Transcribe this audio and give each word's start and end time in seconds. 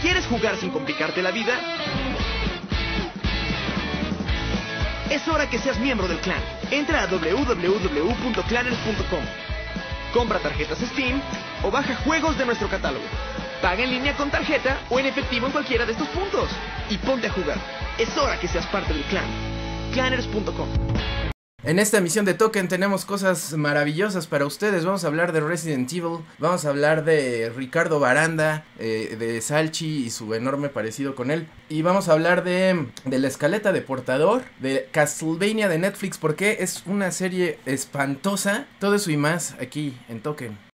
¿Quieres 0.00 0.26
jugar 0.26 0.56
sin 0.56 0.70
complicarte 0.70 1.22
la 1.22 1.30
vida? 1.30 1.60
Es 5.10 5.28
hora 5.28 5.50
que 5.50 5.58
seas 5.58 5.78
miembro 5.78 6.08
del 6.08 6.20
clan. 6.20 6.40
Entra 6.70 7.02
a 7.02 7.06
www.clanners.com. 7.06 9.24
Compra 10.14 10.38
tarjetas 10.38 10.78
Steam 10.78 11.20
o 11.62 11.70
baja 11.70 11.96
juegos 11.96 12.38
de 12.38 12.46
nuestro 12.46 12.68
catálogo. 12.68 13.04
Paga 13.60 13.82
en 13.82 13.90
línea 13.90 14.16
con 14.16 14.30
tarjeta 14.30 14.78
o 14.88 14.98
en 14.98 15.04
efectivo 15.06 15.44
en 15.46 15.52
cualquiera 15.52 15.84
de 15.84 15.92
estos 15.92 16.08
puntos. 16.08 16.48
Y 16.88 16.96
ponte 16.96 17.26
a 17.26 17.32
jugar. 17.32 17.58
Es 17.98 18.16
hora 18.16 18.40
que 18.40 18.48
seas 18.48 18.66
parte 18.68 18.94
del 18.94 19.02
clan. 19.04 19.26
Clanners.com. 19.92 21.19
En 21.62 21.78
esta 21.78 21.98
emisión 21.98 22.24
de 22.24 22.32
Token 22.32 22.68
tenemos 22.68 23.04
cosas 23.04 23.52
maravillosas 23.52 24.26
para 24.26 24.46
ustedes. 24.46 24.86
Vamos 24.86 25.04
a 25.04 25.08
hablar 25.08 25.32
de 25.32 25.40
Resident 25.40 25.92
Evil, 25.92 26.20
vamos 26.38 26.64
a 26.64 26.70
hablar 26.70 27.04
de 27.04 27.52
Ricardo 27.54 28.00
Baranda, 28.00 28.64
eh, 28.78 29.14
de 29.18 29.38
Salchi 29.42 30.06
y 30.06 30.10
su 30.10 30.32
enorme 30.32 30.70
parecido 30.70 31.14
con 31.14 31.30
él. 31.30 31.48
Y 31.68 31.82
vamos 31.82 32.08
a 32.08 32.12
hablar 32.12 32.44
de, 32.44 32.86
de 33.04 33.18
la 33.18 33.28
escaleta 33.28 33.72
de 33.72 33.82
portador, 33.82 34.42
de 34.58 34.88
Castlevania 34.90 35.68
de 35.68 35.78
Netflix, 35.78 36.16
porque 36.16 36.56
es 36.60 36.82
una 36.86 37.10
serie 37.10 37.58
espantosa. 37.66 38.66
Todo 38.78 38.94
eso 38.94 39.10
y 39.10 39.18
más 39.18 39.54
aquí 39.60 39.94
en 40.08 40.22
Token. 40.22 40.69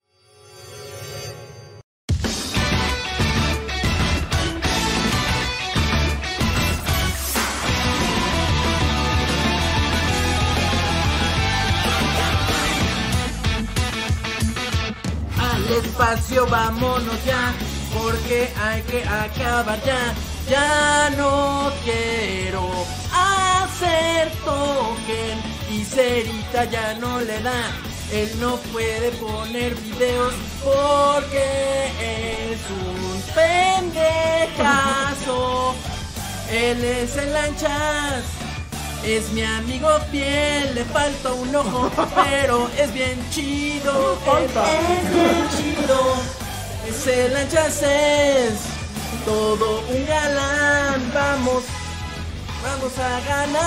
Espacio, 15.72 16.46
vámonos 16.46 17.24
ya, 17.24 17.52
porque 17.94 18.50
hay 18.62 18.82
que 18.82 19.04
acabar 19.04 19.82
ya. 19.84 20.14
Ya 20.48 21.10
no 21.16 21.70
quiero 21.84 22.68
hacer 23.10 24.30
token 24.44 25.38
y 25.70 25.84
Cerita 25.84 26.64
ya 26.64 26.94
no 26.94 27.20
le 27.20 27.40
da. 27.40 27.72
Él 28.12 28.30
no 28.40 28.56
puede 28.72 29.10
poner 29.12 29.74
videos 29.74 30.34
porque 30.62 31.86
es 32.00 32.60
un 32.70 33.22
pendejazo. 34.54 35.74
Él 36.50 36.84
es 36.84 37.16
el 37.16 37.32
lanchas 37.32 38.24
es 39.06 39.30
mi 39.32 39.42
amigo 39.42 39.88
fiel, 40.10 40.74
le 40.74 40.84
falta 40.84 41.32
un 41.32 41.54
ojo, 41.54 41.90
pero 42.14 42.70
es 42.78 42.92
bien 42.92 43.22
chido. 43.30 44.18
Es 44.38 45.10
bien 45.12 45.48
chido. 45.56 46.16
Ese 46.88 47.28
lanchas 47.28 47.82
es 47.82 48.60
todo 49.24 49.80
un 49.90 50.06
galán. 50.06 51.12
Vamos, 51.12 51.64
vamos 52.62 52.98
a 52.98 53.20
ganar. 53.28 53.64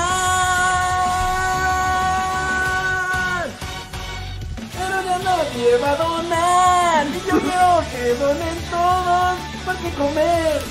Pero 4.73 5.03
ya 5.03 5.17
nadie 5.19 5.77
va 5.77 5.91
a 5.91 5.95
donar. 5.95 7.05
Y 7.07 7.19
yo 7.29 7.39
quiero 7.39 7.83
que 7.91 8.13
donen 8.15 8.57
todos. 8.71 9.37
Porque 9.65 9.89
comer, 9.91 10.61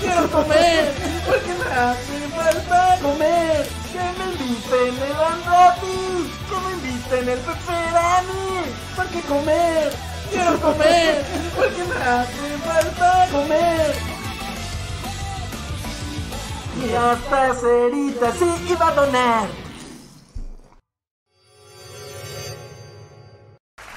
quiero 0.00 0.30
comer. 0.30 0.94
Porque 1.26 1.52
me 1.58 1.64
hace 1.74 2.28
falta 2.34 2.98
comer 3.02 3.83
que 3.94 4.00
me 4.00 4.32
inviten 4.32 5.02
el 5.04 5.20
Andati, 5.22 6.28
que 6.48 6.56
me 6.64 6.72
inviten 6.74 7.28
el 7.28 7.38
Pepperani, 7.38 8.64
porque 8.96 9.20
comer, 9.20 9.92
quiero 10.32 10.60
comer, 10.60 11.24
porque 11.54 11.84
me 11.84 11.94
hace 12.02 12.58
falta 12.64 13.28
comer. 13.30 13.94
Y 16.84 16.92
hasta 16.92 17.54
cerita 17.54 18.32
sí 18.32 18.72
iba 18.72 18.88
a 18.88 18.94
donar. 18.94 19.48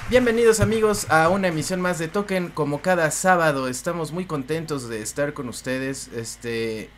Bienvenidos 0.08 0.60
amigos 0.60 1.10
a 1.10 1.28
una 1.28 1.48
emisión 1.48 1.80
más 1.80 1.98
de 1.98 2.06
Token. 2.06 2.50
Como 2.50 2.82
cada 2.82 3.10
sábado 3.10 3.66
estamos 3.66 4.12
muy 4.12 4.26
contentos 4.26 4.88
de 4.88 5.02
estar 5.02 5.34
con 5.34 5.48
ustedes. 5.48 6.06
Este, 6.14 6.82
eh, 6.82 6.90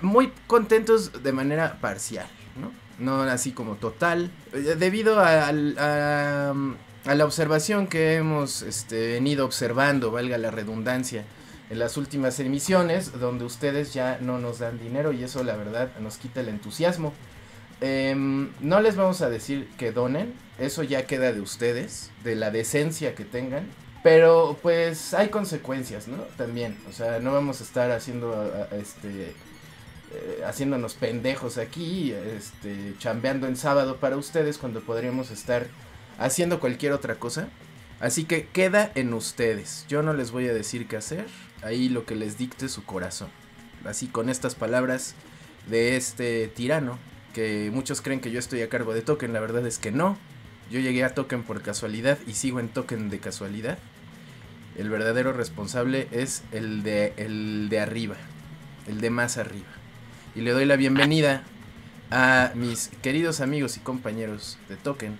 muy 0.00 0.32
contentos 0.46 1.22
de 1.22 1.32
manera 1.32 1.78
parcial. 1.82 2.26
¿No? 2.98 3.22
así 3.22 3.52
como 3.52 3.76
total. 3.76 4.30
Eh, 4.52 4.76
debido 4.78 5.20
a, 5.20 5.52
la 5.52 7.24
observación 7.24 7.86
que 7.86 8.14
hemos 8.14 8.62
este, 8.62 9.12
venido 9.12 9.44
observando, 9.44 10.10
valga 10.10 10.38
la 10.38 10.50
redundancia, 10.50 11.24
en 11.70 11.78
las 11.78 11.96
últimas 11.96 12.38
emisiones, 12.38 13.18
donde 13.18 13.44
ustedes 13.44 13.92
ya 13.92 14.18
no 14.20 14.38
nos 14.38 14.60
dan 14.60 14.78
dinero 14.78 15.12
y 15.12 15.24
eso 15.24 15.42
la 15.42 15.56
verdad 15.56 15.90
nos 16.00 16.16
quita 16.16 16.40
el 16.40 16.48
entusiasmo. 16.48 17.12
Em, 17.80 18.50
no 18.60 18.80
les 18.80 18.96
vamos 18.96 19.20
a 19.20 19.28
decir 19.28 19.68
que 19.76 19.92
donen, 19.92 20.32
eso 20.58 20.82
ya 20.82 21.06
queda 21.06 21.32
de 21.32 21.40
ustedes, 21.40 22.10
de 22.24 22.36
la 22.36 22.50
decencia 22.50 23.14
que 23.14 23.24
tengan. 23.24 23.66
Pero 24.02 24.56
pues 24.62 25.14
hay 25.14 25.28
consecuencias, 25.30 26.06
¿no? 26.06 26.18
También, 26.36 26.78
o 26.88 26.92
sea, 26.92 27.18
no 27.18 27.32
vamos 27.32 27.60
a 27.60 27.64
estar 27.64 27.90
haciendo 27.90 28.68
este 28.70 29.34
eh, 30.16 30.42
haciéndonos 30.46 30.94
pendejos 30.94 31.58
aquí, 31.58 32.12
este, 32.12 32.94
chambeando 32.98 33.46
en 33.46 33.56
sábado 33.56 33.98
para 33.98 34.16
ustedes 34.16 34.56
cuando 34.56 34.80
podríamos 34.80 35.30
estar 35.30 35.66
haciendo 36.18 36.58
cualquier 36.58 36.92
otra 36.92 37.16
cosa. 37.16 37.48
Así 38.00 38.24
que 38.24 38.46
queda 38.46 38.90
en 38.94 39.12
ustedes. 39.12 39.84
Yo 39.88 40.02
no 40.02 40.14
les 40.14 40.30
voy 40.30 40.48
a 40.48 40.54
decir 40.54 40.86
qué 40.86 40.96
hacer. 40.96 41.26
Ahí 41.62 41.88
lo 41.88 42.04
que 42.06 42.14
les 42.14 42.38
dicte 42.38 42.68
su 42.68 42.84
corazón. 42.84 43.28
Así 43.84 44.06
con 44.06 44.28
estas 44.28 44.54
palabras 44.54 45.14
de 45.68 45.96
este 45.96 46.48
tirano. 46.48 46.98
Que 47.34 47.70
muchos 47.72 48.00
creen 48.00 48.20
que 48.20 48.30
yo 48.30 48.38
estoy 48.38 48.62
a 48.62 48.68
cargo 48.68 48.94
de 48.94 49.02
Token. 49.02 49.32
La 49.32 49.40
verdad 49.40 49.66
es 49.66 49.78
que 49.78 49.92
no. 49.92 50.16
Yo 50.70 50.80
llegué 50.80 51.04
a 51.04 51.14
Token 51.14 51.42
por 51.42 51.62
casualidad 51.62 52.18
y 52.26 52.34
sigo 52.34 52.60
en 52.60 52.68
Token 52.68 53.10
de 53.10 53.18
casualidad. 53.18 53.78
El 54.76 54.90
verdadero 54.90 55.32
responsable 55.32 56.08
es 56.10 56.42
el 56.52 56.82
de, 56.82 57.12
el 57.16 57.68
de 57.68 57.80
arriba. 57.80 58.16
El 58.86 59.00
de 59.00 59.10
más 59.10 59.36
arriba 59.38 59.75
y 60.36 60.42
le 60.42 60.50
doy 60.50 60.66
la 60.66 60.76
bienvenida 60.76 61.42
a 62.10 62.52
mis 62.54 62.90
queridos 63.02 63.40
amigos 63.40 63.78
y 63.78 63.80
compañeros 63.80 64.58
de 64.68 64.76
Token. 64.76 65.18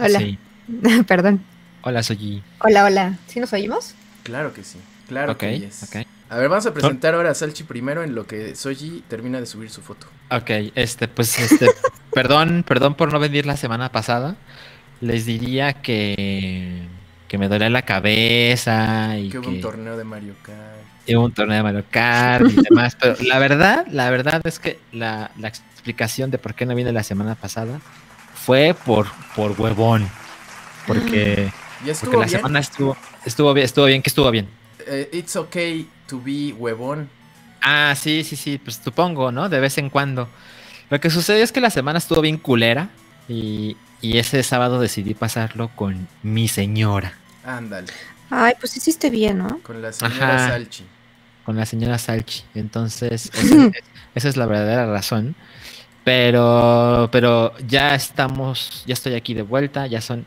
Hola. 0.00 0.20
Perdón. 1.06 1.44
Hola, 1.82 2.02
soy 2.02 2.42
Hola, 2.60 2.84
hola. 2.84 3.18
¿Sí 3.26 3.40
nos 3.40 3.52
oímos? 3.52 3.94
Claro 4.22 4.54
que 4.54 4.64
sí. 4.64 4.78
Claro 5.06 5.36
que 5.36 5.68
sí. 5.70 6.06
A 6.30 6.38
ver, 6.38 6.48
vamos 6.48 6.64
a 6.64 6.72
presentar 6.72 7.14
ahora 7.14 7.30
a 7.30 7.34
Salchi 7.34 7.64
primero 7.64 8.02
en 8.02 8.14
lo 8.14 8.26
que 8.26 8.56
Soji 8.56 9.04
termina 9.06 9.38
de 9.38 9.44
subir 9.44 9.68
su 9.68 9.82
foto. 9.82 10.06
Ok, 10.30 10.50
este, 10.74 11.08
pues, 11.08 11.38
este, 11.38 11.66
perdón, 12.14 12.64
perdón 12.66 12.94
por 12.94 13.12
no 13.12 13.20
venir 13.20 13.44
la 13.44 13.58
semana 13.58 13.92
pasada. 13.92 14.36
Les 15.02 15.26
diría 15.26 15.74
que, 15.74 16.88
que 17.28 17.36
me 17.36 17.48
duele 17.48 17.68
la 17.68 17.82
cabeza 17.82 19.18
y 19.18 19.28
que 19.28 19.38
hubo 19.38 19.50
un 19.50 19.60
torneo 19.60 19.98
de 19.98 20.04
Mario 20.04 20.34
Kart 20.42 20.73
un 21.12 21.32
torneo 21.32 21.56
de 21.56 21.62
Mario 21.62 21.84
Kart 21.90 22.46
y 22.48 22.62
demás. 22.62 22.96
Pero 23.00 23.16
la 23.20 23.38
verdad, 23.38 23.86
la 23.90 24.10
verdad 24.10 24.40
es 24.44 24.58
que 24.58 24.78
la, 24.92 25.30
explicación 25.42 26.30
de 26.30 26.38
por 26.38 26.54
qué 26.54 26.64
no 26.64 26.74
vine 26.74 26.92
la 26.92 27.02
semana 27.02 27.34
pasada 27.34 27.80
fue 28.34 28.74
por, 28.84 29.06
por 29.36 29.52
huevón. 29.60 30.08
Porque, 30.86 31.52
porque 32.00 32.16
la 32.16 32.28
semana 32.28 32.60
estuvo, 32.60 32.96
estuvo 33.24 33.52
bien, 33.52 33.64
estuvo 33.64 33.84
bien, 33.86 34.02
que 34.02 34.08
estuvo 34.08 34.30
bien. 34.30 34.48
Eh, 34.86 35.10
it's 35.12 35.36
okay 35.36 35.88
to 36.06 36.20
be 36.20 36.52
huevón. 36.52 37.08
Ah, 37.60 37.94
sí, 37.96 38.24
sí, 38.24 38.36
sí, 38.36 38.58
pues 38.58 38.80
supongo, 38.82 39.32
¿no? 39.32 39.48
De 39.48 39.60
vez 39.60 39.78
en 39.78 39.90
cuando. 39.90 40.28
Lo 40.90 41.00
que 41.00 41.10
sucedió 41.10 41.42
es 41.42 41.52
que 41.52 41.60
la 41.60 41.70
semana 41.70 41.98
estuvo 41.98 42.20
bien 42.20 42.36
culera 42.36 42.90
y, 43.28 43.76
y 44.00 44.18
ese 44.18 44.42
sábado 44.42 44.80
decidí 44.80 45.14
pasarlo 45.14 45.68
con 45.74 46.06
mi 46.22 46.48
señora. 46.48 47.14
Ándale. 47.44 47.92
Ay, 48.30 48.54
pues 48.58 48.76
hiciste 48.76 49.10
bien, 49.10 49.38
¿no? 49.38 49.60
Con 49.62 49.80
la 49.80 49.92
señora 49.92 50.48
Salchi. 50.48 50.84
Con 51.44 51.56
la 51.56 51.66
señora 51.66 51.98
Salchi. 51.98 52.42
Entonces, 52.54 53.30
esa, 54.14 54.28
es 54.28 54.36
la 54.36 54.46
verdadera 54.46 54.86
razón. 54.86 55.34
Pero, 56.04 57.08
pero 57.10 57.56
ya 57.66 57.94
estamos, 57.94 58.84
ya 58.86 58.92
estoy 58.92 59.14
aquí 59.14 59.32
de 59.32 59.40
vuelta, 59.40 59.86
ya 59.86 60.02
son, 60.02 60.26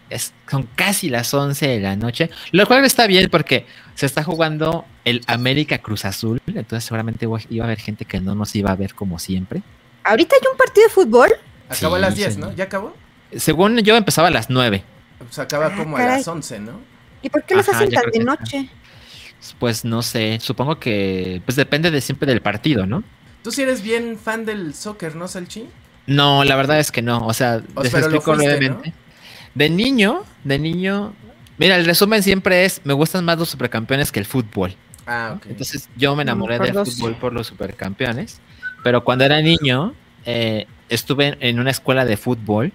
son 0.49 0.67
casi 0.75 1.09
las 1.09 1.31
11 1.31 1.67
de 1.67 1.79
la 1.79 1.95
noche, 1.95 2.31
lo 2.51 2.65
cual 2.65 2.83
está 2.83 3.05
bien 3.05 3.29
porque 3.29 3.67
se 3.93 4.07
está 4.07 4.23
jugando 4.23 4.85
el 5.05 5.21
América 5.27 5.77
Cruz 5.77 6.03
Azul, 6.05 6.41
entonces 6.47 6.83
seguramente 6.83 7.27
iba 7.49 7.63
a 7.63 7.67
haber 7.67 7.79
gente 7.79 8.05
que 8.05 8.19
no 8.19 8.33
nos 8.33 8.55
iba 8.55 8.71
a 8.71 8.75
ver 8.75 8.95
como 8.95 9.19
siempre. 9.19 9.61
¿Ahorita 10.03 10.35
hay 10.35 10.47
un 10.51 10.57
partido 10.57 10.87
de 10.87 10.93
fútbol? 10.93 11.29
Acabó 11.69 11.95
a 11.95 11.99
las 11.99 12.15
10, 12.15 12.37
¿no? 12.37 12.53
¿Ya 12.55 12.63
acabó? 12.63 12.95
Según 13.35 13.77
yo 13.79 13.95
empezaba 13.95 14.29
a 14.29 14.31
las 14.31 14.49
9. 14.49 14.83
Se 15.29 15.41
acaba 15.41 15.75
como 15.75 15.97
a 15.97 16.01
las 16.01 16.27
11, 16.27 16.59
¿no? 16.59 16.79
¿Y 17.21 17.29
por 17.29 17.43
qué 17.43 17.55
los 17.55 17.67
hacen 17.67 17.91
tan 17.91 18.09
de 18.11 18.19
noche? 18.19 18.69
Pues 19.59 19.85
no 19.85 20.01
sé, 20.01 20.39
supongo 20.41 20.79
que 20.79 21.41
pues 21.45 21.55
depende 21.55 21.91
de 21.91 22.01
siempre 22.01 22.27
del 22.31 22.41
partido, 22.41 22.85
¿no? 22.85 23.03
Tú 23.43 23.51
sí 23.51 23.61
eres 23.61 23.81
bien 23.81 24.17
fan 24.17 24.45
del 24.45 24.73
soccer, 24.73 25.15
¿no, 25.15 25.27
Salchi? 25.27 25.67
No, 26.05 26.43
la 26.43 26.55
verdad 26.55 26.79
es 26.79 26.91
que 26.91 27.01
no, 27.01 27.25
o 27.25 27.33
sea, 27.33 27.61
les 27.81 27.93
explico 27.93 28.35
brevemente. 28.35 28.93
De 29.55 29.69
niño, 29.69 30.23
de 30.43 30.59
niño, 30.59 31.13
mira, 31.57 31.75
el 31.77 31.85
resumen 31.85 32.23
siempre 32.23 32.65
es, 32.65 32.81
me 32.83 32.93
gustan 32.93 33.25
más 33.25 33.37
los 33.37 33.49
supercampeones 33.49 34.11
que 34.11 34.19
el 34.19 34.25
fútbol. 34.25 34.75
Ah, 35.05 35.33
ok. 35.37 35.45
Entonces 35.49 35.87
yo 35.95 36.15
me 36.15 36.23
enamoré 36.23 36.57
por 36.57 36.65
del 36.71 36.85
fútbol 36.85 37.15
por 37.15 37.33
los 37.33 37.47
supercampeones, 37.47 38.39
pero 38.83 39.03
cuando 39.03 39.23
era 39.23 39.41
niño 39.41 39.93
eh, 40.25 40.65
estuve 40.89 41.37
en- 41.39 41.59
una 41.59 41.71
escuela 41.71 42.03
de 42.05 42.17
fútbol. 42.17 42.73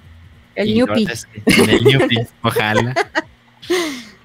El 0.54 0.74
Ñupi. 0.74 1.06
es 1.10 1.26
que- 1.26 1.42
en 1.62 1.70
el 1.70 1.84
Ñupi, 1.84 2.16
ojalá. 2.42 2.94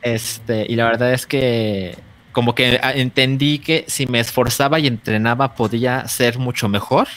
Este, 0.02 0.66
y 0.70 0.76
la 0.76 0.86
verdad 0.86 1.12
es 1.14 1.26
que 1.26 1.98
como 2.38 2.54
que 2.54 2.80
ah, 2.84 2.94
entendí 2.94 3.58
que 3.58 3.84
si 3.88 4.06
me 4.06 4.20
esforzaba 4.20 4.78
y 4.78 4.86
entrenaba 4.86 5.56
podía 5.56 6.08
ser 6.08 6.38
mucho 6.38 6.70
mejor, 6.70 7.08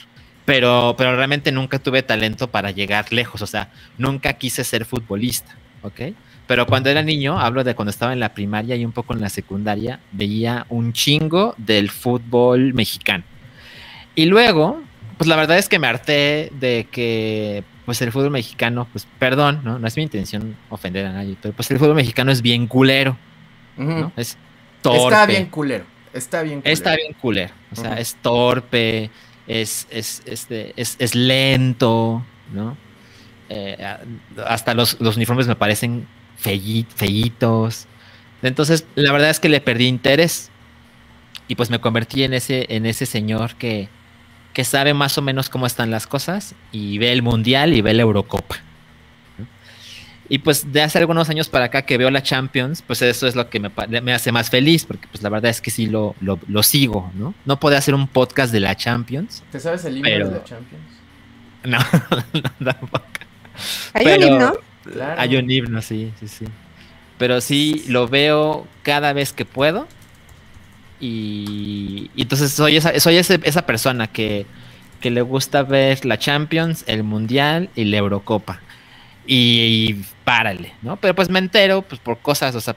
pero, 0.46 0.94
pero 0.96 1.14
realmente 1.14 1.52
nunca 1.52 1.78
tuve 1.78 2.02
talento 2.02 2.50
para 2.50 2.70
llegar 2.70 3.12
lejos, 3.12 3.42
o 3.42 3.46
sea, 3.46 3.68
nunca 3.98 4.32
quise 4.32 4.64
ser 4.64 4.86
futbolista, 4.86 5.54
¿ok? 5.82 6.14
Pero 6.46 6.64
cuando 6.64 6.88
era 6.88 7.02
niño, 7.02 7.38
hablo 7.38 7.64
de 7.64 7.74
cuando 7.74 7.90
estaba 7.90 8.14
en 8.14 8.20
la 8.20 8.32
primaria 8.32 8.76
y 8.76 8.84
un 8.86 8.92
poco 8.92 9.12
en 9.12 9.20
la 9.20 9.28
secundaria, 9.28 10.00
veía 10.10 10.64
un 10.70 10.94
chingo 10.94 11.54
del 11.58 11.90
fútbol 11.90 12.72
mexicano. 12.72 13.24
Y 14.14 14.24
luego, 14.24 14.80
pues 15.18 15.28
la 15.28 15.36
verdad 15.36 15.58
es 15.58 15.68
que 15.68 15.78
me 15.78 15.86
harté 15.86 16.50
de 16.58 16.88
que 16.90 17.62
pues 17.84 18.00
el 18.00 18.10
fútbol 18.10 18.30
mexicano, 18.30 18.88
pues 18.90 19.06
perdón, 19.18 19.60
¿no? 19.64 19.78
No 19.78 19.86
es 19.86 19.98
mi 19.98 20.02
intención 20.02 20.56
ofender 20.70 21.04
a 21.04 21.12
nadie, 21.12 21.36
pero 21.42 21.52
pues 21.52 21.70
el 21.70 21.78
fútbol 21.78 21.96
mexicano 21.96 22.32
es 22.32 22.40
bien 22.40 22.66
culero. 22.66 23.18
¿no? 23.76 24.12
Es 24.16 24.36
torpe. 24.82 25.04
Está 25.04 25.26
bien 25.26 25.46
culero. 25.46 25.84
Está 26.12 26.42
bien 26.42 26.60
culero. 26.60 26.72
Está 26.72 26.96
bien 26.96 27.12
culero. 27.14 27.54
O 27.72 27.76
sea, 27.76 27.94
es 27.98 28.16
torpe, 28.16 29.10
es, 29.46 29.86
es, 29.90 30.22
este, 30.26 30.72
es, 30.76 30.96
es 30.98 31.14
lento, 31.14 32.24
¿no? 32.52 32.76
Eh, 33.48 33.76
hasta 34.46 34.74
los, 34.74 35.00
los 35.00 35.16
uniformes 35.16 35.46
me 35.46 35.56
parecen 35.56 36.06
feitos. 36.36 37.86
Entonces, 38.42 38.86
la 38.94 39.12
verdad 39.12 39.30
es 39.30 39.40
que 39.40 39.48
le 39.48 39.60
perdí 39.60 39.86
interés. 39.86 40.50
Y 41.48 41.56
pues 41.56 41.68
me 41.68 41.80
convertí 41.80 42.22
en 42.22 42.32
ese, 42.32 42.66
en 42.68 42.86
ese 42.86 43.06
señor 43.06 43.56
que, 43.56 43.88
que 44.52 44.64
sabe 44.64 44.94
más 44.94 45.18
o 45.18 45.22
menos 45.22 45.48
cómo 45.48 45.66
están 45.66 45.90
las 45.90 46.06
cosas 46.06 46.54
y 46.70 46.98
ve 46.98 47.12
el 47.12 47.22
mundial 47.22 47.74
y 47.74 47.80
ve 47.80 47.92
la 47.92 48.02
Eurocopa. 48.02 48.56
Y 50.30 50.38
pues 50.38 50.72
de 50.72 50.80
hace 50.80 50.96
algunos 50.98 51.28
años 51.28 51.48
para 51.50 51.66
acá 51.66 51.82
que 51.82 51.98
veo 51.98 52.08
la 52.10 52.22
Champions, 52.22 52.82
pues 52.86 53.02
eso 53.02 53.26
es 53.26 53.34
lo 53.34 53.50
que 53.50 53.58
me, 53.60 54.12
hace 54.14 54.30
más 54.32 54.48
feliz, 54.48 54.84
porque 54.86 55.06
pues 55.10 55.22
la 55.22 55.28
verdad 55.28 55.50
es 55.50 55.60
que 55.60 55.70
sí 55.72 55.86
lo, 55.86 56.14
lo, 56.20 56.38
lo 56.46 56.62
sigo, 56.62 57.10
¿no? 57.16 57.34
No 57.44 57.58
puedo 57.60 57.76
hacer 57.76 57.94
un 57.94 58.06
podcast 58.06 58.52
de 58.52 58.60
la 58.60 58.76
Champions. 58.76 59.42
¿Te 59.50 59.58
sabes 59.60 59.84
el 59.84 59.96
himno 59.98 60.08
Pero- 60.08 60.28
de 60.28 60.38
la 60.38 60.44
Champions? 60.44 60.84
No, 61.64 61.78
no, 62.62 62.72
tampoco. 62.72 63.04
Hay 63.92 64.04
Pero- 64.04 64.26
un 64.28 64.32
himno. 64.32 64.52
Claro. 64.84 65.20
Hay 65.20 65.36
un 65.36 65.50
himno, 65.50 65.82
sí, 65.82 66.10
sí, 66.20 66.26
sí. 66.28 66.44
Pero 67.18 67.40
sí 67.42 67.84
lo 67.88 68.08
veo 68.08 68.66
cada 68.82 69.12
vez 69.12 69.32
que 69.34 69.44
puedo. 69.44 69.86
Y, 71.00 72.10
y 72.14 72.22
entonces 72.22 72.52
soy 72.52 72.76
esa, 72.76 72.98
soy 73.00 73.16
ese- 73.16 73.40
esa 73.42 73.66
persona 73.66 74.06
que, 74.06 74.46
que 75.00 75.10
le 75.10 75.22
gusta 75.22 75.62
ver 75.62 76.04
la 76.04 76.18
Champions, 76.18 76.84
el 76.86 77.02
Mundial 77.04 77.70
y 77.74 77.84
la 77.84 77.96
Eurocopa. 77.98 78.60
Y, 79.32 79.94
párale, 80.24 80.72
¿no? 80.82 80.96
Pero 80.96 81.14
pues 81.14 81.30
me 81.30 81.38
entero 81.38 81.82
pues 81.82 82.00
por 82.00 82.18
cosas, 82.18 82.52
o 82.56 82.60
sea, 82.60 82.74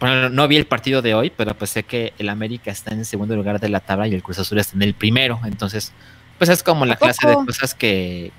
ejemplo, 0.00 0.28
no 0.28 0.46
vi 0.46 0.56
el 0.56 0.66
partido 0.66 1.00
de 1.00 1.14
hoy, 1.14 1.32
pero 1.34 1.56
pues 1.56 1.70
sé 1.70 1.82
que 1.82 2.12
el 2.18 2.28
América 2.28 2.70
está 2.70 2.92
en 2.92 3.06
segundo 3.06 3.34
lugar 3.34 3.58
de 3.58 3.70
la 3.70 3.80
tabla 3.80 4.06
y 4.06 4.14
el 4.14 4.22
Cruz 4.22 4.38
Azul 4.38 4.58
está 4.58 4.76
en 4.76 4.82
el 4.82 4.92
primero. 4.92 5.40
Entonces, 5.46 5.92
pues 6.36 6.50
es 6.50 6.62
como 6.62 6.84
la 6.84 6.92
¿A 6.92 6.96
clase 6.98 7.26
de 7.26 7.34
cosas 7.36 7.74
que 7.74 8.32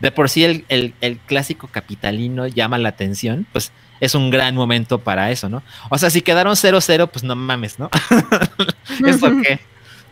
de 0.00 0.10
por 0.10 0.28
sí 0.28 0.44
el, 0.44 0.64
el- 0.68 0.92
el 1.00 1.18
clásico 1.18 1.68
capitalino 1.68 2.48
llama 2.48 2.78
la 2.78 2.88
atención, 2.88 3.46
pues 3.52 3.70
es 4.00 4.16
un 4.16 4.30
gran 4.30 4.56
momento 4.56 4.98
para 4.98 5.30
eso, 5.30 5.48
¿no? 5.48 5.62
O 5.88 5.98
sea, 5.98 6.10
si 6.10 6.20
quedaron 6.20 6.54
0-0, 6.56 7.06
pues 7.10 7.22
no 7.22 7.36
mames, 7.36 7.78
¿no? 7.78 7.90
¿Eso 9.06 9.30
qué? 9.40 9.60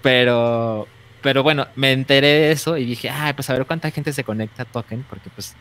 Pero, 0.03 0.87
pero 1.21 1.43
bueno, 1.43 1.67
me 1.75 1.91
enteré 1.93 2.29
de 2.29 2.53
eso 2.53 2.77
y 2.77 2.85
dije, 2.85 3.11
ay, 3.11 3.33
pues 3.33 3.51
a 3.51 3.55
ver 3.55 3.67
cuánta 3.67 3.91
gente 3.91 4.13
se 4.13 4.23
conecta 4.23 4.63
a 4.63 4.67
Token, 4.67 5.05
porque 5.11 5.31
pues 5.31 5.55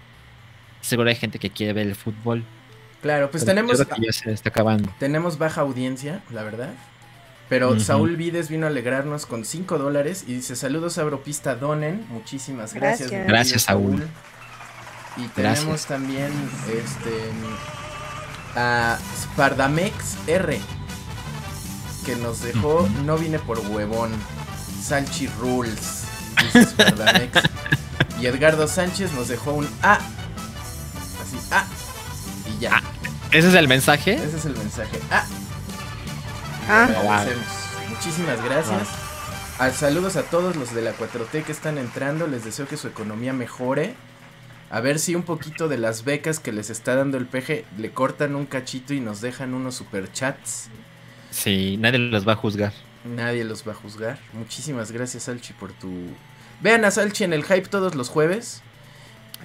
seguro 0.83 1.09
hay 1.09 1.15
gente 1.15 1.39
que 1.39 1.49
quiere 1.49 1.73
ver 1.73 1.87
el 1.87 1.95
fútbol. 1.95 2.43
Claro, 3.01 3.29
pues 3.31 3.43
Pero 3.43 3.55
tenemos, 3.55 3.77
yo 3.79 3.85
creo 3.85 3.97
que 3.97 4.05
ya 4.05 4.13
se 4.13 4.31
está 4.31 4.49
acabando. 4.49 4.93
tenemos 4.99 5.37
baja 5.37 5.61
audiencia, 5.61 6.21
la 6.31 6.43
verdad. 6.43 6.69
Pero. 7.49 7.79
Saúl 7.79 8.15
Vides 8.15 8.49
vino 8.49 8.65
a 8.65 8.69
alegrarnos 8.69 9.25
con 9.25 9.43
5 9.45 9.77
dólares 9.77 10.23
y 10.27 10.35
dice 10.35 10.55
saludos 10.55 10.97
a 10.97 11.01
Europista 11.01 11.55
Donen. 11.55 12.05
Muchísimas 12.09 12.73
gracias. 12.73 13.11
Gracias. 13.11 13.63
Saúl. 13.63 14.03
Y 15.17 15.27
tenemos 15.27 15.65
Gracias. 15.65 15.85
también 15.85 16.31
este 16.67 17.11
a 18.55 18.97
Spardamex 19.15 20.17
R 20.27 20.59
que 22.05 22.15
nos 22.15 22.41
dejó 22.41 22.87
no 23.05 23.17
vine 23.17 23.39
por 23.39 23.59
huevón. 23.59 24.11
Sanchi 24.81 25.27
Rules. 25.39 26.03
Dice 26.41 26.65
Spardamex. 26.65 27.41
y 28.21 28.25
Edgardo 28.25 28.67
Sánchez 28.67 29.11
nos 29.13 29.27
dejó 29.27 29.53
un 29.53 29.67
A. 29.81 29.99
Así, 31.37 31.53
A. 31.53 31.65
Y 32.49 32.59
ya. 32.59 32.71
Ah. 32.77 32.81
¿Ese 33.31 33.47
es 33.49 33.53
el 33.55 33.67
mensaje? 33.67 34.13
Ese 34.13 34.37
es 34.37 34.45
el 34.45 34.55
mensaje. 34.57 34.99
Ah, 35.11 35.25
Ah, 36.69 36.83
agradecemos. 36.85 37.45
Muchísimas 37.89 38.43
gracias. 38.43 38.87
Ah, 39.59 39.69
saludos 39.71 40.15
a 40.15 40.23
todos 40.23 40.55
los 40.55 40.73
de 40.73 40.81
la 40.81 40.93
4T 40.93 41.43
que 41.43 41.51
están 41.51 41.77
entrando. 41.77 42.25
Les 42.27 42.43
deseo 42.45 42.67
que 42.67 42.77
su 42.77 42.87
economía 42.87 43.33
mejore. 43.33 43.95
A 44.69 44.79
ver 44.79 44.97
si 44.97 45.13
un 45.13 45.23
poquito 45.23 45.67
de 45.67 45.77
las 45.77 46.03
becas 46.03 46.39
que 46.39 46.51
les 46.51 46.69
está 46.69 46.95
dando 46.95 47.17
el 47.17 47.27
peje 47.27 47.65
le 47.77 47.91
cortan 47.91 48.35
un 48.35 48.45
cachito 48.45 48.93
y 48.93 48.99
nos 49.01 49.21
dejan 49.21 49.53
unos 49.53 49.75
superchats. 49.75 50.69
Sí, 51.31 51.77
nadie 51.79 51.99
los 51.99 52.27
va 52.27 52.33
a 52.33 52.37
juzgar. 52.37 52.73
Nadie 53.03 53.43
los 53.43 53.67
va 53.67 53.73
a 53.73 53.75
juzgar. 53.75 54.17
Muchísimas 54.33 54.91
gracias, 54.91 55.23
Salchi, 55.23 55.53
por 55.53 55.73
tu. 55.73 55.91
Vean 56.61 56.85
a 56.85 56.91
Salchi 56.91 57.23
en 57.25 57.33
el 57.33 57.43
hype 57.43 57.67
todos 57.67 57.93
los 57.95 58.09
jueves. 58.09 58.61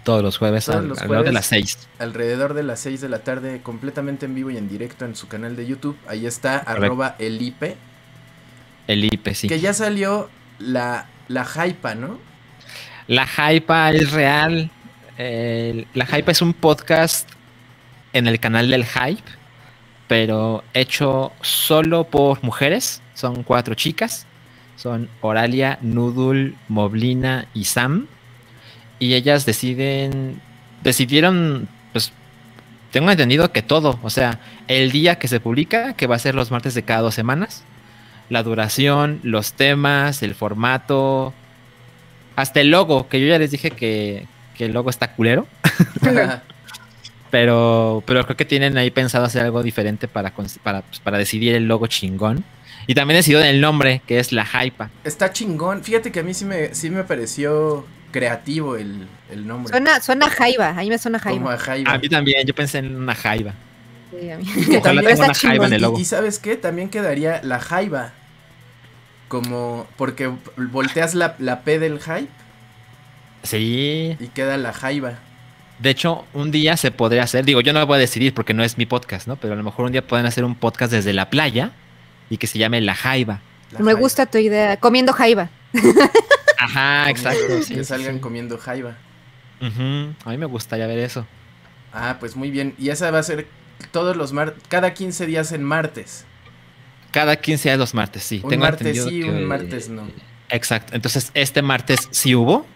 Todos 0.04 0.22
los 0.22 0.38
jueves, 0.38 0.64
Todos 0.66 0.78
al- 0.80 0.88
los 0.88 0.98
alrededor 0.98 1.24
de 1.26 1.32
las 1.32 1.46
6. 1.46 1.88
alrededor 1.98 2.54
de 2.54 2.62
las 2.62 2.80
6 2.80 3.00
de 3.00 3.08
la 3.08 3.18
tarde, 3.20 3.60
completamente 3.62 4.26
en 4.26 4.34
vivo 4.34 4.50
y 4.50 4.56
en 4.56 4.68
directo 4.68 5.04
en 5.04 5.14
su 5.16 5.28
canal 5.28 5.56
de 5.56 5.66
YouTube. 5.66 5.96
Ahí 6.06 6.26
está, 6.26 6.58
arroba 6.58 7.16
elipe. 7.18 7.76
El 8.86 9.04
IP, 9.04 9.34
sí. 9.34 9.48
Que 9.48 9.60
ya 9.60 9.74
salió 9.74 10.30
la, 10.58 11.06
la 11.28 11.44
hypa, 11.44 11.94
¿no? 11.94 12.18
La 13.06 13.26
Hypa 13.26 13.90
es 13.90 14.12
real. 14.12 14.70
El- 15.16 15.86
la 15.94 16.04
Hypa 16.04 16.30
es 16.32 16.42
un 16.42 16.52
podcast 16.54 17.28
en 18.12 18.26
el 18.28 18.38
canal 18.40 18.70
del 18.70 18.84
Hype, 18.84 19.22
pero 20.06 20.62
hecho 20.74 21.32
solo 21.40 22.04
por 22.04 22.42
mujeres. 22.42 23.02
Son 23.14 23.42
cuatro 23.42 23.74
chicas. 23.74 24.26
Son 24.76 25.08
Oralia, 25.22 25.78
Nudul, 25.82 26.56
Moblina 26.68 27.46
y 27.54 27.64
Sam. 27.64 28.06
Y 28.98 29.14
ellas 29.14 29.46
deciden, 29.46 30.40
decidieron, 30.82 31.68
pues, 31.92 32.12
tengo 32.90 33.10
entendido 33.10 33.52
que 33.52 33.62
todo. 33.62 33.98
O 34.02 34.10
sea, 34.10 34.40
el 34.66 34.90
día 34.90 35.18
que 35.18 35.28
se 35.28 35.40
publica, 35.40 35.94
que 35.94 36.06
va 36.06 36.16
a 36.16 36.18
ser 36.18 36.34
los 36.34 36.50
martes 36.50 36.74
de 36.74 36.82
cada 36.82 37.02
dos 37.02 37.14
semanas. 37.14 37.64
La 38.28 38.42
duración, 38.42 39.20
los 39.22 39.54
temas, 39.54 40.22
el 40.22 40.34
formato, 40.34 41.32
hasta 42.38 42.60
el 42.60 42.70
logo, 42.70 43.08
que 43.08 43.20
yo 43.20 43.26
ya 43.26 43.36
les 43.36 43.50
dije 43.50 43.72
que, 43.72 44.24
que 44.56 44.66
el 44.66 44.72
logo 44.72 44.90
está 44.90 45.12
culero, 45.14 45.48
pero, 47.32 48.04
pero 48.06 48.24
creo 48.24 48.36
que 48.36 48.44
tienen 48.44 48.78
ahí 48.78 48.92
pensado 48.92 49.24
hacer 49.24 49.42
algo 49.42 49.64
diferente 49.64 50.06
para, 50.06 50.32
para, 50.62 50.82
pues, 50.82 51.00
para 51.00 51.18
decidir 51.18 51.56
el 51.56 51.66
logo 51.66 51.88
chingón. 51.88 52.44
Y 52.86 52.94
también 52.94 53.18
decidieron 53.18 53.44
el 53.44 53.60
nombre, 53.60 54.02
que 54.06 54.20
es 54.20 54.30
la 54.30 54.46
Hypa. 54.46 54.88
Está 55.02 55.32
chingón. 55.32 55.82
Fíjate 55.82 56.12
que 56.12 56.20
a 56.20 56.22
mí 56.22 56.32
sí 56.32 56.44
me, 56.44 56.74
sí 56.76 56.90
me 56.90 57.02
pareció 57.02 57.84
creativo 58.10 58.76
el, 58.76 59.06
el 59.30 59.46
nombre. 59.46 59.70
suena, 59.72 60.00
suena 60.00 60.28
jaiba. 60.30 60.68
A 60.70 60.74
mí 60.74 60.88
me 60.88 60.98
suena 60.98 61.18
Como 61.20 61.34
jaiba. 61.46 61.54
a 61.54 61.58
Jaiba. 61.58 61.92
A 61.92 61.98
mí 61.98 62.08
también, 62.08 62.46
yo 62.46 62.54
pensé 62.54 62.78
en 62.78 62.96
una 62.96 63.14
Jaiba. 63.14 63.52
Sí, 64.10 64.30
a 64.30 64.38
mí. 64.38 64.44
Ojalá 64.78 64.80
también 64.82 65.06
tenga 65.06 65.24
una 65.26 65.34
Jaiba 65.34 65.66
en 65.66 65.72
el 65.74 65.78
Y- 65.78 65.82
logo. 65.82 65.98
Y, 65.98 66.04
sabes 66.04 66.38
qué, 66.38 66.56
también 66.56 66.88
quedaría 66.90 67.40
la 67.42 67.60
Jaiba. 67.60 68.12
Como, 69.28 69.86
porque 69.96 70.30
volteas 70.56 71.14
la, 71.14 71.36
la 71.38 71.60
P 71.60 71.78
del 71.78 72.00
hype 72.00 72.28
Sí, 73.42 74.16
y 74.18 74.26
queda 74.28 74.56
la 74.56 74.72
Jaiba. 74.72 75.12
de 75.78 75.90
hecho, 75.90 76.24
un 76.32 76.50
día 76.50 76.76
se 76.78 76.90
podría 76.90 77.22
hacer, 77.24 77.44
digo, 77.44 77.60
yo 77.60 77.72
no 77.74 77.80
lo 77.80 77.86
voy 77.86 77.96
a 77.96 78.00
decidir 78.00 78.32
porque 78.34 78.54
no 78.54 78.64
es 78.64 78.78
mi 78.78 78.86
podcast, 78.86 79.28
¿no? 79.28 79.36
Pero 79.36 79.52
a 79.52 79.56
lo 79.56 79.62
mejor 79.62 79.84
un 79.84 79.92
día 79.92 80.04
pueden 80.06 80.24
hacer 80.26 80.44
un 80.44 80.54
podcast 80.54 80.90
desde 80.92 81.12
la 81.12 81.28
playa 81.30 81.70
y 82.30 82.38
que 82.38 82.46
se 82.46 82.58
llame 82.58 82.80
La 82.80 82.94
Jaiba. 82.94 83.40
La 83.72 83.78
Me 83.80 83.84
Jaiba. 83.86 84.00
gusta 84.00 84.24
tu 84.26 84.38
idea. 84.38 84.78
Comiendo 84.78 85.12
jaiba. 85.12 85.50
Ajá, 86.58 87.04
Comiendo- 87.06 87.10
exacto. 87.30 87.62
sí, 87.62 87.74
que 87.74 87.80
sí, 87.80 87.84
salgan 87.84 88.14
sí. 88.16 88.20
comiendo 88.20 88.58
Jaiba. 88.58 88.96
A 89.60 90.30
mí 90.30 90.38
me 90.38 90.46
gustaría 90.46 90.86
ver 90.86 90.98
eso. 90.98 91.26
Ah, 91.92 92.16
pues 92.20 92.36
muy 92.36 92.50
bien. 92.50 92.74
Y 92.78 92.90
esa 92.90 93.10
va 93.10 93.18
a 93.18 93.22
ser 93.22 93.46
todos 93.90 94.16
los 94.16 94.32
mar 94.32 94.54
cada 94.68 94.94
15 94.94 95.26
días 95.26 95.52
en 95.52 95.62
martes. 95.64 96.24
Cada 97.10 97.36
15 97.36 97.68
días 97.70 97.78
los 97.78 97.94
martes, 97.94 98.22
sí. 98.22 98.40
Un 98.44 98.50
Tengo 98.50 98.64
martes 98.64 99.04
sí, 99.04 99.20
que- 99.22 99.30
un 99.30 99.44
martes 99.46 99.88
no. 99.88 100.08
Exacto. 100.50 100.94
Entonces, 100.94 101.30
este 101.34 101.62
martes 101.62 102.08
sí 102.10 102.34
hubo, 102.34 102.66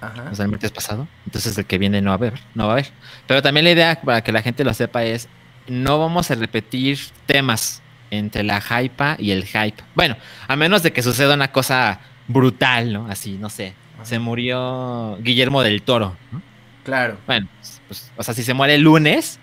Ajá. 0.00 0.28
o 0.30 0.34
sea, 0.34 0.44
el 0.44 0.50
martes 0.50 0.70
pasado. 0.72 1.06
Entonces, 1.24 1.56
el 1.58 1.64
que 1.64 1.78
viene 1.78 2.00
no 2.02 2.10
va 2.10 2.14
a 2.14 2.16
haber, 2.18 2.34
no 2.54 2.64
va 2.66 2.70
a 2.70 2.72
haber. 2.74 2.90
Pero 3.26 3.42
también 3.42 3.64
la 3.64 3.70
idea, 3.70 4.00
para 4.00 4.22
que 4.22 4.32
la 4.32 4.42
gente 4.42 4.64
lo 4.64 4.74
sepa, 4.74 5.04
es 5.04 5.28
no 5.68 5.98
vamos 5.98 6.30
a 6.30 6.34
repetir 6.34 6.98
temas. 7.26 7.82
entre 8.08 8.44
la 8.44 8.60
hypa 8.60 9.16
y 9.18 9.32
el 9.32 9.44
hype. 9.44 9.82
Bueno, 9.96 10.16
a 10.46 10.54
menos 10.54 10.84
de 10.84 10.92
que 10.92 11.02
suceda 11.02 11.34
una 11.34 11.50
cosa 11.50 11.98
brutal, 12.28 12.92
¿no? 12.92 13.06
Así, 13.08 13.38
no 13.38 13.50
sé. 13.50 13.74
Se 14.02 14.18
murió 14.18 15.16
Guillermo 15.20 15.62
del 15.62 15.82
Toro. 15.82 16.16
¿no? 16.32 16.42
Claro. 16.84 17.18
Bueno, 17.26 17.48
pues, 17.88 18.12
o 18.16 18.22
sea, 18.22 18.34
si 18.34 18.42
se 18.42 18.54
muere 18.54 18.74
el 18.74 18.82
lunes, 18.82 19.38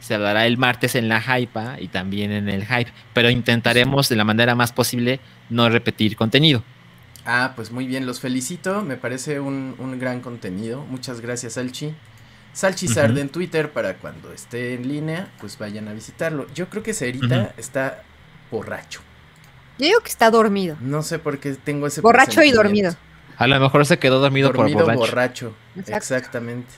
se 0.00 0.18
dará 0.18 0.46
el 0.46 0.56
martes 0.56 0.94
en 0.94 1.08
la 1.08 1.20
hypa 1.20 1.76
y 1.80 1.88
también 1.88 2.32
en 2.32 2.48
el 2.48 2.66
hype. 2.66 2.90
Pero 3.12 3.30
intentaremos 3.30 4.08
de 4.08 4.16
la 4.16 4.24
manera 4.24 4.54
más 4.54 4.72
posible 4.72 5.20
no 5.50 5.68
repetir 5.68 6.16
contenido. 6.16 6.62
Ah, 7.26 7.52
pues 7.54 7.70
muy 7.70 7.86
bien, 7.86 8.06
los 8.06 8.20
felicito. 8.20 8.82
Me 8.82 8.96
parece 8.96 9.40
un, 9.40 9.74
un 9.78 9.98
gran 9.98 10.20
contenido. 10.20 10.84
Muchas 10.88 11.20
gracias, 11.20 11.54
Salchi. 11.54 11.94
Salchi. 12.52 12.88
Sarde 12.88 13.20
en 13.20 13.28
Twitter 13.28 13.70
para 13.70 13.94
cuando 13.98 14.32
esté 14.32 14.74
en 14.74 14.88
línea, 14.88 15.28
pues 15.40 15.58
vayan 15.58 15.88
a 15.88 15.92
visitarlo. 15.92 16.46
Yo 16.54 16.68
creo 16.68 16.82
que 16.82 16.94
Cerita 16.94 17.54
está 17.56 18.02
borracho. 18.50 19.02
Yo 19.80 19.86
digo 19.86 20.00
que 20.00 20.10
está 20.10 20.30
dormido. 20.30 20.76
No 20.80 21.02
sé 21.02 21.18
por 21.18 21.38
qué 21.38 21.54
tengo 21.54 21.86
ese 21.86 22.00
Borracho 22.02 22.42
y 22.42 22.50
dormido. 22.52 22.94
A 23.38 23.46
lo 23.46 23.58
mejor 23.58 23.86
se 23.86 23.98
quedó 23.98 24.18
dormido, 24.20 24.50
Dormido 24.52 24.84
por 24.84 24.94
borracho. 24.96 25.10
borracho. 25.10 25.54
Exacto. 25.76 25.96
Exactamente. 25.96 26.68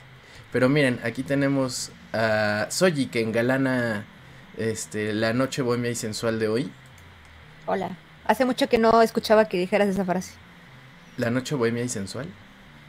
Pero 0.52 0.68
miren, 0.68 1.00
aquí 1.02 1.22
tenemos 1.24 1.90
a 2.12 2.66
Soji 2.70 3.06
que 3.06 3.20
engalana 3.20 4.04
este, 4.56 5.12
la 5.12 5.32
noche 5.32 5.62
bohemia 5.62 5.90
y 5.90 5.94
sensual 5.96 6.38
de 6.38 6.48
hoy. 6.48 6.72
Hola. 7.66 7.90
Hace 8.24 8.44
mucho 8.44 8.68
que 8.68 8.78
no 8.78 9.02
escuchaba 9.02 9.46
que 9.48 9.58
dijeras 9.58 9.88
esa 9.88 10.04
frase. 10.04 10.34
La 11.16 11.30
noche 11.30 11.54
bohemia 11.56 11.82
y 11.82 11.88
sensual. 11.88 12.28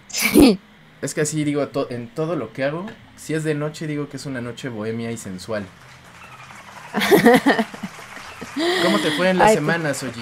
Sí. 0.08 0.60
Es 1.02 1.14
que 1.16 1.22
así 1.22 1.44
digo 1.44 1.68
to- 1.70 1.90
en 1.90 2.08
todo 2.14 2.36
lo 2.36 2.54
que 2.54 2.64
hago. 2.64 2.86
Si 3.16 3.34
es 3.34 3.44
de 3.44 3.56
noche, 3.56 3.88
digo 3.88 4.08
que 4.10 4.18
es 4.18 4.26
una 4.28 4.42
noche 4.42 4.70
bohemia 4.70 5.12
y 5.12 5.18
sensual. 5.18 5.66
¿Cómo 8.84 9.00
te 9.00 9.12
fue 9.12 9.30
en 9.30 9.38
la 9.38 9.46
Ay, 9.46 9.56
semana, 9.56 9.94
Soji? 9.94 10.22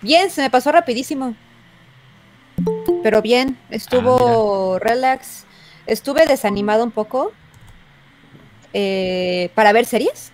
Bien, 0.00 0.30
se 0.30 0.42
me 0.42 0.50
pasó 0.50 0.70
rapidísimo. 0.72 1.34
Pero 3.02 3.22
bien, 3.22 3.58
estuvo 3.70 4.78
relax. 4.78 5.44
Estuve 5.86 6.26
desanimado 6.26 6.84
un 6.84 6.90
poco 6.90 7.32
eh, 8.72 9.50
para 9.54 9.72
ver 9.72 9.86
series. 9.86 10.32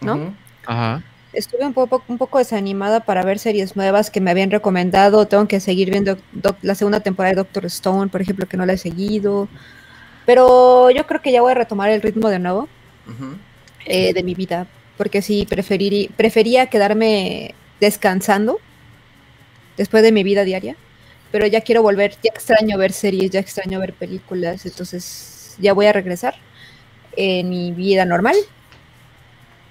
¿no? 0.00 0.34
Ajá. 0.66 1.02
Estuve 1.32 1.64
un 1.66 1.72
poco, 1.74 2.02
un 2.08 2.18
poco 2.18 2.38
desanimada 2.38 3.00
para 3.00 3.22
ver 3.24 3.38
series 3.38 3.74
nuevas 3.74 4.10
que 4.10 4.20
me 4.20 4.30
habían 4.30 4.50
recomendado. 4.50 5.26
Tengo 5.26 5.48
que 5.48 5.60
seguir 5.60 5.90
viendo 5.90 6.16
Doc- 6.32 6.58
la 6.62 6.74
segunda 6.74 7.00
temporada 7.00 7.30
de 7.34 7.36
Doctor 7.36 7.64
Stone, 7.66 8.08
por 8.08 8.20
ejemplo, 8.20 8.46
que 8.46 8.56
no 8.56 8.66
la 8.66 8.74
he 8.74 8.78
seguido. 8.78 9.48
Pero 10.26 10.90
yo 10.90 11.06
creo 11.06 11.20
que 11.22 11.32
ya 11.32 11.40
voy 11.42 11.52
a 11.52 11.54
retomar 11.54 11.90
el 11.90 12.00
ritmo 12.02 12.28
de 12.30 12.38
nuevo 12.38 12.68
Ujú. 13.06 13.36
Eh, 13.86 14.12
de 14.12 14.22
mi 14.22 14.34
vida. 14.34 14.66
Porque 14.96 15.22
sí, 15.22 15.46
preferirí- 15.48 16.10
prefería 16.16 16.66
quedarme 16.66 17.54
descansando 17.80 18.58
después 19.76 20.02
de 20.02 20.12
mi 20.12 20.22
vida 20.22 20.44
diaria. 20.44 20.76
Pero 21.32 21.46
ya 21.46 21.62
quiero 21.62 21.82
volver, 21.82 22.12
ya 22.22 22.30
extraño 22.32 22.78
ver 22.78 22.92
series, 22.92 23.30
ya 23.30 23.40
extraño 23.40 23.80
ver 23.80 23.92
películas. 23.92 24.64
Entonces 24.66 25.56
ya 25.58 25.72
voy 25.72 25.86
a 25.86 25.92
regresar 25.92 26.34
en 27.16 27.50
mi 27.50 27.72
vida 27.72 28.04
normal. 28.04 28.36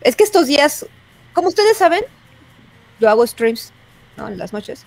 Es 0.02 0.16
que 0.18 0.24
estos 0.26 0.48
días, 0.48 0.86
como 1.34 1.48
ustedes 1.48 1.78
saben, 1.78 2.04
yo 3.00 3.10
hago 3.10 3.26
streams 3.26 3.72
¿no? 4.18 4.28
en 4.28 4.38
las 4.38 4.52
noches 4.54 4.86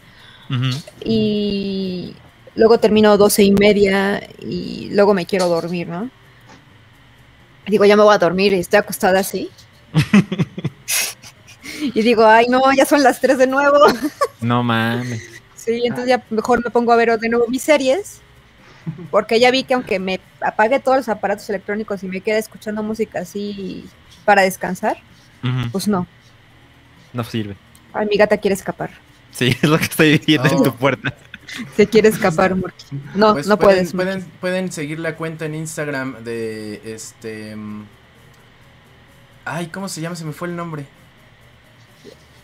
y 1.04 2.14
luego 2.54 2.78
termino 2.78 3.16
doce 3.16 3.42
y 3.42 3.50
media 3.52 4.22
y 4.40 4.90
luego 4.92 5.12
me 5.14 5.26
quiero 5.26 5.48
dormir, 5.48 5.88
¿no? 5.88 6.10
Digo, 7.66 7.84
ya 7.84 7.96
me 7.96 8.02
voy 8.02 8.14
a 8.14 8.18
dormir 8.18 8.52
y 8.52 8.60
estoy 8.60 8.78
acostada 8.78 9.20
así. 9.20 9.50
y 11.94 12.02
digo, 12.02 12.26
ay, 12.26 12.46
no, 12.48 12.72
ya 12.72 12.84
son 12.84 13.02
las 13.02 13.20
3 13.20 13.38
de 13.38 13.46
nuevo. 13.46 13.78
No 14.40 14.62
mames. 14.62 15.22
sí, 15.54 15.82
entonces 15.84 16.08
ya 16.08 16.24
mejor 16.30 16.62
me 16.62 16.70
pongo 16.70 16.92
a 16.92 16.96
ver 16.96 17.18
de 17.18 17.28
nuevo 17.28 17.46
mis 17.48 17.62
series. 17.62 18.20
Porque 19.10 19.40
ya 19.40 19.50
vi 19.50 19.64
que 19.64 19.74
aunque 19.74 19.98
me 19.98 20.20
apague 20.40 20.78
todos 20.78 20.98
los 20.98 21.08
aparatos 21.08 21.48
electrónicos 21.50 22.04
y 22.04 22.06
me 22.06 22.20
quede 22.20 22.38
escuchando 22.38 22.84
música 22.84 23.20
así 23.20 23.84
para 24.24 24.42
descansar, 24.42 24.98
pues 25.72 25.88
no. 25.88 26.06
No 27.12 27.24
sirve. 27.24 27.56
Ay, 27.92 28.06
mi 28.06 28.16
gata 28.16 28.36
quiere 28.36 28.54
escapar. 28.54 28.90
Sí, 29.32 29.56
es 29.62 29.68
lo 29.68 29.78
que 29.78 29.84
estoy 29.84 30.18
viendo 30.18 30.48
en 30.48 30.62
tu 30.62 30.74
puerta. 30.74 31.12
Se 31.76 31.86
quiere 31.86 32.08
escapar, 32.08 32.54
Murky. 32.54 32.84
No, 33.14 33.32
Pues 33.34 33.46
no 33.46 33.58
pueden, 33.58 33.88
puedes. 33.90 33.94
Pueden, 33.94 34.24
pueden 34.40 34.72
seguir 34.72 34.98
la 34.98 35.16
cuenta 35.16 35.44
en 35.46 35.54
Instagram 35.54 36.24
de 36.24 36.80
este. 36.84 37.56
Ay, 39.44 39.68
¿cómo 39.68 39.88
se 39.88 40.00
llama? 40.00 40.16
Se 40.16 40.24
me 40.24 40.32
fue 40.32 40.48
el 40.48 40.56
nombre. 40.56 40.86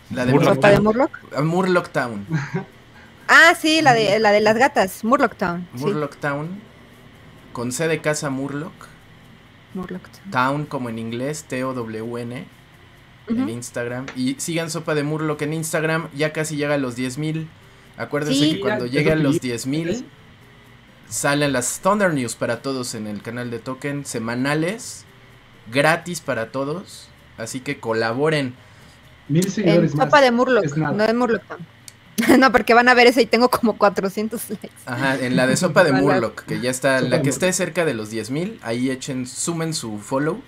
La 0.09 0.25
de 0.25 0.33
Murloc 0.33 0.55
¿Papá 0.55 0.69
de 0.69 0.79
Murloc, 0.79 1.11
Murloc? 1.21 1.33
ah, 1.35 1.41
Murloc 1.41 1.89
Town. 1.89 2.27
Ah, 3.27 3.55
sí, 3.59 3.81
la 3.81 3.93
de, 3.93 4.19
la 4.19 4.31
de 4.31 4.41
las 4.41 4.57
gatas, 4.57 5.03
Murloc 5.03 5.35
Town. 5.35 5.67
Sí, 5.75 5.85
Murloc 5.85 6.17
Town. 6.17 6.61
Con 7.51 7.71
C 7.71 7.87
de 7.87 8.01
casa 8.01 8.29
Murloc. 8.29 8.73
Murloc 9.73 10.03
Town. 10.09 10.31
Town 10.31 10.65
como 10.65 10.89
en 10.89 10.99
inglés, 10.99 11.45
T-O-W-N. 11.45 12.47
En. 13.27 13.49
Instagram. 13.49 14.05
Y 14.15 14.35
sigan 14.39 14.69
Sopa 14.69 14.93
de 14.95 15.03
Murloc 15.03 15.41
en 15.41 15.53
Instagram. 15.53 16.09
Ya 16.13 16.33
casi 16.33 16.57
llega 16.57 16.75
a 16.75 16.77
los 16.77 16.97
10.000 16.97 17.47
Acuérdense 17.97 18.39
Sí. 18.39 18.53
que 18.55 18.59
cuando 18.61 18.85
Ya, 18.85 18.99
llegue 18.99 19.11
a 19.11 19.13
eso 19.15 19.23
los 19.23 19.39
que- 19.39 19.47
10.000 19.47 20.05
salen 21.09 21.53
las 21.53 21.79
Thunder 21.79 22.13
News 22.13 22.35
para 22.35 22.61
todos 22.61 22.95
en 22.95 23.07
el 23.07 23.21
canal 23.21 23.51
de 23.51 23.59
Token. 23.59 24.05
Semanales. 24.05 25.05
Gratis 25.71 26.21
para 26.21 26.51
todos. 26.51 27.07
Así 27.37 27.59
que 27.59 27.79
colaboren. 27.79 28.55
Mil 29.29 29.49
seguidores 29.49 29.95
más. 29.95 30.11
De 30.11 30.31
Murloc, 30.31 30.75
no 30.77 30.93
de 31.07 31.13
Murloc 31.13 31.41
no, 32.37 32.51
porque 32.51 32.73
van 32.75 32.89
a 32.89 32.93
ver 32.93 33.07
ese 33.07 33.21
y 33.23 33.25
tengo 33.25 33.49
como 33.49 33.77
400 33.77 34.49
likes. 34.49 34.69
Ajá, 34.85 35.17
en 35.19 35.35
la 35.35 35.47
de 35.47 35.57
Sopa 35.57 35.83
de. 35.83 35.91
Murloc, 35.93 36.41
que 36.43 36.59
ya 36.59 36.69
está, 36.69 36.99
la 37.01 37.21
que 37.21 37.29
esté 37.29 37.51
cerca 37.53 37.85
de 37.85 37.93
los 37.95 38.11
10.000, 38.11 38.59
ahí 38.61 38.91
echen, 38.91 39.25
sumen 39.25 39.73
su 39.73 39.97
follow. 39.97 40.41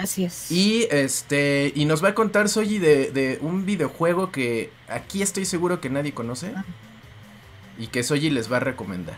Así 0.00 0.24
es. 0.24 0.50
Y 0.50 0.86
este, 0.90 1.72
y 1.74 1.84
nos 1.84 2.02
va 2.02 2.08
a 2.10 2.14
contar 2.14 2.48
Soyi 2.48 2.78
de, 2.78 3.10
de 3.10 3.38
un 3.42 3.66
videojuego 3.66 4.32
que 4.32 4.72
aquí 4.88 5.20
estoy 5.22 5.44
seguro 5.44 5.80
que 5.80 5.90
nadie 5.90 6.14
conoce. 6.14 6.52
Y 7.78 7.88
que 7.88 8.02
Soyi 8.02 8.30
les 8.30 8.50
va 8.50 8.58
a 8.58 8.60
recomendar. 8.60 9.16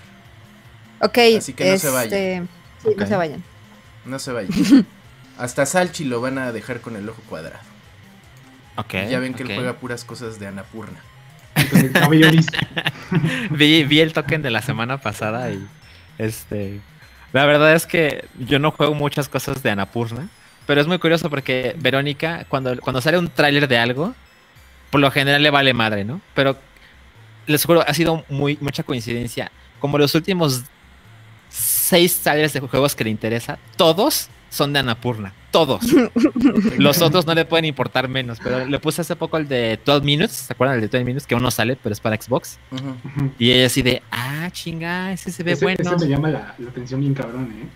ok, 1.01 1.19
así 1.39 1.55
que 1.55 1.71
no 1.71 1.79
se 1.79 1.91
vayan. 1.91 2.13
este, 2.13 2.43
Sí, 2.83 2.89
no 2.97 3.07
se 3.07 3.17
vayan. 3.17 3.45
No 4.05 4.19
se 4.19 4.33
vayan. 4.33 4.51
Hasta 5.39 5.67
Salchi 5.67 6.05
lo 6.05 6.21
van 6.21 6.39
a 6.39 6.53
dejar 6.53 6.81
con 6.81 6.97
el 6.97 7.09
ojo 7.09 7.23
cuadrado. 7.29 7.63
Ok. 8.77 8.95
ya 9.09 9.21
ven 9.21 9.35
que 9.35 9.45
él 9.45 9.53
juega 9.55 9.75
puras 9.79 10.05
cosas 10.05 10.39
de 10.41 10.47
Anapurna. 10.49 11.01
Vi, 13.51 13.85
vi 13.85 14.01
el 14.01 14.13
token 14.13 14.43
de 14.43 14.51
la 14.51 14.63
semana 14.63 14.99
pasada 15.01 15.51
y 15.53 15.71
este. 16.19 16.81
La 17.33 17.47
verdad 17.47 17.75
es 17.75 17.87
que 17.87 18.29
yo 18.39 18.59
no 18.59 18.71
juego 18.73 18.95
muchas 18.95 19.29
cosas 19.29 19.63
de 19.63 19.71
Anapurna, 19.71 20.29
pero 20.73 20.81
es 20.81 20.87
muy 20.87 20.99
curioso 20.99 21.29
porque 21.29 21.77
Verónica, 21.79 22.47
cuando, 22.49 22.75
cuando 22.81 23.03
sale 23.03 23.19
un 23.19 23.29
tráiler 23.29 23.69
de 23.69 23.77
algo, 23.77 24.15
por 24.89 25.03
lo 25.03 25.11
general 25.11 25.43
le 25.43 25.51
vale 25.51 25.75
madre, 25.75 26.03
¿no? 26.03 26.23
Pero 26.33 26.57
les 27.47 27.63
juro, 27.63 27.85
ha 27.87 27.93
sido 27.93 28.25
muy, 28.31 28.57
mucha 28.59 28.83
coincidencia. 28.83 29.53
Como 29.81 29.99
los 29.99 30.15
últimos 30.15 30.63
seis 31.51 32.19
trailers 32.21 32.55
de 32.55 32.61
juegos 32.61 32.97
que 32.97 33.05
le 33.05 33.11
interesa, 33.11 33.59
todos 33.77 34.31
son 34.49 34.73
de 34.73 34.79
Anapurna. 34.79 35.35
Todos. 35.51 35.85
Los 36.79 37.03
otros 37.03 37.27
no 37.27 37.35
le 37.35 37.45
pueden 37.45 37.67
importar 37.67 38.09
menos, 38.09 38.39
pero 38.43 38.65
le 38.65 38.79
puse 38.79 39.03
hace 39.03 39.15
poco 39.15 39.37
el 39.37 39.49
de 39.49 39.79
12 39.85 40.07
Minutes, 40.07 40.33
¿se 40.33 40.55
acuerdan 40.55 40.81
del 40.81 40.89
de 40.89 40.99
12 40.99 41.05
Minutes? 41.05 41.27
Que 41.27 41.35
aún 41.35 41.43
no 41.43 41.51
sale, 41.51 41.77
pero 41.77 41.93
es 41.93 42.01
para 42.01 42.17
Xbox. 42.17 42.59
Ujú. 42.71 42.89
Ujú. 42.89 43.33
Y 43.39 43.51
ella 43.51 43.67
así 43.67 43.83
de, 43.83 44.03
ah, 44.11 44.49
chinga, 44.51 45.13
ese 45.13 45.31
se 45.33 45.43
ve 45.43 45.53
Ese, 45.53 45.67
bueno. 45.67 45.79
ese 45.83 45.97
me 46.03 46.11
llama 46.11 46.31
la, 46.31 46.55
la 46.59 46.71
atención 46.71 46.99
bien 47.01 47.13
cabrón, 47.13 47.55
¿eh? 47.61 47.67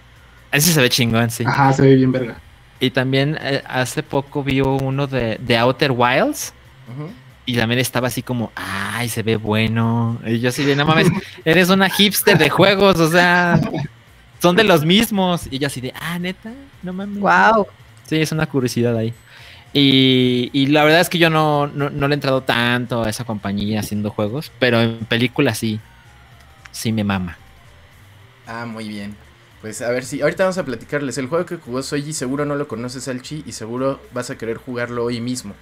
Ese 0.50 0.72
se 0.72 0.80
ve 0.80 0.88
chingón, 0.88 1.30
sí. 1.30 1.44
Ajá, 1.46 1.74
se 1.74 1.82
ve 1.82 1.94
bien 1.96 2.10
verga. 2.10 2.40
Y 2.78 2.90
también 2.90 3.38
eh, 3.40 3.62
hace 3.66 4.02
poco 4.02 4.42
vi 4.45 4.61
uno 4.61 5.06
de, 5.06 5.38
de 5.40 5.56
Outer 5.59 5.92
Wilds. 5.92 6.52
Ujú. 6.88 7.11
Y 7.47 7.56
también 7.56 7.78
estaba 7.78 8.09
así 8.09 8.23
como, 8.23 8.52
ay, 8.54 9.09
se 9.09 9.23
ve 9.23 9.37
bueno. 9.37 10.18
Y 10.26 10.40
yo 10.40 10.49
así 10.49 10.64
de, 10.64 10.75
no 10.75 10.85
mames, 10.85 11.09
eres 11.45 11.71
una 11.71 11.88
hipster 11.88 12.37
de 12.37 12.50
juegos, 12.50 12.99
o 12.99 13.11
sea, 13.11 13.61
son 14.40 14.56
de 14.56 14.64
los 14.64 14.85
mismos. 14.85 15.47
Y 15.50 15.59
yo 15.59 15.68
así 15.68 15.80
de, 15.80 15.95
ah, 16.00 16.18
neta, 16.18 16.52
no 16.83 16.92
mames. 16.92 17.21
Wow. 17.21 17.68
Sí, 18.04 18.16
es 18.16 18.33
una 18.33 18.47
curiosidad 18.47 18.97
ahí. 18.97 19.14
Y, 19.73 20.50
y 20.52 20.66
la 20.66 20.85
verdad 20.85 21.00
es 21.00 21.09
que 21.09 21.18
yo 21.18 21.30
no, 21.30 21.66
no, 21.66 21.90
no 21.90 22.09
le 22.09 22.14
he 22.14 22.16
entrado 22.16 22.42
tanto 22.42 23.04
a 23.04 23.11
esa 23.11 23.25
compañía 23.25 23.80
haciendo 23.80 24.11
juegos, 24.11 24.50
pero 24.59 24.80
en 24.80 24.99
películas 25.00 25.59
sí, 25.59 25.80
sí 26.73 26.92
me 26.92 27.04
mama. 27.04 27.37
Ah, 28.47 28.64
muy 28.64 28.88
bien. 28.88 29.14
Pues 29.66 29.82
a 29.82 29.90
ver 29.90 30.04
si. 30.04 30.23
Ahorita 30.23 30.44
vamos 30.44 30.58
a 30.58 30.64
platicarles. 30.64 31.18
El 31.18 31.26
juego 31.26 31.44
que 31.44 31.56
jugó 31.56 31.82
Soyi 31.82 32.12
seguro 32.12 32.44
no 32.44 32.54
lo 32.54 32.68
conoces, 32.68 33.02
Salchi. 33.02 33.42
Y 33.49 33.50
seguro 33.50 33.99
vas 34.12 34.30
a 34.30 34.38
querer 34.38 34.58
jugarlo 34.58 35.02
hoy 35.02 35.20
mismo. 35.20 35.54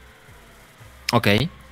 Ok, 1.14 1.28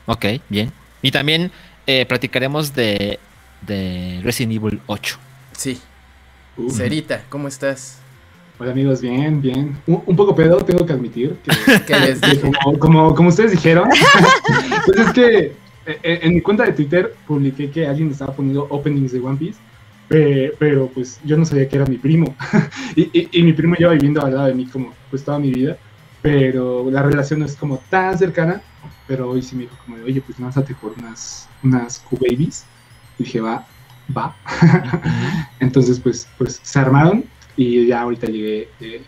ok, 0.06 0.24
bien. 0.48 0.72
Y 1.02 1.10
también 1.10 1.52
eh, 1.86 2.06
platicaremos 2.06 2.74
de, 2.74 3.18
de 3.60 4.20
Resident 4.22 4.54
Evil 4.54 4.80
8. 4.86 5.18
Sí. 5.52 5.78
Cerita, 6.70 7.22
¿cómo 7.28 7.48
estás? 7.48 7.98
Hola 8.58 8.70
amigos, 8.70 9.02
bien, 9.02 9.42
bien. 9.42 9.76
Un, 9.86 10.02
un 10.06 10.16
poco 10.16 10.34
pedo, 10.34 10.56
tengo 10.64 10.86
que 10.86 10.92
admitir. 10.94 11.36
Que, 11.44 11.84
Que 11.86 12.00
les 12.00 12.18
que 12.18 12.30
dije. 12.30 12.50
como, 12.62 12.78
como, 12.78 13.14
como 13.14 13.28
ustedes 13.28 13.50
dijeron, 13.50 13.90
pues 14.86 14.98
es 15.00 15.12
que 15.12 15.38
eh, 15.38 15.52
eh, 16.02 16.20
en 16.22 16.32
mi 16.32 16.40
cuenta 16.40 16.64
de 16.64 16.72
Twitter 16.72 17.14
publiqué 17.26 17.70
que 17.70 17.86
alguien 17.86 18.10
estaba 18.10 18.32
poniendo 18.34 18.66
openings 18.70 19.12
de 19.12 19.20
One 19.20 19.36
Piece, 19.36 19.58
pe- 20.12 20.52
pero 20.58 20.88
pues 20.88 21.20
yo 21.24 21.36
no 21.36 21.44
sabía 21.44 21.68
que 21.68 21.76
era 21.76 21.86
mi 21.86 21.98
primo. 21.98 22.36
y, 22.96 23.02
y- 23.18 23.28
y 23.32 23.42
mi 23.42 23.52
primo 23.52 23.74
lleva 23.76 23.92
viviendo 23.94 24.22
al 24.24 24.34
lado 24.34 24.46
de 24.48 24.54
mí 24.54 24.66
como 24.66 24.94
pues 25.10 25.24
toda 25.24 25.38
mi 25.38 25.50
vida, 25.52 25.76
pero 26.22 26.90
la 26.90 27.02
relación 27.02 27.40
no 27.40 27.46
es 27.46 27.56
como 27.56 27.78
tan 27.90 28.18
cercana. 28.18 28.62
Pero 29.06 29.30
hoy 29.30 29.42
sí 29.42 29.56
me 29.56 29.62
dijo 29.64 29.76
como 29.84 29.96
de, 29.98 30.04
oye, 30.04 30.22
pues 30.22 30.38
lánzate 30.38 30.74
por 30.74 30.92
unas, 30.98 31.48
unas 31.62 31.98
Q-Babies. 32.00 32.64
Y 33.18 33.24
dije, 33.24 33.40
va, 33.40 33.66
va. 34.16 34.36
Entonces, 35.60 36.00
pues, 36.00 36.28
pues 36.38 36.60
se 36.62 36.78
armaron 36.78 37.24
y 37.56 37.86
ya 37.86 38.00
ahorita 38.02 38.26
llegué 38.28 38.68
eh, 38.80 39.02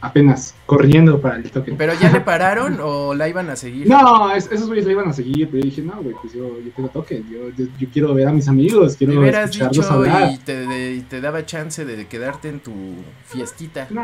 apenas 0.00 0.54
corriendo 0.66 1.20
para 1.20 1.36
el 1.36 1.50
toque. 1.50 1.72
¿Pero 1.76 1.92
ya 2.00 2.10
le 2.12 2.20
pararon 2.20 2.78
o 2.80 3.14
la 3.14 3.28
iban 3.28 3.50
a 3.50 3.56
seguir? 3.56 3.88
No, 3.88 4.30
es- 4.32 4.48
esos 4.52 4.68
güeyes 4.68 4.86
la 4.86 4.92
iban 4.92 5.08
a 5.08 5.12
seguir, 5.12 5.48
pero 5.50 5.58
yo 5.62 5.64
dije, 5.70 5.82
no, 5.82 6.00
güey, 6.02 6.14
pues 6.20 6.32
yo, 6.34 6.60
yo 6.60 6.70
quiero 6.74 6.90
toque, 6.90 7.22
yo, 7.30 7.50
yo, 7.56 7.70
yo 7.78 7.88
quiero 7.92 8.14
ver 8.14 8.28
a 8.28 8.32
mis 8.32 8.46
amigos, 8.48 8.96
quiero 8.96 9.18
hubieras 9.18 9.50
escucharlos 9.50 9.76
dicho 9.76 9.90
hablar. 9.92 10.30
y 10.32 10.38
te, 10.38 10.66
de- 10.66 10.94
y 10.94 11.00
te 11.00 11.20
daba 11.20 11.44
chance 11.46 11.84
de 11.84 12.06
quedarte 12.06 12.48
en 12.48 12.60
tu 12.60 12.72
fiestita. 13.26 13.86
No, 13.90 14.02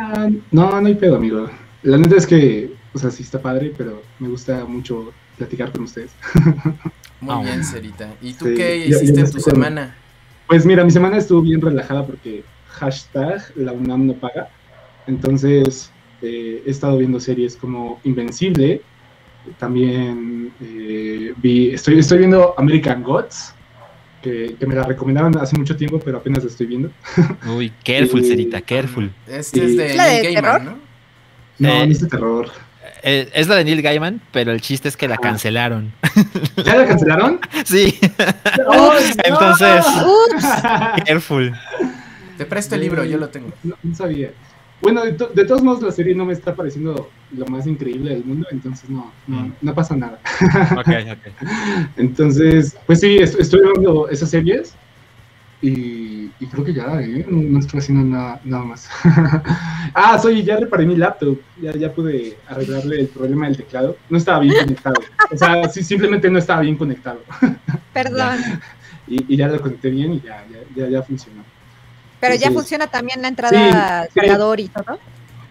no, 0.50 0.80
no 0.80 0.86
hay 0.86 0.94
pedo, 0.96 1.16
amigo. 1.16 1.48
La 1.82 1.98
neta 1.98 2.16
es 2.16 2.26
que, 2.26 2.72
o 2.92 2.98
sea, 2.98 3.10
sí 3.10 3.22
está 3.22 3.40
padre, 3.40 3.72
pero 3.76 4.02
me 4.18 4.28
gusta 4.28 4.64
mucho 4.64 5.12
platicar 5.36 5.70
con 5.70 5.82
ustedes. 5.84 6.10
Muy 7.20 7.34
Ah, 7.34 7.40
bien. 7.42 7.64
Cerita. 7.64 8.08
¿Y 8.20 8.32
tú 8.34 8.46
Sí, 8.46 8.54
qué 8.54 8.76
hiciste 8.86 9.20
en 9.20 9.30
tu 9.30 9.38
semana? 9.40 9.94
Pues 10.46 10.66
mira, 10.66 10.84
mi 10.84 10.90
semana 10.90 11.16
estuvo 11.18 11.40
bien 11.42 11.60
relajada 11.60 12.04
porque 12.04 12.44
hashtag 12.68 13.42
la 13.56 13.72
UNAM 13.72 14.06
no 14.06 14.12
paga. 14.14 14.48
Entonces 15.06 15.90
eh, 16.22 16.62
he 16.66 16.70
estado 16.70 16.98
viendo 16.98 17.20
series 17.20 17.56
como 17.56 18.00
Invencible. 18.04 18.80
También 19.58 20.52
eh, 20.62 21.34
vi, 21.36 21.70
estoy, 21.70 21.98
estoy 21.98 22.18
viendo 22.18 22.54
American 22.56 23.02
Gods, 23.02 23.54
que, 24.22 24.56
que 24.58 24.66
me 24.66 24.74
la 24.74 24.84
recomendaron 24.84 25.36
hace 25.36 25.56
mucho 25.58 25.76
tiempo, 25.76 25.98
pero 26.02 26.16
apenas 26.18 26.42
la 26.44 26.50
estoy 26.50 26.66
viendo. 26.66 26.90
Uy, 27.54 27.70
careful, 27.84 28.22
Sí. 28.22 28.28
Cerita, 28.30 28.60
careful. 28.62 29.10
Este 29.28 29.64
es 29.66 29.76
de 29.76 29.86
¿Es 29.90 29.96
la 29.96 30.04
de 30.06 30.22
Neil 30.22 30.34
Gaiman, 30.34 30.42
terror? 30.42 30.62
¿no? 30.64 30.78
No, 31.58 31.68
Eh, 31.68 31.86
no 31.86 31.92
es 31.92 32.00
de 32.00 32.06
terror. 32.08 32.50
Eh, 33.06 33.28
es 33.34 33.48
la 33.48 33.56
de 33.56 33.64
Neil 33.64 33.82
Gaiman, 33.82 34.22
pero 34.32 34.50
el 34.52 34.62
chiste 34.62 34.88
es 34.88 34.96
que 34.96 35.08
la 35.08 35.16
Ah. 35.16 35.20
cancelaron. 35.20 35.92
¿Ya 36.64 36.74
la 36.76 36.86
cancelaron? 36.86 37.38
sí, 37.66 37.98
entonces, 39.24 39.84
Ups. 39.86 40.44
careful. 41.04 41.52
Te 42.38 42.46
presto 42.46 42.74
el 42.76 42.80
libro, 42.80 43.04
yo 43.04 43.18
lo 43.18 43.28
tengo. 43.28 43.52
No, 43.62 43.76
no 43.82 43.94
sabía. 43.94 44.30
Bueno, 44.84 45.02
de, 45.02 45.12
to- 45.14 45.30
de 45.34 45.44
todos 45.46 45.62
modos 45.62 45.82
la 45.82 45.90
serie 45.90 46.14
no 46.14 46.26
me 46.26 46.34
está 46.34 46.54
pareciendo 46.54 47.08
lo 47.34 47.46
más 47.46 47.66
increíble 47.66 48.10
del 48.14 48.24
mundo, 48.24 48.46
entonces 48.52 48.88
no, 48.90 49.10
no, 49.26 49.40
Mm. 49.46 49.52
no 49.62 49.74
pasa 49.74 49.96
nada. 49.96 50.20
Ok, 50.76 50.88
ok. 51.10 51.34
Entonces, 51.96 52.76
pues 52.86 53.00
sí, 53.00 53.16
est- 53.16 53.40
estoy 53.40 53.60
viendo 53.62 54.08
esas 54.10 54.28
series 54.30 54.74
y, 55.62 56.30
y 56.38 56.46
creo 56.50 56.62
que 56.64 56.74
ya, 56.74 57.00
¿eh? 57.00 57.24
no, 57.28 57.38
no 57.42 57.58
estoy 57.60 57.80
haciendo 57.80 58.04
nada, 58.04 58.40
nada 58.44 58.64
más. 58.64 58.90
ah, 59.94 60.18
soy, 60.18 60.42
ya 60.42 60.58
reparé 60.58 60.84
mi 60.84 60.96
laptop, 60.96 61.38
ya, 61.62 61.72
ya 61.72 61.90
pude 61.90 62.36
arreglarle 62.46 63.00
el 63.00 63.06
problema 63.08 63.46
del 63.46 63.56
teclado. 63.56 63.96
No 64.10 64.18
estaba 64.18 64.40
bien 64.40 64.54
conectado. 64.54 65.00
O 65.32 65.36
sea, 65.38 65.66
sí, 65.70 65.82
simplemente 65.82 66.28
no 66.30 66.38
estaba 66.38 66.60
bien 66.60 66.76
conectado. 66.76 67.20
Perdón. 67.94 68.36
Y, 69.06 69.34
y 69.34 69.36
ya 69.38 69.48
lo 69.48 69.58
conecté 69.60 69.88
bien 69.90 70.12
y 70.12 70.20
ya, 70.20 70.44
ya, 70.50 70.58
ya, 70.84 70.90
ya 70.90 71.02
funcionó. 71.02 71.42
Pero 72.28 72.40
ya 72.40 72.48
Sí. 72.48 72.54
funciona 72.54 72.86
también 72.86 73.20
la 73.22 73.28
entrada 73.28 74.04
sí. 74.04 74.20
cargador 74.20 74.60
y 74.60 74.68
todo. 74.68 74.98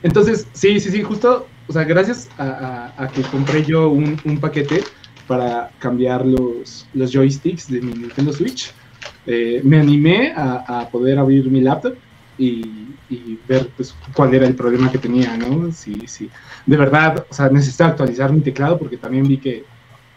Entonces, 0.01 0.48
sí, 0.53 0.80
sí, 0.80 0.92
sí, 0.92 1.01
justo, 1.03 1.48
o 1.68 1.74
sea, 1.74 1.84
gracias 1.84 2.30
a, 2.38 2.92
a- 2.98 3.03
a 3.03 3.08
que 3.08 3.22
compré 3.24 3.63
yo 3.63 3.89
un, 3.89 4.20
un 4.25 4.39
paquete 4.39 4.84
para 5.27 5.70
cambiar 5.80 6.25
los, 6.25 6.88
los 6.94 7.12
joysticks 7.13 7.70
de 7.70 7.80
mi 7.82 7.94
Nintendo 7.94 8.34
Switch, 8.34 8.72
eh, 9.25 9.62
me 9.63 9.80
animé 9.80 10.34
a, 10.36 10.82
a 10.82 10.89
poder 10.89 11.17
abrir 11.19 11.50
mi 11.50 11.62
laptop 11.62 11.93
y, 12.38 12.88
y 13.10 13.39
ver 13.47 13.69
pues, 13.78 13.93
cuál 14.13 14.34
era 14.34 14.45
el 14.47 14.56
problema 14.56 14.91
que 14.91 14.97
tenía, 14.97 15.38
¿no? 15.38 15.71
Sí, 15.71 15.95
sí. 16.08 16.30
De 16.65 16.76
verdad, 16.76 17.26
o 17.30 17.34
sea, 17.34 17.50
necesitaba 17.50 17.91
actualizar 17.91 18.34
mi 18.34 18.41
teclado 18.41 18.78
porque 18.78 18.97
también 18.97 19.24
vi 19.28 19.38
que 19.38 19.63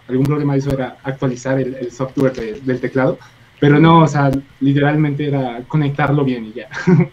algún 0.08 0.24
problema 0.24 0.54
de 0.54 0.60
eso 0.60 0.70
era 0.72 0.96
actualizar 1.04 1.60
el, 1.60 1.74
el 1.74 1.92
software 1.92 2.32
de- 2.32 2.60
del 2.60 2.80
teclado. 2.80 3.18
Pero 3.60 3.78
no, 3.80 4.02
o 4.02 4.08
sea, 4.08 4.30
literalmente 4.60 5.26
era 5.26 5.62
conectarlo 5.66 6.24
bien 6.24 6.46
y 6.46 6.52
ya. 6.52 6.68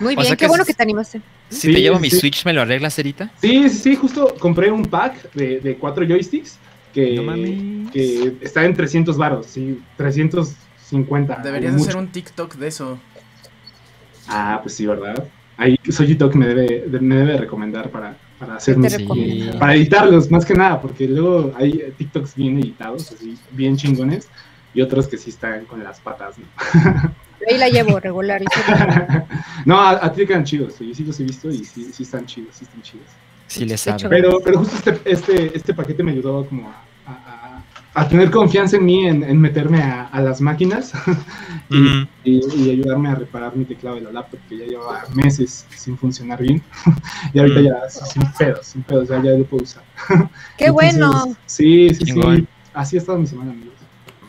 Muy 0.00 0.14
O 0.14 0.16
bien, 0.16 0.26
sea 0.28 0.36
qué 0.36 0.44
que 0.44 0.48
bueno 0.48 0.62
es- 0.62 0.68
que 0.68 0.74
te 0.74 0.82
animaste. 0.82 1.20
Si 1.50 1.56
Sí, 1.68 1.72
te 1.72 1.80
llevo 1.80 1.98
mi 1.98 2.10
sí. 2.10 2.18
Switch, 2.20 2.44
¿me 2.44 2.52
lo 2.52 2.62
arreglas, 2.62 2.94
Cerita? 2.94 3.30
Sí, 3.40 3.68
sí, 3.68 3.78
sí, 3.78 3.96
justo 3.96 4.34
compré 4.38 4.70
un 4.70 4.84
pack 4.84 5.32
de, 5.32 5.60
de 5.60 5.76
cuatro 5.76 6.04
joysticks 6.06 6.58
que, 6.92 7.14
No 7.16 7.90
que 7.92 8.36
está 8.42 8.64
en 8.64 8.74
300 8.74 9.16
varos, 9.16 9.46
sí, 9.46 9.80
350. 9.96 11.36
Deberías 11.42 11.74
hacer 11.74 11.96
un 11.96 12.08
TikTok 12.08 12.54
de 12.56 12.68
eso. 12.68 12.98
Ah, 14.28 14.60
pues 14.62 14.74
sí, 14.74 14.86
¿verdad? 14.86 15.24
Ahí 15.56 15.76
Sojito 15.88 16.30
que 16.30 16.38
me 16.38 16.46
debe, 16.46 16.84
de- 16.88 17.00
me 17.00 17.16
debe 17.16 17.36
recomendar 17.38 17.90
para, 17.90 18.16
para 18.38 18.56
hacer 18.56 18.76
mis- 18.78 18.96
para 19.58 19.74
editarlos, 19.74 20.30
más 20.30 20.44
que 20.44 20.54
nada, 20.54 20.80
porque 20.80 21.08
luego 21.08 21.52
hay 21.56 21.82
TikToks 21.96 22.34
bien 22.36 22.58
editados, 22.58 23.10
así, 23.12 23.36
bien 23.52 23.76
chingones, 23.76 24.28
y 24.78 24.82
otros 24.82 25.08
que 25.08 25.18
sí 25.18 25.30
están 25.30 25.64
con 25.64 25.82
las 25.82 25.98
patas, 25.98 26.36
¿no? 26.38 26.44
Ahí 27.50 27.58
la 27.58 27.68
llevo 27.68 27.98
regular. 27.98 28.40
no, 29.64 29.76
a, 29.80 30.04
a 30.04 30.12
ti 30.12 30.20
te 30.20 30.26
quedan 30.28 30.44
chidos, 30.44 30.74
sí, 30.74 30.94
sí 30.94 31.02
los 31.04 31.18
he 31.18 31.24
visto 31.24 31.50
y 31.50 31.64
sí, 31.64 31.90
sí 31.92 32.04
están 32.04 32.26
chidos, 32.26 32.54
sí 32.54 32.64
están 32.64 32.82
chidos. 32.82 33.06
Sí 33.48 33.64
le 33.64 33.72
De 33.72 33.78
sabe. 33.78 33.96
hecho, 33.96 34.08
Pero, 34.08 34.40
pero 34.44 34.58
justo 34.60 34.90
este, 34.90 35.10
este, 35.10 35.56
este 35.56 35.74
paquete 35.74 36.04
me 36.04 36.12
ayudó 36.12 36.46
como 36.46 36.68
a, 36.70 37.62
a- 37.94 38.08
tener 38.08 38.30
confianza 38.30 38.76
en 38.76 38.84
mí, 38.84 39.04
en, 39.08 39.24
en 39.24 39.40
meterme 39.40 39.82
a, 39.82 40.04
a 40.06 40.20
las 40.20 40.40
máquinas 40.40 40.92
y, 41.70 41.74
Mm. 41.76 42.08
y- 42.24 42.54
y 42.62 42.70
ayudarme 42.70 43.08
a 43.08 43.16
reparar 43.16 43.56
mi 43.56 43.64
teclado 43.64 43.96
de 43.96 44.02
la 44.02 44.12
laptop, 44.12 44.38
que 44.48 44.58
ya 44.58 44.64
llevaba 44.66 45.02
meses 45.14 45.66
sin 45.74 45.98
funcionar 45.98 46.40
bien. 46.40 46.62
y 47.34 47.38
ahorita 47.40 47.60
Mm. 47.60 47.64
ya 47.64 47.90
sin 47.90 48.22
pedos, 48.38 48.64
sin 48.66 48.82
pedos, 48.84 49.08
ya, 49.08 49.20
ya 49.22 49.32
lo 49.32 49.44
puedo 49.44 49.64
usar. 49.64 49.82
Qué 50.56 50.66
Entonces, 50.66 50.72
bueno. 51.00 51.36
Sí, 51.46 51.88
sí, 51.94 52.04
sí. 52.06 52.46
Así 52.74 52.96
ha 52.96 53.00
estado 53.00 53.18
mi 53.18 53.26
semana, 53.26 53.50
amigos. 53.50 53.74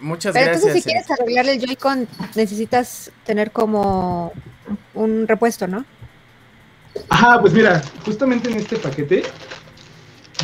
Muchas 0.02 0.34
Pero 0.34 0.46
gracias. 0.46 0.64
entonces 0.66 0.84
si 0.84 0.90
quieres 0.90 1.12
arreglar 1.12 1.48
el 1.48 1.60
Joy-Con 1.60 2.08
necesitas 2.36 3.12
tener 3.26 3.52
como 3.52 4.32
un 4.94 5.28
repuesto, 5.28 5.68
¿no? 5.68 5.86
Ajá, 7.10 7.40
pues 7.42 7.54
mira, 7.54 7.82
justamente 8.06 8.50
en 8.50 8.58
este 8.58 8.78
paquete 8.78 9.24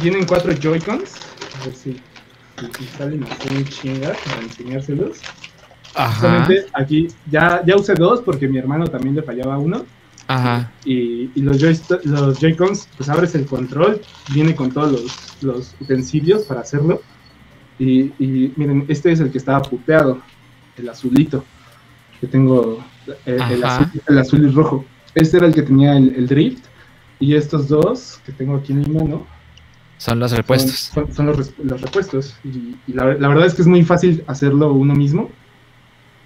vienen 0.02 0.26
cuatro 0.26 0.54
Joy-Cons. 0.54 1.14
A 1.62 1.66
ver 1.66 1.76
si, 1.76 1.94
si, 2.60 2.66
si 2.78 2.86
salen 2.98 3.24
así 3.24 3.48
en 3.50 3.66
chinga 3.66 4.14
para 4.26 4.42
enseñárselos. 4.42 5.18
Ajá. 5.96 6.12
Justamente 6.12 6.66
aquí 6.74 7.08
ya, 7.32 7.62
ya 7.66 7.76
usé 7.76 7.94
dos 7.94 8.22
porque 8.22 8.48
mi 8.48 8.58
hermano 8.58 8.86
también 8.88 9.16
le 9.16 9.24
fallaba 9.24 9.58
uno. 9.58 9.86
Ajá. 10.28 10.72
Y, 10.84 11.30
y 11.36 11.42
los, 11.42 11.58
joyst- 11.62 12.02
los 12.04 12.40
Joy-Cons, 12.40 12.90
pues 12.98 13.10
abres 13.10 13.36
el 13.36 13.46
control, 13.46 14.02
viene 14.34 14.56
con 14.56 14.72
todos 14.72 14.92
los, 14.92 15.38
los 15.42 15.76
utensilios 15.80 16.44
para 16.44 16.62
hacerlo. 16.62 17.02
Y, 17.80 18.12
y 18.20 18.54
miren, 18.56 18.86
este 18.88 19.12
es 19.12 19.20
el 19.20 19.32
que 19.32 19.38
estaba 19.38 19.62
puteado, 19.62 20.22
el 20.78 20.90
azulito. 20.90 21.44
Que 22.22 22.28
tengo 22.28 22.84
el, 23.26 23.42
Ajá. 23.42 23.78
azul, 23.80 24.02
el 24.08 24.18
azul 24.18 24.46
y 24.48 24.52
rojo. 24.52 24.86
Este 25.14 25.38
era 25.38 25.48
el 25.48 25.54
que 25.54 25.62
tenía 25.64 25.98
el, 25.98 26.16
el 26.16 26.28
drift. 26.28 26.66
Y 27.20 27.36
estos 27.36 27.68
dos 27.68 28.20
que 28.26 28.32
tengo 28.32 28.56
aquí 28.58 28.74
en 28.74 28.80
mi 28.82 28.88
mano 28.88 29.26
Son 29.98 30.20
los 30.20 30.32
repuestos. 30.32 30.92
Son, 30.94 31.14
son 31.14 31.26
los, 31.28 31.54
los 31.60 31.82
repuestos. 31.82 32.36
Y, 32.44 32.76
y 32.88 32.94
la, 32.94 33.14
la 33.16 33.28
verdad 33.28 33.46
es 33.46 33.54
que 33.54 33.62
es 33.62 33.68
muy 33.68 33.84
fácil 33.84 34.24
hacerlo 34.28 34.72
uno 34.74 34.94
mismo. 34.96 35.30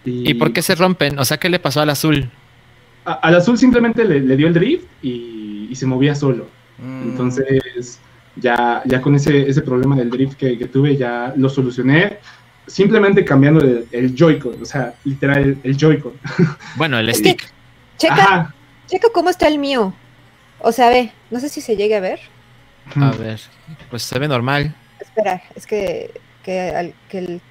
¿Y 0.06 0.34
por 0.36 0.54
qué 0.54 0.62
se 0.62 0.76
rompen? 0.76 1.20
O 1.20 1.26
sea, 1.26 1.38
¿qué 1.38 1.50
le 1.50 1.60
pasó 1.60 1.82
al 1.82 1.90
azul? 1.90 2.30
a- 3.06 3.14
al 3.14 3.36
azul 3.36 3.58
simplemente 3.58 4.04
le, 4.06 4.20
le 4.20 4.36
dio 4.38 4.48
el 4.48 4.54
drift 4.54 4.86
y, 5.02 5.68
y 5.70 5.76
se 5.76 5.86
movía 5.86 6.16
solo. 6.16 6.48
Mm, 6.78 7.02
Entonces, 7.10 8.00
ya, 8.40 8.82
ya 8.86 9.02
con 9.02 9.16
ese, 9.16 9.50
ese 9.50 9.62
problema 9.62 9.96
del 9.96 10.10
drift 10.10 10.38
que, 10.38 10.58
que 10.58 10.66
tuve, 10.68 10.96
ya 10.98 11.34
lo 11.36 11.50
solucioné 11.50 12.20
simplemente 12.68 13.26
cambiando 13.26 13.62
el, 13.62 13.88
el 13.92 14.16
Joy-Con, 14.16 14.62
o 14.62 14.66
sea, 14.66 14.94
literal, 15.04 15.38
el, 15.44 15.58
el 15.64 15.78
Joy-Con. 15.78 16.14
Bueno, 16.76 17.00
el 17.00 17.10
Es 17.10 17.22
que- 17.22 17.30
stick. 17.32 17.52
Checa, 17.98 18.14
Ajá. 18.16 18.56
checa 18.88 19.08
cómo 19.14 19.30
está 19.30 19.48
el 19.48 19.58
mío. 19.60 19.94
O 20.60 20.72
sea, 20.72 20.90
ve, 20.90 21.12
no 21.32 21.40
sé 21.40 21.50
si 21.50 21.62
se 21.62 21.76
llegue 21.76 21.96
a 21.96 22.00
ver. 22.00 22.20
A 22.96 23.12
ver, 23.12 23.40
pues 23.90 24.04
se 24.04 24.18
ve 24.20 24.28
normal. 24.28 24.74
Espera, 25.02 25.42
es 25.56 25.66
que, 25.68 26.12
que, 26.44 26.62
al- 26.72 26.94
que 27.10 27.18
el... 27.20 27.42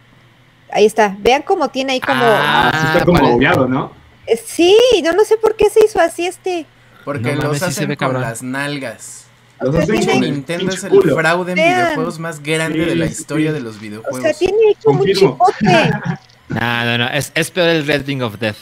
Ahí 0.73 0.85
está. 0.87 1.17
Vean 1.19 1.43
cómo 1.43 1.69
tiene 1.69 1.93
ahí 1.95 2.01
como... 2.01 2.23
Ah, 2.23 2.71
Así 2.73 2.87
está 2.99 3.05
como 3.05 3.35
obviado, 3.35 3.67
¿no? 3.69 3.93
Eh, 4.27 4.37
Sí, 4.43 4.77
yo 5.03 5.13
no 5.13 5.25
sé 5.25 5.37
por 5.37 5.57
qué 5.57 5.69
se 5.71 5.85
hizo 5.85 6.01
así 6.01 6.27
este. 6.27 6.67
Porque 7.05 7.31
No 7.31 7.37
los 7.37 7.45
mames, 7.45 7.59
sí 7.59 7.65
se 7.65 7.71
hacen 7.71 7.89
ve 7.89 7.97
con 7.97 8.07
cabrón. 8.09 8.23
las 8.23 8.43
nalgas. 8.43 9.28
Los 9.61 9.75
sea, 9.75 9.87
tiene- 9.87 10.07
con 10.07 10.21
Nintendo 10.21 10.73
es 10.73 10.85
el 10.85 10.91
culo. 10.91 11.17
fraude 11.17 11.53
en 11.53 11.57
Vean. 11.57 11.81
videojuegos 11.85 12.19
más 12.19 12.43
grande 12.43 12.87
de 12.87 12.95
la 12.97 13.07
Sí, 13.09 13.15
sí, 13.15 13.21
historia 13.23 13.51
sí. 13.51 13.55
de 13.55 13.61
los 13.61 13.77
O 13.77 13.81
videojuegos. 13.81 14.23
sea, 14.23 14.33
tiene 14.35 14.77
Confirmo. 14.85 15.39
un 15.41 15.53
chipote. 15.55 15.91
No, 16.49 16.85
no, 16.87 16.97
no. 16.99 17.09
Es, 17.11 17.31
es 17.35 17.51
peor 17.51 17.69
el 17.69 17.87
Red 17.87 18.07
Ring 18.07 18.23
of 18.23 18.39
Death. 18.39 18.57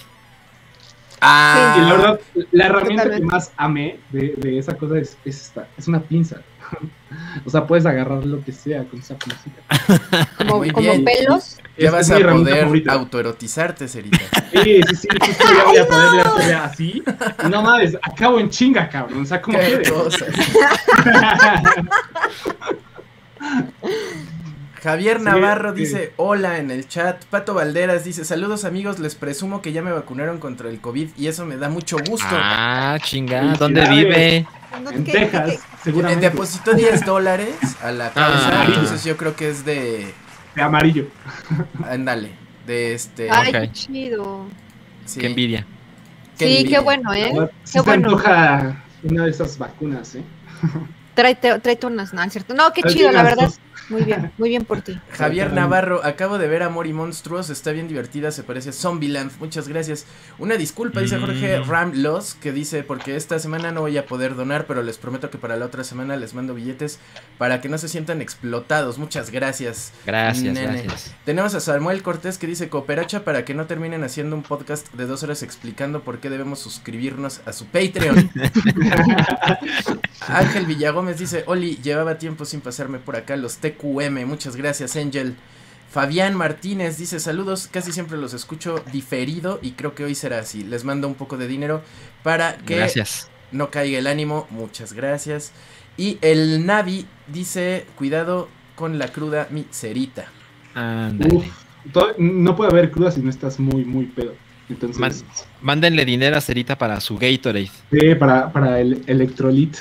Ah, 1.21 1.77
Y 1.79 1.81
la 1.83 1.93
verdad, 1.93 2.21
la 2.53 2.67
herramienta 2.67 3.09
que 3.11 3.21
más 3.21 3.53
amé 3.57 3.99
de, 4.11 4.35
de 4.37 4.59
esa 4.59 4.75
cosa 4.77 4.99
es, 4.99 5.17
es 5.25 5.41
esta, 5.43 5.69
es 5.79 5.87
una 5.89 6.01
pinza. 6.01 6.41
o 7.45 7.51
sea, 7.51 7.67
puedes 7.67 7.87
agarrar 7.87 8.25
lo 8.25 8.43
que 8.45 8.53
sea 8.53 8.85
con 8.85 9.01
esa 9.01 9.17
pincita. 9.17 9.63
Como, 10.73 11.05
pelos. 11.05 11.59
ya 11.79 11.91
vas 11.91 12.11
a 12.11 12.19
poder 12.19 12.85
autoerotizarte, 12.89 13.89
Cerita. 13.89 14.19
Sí, 14.53 14.81
sí, 14.89 14.97
sí, 14.97 15.09
justo 15.21 15.45
ya 15.55 15.65
voy 15.65 15.77
a 15.77 15.87
poderle 15.87 16.21
hacer 16.23 16.55
así. 16.55 17.03
No 17.51 17.63
mames, 17.63 17.97
acabo 18.01 18.41
en 18.41 18.49
chinga, 18.49 18.89
cabrón. 18.89 19.23
O 19.23 19.27
sea, 19.27 19.43
como 19.43 19.59
Qué 19.59 19.83
quieres. 19.83 19.93
Javier 24.83 25.21
Navarro 25.21 25.75
sí. 25.75 25.81
dice 25.81 26.13
hola 26.17 26.59
en 26.59 26.71
el 26.71 26.89
chat. 26.89 27.25
Pato 27.25 27.55
Valderas 27.55 28.05
dice 28.05 28.25
saludos 28.25 28.65
amigos, 28.65 28.99
les 28.99 29.15
presumo 29.15 29.61
que 29.61 29.73
ya 29.73 29.83
me 29.83 29.91
vacunaron 29.91 30.39
contra 30.39 30.71
el 30.71 30.81
COVID 30.81 31.11
y 31.19 31.27
eso 31.27 31.45
me 31.45 31.57
da 31.57 31.69
mucho 31.69 31.97
gusto. 32.09 32.29
Ah, 32.31 32.97
chinga, 33.03 33.57
¿dónde 33.59 33.85
Felicidades. 33.85 34.47
En 34.93 35.05
¿Qué- 35.05 35.13
Texas, 35.13 35.49
Eh, 35.51 35.61
seguramente. 35.83 36.31
depositó 36.31 36.73
10 36.75 37.05
dólares 37.05 37.55
a 37.83 37.91
la 37.93 38.11
causa, 38.11 38.61
Ah. 38.63 38.65
entonces 38.67 39.05
yo 39.05 39.17
creo 39.17 39.35
que 39.37 39.49
es 39.51 39.65
de... 39.65 40.13
De 40.55 40.63
amarillo. 40.63 41.07
Ándale, 41.89 42.33
de 42.67 42.95
este... 42.95 43.31
Ay, 43.31 43.49
Ok. 43.51 43.61
qué 43.61 43.73
chido. 43.73 44.47
sí, 45.05 45.21
Qué 45.21 45.27
envidia. 45.27 45.67
qué 46.39 46.47
sí, 46.47 46.57
envidia. 46.59 46.79
qué 46.79 46.85
bueno, 46.85 47.13
¿eh? 47.15 47.33
sí 47.65 47.73
Qué 47.73 47.79
se 47.79 47.81
bueno. 47.83 48.09
antoja 48.09 48.83
una 49.03 49.25
de 49.25 49.31
esas 49.31 49.57
vacunas, 49.59 50.15
¿eh? 50.15 50.23
Tráete, 51.15 51.59
tráete 51.61 51.87
unas, 51.87 52.13
no, 52.13 52.29
cierto. 52.31 52.55
No, 52.55 52.73
qué 52.73 52.83
chido, 52.83 53.11
la 53.13 53.23
verdad. 53.23 53.51
Muy 53.89 54.03
bien, 54.03 54.33
muy 54.39 54.49
bien 54.49 54.65
por 54.65 54.81
ti. 54.83 54.99
Javier. 55.13 55.53
Navarro, 55.53 56.05
acabo 56.05 56.39
de 56.39 56.49
ver 56.49 56.63
Amor 56.63 56.87
y 56.87 56.93
Monstruos, 56.93 57.51
está 57.51 57.73
bien 57.73 57.89
divertida, 57.89 58.31
se 58.33 58.43
parece 58.43 58.71
a 58.71 58.73
Zombieland, 58.73 59.33
muchas 59.39 59.69
gracias. 59.69 60.07
Una 60.39 60.57
disculpa, 60.57 61.01
dice 61.01 61.19
Jorge 61.19 61.61
Mm. 61.61 61.69
Ram 61.71 61.93
Los, 61.95 62.35
que 62.35 62.53
dice, 62.53 62.83
porque 62.83 63.17
esta 63.17 63.39
semana 63.39 63.73
no 63.73 63.83
voy 63.83 63.97
a 63.99 64.07
poder 64.07 64.35
donar, 64.35 64.67
pero 64.67 64.83
les 64.83 64.99
prometo 64.99 65.31
que 65.31 65.39
para 65.39 65.57
la 65.57 65.67
otra 65.67 65.85
semana 65.85 66.17
les 66.17 66.35
mando 66.35 66.55
billetes 66.55 66.99
para 67.39 67.61
que 67.61 67.69
no 67.69 67.79
se 67.79 67.89
sientan 67.89 68.21
explotados, 68.21 68.99
muchas 68.99 69.31
gracias. 69.31 69.93
Gracias, 70.05 70.55
Nene. 70.55 70.83
gracias. 70.83 71.15
Tenemos 71.25 71.55
a 71.55 71.61
Samuel 71.61 72.03
Cortés 72.03 72.39
que 72.39 72.47
dice, 72.47 72.69
cooperacha 72.69 73.25
para 73.25 73.45
que 73.45 73.55
no 73.55 73.67
terminen 73.67 74.05
haciendo 74.05 74.37
un 74.37 74.43
podcast 74.43 74.93
de 74.95 75.07
dos 75.07 75.23
horas 75.23 75.43
explicando 75.43 76.03
por 76.03 76.19
qué 76.19 76.31
debemos 76.31 76.59
suscribirnos 76.59 77.41
a 77.47 77.53
su 77.53 77.67
Patreon. 77.67 78.31
Ángel 80.29 80.67
Villagómez 80.67 81.19
dice, 81.19 81.45
Oli, 81.47 81.77
llevaba 81.83 82.19
tiempo 82.19 82.45
sin 82.45 82.61
pasarme 82.61 82.99
por 82.99 83.17
acá 83.17 83.37
los 83.37 83.57
TQM, 83.71 84.27
muchas 84.27 84.57
gracias 84.57 84.97
Angel. 84.97 85.35
Fabián 85.91 86.35
Martínez 86.35 86.99
dice 86.99 87.21
saludos, 87.21 87.69
casi 87.71 87.93
siempre 87.93 88.19
los 88.19 88.35
escucho 88.35 88.83
diferido 88.93 89.59
y 89.63 89.73
creo 89.73 89.95
que 89.95 90.05
hoy 90.05 90.15
será 90.15 90.41
así. 90.41 90.63
Les 90.65 90.85
mando 90.85 91.09
un 91.09 91.15
poco 91.15 91.37
de 91.37 91.47
dinero 91.49 91.83
para 92.23 92.57
que 92.59 92.77
Gracias. 92.77 93.31
no 93.53 93.71
caiga 93.71 93.99
el 93.99 94.07
ánimo, 94.07 94.47
muchas 94.51 94.93
gracias. 94.93 95.53
Y 95.97 96.19
el 96.21 96.67
Navi 96.67 97.07
dice, 97.29 97.87
cuidado 97.97 98.49
con 98.75 98.99
la 98.99 99.09
cruda 99.09 99.47
mi 99.51 99.65
cerita. 99.71 100.27
Ándale. 100.75 101.35
Uf, 101.37 101.47
no 102.19 102.55
puede 102.57 102.71
haber 102.73 102.91
cruda 102.91 103.11
si 103.11 103.21
no 103.23 103.31
estás 103.31 103.59
muy, 103.59 103.85
muy 103.85 104.05
pedo. 104.07 104.35
Entonces, 104.69 104.99
Man- 104.99 105.13
Mándenle 105.63 106.05
dinero 106.05 106.37
a 106.37 106.41
Cerita 106.41 106.77
para 106.77 107.01
su 107.01 107.17
Gatorade. 107.17 107.71
sí, 107.91 108.15
para, 108.19 108.53
para 108.53 108.81
el 108.81 109.03
electrolit. 109.07 109.77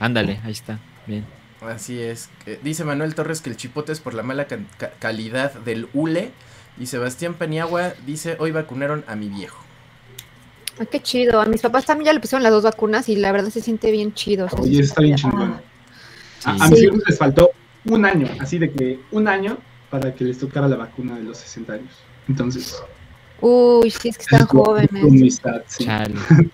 Ándale, 0.00 0.40
ahí 0.44 0.52
está. 0.52 0.78
Bien. 1.06 1.24
Así 1.68 2.00
es. 2.00 2.28
Eh, 2.46 2.58
dice 2.62 2.84
Manuel 2.84 3.14
Torres 3.14 3.40
que 3.40 3.50
el 3.50 3.56
chipote 3.56 3.92
es 3.92 4.00
por 4.00 4.14
la 4.14 4.22
mala 4.22 4.46
ca- 4.46 4.58
calidad 4.98 5.52
del 5.54 5.88
hule. 5.94 6.30
Y 6.78 6.86
Sebastián 6.86 7.34
Paniagua 7.34 7.94
dice, 8.04 8.36
hoy 8.40 8.50
vacunaron 8.50 9.04
a 9.06 9.14
mi 9.14 9.28
viejo. 9.28 9.58
Ah, 10.80 10.84
qué 10.86 11.00
chido. 11.00 11.40
A 11.40 11.46
mis 11.46 11.60
papás 11.62 11.86
también 11.86 12.06
ya 12.06 12.12
le 12.12 12.20
pusieron 12.20 12.42
las 12.42 12.52
dos 12.52 12.64
vacunas 12.64 13.08
y 13.08 13.16
la 13.16 13.30
verdad 13.30 13.50
se 13.50 13.60
siente 13.60 13.92
bien 13.92 14.12
chido. 14.12 14.48
Oye, 14.58 14.80
está 14.80 15.00
bien 15.02 15.16
chingón. 15.16 15.60
Sí. 16.40 16.50
A, 16.50 16.64
a 16.64 16.68
mis 16.68 16.78
Sí. 16.80 16.84
hijos 16.86 17.00
les 17.06 17.16
faltó 17.18 17.50
un 17.86 18.04
año, 18.04 18.28
así 18.40 18.58
de 18.58 18.72
que 18.72 18.98
un 19.12 19.28
año 19.28 19.58
para 19.90 20.14
que 20.14 20.24
les 20.24 20.38
tocara 20.38 20.66
la 20.66 20.76
vacuna 20.76 21.14
de 21.16 21.22
los 21.22 21.38
60 21.38 21.74
años. 21.74 21.92
Entonces, 22.28 22.76
Uy, 23.40 23.90
sí, 23.90 24.08
es 24.08 24.16
que 24.18 24.22
están 24.24 24.46
jóvenes. 24.46 25.36
sad, 25.36 25.62
sí. 25.66 25.86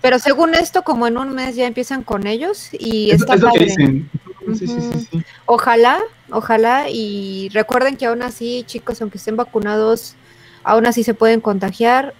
Pero 0.01 0.19
según 0.19 0.53
esto, 0.53 0.83
como 0.83 1.07
en 1.07 1.17
un 1.17 1.33
mes 1.33 1.55
ya 1.55 1.65
empiezan 1.65 2.03
con 2.03 2.27
ellos 2.27 2.69
y 2.73 3.09
Es, 3.11 3.21
está 3.21 3.35
es 3.35 3.41
lo 3.41 3.47
que 3.51 3.59
padre. 3.59 3.65
dicen. 3.65 4.09
Sí, 4.45 4.55
sí, 4.55 4.67
sí, 4.67 4.75
Ujú. 4.77 4.99
sí. 5.11 5.21
Ojalá, 5.45 5.99
ojalá 6.31 6.89
y 6.89 7.49
recuerden 7.53 7.95
que 7.97 8.05
aún 8.07 8.23
así, 8.23 8.63
chicos, 8.65 9.01
aunque 9.01 9.17
estén 9.17 9.35
vacunados, 9.35 10.15
aún 10.63 10.85
así 10.85 11.03
se 11.03 11.13
pueden 11.13 11.41
contagiar. 11.41 12.13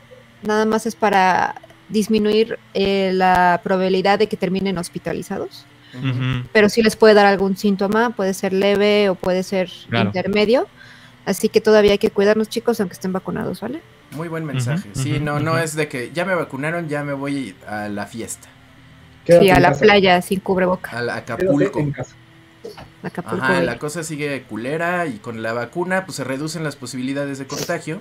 Nada 0.44 0.66
más 0.66 0.86
es 0.86 0.96
para 0.96 1.56
disminuir 1.90 2.58
eh, 2.74 3.12
la 3.14 3.60
probabilidad 3.64 4.20
de 4.20 4.28
que 4.28 4.38
terminen 4.38 4.78
hospitalizados. 4.78 5.66
Pero 6.54 6.70
sí 6.70 6.82
les 6.82 6.96
puede 6.96 7.14
dar 7.14 7.26
algún 7.26 7.58
síntoma, 7.58 8.12
puede 8.12 8.34
ser 8.34 8.54
leve 8.54 9.10
o 9.10 9.16
puede 9.16 9.44
ser 9.44 9.70
Claro. 9.90 10.06
intermedio. 10.06 10.68
Así 11.26 11.50
que 11.50 11.60
todavía 11.60 11.92
hay 11.92 11.98
que 11.98 12.10
cuidarnos, 12.10 12.50
chicos, 12.50 12.80
aunque 12.80 12.94
estén 12.94 13.12
vacunados, 13.12 13.60
¿vale? 13.62 13.82
Muy 14.12 14.28
buen 14.28 14.46
mensaje. 14.46 14.90
Sí, 14.94 15.20
no, 15.20 15.40
no 15.40 15.58
es 15.58 15.76
de 15.76 15.88
que 15.88 16.12
ya 16.14 16.26
me 16.26 16.34
vacunaron, 16.34 16.88
ya 16.88 17.04
me 17.04 17.14
voy 17.14 17.56
a 17.68 17.90
la 17.90 18.06
fiesta. 18.08 18.48
Quédate 19.26 19.46
sí, 19.46 19.52
a 19.52 19.60
la 19.60 19.70
casa. 19.70 19.82
playa 19.82 20.22
sin 20.22 20.40
cubreboca. 20.40 20.92
A 20.98 21.02
la 21.02 21.24
Quédate 21.26 21.44
Acapulco. 21.46 21.80
en 21.80 21.92
casa. 21.92 22.16
Acapulco. 23.04 23.44
Ajá, 23.44 23.62
la 23.62 23.80
cosa 23.80 24.04
sigue 24.04 24.44
culera 24.44 25.08
y 25.08 25.18
con 25.18 25.42
la 25.42 25.54
vacuna 25.54 26.06
pues 26.06 26.18
se 26.18 26.24
reducen 26.24 26.64
las 26.64 26.76
posibilidades 26.76 27.40
de 27.40 27.48
contagio 27.48 28.00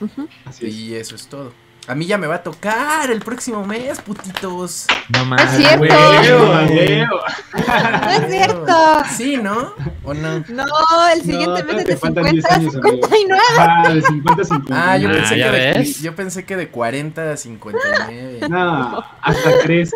Ujú. 0.00 0.28
Así 0.44 0.66
es. 0.66 0.74
y 0.74 0.94
eso 0.94 1.14
es 1.16 1.26
todo. 1.26 1.52
A 1.88 1.94
mí 1.96 2.06
ya 2.06 2.18
me 2.18 2.26
va 2.28 2.36
a 2.36 2.42
tocar 2.42 3.10
el 3.10 3.20
próximo 3.20 3.66
mes, 3.66 4.00
putitos. 4.02 4.86
No 5.08 5.20
Es 5.22 5.26
más. 5.26 5.56
cierto. 5.56 5.80
Huevo, 5.80 6.52
a 6.52 6.66
huevo. 6.66 7.20
No 7.54 8.10
es 8.10 8.30
cierto. 8.30 8.74
Sí, 9.16 9.36
¿no? 9.38 9.74
¿O 10.04 10.14
no? 10.14 10.38
No, 10.50 10.64
el 11.12 11.22
siguiente 11.22 11.46
No, 11.64 11.72
mes 11.72 11.76
es 11.78 11.84
te 11.86 11.90
de 11.92 11.96
faltan 11.96 12.24
50 12.26 12.30
10 12.32 12.44
a 12.44 12.54
años, 12.54 12.74
amigo. 12.76 13.06
59. 13.08 13.40
Ah, 13.58 13.92
de 13.92 14.02
50 14.02 14.42
a 14.42 14.44
50. 14.44 14.92
Ah, 14.92 14.96
yo 14.98 15.08
Ah, 15.08 15.12
pensé, 15.12 15.38
¿ya 15.38 15.50
que 15.50 15.58
de, 15.58 15.92
yo 15.94 16.14
pensé 16.14 16.44
que 16.44 16.56
de 16.56 16.68
40 16.68 17.32
a 17.32 17.36
59. 17.36 18.40
No, 18.48 19.04
hasta 19.22 19.50
crees. 19.62 19.90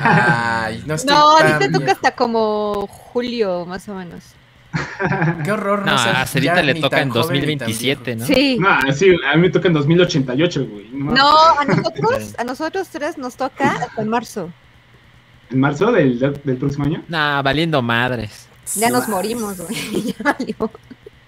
Ay, 0.00 0.82
no 0.86 0.94
estoy 0.94 1.14
No, 1.14 1.36
a 1.36 1.46
ti 1.46 1.54
tan 1.54 1.58
te 1.58 1.68
toca 1.68 1.78
viejo. 1.78 1.92
hasta 1.92 2.12
como 2.14 2.86
julio, 2.86 3.66
más 3.66 3.88
o 3.88 3.94
menos. 3.94 4.24
Qué 5.44 5.50
horror, 5.52 5.84
no, 5.84 5.92
No, 5.92 5.98
a 5.98 6.26
Cerita 6.26 6.62
le 6.62 6.74
toca 6.76 7.02
en 7.02 7.10
joven 7.10 7.44
ni 7.46 7.56
tan 7.56 7.70
2027, 7.70 8.16
¿no? 8.16 8.26
Sí. 8.26 8.58
No, 8.58 8.92
sí, 8.92 9.08
a 9.30 9.34
mí 9.36 9.42
me 9.42 9.50
toca 9.50 9.68
en 9.68 9.74
2088, 9.74 10.66
güey. 10.66 10.88
No, 10.92 11.12
No, 11.12 11.58
a 11.58 11.64
nosotros, 11.64 12.34
a 12.38 12.44
nosotros 12.44 12.88
tres 12.88 13.18
nos 13.18 13.36
toca 13.36 13.70
hasta 13.70 14.02
en 14.02 14.08
marzo. 14.08 14.52
¿En 15.50 15.60
marzo 15.60 15.90
del, 15.90 16.18
del 16.18 16.56
próximo 16.58 16.84
año? 16.84 17.02
Nah, 17.08 17.42
valiendo 17.42 17.82
madres. 17.82 18.48
Ya 18.74 18.88
viejo. 18.88 18.98
nos 19.00 19.08
morimos, 19.08 19.58
güey. 19.60 20.14
Ya 20.18 20.22
valió. 20.22 20.70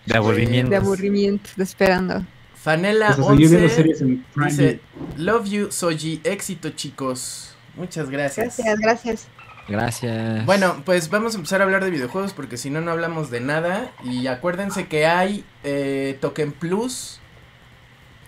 De 0.06 0.16
aburrimiento. 0.16 0.70
De 0.70 0.76
aburrimiento, 0.76 1.50
de 1.56 1.64
esperando. 1.64 2.24
Fanela 2.54 3.06
Pues 3.16 3.18
a 3.18 3.24
seguir 3.24 3.48
viendo 3.48 3.66
11 3.66 3.74
series 3.74 4.00
en 4.02 4.24
Prime 4.34 4.50
dice, 4.50 4.80
love 5.16 5.46
you, 5.48 5.72
Soji, 5.72 6.20
éxito 6.22 6.70
chicos. 6.70 7.51
Muchas 7.74 8.10
gracias. 8.10 8.58
Gracias, 8.58 8.80
gracias. 8.80 9.28
Gracias. 9.68 10.44
Bueno, 10.44 10.82
pues 10.84 11.08
vamos 11.08 11.34
a 11.34 11.38
empezar 11.38 11.60
a 11.60 11.64
hablar 11.64 11.84
de 11.84 11.90
videojuegos 11.90 12.32
porque 12.32 12.56
si 12.56 12.70
no, 12.70 12.80
no 12.80 12.90
hablamos 12.90 13.30
de 13.30 13.40
nada. 13.40 13.92
Y 14.04 14.26
acuérdense 14.26 14.88
que 14.88 15.06
hay 15.06 15.44
eh, 15.64 16.18
Token 16.20 16.52
Plus. 16.52 17.20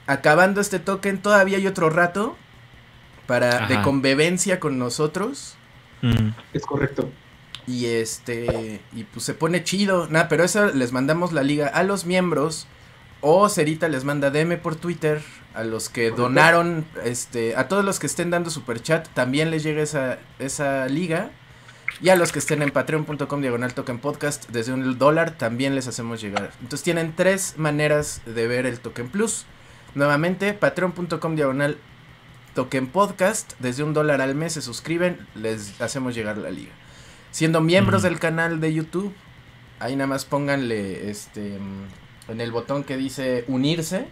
Acabando 0.06 0.60
este 0.60 0.78
token, 0.78 1.22
todavía 1.22 1.56
hay 1.56 1.66
otro 1.66 1.88
rato 1.88 2.36
para 3.26 3.66
de 3.66 3.80
convivencia 3.82 4.60
con 4.60 4.78
nosotros. 4.78 5.56
Mm. 6.02 6.30
Es 6.52 6.66
correcto. 6.66 7.10
Y 7.66 7.86
este, 7.86 8.82
y 8.92 9.04
pues 9.04 9.24
se 9.24 9.32
pone 9.32 9.64
chido. 9.64 10.06
Nada, 10.08 10.28
pero 10.28 10.44
eso 10.44 10.66
les 10.66 10.92
mandamos 10.92 11.32
la 11.32 11.42
liga 11.42 11.68
a 11.68 11.82
los 11.82 12.04
miembros. 12.04 12.66
O 13.22 13.48
Cerita 13.48 13.88
les 13.88 14.04
manda 14.04 14.30
DM 14.30 14.58
por 14.58 14.76
Twitter. 14.76 15.22
A 15.54 15.62
los 15.62 15.88
que 15.88 16.10
donaron, 16.10 16.84
este, 17.04 17.56
a 17.56 17.68
todos 17.68 17.84
los 17.84 18.00
que 18.00 18.06
estén 18.06 18.30
dando 18.30 18.50
super 18.50 18.82
chat, 18.82 19.06
también 19.14 19.50
les 19.50 19.62
llega 19.62 19.82
esa, 19.82 20.18
esa 20.38 20.86
liga. 20.86 21.30
Y 22.00 22.08
a 22.08 22.16
los 22.16 22.32
que 22.32 22.40
estén 22.40 22.60
en 22.60 22.72
patreon.com 22.72 23.40
diagonal 23.40 23.72
token 23.72 24.00
podcast, 24.00 24.48
desde 24.50 24.72
un 24.72 24.98
dólar, 24.98 25.38
también 25.38 25.76
les 25.76 25.86
hacemos 25.86 26.20
llegar. 26.20 26.50
Entonces 26.60 26.82
tienen 26.82 27.14
tres 27.14 27.54
maneras 27.56 28.20
de 28.26 28.48
ver 28.48 28.66
el 28.66 28.80
token 28.80 29.08
plus. 29.08 29.46
Nuevamente, 29.94 30.54
patreon.com 30.54 31.36
diagonal 31.36 31.78
token 32.54 32.88
podcast, 32.88 33.52
desde 33.58 33.82
un 33.82 33.94
dólar 33.94 34.20
al 34.20 34.34
mes 34.34 34.54
se 34.54 34.62
suscriben, 34.62 35.26
les 35.34 35.80
hacemos 35.80 36.14
llegar 36.14 36.38
la 36.38 36.50
liga. 36.50 36.72
Siendo 37.30 37.60
miembros 37.60 38.02
del 38.02 38.18
canal 38.18 38.60
de 38.60 38.72
YouTube, 38.72 39.12
ahí 39.80 39.96
nada 39.96 40.06
más 40.06 40.24
pónganle 40.24 41.10
este 41.10 41.58
en 42.28 42.40
el 42.40 42.52
botón 42.52 42.84
que 42.84 42.96
dice 42.96 43.44
unirse, 43.48 44.06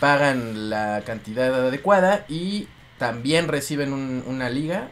pagan 0.00 0.70
la 0.70 1.02
cantidad 1.06 1.54
adecuada 1.66 2.24
y 2.28 2.68
también 2.98 3.48
reciben 3.48 3.92
un- 3.92 4.22
una 4.26 4.50
liga 4.50 4.88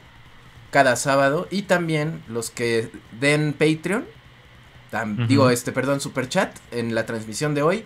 cada 0.71 0.97
sábado 0.97 1.47
y 1.51 1.62
también 1.62 2.23
los 2.29 2.51
que 2.51 2.90
den 3.21 3.53
Patreon, 3.53 4.05
tam- 4.90 5.27
digo 5.27 5.51
este, 5.51 5.73
perdón, 5.73 6.01
super 6.01 6.29
chat 6.29 6.57
en 6.73 6.95
la 6.95 7.07
transmisión 7.07 7.55
de 7.55 7.62
hoy 7.62 7.85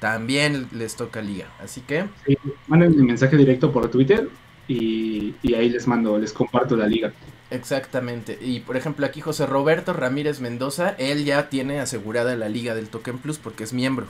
también 0.00 0.68
les 0.72 0.94
toca 0.96 1.22
liga, 1.22 1.46
así 1.62 1.80
que 1.80 2.04
Sí, 2.26 2.36
manden 2.66 2.94
mi 2.96 3.02
mensaje 3.02 3.36
directo 3.36 3.72
por 3.72 3.90
Twitter 3.90 4.28
y, 4.68 5.34
y 5.42 5.54
ahí 5.54 5.70
les 5.70 5.86
mando, 5.86 6.18
les 6.18 6.32
comparto 6.32 6.76
la 6.76 6.86
liga. 6.86 7.12
Exactamente. 7.50 8.36
Y 8.42 8.60
por 8.60 8.76
ejemplo, 8.76 9.06
aquí 9.06 9.20
José 9.20 9.46
Roberto 9.46 9.92
Ramírez 9.92 10.40
Mendoza, 10.40 10.90
él 10.98 11.24
ya 11.24 11.48
tiene 11.48 11.78
asegurada 11.80 12.34
la 12.36 12.48
liga 12.48 12.74
del 12.74 12.88
Token 12.88 13.18
Plus 13.18 13.38
porque 13.38 13.62
es 13.64 13.72
miembro. 13.72 14.08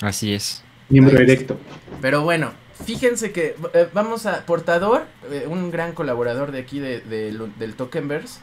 Así 0.00 0.32
es. 0.32 0.62
Miembro 0.90 1.18
erecto. 1.18 1.58
Pero 2.00 2.22
bueno, 2.22 2.52
fíjense 2.84 3.32
que 3.32 3.54
eh, 3.74 3.88
vamos 3.94 4.26
a 4.26 4.44
Portador, 4.44 5.06
eh, 5.30 5.46
un 5.48 5.70
gran 5.70 5.92
colaborador 5.92 6.52
de 6.52 6.58
aquí 6.58 6.80
de, 6.80 7.00
del 7.00 7.74
Tokenverse, 7.74 8.40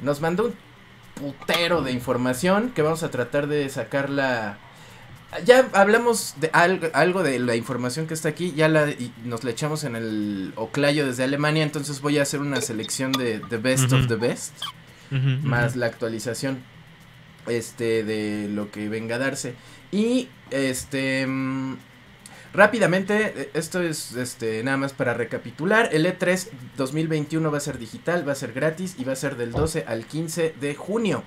nos 0.00 0.20
mandó 0.20 0.46
un 0.46 0.54
putero 1.14 1.82
de 1.82 1.92
información 1.92 2.70
que 2.74 2.82
vamos 2.82 3.02
a 3.02 3.10
tratar 3.10 3.48
de 3.48 3.68
sacarla. 3.68 4.58
Ya 5.44 5.68
hablamos 5.74 6.36
de 6.40 6.48
algo, 6.54 6.86
algo 6.94 7.22
de 7.22 7.38
la 7.38 7.56
información 7.56 8.06
que 8.06 8.14
está 8.14 8.30
aquí, 8.30 8.52
ya 8.52 8.68
la 8.68 8.88
y 8.88 9.12
nos 9.24 9.44
la 9.44 9.50
echamos 9.50 9.84
en 9.84 9.96
el 9.96 10.52
Oclayo 10.56 11.06
desde 11.06 11.24
Alemania, 11.24 11.64
entonces 11.64 12.00
voy 12.00 12.18
a 12.18 12.22
hacer 12.22 12.40
una 12.40 12.62
selección 12.62 13.12
de 13.12 13.42
The 13.50 13.58
Best 13.58 13.92
of 13.92 14.06
the 14.06 14.14
Best 14.14 14.54
más 15.10 15.76
la 15.76 15.86
actualización 15.86 16.58
este 17.46 18.04
de 18.04 18.48
lo 18.48 18.70
que 18.70 18.88
venga 18.88 19.16
a 19.16 19.18
darse 19.18 19.54
y 19.90 20.28
este 20.50 21.26
mm, 21.26 21.76
rápidamente 22.52 23.32
eh, 23.36 23.50
esto 23.54 23.82
es 23.82 24.14
este 24.16 24.62
nada 24.64 24.76
más 24.76 24.92
para 24.92 25.14
recapitular 25.14 25.90
el 25.92 26.06
E 26.06 26.18
E3 26.18 26.48
2021 26.76 27.50
va 27.50 27.58
a 27.58 27.60
ser 27.60 27.78
digital 27.78 28.26
va 28.26 28.32
a 28.32 28.36
ser 28.36 28.52
gratis 28.52 28.94
y 28.98 29.04
va 29.04 29.12
a 29.12 29.16
ser 29.16 29.36
del 29.36 29.52
12 29.52 29.84
al 29.86 30.04
15 30.06 30.54
de 30.60 30.74
junio 30.74 31.22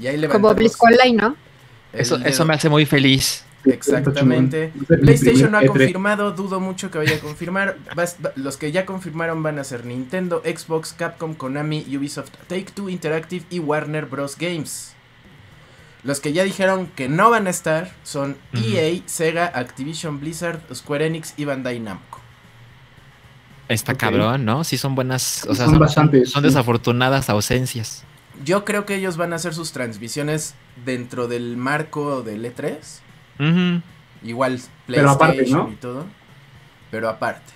y 0.00 0.06
ahí 0.08 0.26
Como 0.28 0.54
BlizzCon 0.54 0.92
Online, 0.92 1.16
¿no? 1.22 1.36
el 1.92 2.00
Eso, 2.00 2.16
eso 2.24 2.44
me 2.44 2.54
hace 2.54 2.68
muy 2.68 2.84
feliz. 2.86 3.44
exactamente 3.64 4.72
PlayStation 4.86 5.50
no 5.52 5.58
ha 5.58 5.60
primer 5.60 5.76
E3. 5.76 5.84
confirmado, 5.84 6.32
dudo 6.32 6.60
mucho 6.60 6.90
que 6.90 6.98
vaya 6.98 7.16
a 7.16 7.20
confirmar. 7.20 7.76
Vas- 7.94 8.16
va- 8.24 8.32
los 8.36 8.56
que 8.56 8.72
ya 8.72 8.84
confirmaron 8.86 9.42
van 9.42 9.58
a 9.58 9.64
ser 9.64 9.84
Nintendo, 9.84 10.42
Xbox, 10.44 10.92
Capcom, 10.92 11.34
Konami, 11.34 11.84
Ubisoft, 11.96 12.30
Take 12.48 12.66
Two 12.74 12.88
Interactive 12.90 13.44
y 13.50 13.58
Warner 13.58 14.06
Bros. 14.06 14.36
Games. 14.38 14.94
Los 16.06 16.20
que 16.20 16.32
ya 16.32 16.44
dijeron 16.44 16.86
que 16.86 17.08
no 17.08 17.30
van 17.30 17.48
a 17.48 17.50
estar 17.50 17.90
son. 18.04 18.36
EA, 18.54 19.02
Sega, 19.06 19.50
Activision 19.52 20.20
Blizzard, 20.20 20.60
Square 20.72 21.04
Enix 21.06 21.34
y 21.36 21.44
Bandai 21.44 21.80
Namco. 21.80 22.20
Está 23.68 23.94
cabrón, 23.96 24.44
¿no? 24.44 24.62
Sí 24.62 24.78
son 24.78 24.94
buenas, 24.94 25.44
o 25.48 25.54
sea, 25.56 25.64
Son 25.64 25.74
son, 25.74 25.80
bastantes, 25.80 26.30
son 26.30 26.42
sí. 26.42 26.48
desafortunadas 26.48 27.28
ausencias. 27.28 28.04
Yo 28.44 28.64
creo 28.64 28.86
que 28.86 28.94
ellos 28.94 29.16
van 29.16 29.32
a 29.32 29.36
hacer 29.36 29.52
sus 29.52 29.72
transmisiones 29.72 30.54
dentro 30.84 31.26
del 31.26 31.56
marco 31.56 32.22
del 32.22 32.44
E3. 32.44 32.76
Ujú. 33.40 33.82
Igual 34.22 34.60
Pero 34.86 35.10
aparte, 35.10 35.34
PlayStation 35.38 35.66
¿no? 35.66 35.72
y 35.72 35.76
todo. 35.76 36.06
Pero 36.92 37.08
aparte. 37.08 37.52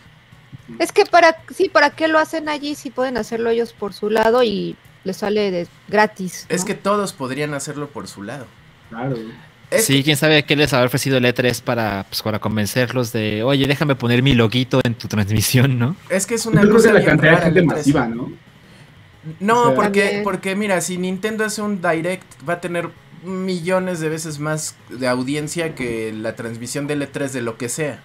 Es 0.81 0.91
que 0.91 1.07
para, 1.07 1.37
sí, 1.55 1.69
¿para 1.69 1.91
qué 1.91 2.09
lo 2.09 2.19
hacen 2.19 2.49
allí 2.49 2.75
si 2.75 2.91
pueden 2.91 3.17
hacerlo 3.17 3.51
ellos 3.51 3.73
por 3.73 3.93
su 3.93 4.11
lado 4.11 4.43
y 4.43 4.77
les 5.05 5.17
sale 5.17 5.51
de 5.51 5.67
gratis? 5.89 6.47
Es 6.49 6.65
que 6.65 6.75
todos 6.75 7.13
podrían 7.13 7.55
hacerlo 7.55 7.89
por 7.89 8.07
su 8.09 8.23
lado. 8.23 8.47
Claro. 8.89 9.17
Es 9.71 9.85
sí, 9.87 9.99
que- 9.99 10.05
quién 10.05 10.17
sabe 10.17 10.45
qué 10.45 10.57
les 10.57 10.73
habrá 10.73 10.87
ofrecido 10.87 11.17
el 11.19 11.25
E3 11.25 11.61
para, 11.63 12.05
pues, 12.09 12.23
para 12.23 12.41
convencerlos 12.41 13.13
de, 13.13 13.43
oye, 13.45 13.67
déjame 13.69 13.95
poner 13.95 14.23
mi 14.23 14.35
loguito 14.35 14.81
en 14.85 14.95
tu 14.97 15.07
transmisión, 15.07 15.79
¿no? 15.79 15.95
Es 16.09 16.27
que 16.27 16.35
es 16.35 16.45
Yo 16.45 16.51
una 16.51 16.63
creo 16.63 16.73
cosa 16.75 16.89
que 16.89 16.95
la 16.99 17.05
cantidad 17.05 17.37
de 17.39 17.43
gente 17.45 17.61
el 17.61 17.67
E3. 17.67 17.77
masiva, 17.77 18.07
¿no? 18.09 18.33
No, 19.39 19.61
O 19.63 19.67
sea- 19.67 19.75
porque, 19.77 20.01
También. 20.03 20.23
porque 20.25 20.57
mira, 20.57 20.81
si 20.81 20.97
Nintendo 20.99 21.45
hace 21.45 21.63
un 21.63 21.81
direct, 21.83 22.25
va 22.49 22.55
a 22.55 22.61
tener 22.61 22.89
millones 23.23 24.01
de 24.01 24.09
veces 24.09 24.39
más 24.39 24.75
de 24.89 25.07
audiencia 25.07 25.75
que 25.75 26.11
la 26.13 26.35
transmisión 26.37 26.87
del 26.87 27.03
E3 27.03 27.33
de 27.33 27.43
lo 27.43 27.57
que 27.59 27.69
sea. 27.69 28.03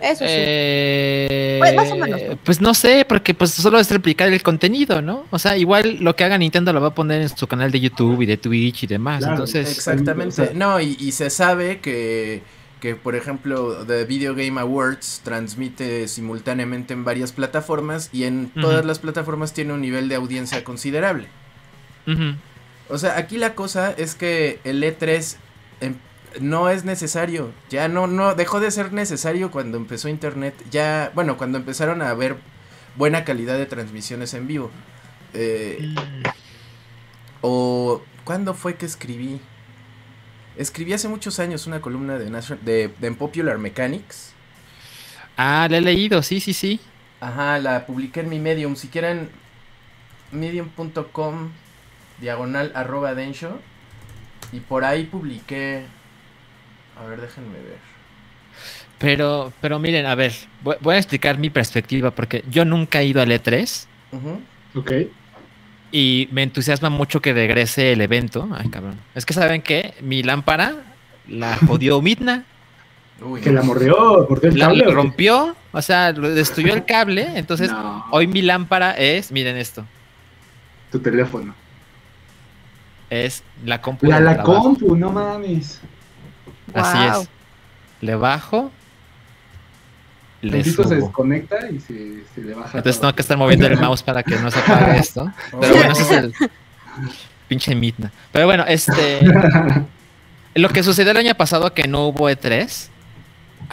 Eso 0.00 0.18
sí. 0.20 0.26
Eh, 0.28 1.56
Pues, 1.60 1.74
más 1.74 1.90
o 1.90 1.96
menos, 1.96 2.20
¿no? 2.28 2.36
Pues 2.44 2.60
no 2.60 2.72
sé, 2.74 3.04
porque 3.08 3.34
pues 3.34 3.50
solo 3.52 3.78
es 3.80 3.90
replicar 3.90 4.32
el 4.32 4.42
contenido, 4.42 5.02
¿no? 5.02 5.24
O 5.30 5.38
sea, 5.38 5.56
igual 5.56 5.96
lo 6.00 6.14
que 6.14 6.24
haga 6.24 6.38
Nintendo 6.38 6.72
lo 6.72 6.80
va 6.80 6.88
a 6.88 6.94
poner 6.94 7.22
en 7.22 7.28
su 7.28 7.46
canal 7.46 7.70
de 7.72 7.80
YouTube 7.80 8.22
y 8.22 8.26
de 8.26 8.36
Twitch 8.36 8.84
y 8.84 8.86
demás. 8.86 9.18
Claro, 9.18 9.34
Entonces, 9.34 9.70
Exactamente. 9.70 10.52
No, 10.54 10.80
y, 10.80 10.96
y 11.00 11.12
se 11.12 11.30
sabe 11.30 11.80
que, 11.80 12.42
que, 12.80 12.94
por 12.94 13.16
ejemplo, 13.16 13.84
The 13.86 14.04
Video 14.04 14.34
Game 14.36 14.60
Awards 14.60 15.20
transmite 15.24 16.06
simultáneamente 16.06 16.94
en 16.94 17.04
varias 17.04 17.32
plataformas 17.32 18.08
y 18.12 18.22
en 18.24 18.50
todas 18.60 18.84
las 18.84 19.00
plataformas 19.00 19.52
tiene 19.52 19.72
un 19.72 19.80
nivel 19.80 20.08
de 20.08 20.14
audiencia 20.14 20.62
considerable. 20.62 21.26
O 22.88 22.96
sea, 22.98 23.18
aquí 23.18 23.36
la 23.36 23.54
cosa 23.54 23.92
es 23.96 24.14
que 24.14 24.60
el 24.64 24.82
E3 24.82 25.36
em- 25.80 25.96
no 26.40 26.68
es 26.70 26.84
necesario. 26.84 27.52
Ya 27.70 27.88
no, 27.88 28.06
no, 28.06 28.34
dejó 28.34 28.60
de 28.60 28.70
ser 28.70 28.92
necesario 28.92 29.50
cuando 29.50 29.76
empezó 29.76 30.08
Internet. 30.08 30.54
Ya, 30.70 31.10
bueno, 31.14 31.36
cuando 31.36 31.58
empezaron 31.58 32.02
a 32.02 32.10
haber 32.10 32.36
buena 32.96 33.24
calidad 33.24 33.56
de 33.58 33.66
transmisiones 33.66 34.34
en 34.34 34.46
vivo. 34.46 34.70
Eh, 35.34 35.94
o, 37.40 38.02
¿cuándo 38.24 38.54
fue 38.54 38.76
que 38.76 38.86
escribí? 38.86 39.40
Escribí 40.56 40.92
hace 40.92 41.08
muchos 41.08 41.38
años 41.38 41.66
una 41.66 41.80
columna 41.80 42.18
de, 42.18 42.30
Nation- 42.30 42.58
de, 42.60 42.88
de 42.98 43.12
Popular 43.12 43.58
Mechanics. 43.58 44.32
Ah, 45.36 45.68
la 45.70 45.78
he 45.78 45.80
leído, 45.80 46.22
sí, 46.22 46.40
sí, 46.40 46.52
sí. 46.52 46.80
Ajá, 47.20 47.58
la 47.58 47.86
publiqué 47.86 48.20
en 48.20 48.28
mi 48.28 48.38
Medium. 48.40 48.74
Si 48.76 48.88
quieren, 48.88 49.30
medium.com 50.32 51.50
diagonal 52.20 52.72
arroba 52.74 53.14
densho. 53.14 53.58
Y 54.52 54.60
por 54.60 54.84
ahí 54.84 55.04
publiqué. 55.04 55.84
A 57.00 57.06
ver, 57.08 57.20
déjenme 57.20 57.54
ver. 57.54 57.78
Pero, 58.98 59.52
pero 59.60 59.78
miren, 59.78 60.06
a 60.06 60.14
ver, 60.14 60.32
voy, 60.62 60.76
voy 60.80 60.96
a 60.96 60.98
explicar 60.98 61.38
mi 61.38 61.50
perspectiva 61.50 62.10
porque 62.10 62.44
yo 62.50 62.64
nunca 62.64 63.00
he 63.00 63.06
ido 63.06 63.22
al 63.22 63.30
E3 63.30 63.86
Ujú. 64.12 64.40
Ok. 64.74 64.92
y 65.92 66.28
me 66.32 66.42
entusiasma 66.42 66.90
mucho 66.90 67.20
que 67.22 67.32
regrese 67.32 67.92
el 67.92 68.00
evento. 68.00 68.48
Ay, 68.52 68.68
cabrón. 68.68 68.98
Es 69.14 69.24
que 69.24 69.34
saben 69.34 69.62
que 69.62 69.94
mi 70.00 70.22
lámpara 70.24 70.74
la 71.28 71.56
jodió 71.66 72.02
Midna, 72.02 72.44
Uy, 73.20 73.40
Que 73.40 73.50
la 73.50 73.62
mordió, 73.62 74.26
mordió 74.28 74.48
el 74.50 74.58
la, 74.58 74.66
cable. 74.66 74.84
rompió, 74.92 75.56
o 75.72 75.82
sea, 75.82 76.12
destruyó 76.12 76.72
el 76.72 76.84
cable. 76.84 77.26
Entonces, 77.36 77.68
No, 77.70 78.04
hoy 78.12 78.26
mi 78.28 78.42
lámpara 78.42 78.92
es, 78.92 79.32
miren 79.32 79.56
esto, 79.56 79.84
tu 80.92 81.00
teléfono. 81.00 81.52
es 83.10 83.42
la 83.64 83.80
compu. 83.80 84.06
La, 84.06 84.20
la 84.20 84.40
compu, 84.42 84.96
no 84.96 85.10
mames. 85.10 85.80
Así 86.74 87.20
es. 87.22 87.28
Le 88.00 88.14
bajo. 88.14 88.70
Le 90.40 90.62
Tantito 90.62 90.82
se 90.84 90.88
subo. 90.88 91.06
desconecta 91.06 91.68
y 91.68 91.80
se, 91.80 92.24
se 92.34 92.40
le 92.42 92.54
baja. 92.54 92.78
Entonces 92.78 92.96
todo. 92.96 93.08
tengo 93.08 93.16
que 93.16 93.22
estar 93.22 93.36
moviendo 93.36 93.66
el 93.66 93.78
mouse 93.78 94.02
para 94.02 94.22
que 94.22 94.36
no 94.36 94.50
se 94.50 94.60
apague 94.60 94.98
esto. 94.98 95.32
Pero 95.60 95.74
bueno, 95.74 95.92
ese 95.92 96.02
es 96.02 96.10
el 96.10 96.34
pinche 97.48 97.74
Midna. 97.74 98.12
Pero 98.30 98.46
bueno, 98.46 98.64
este. 98.66 99.20
Lo 100.54 100.68
que 100.70 100.82
sucedió 100.82 101.12
el 101.12 101.16
año 101.16 101.34
pasado 101.34 101.72
que 101.72 101.86
no 101.86 102.06
hubo 102.08 102.28
E3, 102.28 102.88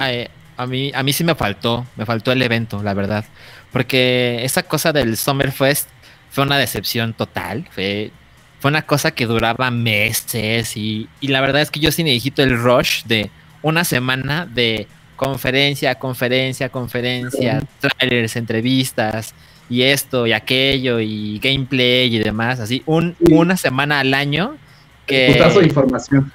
eh, 0.01 0.29
a 0.57 0.67
mí, 0.67 0.91
a 0.93 1.03
mí 1.03 1.13
sí 1.13 1.23
me 1.23 1.33
faltó, 1.33 1.85
me 1.95 2.05
faltó 2.05 2.31
el 2.31 2.41
evento, 2.41 2.83
la 2.83 2.93
verdad. 2.93 3.25
Porque 3.71 4.39
esa 4.43 4.63
cosa 4.63 4.93
del 4.93 5.17
Summerfest 5.17 5.89
fue 6.29 6.43
una 6.43 6.57
decepción 6.57 7.13
total. 7.13 7.67
Fue, 7.71 8.11
fue 8.59 8.69
una 8.69 8.81
cosa 8.83 9.11
que 9.11 9.25
duraba 9.25 9.69
meses 9.71 10.75
y, 10.77 11.07
y 11.19 11.27
la 11.27 11.41
verdad 11.41 11.61
es 11.61 11.71
que 11.71 11.79
yo 11.79 11.91
sí 11.91 12.03
necesito 12.03 12.41
el 12.43 12.57
rush 12.57 13.03
de 13.05 13.29
una 13.61 13.83
semana 13.83 14.45
de 14.45 14.87
conferencia, 15.15 15.95
conferencia, 15.95 16.69
conferencia, 16.69 17.61
trailers, 17.79 18.35
entrevistas 18.35 19.33
y 19.69 19.81
esto 19.83 20.27
y 20.27 20.33
aquello 20.33 20.99
y 20.99 21.39
gameplay 21.39 22.15
y 22.15 22.19
demás, 22.19 22.59
así 22.59 22.83
un, 22.85 23.15
Sí. 23.25 23.33
una 23.33 23.55
semana 23.57 23.99
al 23.99 24.13
año 24.13 24.57
que 25.05 25.33
Putazo 25.33 25.59
de 25.59 25.67
información. 25.67 26.31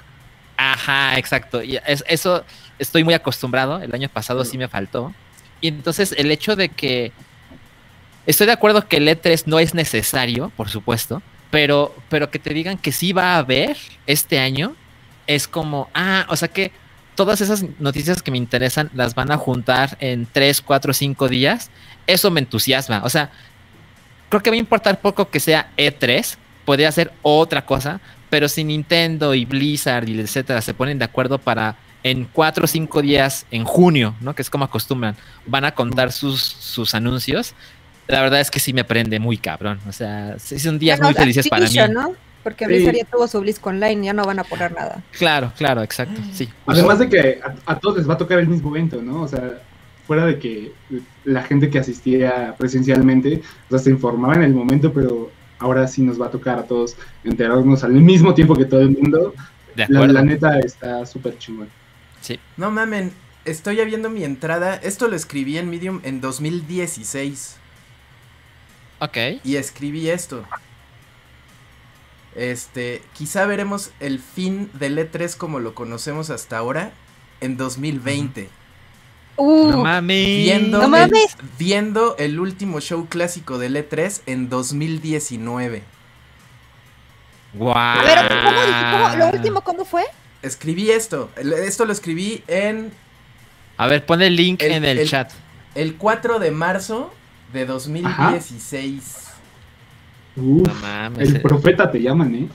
Ajá, 0.57 1.17
exacto. 1.17 1.61
Y 1.63 1.77
es- 1.87 2.03
eso 2.07 2.43
estoy 2.79 3.03
muy 3.03 3.13
acostumbrado. 3.13 3.81
El 3.81 3.93
año 3.93 4.09
pasado 4.09 4.45
sí 4.45 4.57
me 4.57 4.67
faltó. 4.67 5.13
Y 5.59 5.67
entonces 5.69 6.13
el 6.17 6.31
hecho 6.31 6.55
de 6.55 6.69
que 6.69 7.11
estoy 8.25 8.47
de 8.47 8.53
acuerdo 8.53 8.87
que 8.87 8.97
el 8.97 9.07
E3 9.07 9.43
no 9.47 9.59
es 9.59 9.73
necesario, 9.73 10.51
por 10.55 10.69
supuesto, 10.69 11.21
pero, 11.51 11.93
pero 12.09 12.31
que 12.31 12.39
te 12.39 12.53
digan 12.53 12.77
que 12.77 12.91
sí 12.91 13.13
va 13.13 13.35
a 13.35 13.37
haber 13.37 13.77
este 14.07 14.39
año, 14.39 14.75
es 15.27 15.47
como, 15.47 15.89
ah, 15.93 16.25
o 16.29 16.35
sea 16.35 16.47
que 16.47 16.71
todas 17.15 17.41
esas 17.41 17.63
noticias 17.79 18.23
que 18.23 18.31
me 18.31 18.37
interesan 18.37 18.89
las 18.93 19.13
van 19.13 19.31
a 19.31 19.37
juntar 19.37 19.97
en 19.99 20.25
3, 20.25 20.61
4, 20.61 20.93
5 20.93 21.27
días. 21.29 21.69
Eso 22.07 22.31
me 22.31 22.39
entusiasma. 22.39 23.01
O 23.03 23.09
sea, 23.09 23.29
creo 24.29 24.41
que 24.41 24.49
va 24.49 24.55
a 24.55 24.59
importar 24.59 24.99
poco 25.01 25.29
que 25.29 25.39
sea 25.39 25.69
E3, 25.77 26.37
podría 26.65 26.91
ser 26.91 27.11
otra 27.21 27.65
cosa, 27.65 27.99
pero 28.29 28.47
si 28.47 28.63
Nintendo 28.63 29.35
y 29.35 29.45
Blizzard 29.45 30.07
y 30.07 30.19
etcétera 30.19 30.61
se 30.61 30.73
ponen 30.73 30.97
de 30.97 31.05
acuerdo 31.05 31.37
para 31.37 31.75
en 32.03 32.25
cuatro 32.25 32.65
o 32.65 32.67
cinco 32.67 33.01
días 33.01 33.45
en 33.51 33.65
junio, 33.65 34.15
¿no? 34.21 34.33
Que 34.33 34.41
es 34.41 34.49
como 34.49 34.65
acostumbran, 34.65 35.15
van 35.45 35.65
a 35.65 35.73
contar 35.73 36.11
sus, 36.11 36.41
sus 36.41 36.95
anuncios. 36.95 37.53
La 38.11 38.21
verdad 38.21 38.39
es 38.41 38.51
que 38.51 38.59
sí 38.59 38.73
me 38.73 38.83
prende 38.83 39.19
muy 39.19 39.37
cabrón. 39.37 39.79
O 39.87 39.91
sea, 39.91 40.35
sí 40.37 40.59
son 40.59 40.77
días 40.79 40.99
muy 41.01 41.13
felices 41.13 41.47
para 41.47 41.67
mí. 41.67 41.75
¿no? 41.93 42.13
Porque 42.43 42.65
Sí. 42.65 42.71
Blizzard 42.73 42.95
ya 42.95 43.05
tuvo 43.05 43.27
su 43.27 43.39
Blizz 43.39 43.59
Online, 43.63 44.05
ya 44.05 44.13
no 44.13 44.23
van 44.25 44.39
a 44.39 44.43
poner 44.43 44.71
nada. 44.73 45.01
Claro, 45.11 45.51
claro, 45.57 45.83
exacto. 45.83 46.19
Sí. 46.33 46.49
Además 46.65 46.99
de 46.99 47.09
que 47.09 47.39
a, 47.43 47.71
a 47.71 47.79
todos 47.79 47.97
les 47.97 48.09
va 48.09 48.15
a 48.15 48.17
tocar 48.17 48.39
el 48.39 48.47
mismo 48.47 48.69
evento, 48.75 49.01
¿no? 49.01 49.21
O 49.21 49.27
sea, 49.27 49.61
fuera 50.07 50.25
de 50.25 50.39
que 50.39 50.71
la 51.23 51.43
gente 51.43 51.69
que 51.69 51.77
asistía 51.79 52.55
presencialmente, 52.57 53.41
o 53.67 53.69
sea, 53.69 53.79
se 53.79 53.91
informaba 53.91 54.33
en 54.35 54.43
el 54.43 54.53
momento, 54.53 54.91
pero 54.91 55.31
ahora 55.59 55.87
sí 55.87 56.01
nos 56.01 56.19
va 56.19 56.25
a 56.25 56.31
tocar 56.31 56.57
a 56.57 56.63
todos 56.63 56.95
enterarnos 57.23 57.83
al 57.83 57.93
mismo 57.93 58.33
tiempo 58.33 58.55
que 58.55 58.65
todo 58.65 58.81
el 58.81 58.89
mundo. 58.89 59.33
De 59.75 59.85
La, 59.87 59.99
acuerdo. 59.99 60.13
la 60.13 60.23
neta 60.23 60.59
está 60.59 61.05
súper 61.05 61.37
chingón. 61.37 61.69
Sí. 62.21 62.39
No 62.57 62.71
mamen, 62.71 63.11
estoy 63.45 63.75
ya 63.77 63.83
viendo 63.85 64.09
mi 64.09 64.23
entrada. 64.23 64.75
Esto 64.75 65.07
lo 65.07 65.15
escribí 65.15 65.57
en 65.59 65.69
Medium 65.69 66.01
en 66.03 66.19
2016. 66.21 67.57
Ok. 69.01 69.17
Y 69.43 69.55
escribí 69.55 70.09
esto. 70.09 70.45
Este, 72.35 73.01
quizá 73.13 73.45
veremos 73.45 73.91
el 73.99 74.19
fin 74.19 74.69
del 74.73 74.97
E3 74.97 75.35
como 75.35 75.59
lo 75.59 75.73
conocemos 75.75 76.29
hasta 76.29 76.57
ahora 76.57 76.91
en 77.41 77.57
2020. 77.57 78.49
Uh, 79.37 79.71
No 79.71 79.77
mames. 79.83 80.25
Viendo, 80.25 80.77
No 80.77 80.83
el, 80.85 80.89
mames. 80.91 81.35
viendo 81.57 82.15
el 82.17 82.39
último 82.39 82.79
show 82.79 83.07
clásico 83.07 83.57
del 83.57 83.75
E3 83.75 84.21
en 84.27 84.49
2019. 84.49 85.83
Guau. 87.53 87.99
Pero, 88.05 88.21
¿cómo, 88.29 88.61
cómo- 88.91 89.15
lo 89.17 89.29
último, 89.31 89.61
¿cómo 89.61 89.83
fue? 89.85 90.03
Escribí 90.41 90.89
esto. 90.91 91.29
el- 91.35 91.53
Esto 91.53 91.85
lo 91.85 91.91
escribí 91.91 92.43
en 92.47 92.93
A 93.77 93.87
ver, 93.87 94.05
pon 94.05 94.21
el 94.21 94.35
link 94.35 94.61
El- 94.61 94.71
en 94.73 94.85
el, 94.85 94.99
el- 94.99 95.09
chat. 95.09 95.31
el 95.75 95.95
4 95.97 96.39
de 96.39 96.51
marzo 96.51 97.13
de 97.53 97.65
2016. 97.65 99.17
Uf, 100.37 100.67
No 100.67 100.73
mames. 100.75 101.29
el 101.29 101.35
eh. 101.37 101.39
profeta 101.39 101.91
te 101.91 102.01
llaman, 102.01 102.33
¿eh? 102.35 102.47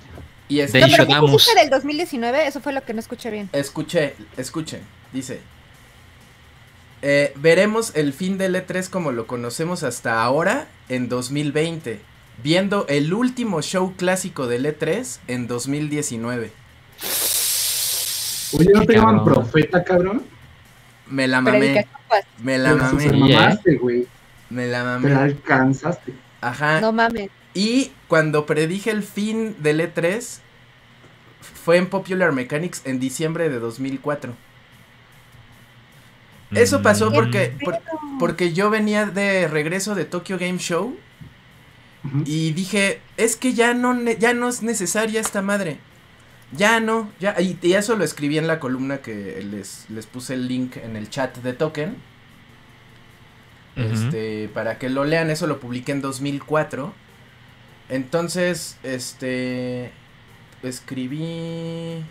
Y 0.49 0.61
es, 0.61 0.73
De 0.73 0.81
No, 0.81 0.87
pero 0.87 1.05
¿qué 1.07 1.13
Ishodamus. 1.13 1.31
pusiste 1.33 1.61
del 1.61 1.71
2019? 1.71 2.47
Eso 2.47 2.61
fue 2.61 2.73
lo 2.73 2.83
que 2.85 2.95
no 2.95 3.01
escuché 3.01 3.31
bien. 3.31 3.49
Escuché, 3.53 4.15
escuchen, 4.37 4.81
dice. 5.13 5.41
eh, 7.03 7.33
veremos 7.37 7.93
el 7.95 8.13
fin 8.13 8.39
del 8.39 8.55
E3 8.55 8.89
como 8.89 9.13
lo 9.13 9.27
conocemos 9.27 9.83
hasta 9.83 10.23
ahora 10.23 10.67
en 10.89 11.09
2020, 11.09 12.01
viendo 12.43 12.87
el 12.89 13.13
último 13.13 13.61
show 13.63 13.95
clásico 13.97 14.47
del 14.47 14.65
E3 14.67 15.19
en 15.29 15.47
2019. 15.47 16.53
Oye, 18.53 18.71
¿no 18.73 18.83
te 18.87 18.95
llaman 18.95 19.25
profeta, 19.25 19.83
cabrón? 19.85 20.23
Me 21.09 21.27
la 21.29 21.41
mamé, 21.41 21.87
pues. 22.09 22.25
me 22.39 22.59
la 22.59 22.75
mamé, 22.75 23.05
te 23.05 23.11
Sí, 23.11 23.17
¿eh? 23.17 23.19
mamaste, 23.19 23.77
güey. 23.77 24.07
Me 24.51 24.67
la 24.67 24.79
Te 24.81 24.85
mamé. 24.85 25.15
alcanzaste. 25.15 26.13
Ajá. 26.41 26.81
No 26.81 26.93
mames. 26.93 27.31
Y 27.55 27.93
cuando 28.09 28.47
predije 28.47 28.91
el 28.91 29.03
fin 29.03 29.57
del 29.63 29.81
E3 29.81 30.39
fue 31.41 31.79
en 31.79 31.87
Popular 31.89 32.33
Mechanics 32.33 32.83
en 32.85 33.01
diciembre 33.01 33.49
de 33.49 33.59
2004. 33.59 34.35
Eso 36.53 36.81
pasó 36.83 37.11
Mm. 37.11 37.15
porque, 37.15 37.57
por- 37.65 37.79
porque 38.21 38.53
yo 38.53 38.71
venía 38.71 39.07
de 39.07 39.49
regreso 39.49 39.95
de 39.95 40.05
Tokyo 40.05 40.39
Game 40.39 40.59
Show 40.59 40.97
y 42.25 42.53
dije, 42.53 43.01
es 43.17 43.35
que 43.37 43.53
ya 43.53 43.75
no, 43.75 43.95
ne- 43.95 44.17
ya 44.17 44.33
no 44.33 44.49
es 44.49 44.63
necesaria 44.63 45.21
esta 45.21 45.43
madre. 45.43 45.79
Ya 46.53 46.79
no, 46.79 47.11
ya. 47.19 47.35
Y, 47.41 47.59
y 47.61 47.73
eso 47.73 47.97
lo 47.97 48.05
escribí 48.05 48.39
en 48.39 48.47
la 48.47 48.61
columna 48.61 48.99
que 48.99 49.43
les, 49.43 49.87
les 49.91 50.07
puse 50.07 50.35
el 50.35 50.47
link 50.47 50.77
en 50.77 50.95
el 50.95 51.11
chat 51.11 51.37
de 51.39 51.53
Token. 51.53 51.97
Este, 53.77 54.49
para 54.55 54.79
que 54.79 54.89
lo 54.89 55.05
lean, 55.05 55.31
eso 55.31 55.47
lo 55.47 55.61
publiqué 55.61 55.93
en 55.93 56.01
2004. 56.01 56.93
Entonces, 57.89 58.79
este, 58.83 59.93
escribí... 60.63 62.05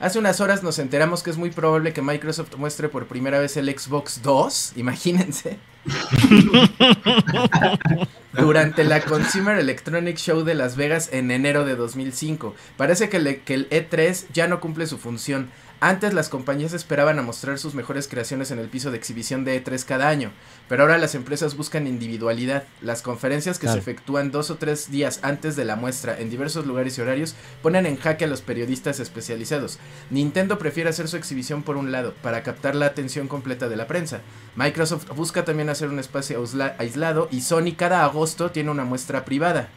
Hace 0.00 0.20
unas 0.20 0.40
horas 0.40 0.62
nos 0.62 0.78
enteramos 0.78 1.24
que 1.24 1.30
es 1.30 1.38
muy 1.38 1.50
probable 1.50 1.92
que 1.92 2.02
Microsoft 2.02 2.54
muestre 2.56 2.88
por 2.88 3.06
primera 3.06 3.40
vez 3.40 3.56
el 3.56 3.68
Xbox 3.68 4.22
2, 4.22 4.74
imagínense. 4.76 5.58
Durante 8.32 8.84
la 8.84 9.00
Consumer 9.00 9.58
Electronics 9.58 10.22
Show 10.22 10.44
de 10.44 10.54
Las 10.54 10.76
Vegas 10.76 11.08
en 11.12 11.32
enero 11.32 11.64
de 11.64 11.74
2005. 11.74 12.54
Parece 12.76 13.08
que 13.08 13.16
el 13.16 13.68
E3 13.70 14.26
ya 14.32 14.46
no 14.46 14.60
cumple 14.60 14.86
su 14.86 14.98
función. 14.98 15.50
Antes 15.80 16.12
las 16.12 16.28
compañías 16.28 16.72
esperaban 16.72 17.20
a 17.20 17.22
mostrar 17.22 17.56
sus 17.56 17.74
mejores 17.76 18.08
creaciones 18.08 18.50
en 18.50 18.58
el 18.58 18.68
piso 18.68 18.90
de 18.90 18.96
exhibición 18.96 19.44
de 19.44 19.62
E3 19.64 19.84
cada 19.84 20.08
año, 20.08 20.32
pero 20.68 20.82
ahora 20.82 20.98
las 20.98 21.14
empresas 21.14 21.56
buscan 21.56 21.86
individualidad. 21.86 22.64
Las 22.82 23.00
conferencias 23.00 23.60
que 23.60 23.66
Claro. 23.66 23.74
se 23.74 23.78
efectúan 23.80 24.32
dos 24.32 24.50
o 24.50 24.56
tres 24.56 24.90
días 24.90 25.20
antes 25.22 25.54
de 25.54 25.64
la 25.64 25.76
muestra 25.76 26.18
en 26.18 26.30
diversos 26.30 26.66
lugares 26.66 26.98
y 26.98 27.00
horarios 27.00 27.36
ponen 27.62 27.86
en 27.86 27.96
jaque 27.96 28.24
a 28.24 28.28
los 28.28 28.40
periodistas 28.40 28.98
especializados. 28.98 29.78
Nintendo 30.10 30.58
prefiere 30.58 30.90
hacer 30.90 31.06
su 31.06 31.16
exhibición 31.16 31.62
por 31.62 31.76
un 31.76 31.92
lado, 31.92 32.12
para 32.22 32.42
captar 32.42 32.74
la 32.74 32.86
atención 32.86 33.28
completa 33.28 33.68
de 33.68 33.76
la 33.76 33.86
prensa. 33.86 34.20
Microsoft 34.56 35.08
busca 35.14 35.44
también 35.44 35.68
hacer 35.68 35.90
un 35.90 36.00
espacio 36.00 36.42
aislado 36.78 37.28
y 37.30 37.42
Sony 37.42 37.74
cada 37.76 38.02
agosto 38.02 38.50
tiene 38.50 38.72
una 38.72 38.82
muestra 38.84 39.24
privada. 39.24 39.68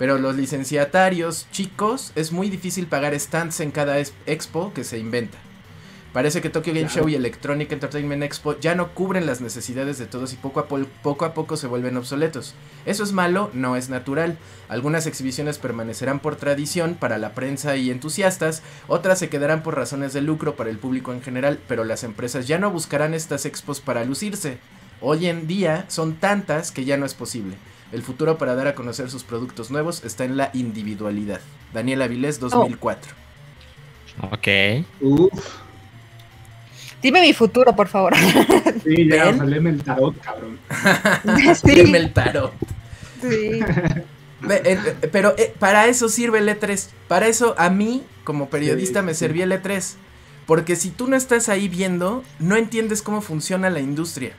Pero 0.00 0.16
los 0.16 0.34
licenciatarios 0.34 1.46
chicos 1.52 2.12
es 2.14 2.32
muy 2.32 2.48
difícil 2.48 2.86
pagar 2.86 3.12
stands 3.20 3.60
en 3.60 3.70
cada 3.70 3.98
expo 3.98 4.72
que 4.72 4.82
se 4.82 4.98
inventa. 4.98 5.36
Parece 6.14 6.40
que 6.40 6.48
Tokyo 6.48 6.72
Game 6.72 6.86
Claro. 6.86 7.02
Show 7.02 7.08
y 7.10 7.16
Electronic 7.16 7.70
Entertainment 7.70 8.22
Expo 8.22 8.58
ya 8.58 8.74
no 8.74 8.94
cubren 8.94 9.26
las 9.26 9.42
necesidades 9.42 9.98
de 9.98 10.06
todos 10.06 10.32
y 10.32 10.36
poco 10.36 10.58
a, 10.58 10.68
pol- 10.68 10.88
poco 11.02 11.26
a 11.26 11.34
poco 11.34 11.58
se 11.58 11.66
vuelven 11.66 11.98
obsoletos. 11.98 12.54
Eso 12.86 13.04
es 13.04 13.12
malo, 13.12 13.50
no 13.52 13.76
es 13.76 13.90
natural. 13.90 14.38
Algunas 14.68 15.06
exhibiciones 15.06 15.58
permanecerán 15.58 16.18
por 16.18 16.34
tradición 16.36 16.94
para 16.94 17.18
la 17.18 17.34
prensa 17.34 17.76
y 17.76 17.90
entusiastas, 17.90 18.62
otras 18.88 19.18
se 19.18 19.28
quedarán 19.28 19.62
por 19.62 19.76
razones 19.76 20.14
de 20.14 20.22
lucro 20.22 20.56
para 20.56 20.70
el 20.70 20.78
público 20.78 21.12
en 21.12 21.20
general, 21.22 21.60
pero 21.68 21.84
las 21.84 22.04
empresas 22.04 22.48
ya 22.48 22.58
no 22.58 22.70
buscarán 22.70 23.12
estas 23.12 23.44
expos 23.44 23.80
para 23.80 24.04
lucirse. 24.04 24.58
Hoy 25.02 25.26
en 25.28 25.46
día 25.46 25.84
son 25.88 26.14
tantas 26.16 26.72
que 26.72 26.84
ya 26.86 26.96
no 26.96 27.06
es 27.06 27.14
posible. 27.14 27.54
El 27.92 28.02
futuro 28.02 28.38
para 28.38 28.54
dar 28.54 28.68
a 28.68 28.74
conocer 28.74 29.10
sus 29.10 29.24
productos 29.24 29.70
nuevos 29.70 30.04
está 30.04 30.24
en 30.24 30.36
la 30.36 30.50
individualidad. 30.54 31.40
Daniel 31.72 32.02
Avilés, 32.02 32.38
2004. 32.38 33.14
Ok. 34.32 34.48
Uf, 35.00 35.30
Dime 37.02 37.22
mi 37.22 37.32
futuro, 37.32 37.74
por 37.74 37.88
favor. 37.88 38.14
sí, 38.84 39.08
ya, 39.08 39.32
léeme 39.32 39.70
el 39.70 39.82
tarot, 39.82 40.18
cabrón. 40.20 40.58
Dime 41.64 41.98
el 41.98 42.12
tarot. 42.12 42.52
sí. 43.20 43.60
Eh, 44.48 44.78
Pero 45.12 45.34
eh, 45.36 45.52
para 45.58 45.86
eso 45.86 46.08
sirve 46.08 46.38
el 46.38 46.48
E3. 46.48 46.88
Para 47.08 47.26
eso 47.28 47.54
a 47.58 47.68
mí, 47.68 48.04
como 48.24 48.48
periodista, 48.48 49.00
Sí, 49.00 49.06
me 49.06 49.12
sí. 49.12 49.18
servía 49.18 49.44
el 49.44 49.52
E3. 49.52 49.96
Porque 50.46 50.76
si 50.76 50.88
tú 50.90 51.08
no 51.08 51.14
estás 51.16 51.50
ahí 51.50 51.68
viendo, 51.68 52.24
no 52.38 52.56
entiendes 52.56 53.02
cómo 53.02 53.20
funciona 53.20 53.68
la 53.68 53.80
industria. 53.80 54.32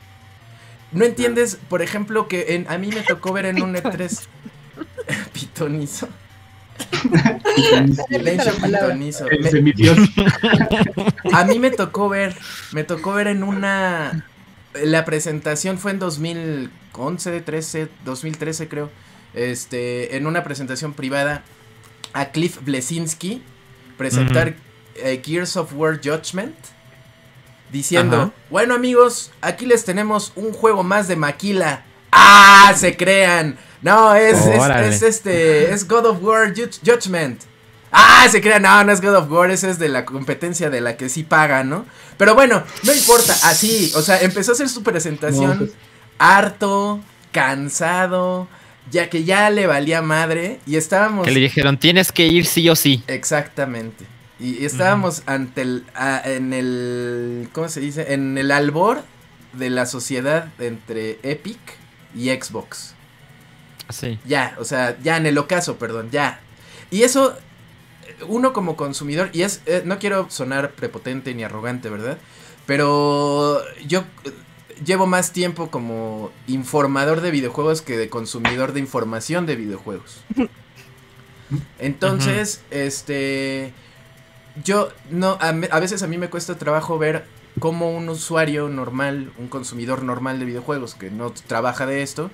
No 0.91 1.05
entiendes, 1.05 1.57
por 1.69 1.81
ejemplo, 1.81 2.27
que 2.27 2.55
en, 2.55 2.65
a 2.69 2.77
mí 2.77 2.89
me 2.89 3.01
tocó 3.01 3.31
ver 3.33 3.45
en 3.45 3.61
un 3.61 3.75
E3 3.75 4.25
pitonizo. 5.33 6.07
Palabra. 8.59 8.87
pitonizo. 8.93 9.25
Me- 9.25 9.35
a 11.33 11.43
mí 11.45 11.59
me 11.59 11.71
tocó 11.71 12.09
ver, 12.09 12.35
me 12.71 12.83
tocó 12.83 13.13
ver 13.13 13.27
en 13.27 13.43
una 13.43 14.25
la 14.83 15.03
presentación 15.05 15.77
fue 15.77 15.91
en 15.91 15.99
2011, 15.99 17.41
13, 17.41 17.87
2013 18.05 18.67
creo. 18.67 18.89
Este, 19.33 20.17
en 20.17 20.27
una 20.27 20.43
presentación 20.43 20.93
privada 20.93 21.43
a 22.13 22.31
Cliff 22.31 22.57
Blesinski 22.63 23.41
presentar 23.97 24.55
eh, 24.95 25.21
Gears 25.23 25.55
of 25.57 25.73
War 25.73 25.99
Judgment 26.03 26.55
diciendo, 27.71 28.17
Ajá. 28.17 28.31
"Bueno, 28.49 28.73
amigos, 28.75 29.31
aquí 29.41 29.65
les 29.65 29.85
tenemos 29.85 30.31
un 30.35 30.51
juego 30.53 30.83
más 30.83 31.07
de 31.07 31.15
Maquila." 31.15 31.83
Ah, 32.11 32.73
se 32.77 32.97
crean. 32.97 33.57
No, 33.81 34.13
es, 34.15 34.37
es, 34.45 35.01
este, 35.01 35.73
es 35.73 35.87
God 35.87 36.05
of 36.05 36.21
War 36.21 36.53
Ju- 36.53 36.79
Judgment. 36.85 37.41
Ah, 37.91 38.27
se 38.31 38.39
crean, 38.41 38.61
no, 38.61 38.83
no 38.83 38.91
es 38.91 39.01
God 39.01 39.15
of 39.15 39.31
War, 39.31 39.49
ese 39.51 39.69
es 39.69 39.79
de 39.79 39.89
la 39.89 40.05
competencia 40.05 40.69
de 40.69 40.79
la 40.81 40.95
que 40.97 41.09
sí 41.09 41.23
paga, 41.23 41.63
¿no? 41.63 41.85
Pero 42.17 42.35
bueno, 42.35 42.63
no 42.83 42.93
importa, 42.93 43.33
así, 43.43 43.91
o 43.95 44.01
sea, 44.01 44.21
empezó 44.21 44.51
a 44.51 44.53
hacer 44.53 44.69
su 44.69 44.81
presentación 44.83 45.49
No, 45.49 45.57
pues- 45.57 45.71
harto, 46.19 47.01
cansado, 47.31 48.47
ya 48.91 49.09
que 49.09 49.23
ya 49.23 49.49
le 49.49 49.67
valía 49.67 50.01
madre 50.01 50.59
y 50.65 50.75
estábamos... 50.77 51.25
Que 51.25 51.31
le 51.31 51.39
dijeron, 51.39 51.77
tienes 51.77 52.11
que 52.11 52.27
ir 52.27 52.45
sí 52.45 52.69
o 52.69 52.75
sí. 52.75 53.03
Exactamente. 53.07 54.05
Y, 54.41 54.65
estábamos 54.65 55.21
ante 55.27 55.61
el, 55.61 55.85
a- 55.93 56.21
en 56.25 56.51
el, 56.51 57.47
¿cómo 57.53 57.69
se 57.69 57.79
dice? 57.79 58.13
En 58.13 58.37
el 58.37 58.51
albor 58.51 59.03
de 59.53 59.69
la 59.69 59.85
sociedad 59.85 60.51
entre 60.59 61.19
Epic 61.21 61.59
y 62.15 62.29
Xbox. 62.29 62.95
Sí. 63.89 64.17
Ya, 64.25 64.55
o 64.57 64.65
sea, 64.65 64.97
ya 65.03 65.17
en 65.17 65.27
el 65.27 65.37
ocaso, 65.37 65.77
perdón, 65.77 66.09
ya. 66.11 66.39
Y 66.89 67.03
eso, 67.03 67.37
uno 68.27 68.51
como 68.51 68.75
consumidor, 68.75 69.29
y 69.31 69.43
es, 69.43 69.61
eh, 69.67 69.83
no 69.85 69.99
quiero 69.99 70.29
sonar 70.29 70.71
prepotente 70.71 71.35
ni 71.35 71.43
arrogante, 71.43 71.89
¿verdad? 71.89 72.17
Pero 72.65 73.61
yo 73.85 74.05
eh, 74.23 74.31
llevo 74.85 75.05
más 75.05 75.33
tiempo 75.33 75.69
como 75.69 76.31
informador 76.47 77.21
de 77.21 77.29
videojuegos 77.31 77.81
que 77.81 77.97
de 77.97 78.09
consumidor 78.09 78.73
de 78.73 78.79
información 78.79 79.45
de 79.45 79.55
videojuegos. 79.55 80.21
Entonces, 81.79 82.61
este... 82.71 83.73
yo 84.63 84.89
no, 85.09 85.37
a, 85.39 85.79
veces 85.79 86.03
a 86.03 86.07
mí 86.07 86.17
me 86.17 86.29
cuesta 86.29 86.57
trabajo 86.57 86.97
ver 86.97 87.25
cómo 87.59 87.91
un 87.91 88.09
usuario 88.09 88.69
normal, 88.69 89.31
un 89.37 89.47
consumidor 89.47 90.03
normal 90.03 90.39
de 90.39 90.45
videojuegos 90.45 90.95
que 90.95 91.09
no 91.09 91.31
trabaja 91.31 91.85
de 91.85 92.01
esto, 92.01 92.31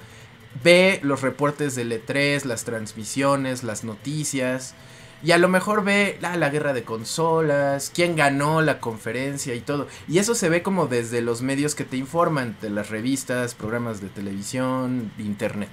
ve 0.64 1.00
los 1.04 1.22
reportes 1.22 1.76
del 1.76 1.92
E3, 1.92 2.44
las 2.46 2.64
transmisiones, 2.64 3.64
las 3.64 3.84
noticias, 3.84 4.76
y 5.24 5.32
a 5.32 5.38
lo 5.38 5.48
mejor 5.48 5.84
ve 5.84 6.20
ah, 6.22 6.38
la 6.38 6.50
guerra 6.50 6.74
de 6.74 6.84
consolas, 6.84 7.92
quién 7.94 8.16
ganó 8.16 8.62
la 8.62 8.80
conferencia 8.80 9.56
y 9.56 9.62
todo. 9.62 9.88
Y 10.08 10.20
eso 10.20 10.36
se 10.36 10.50
ve 10.50 10.62
como 10.62 10.86
desde 10.86 11.22
los 11.22 11.42
medios 11.42 11.74
que 11.74 11.86
te 11.86 11.98
informan, 11.98 12.56
de 12.62 12.70
las 12.70 12.90
revistas, 12.90 13.56
programas 13.56 14.00
de 14.00 14.10
televisión, 14.10 15.12
internet. 15.18 15.72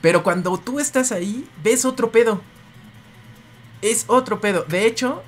Pero 0.00 0.24
cuando 0.24 0.58
tú 0.58 0.80
estás 0.80 1.12
ahí, 1.12 1.48
ves 1.62 1.84
otro 1.84 2.10
pedo. 2.10 2.40
Es 3.80 4.04
otro 4.08 4.40
pedo. 4.40 4.64
De 4.64 4.86
hecho, 4.86 5.22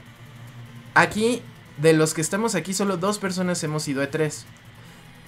aquí, 0.96 1.42
de 1.76 1.92
los 1.92 2.14
que 2.14 2.20
estamos 2.20 2.54
aquí, 2.54 2.74
solo 2.74 2.96
dos 2.96 3.18
personas 3.18 3.62
hemos 3.62 3.86
ido 3.86 4.02
a 4.02 4.10
E3. 4.10 4.44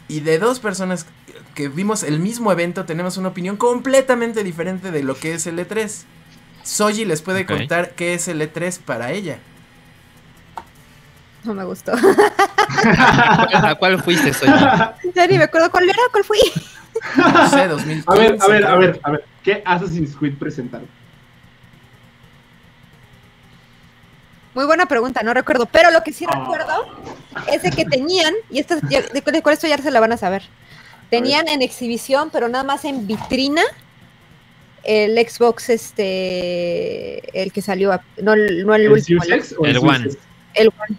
Y 0.08 0.20
de 0.20 0.38
dos 0.38 0.58
personas 0.58 1.06
que 1.54 1.68
vimos 1.68 2.02
el 2.02 2.18
mismo 2.18 2.50
evento, 2.50 2.84
tenemos 2.86 3.18
una 3.18 3.28
opinión 3.28 3.56
completamente 3.56 4.42
diferente 4.42 4.90
de 4.90 5.02
lo 5.02 5.14
que 5.14 5.34
es 5.34 5.46
el 5.46 5.58
E3. 5.58 6.04
Soji 6.62 7.04
les 7.04 7.22
puede 7.22 7.46
contar 7.46 7.90
qué 7.90 8.14
es 8.14 8.26
el 8.28 8.40
E3 8.40 8.80
para 8.80 9.12
ella. 9.12 9.38
No 11.44 11.54
me 11.54 11.64
gustó. 11.64 11.92
¿A 13.52 13.74
cuál 13.78 14.02
fuiste, 14.02 14.32
Soy? 14.32 14.48
ya 15.14 15.26
ni 15.26 15.38
me 15.38 15.44
acuerdo 15.44 15.70
cuál 15.70 15.88
era, 15.88 15.98
cuál 16.10 16.24
fui. 16.24 16.38
No 17.16 17.48
sé, 17.48 17.68
2015. 17.68 18.04
A 18.06 18.14
ver, 18.14 18.38
a 18.40 18.46
ver, 18.48 18.66
a 18.66 18.76
ver, 18.76 19.00
a 19.02 19.10
ver. 19.12 19.24
¿Qué 19.42 19.62
Assassin's 19.64 20.16
Creed 20.16 20.36
presentaron? 20.38 20.88
Muy 24.58 24.66
buena 24.66 24.86
pregunta, 24.86 25.22
no 25.22 25.32
recuerdo. 25.34 25.66
Pero 25.66 25.92
lo 25.92 26.02
que 26.02 26.12
sí 26.12 26.26
Ah. 26.28 26.36
recuerdo 26.40 26.84
es 27.52 27.62
de 27.62 27.70
que 27.70 27.84
tenían, 27.84 28.34
y 28.50 28.58
esto, 28.58 28.74
ya- 28.90 29.02
de, 29.02 29.20
de 29.20 29.40
con 29.40 29.52
esto 29.52 29.68
ya 29.68 29.78
se 29.78 29.92
la 29.92 30.00
van 30.00 30.10
a 30.10 30.16
saber. 30.16 30.42
Tenían 31.10 31.46
en 31.46 31.62
exhibición, 31.62 32.30
pero 32.32 32.48
nada 32.48 32.64
más 32.64 32.84
en 32.84 33.06
vitrina, 33.06 33.62
el 34.82 35.16
Xbox, 35.16 35.68
este, 35.68 37.40
el 37.40 37.52
que 37.52 37.62
salió, 37.62 37.92
a- 37.92 38.02
no, 38.20 38.32
el- 38.32 38.66
no 38.66 38.74
el, 38.74 38.82
¿El 38.86 38.90
último, 38.94 39.22
Series 39.22 39.32
el, 39.32 39.46
X 39.46 39.56
o 39.60 39.64
el 39.64 39.78
One. 39.78 40.08
El 40.54 40.68
One. 40.76 40.98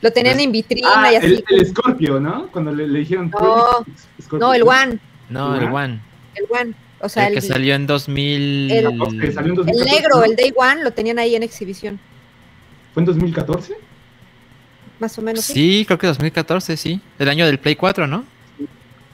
Lo 0.00 0.12
tenían 0.12 0.38
en 0.38 0.52
vitrina 0.52 0.88
Ah, 0.94 1.12
y 1.12 1.16
así. 1.16 1.26
el, 1.26 1.44
el 1.48 1.66
Scorpio, 1.66 2.20
¿no? 2.20 2.46
Cuando 2.52 2.70
le, 2.72 2.86
le 2.86 3.00
dijeron 3.00 3.28
No. 3.28 3.38
Scorpio. 4.22 4.38
no, 4.38 4.54
el 4.54 4.62
One, 4.62 5.00
No, 5.30 5.56
el 5.56 5.64
One. 5.64 5.98
el 6.36 6.44
One. 6.48 6.74
O 7.00 7.08
sea, 7.08 7.26
el 7.26 7.34
el, 7.34 7.40
que 7.40 7.48
salió 7.48 7.74
en 7.74 7.88
2000. 7.88 8.70
el- 8.70 8.84
Que 9.20 9.32
salió 9.32 9.52
en 9.52 9.58
el 9.58 9.66
2014, 9.66 9.90
negro, 10.00 10.22
el 10.22 10.36
Day 10.36 10.52
One, 10.54 10.84
lo 10.84 10.92
tenían 10.92 11.18
ahí 11.18 11.34
en 11.34 11.42
exhibición. 11.42 11.98
¿Fue 12.92 13.00
en 13.00 13.06
2014? 13.06 13.74
Más 14.98 15.18
o 15.18 15.22
menos. 15.22 15.44
¿sí? 15.44 15.52
Sí, 15.52 15.84
creo 15.86 15.98
que 15.98 16.06
2014, 16.06 16.76
sí. 16.76 17.00
El 17.18 17.28
año 17.28 17.46
del 17.46 17.58
Play 17.58 17.76
4, 17.76 18.06
¿no? 18.06 18.24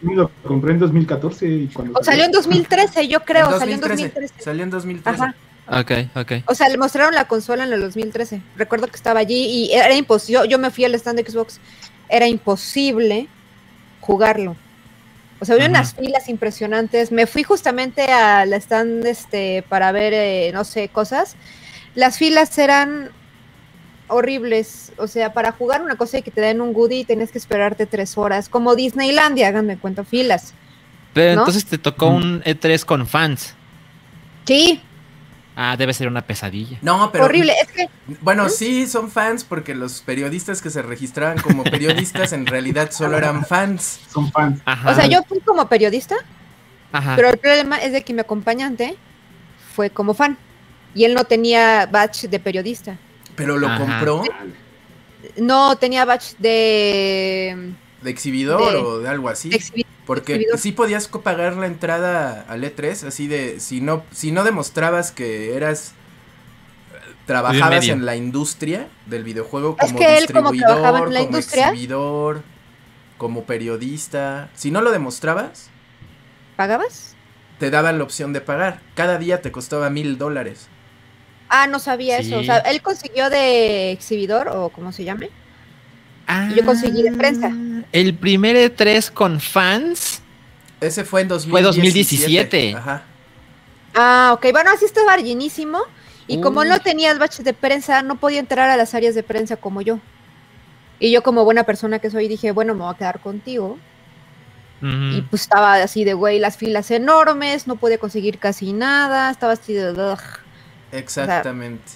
Yo 0.03 0.12
lo 0.12 0.31
compré 0.45 0.72
en 0.72 0.79
2014 0.79 1.49
y 1.49 1.66
cuando 1.68 1.99
O 1.99 2.05
salió 2.05 2.24
en 2.24 2.31
2013, 2.31 3.09
yo 3.09 3.20
creo, 3.24 3.53
En 3.53 3.59
salió 3.59 3.74
en 3.74 3.81
2013. 3.81 4.20
2013. 4.20 4.45
Salió 4.45 4.62
en 4.62 4.70
2013. 4.70 5.22
Ajá. 5.22 5.35
Ok, 5.70 5.93
ok. 6.14 6.33
O 6.47 6.55
sea, 6.55 6.68
le 6.68 6.79
mostraron 6.79 7.14
la 7.14 7.26
consola 7.26 7.64
en 7.64 7.72
el 7.72 7.81
2013. 7.81 8.41
Recuerdo 8.57 8.87
que 8.87 8.97
estaba 8.97 9.20
allí 9.20 9.47
y 9.47 9.72
era 9.72 9.95
imposible. 9.95 10.41
Yo, 10.41 10.45
yo 10.45 10.59
me 10.59 10.70
fui 10.70 10.85
al 10.85 10.95
stand 10.95 11.18
de 11.20 11.31
Xbox. 11.31 11.61
Era 12.09 12.26
imposible 12.26 13.29
jugarlo. 14.01 14.57
O 15.41 15.45
sea, 15.45 15.55
había 15.55 15.68
unas 15.68 15.95
filas 15.95 16.29
impresionantes. 16.29 17.12
Me 17.12 17.26
fui 17.26 17.43
justamente 17.43 18.03
al 18.11 18.53
stand 18.55 19.07
este 19.07 19.64
para 19.68 19.93
ver, 19.93 20.12
eh, 20.14 20.51
no 20.53 20.64
sé, 20.64 20.89
cosas. 20.89 21.37
Las 21.95 22.18
filas 22.18 22.57
eran 22.59 23.11
horribles. 24.09 24.93
O 24.99 25.07
sea, 25.07 25.33
para 25.33 25.53
jugar 25.53 25.83
una 25.83 25.97
cosa 25.97 26.19
y 26.19 26.23
que 26.23 26.31
te 26.31 26.41
den 26.41 26.61
un 26.61 26.73
goodie 26.73 27.05
tenías 27.05 27.31
que 27.33 27.39
esperarte 27.39 27.87
tres 27.87 28.17
horas. 28.19 28.49
Como 28.49 28.75
Disneylandia, 28.75 29.49
háganme 29.49 29.79
cuenta, 29.79 30.05
filas. 30.05 30.55
Pero 31.15 31.35
¿no? 31.37 31.41
entonces 31.43 31.65
te 31.65 31.79
tocó 31.79 32.09
un 32.09 32.43
E3 32.43 32.85
con 32.85 33.07
fans. 33.07 33.55
Sí, 34.47 34.83
Ah, 35.61 35.75
debe 35.77 35.93
ser 35.93 36.07
una 36.07 36.23
pesadilla. 36.23 36.79
No, 36.83 37.11
pero. 37.11 37.25
horrible. 37.25 37.53
Es 37.61 37.73
que 37.73 37.89
Bueno, 38.21 38.49
sí, 38.49 38.87
son 38.87 39.11
fans 39.11 39.43
porque 39.43 39.75
los 39.75 40.03
periodistas 40.03 40.63
que 40.63 40.71
se 40.71 40.83
registraban 40.83 41.41
como 41.41 41.65
periodistas 41.65 42.33
en 42.33 42.47
realidad 42.47 42.93
solo 42.93 43.17
eran 43.19 43.45
fans. 43.45 43.99
son 44.09 44.31
fans. 44.31 44.61
Ajá. 44.65 44.91
O 44.91 44.95
sea, 44.95 45.07
yo 45.09 45.21
fui 45.29 45.41
como 45.41 45.69
periodista, 45.69 46.15
Ajá. 46.93 47.17
pero 47.17 47.31
el 47.31 47.39
problema 47.39 47.77
es 47.79 47.91
de 47.91 48.03
que 48.05 48.15
mi 48.15 48.21
acompañante 48.21 48.97
fue 49.75 49.91
como 49.91 50.15
fan. 50.15 50.39
Y 50.95 51.03
él 51.05 51.15
no 51.15 51.25
tenía 51.25 51.87
badge 51.87 52.29
de 52.29 52.39
periodista. 52.39 52.97
Pero 53.39 53.57
lo 53.57 53.68
Ajá. 53.68 53.78
compró 53.78 54.22
No 55.36 55.76
tenía 55.76 56.05
badge 56.05 56.34
de, 56.39 57.72
de 58.03 58.11
exhibidor 58.11 58.72
De- 58.72 58.78
o 58.78 58.99
de 58.99 59.09
algo 59.09 59.28
así. 59.30 59.49
de 59.51 59.86
Porque 60.05 60.34
exhibidor. 60.34 60.59
sí 60.59 60.72
podías 60.72 61.09
pagar 61.09 61.55
la 61.57 61.66
entrada 61.66 62.45
al 62.49 62.62
E3, 62.64 63.07
así 63.07 63.26
de, 63.28 63.61
si 63.61 63.80
no, 63.80 64.03
si 64.12 64.30
no 64.32 64.45
demostrabas 64.45 65.11
que 65.12 65.55
eras, 65.55 65.93
eh, 66.93 67.14
trabajabas 67.26 67.86
en 67.89 68.05
la 68.07 68.16
industria 68.16 68.89
del 69.07 69.22
videojuego 69.24 69.76
Es 69.80 69.93
como 69.93 69.99
él 70.03 70.26
como 70.32 70.51
distribuidor, 70.53 70.66
trabajaba 70.66 70.99
en 71.07 71.14
la 71.14 71.20
como 71.20 71.30
industria. 71.36 71.68
exhibidor, 71.68 72.43
como 73.18 73.45
periodista, 73.45 74.51
si 74.55 74.70
no 74.70 74.80
lo 74.80 74.91
demostrabas, 74.93 75.70
¿Pagabas? 76.57 77.14
te 77.59 77.70
daban 77.70 77.99
la 77.99 78.05
opción 78.05 78.32
de 78.32 78.41
pagar. 78.41 78.80
Cada 78.95 79.18
día 79.18 79.43
te 79.43 79.53
costaba 79.53 79.91
mil 79.91 80.16
dólares. 80.18 80.68
Ah, 81.49 81.67
no 81.67 81.79
sabía 81.79 82.21
Sí. 82.23 82.29
eso. 82.29 82.41
O 82.41 82.45
sea, 82.45 82.59
él 82.59 82.83
consiguió 82.83 83.31
de 83.31 83.93
exhibidor 83.93 84.49
o 84.49 84.69
como 84.69 84.93
se 84.93 85.05
llame. 85.05 85.31
Ah, 86.27 86.49
y 86.53 86.57
yo 86.57 86.65
conseguí 86.65 87.03
de 87.03 87.13
prensa. 87.13 87.51
El 87.93 88.15
primer 88.15 88.55
E3 88.57 89.11
con 89.11 89.41
fans. 89.41 90.21
Ese 90.81 91.05
fue 91.05 91.23
en 91.23 91.29
2017. 91.29 91.51
Fue 91.51 91.63
2017. 91.63 92.75
Ajá. 92.77 93.03
Ah, 93.95 94.31
ok. 94.35 94.47
Bueno, 94.53 94.71
así 94.71 94.85
estaba 94.85 95.17
llenísimo. 95.17 95.81
Y 96.27 96.41
como 96.43 96.63
no 96.65 96.79
tenías 96.81 97.19
badge 97.19 97.43
de 97.43 97.55
prensa, 97.55 98.03
no 98.03 98.17
podía 98.17 98.39
entrar 98.39 98.69
a 98.69 98.77
las 98.77 98.95
áreas 98.95 99.15
de 99.15 99.23
prensa 99.23 99.57
como 99.57 99.81
yo. 99.81 99.99
Y 101.01 101.11
yo 101.11 101.23
como 101.23 101.45
buena 101.45 101.65
persona 101.65 101.99
que 101.99 102.11
soy 102.11 102.29
dije, 102.29 102.53
bueno, 102.53 102.75
me 102.75 102.83
voy 102.83 102.95
a 102.95 102.99
quedar 102.99 103.21
contigo. 103.21 103.79
Y 104.83 105.23
pues 105.23 105.43
estaba 105.43 105.75
así 105.83 106.05
de 106.05 106.13
güey, 106.15 106.39
las 106.39 106.57
filas 106.57 106.91
enormes, 106.93 107.67
no 107.67 107.77
podía 107.77 107.99
conseguir 107.99 108.39
casi 108.39 108.73
nada, 108.73 109.31
estaba 109.31 109.55
así 109.55 109.73
de 109.73 109.91
ugh. 109.91 110.19
Exactamente. 110.93 111.93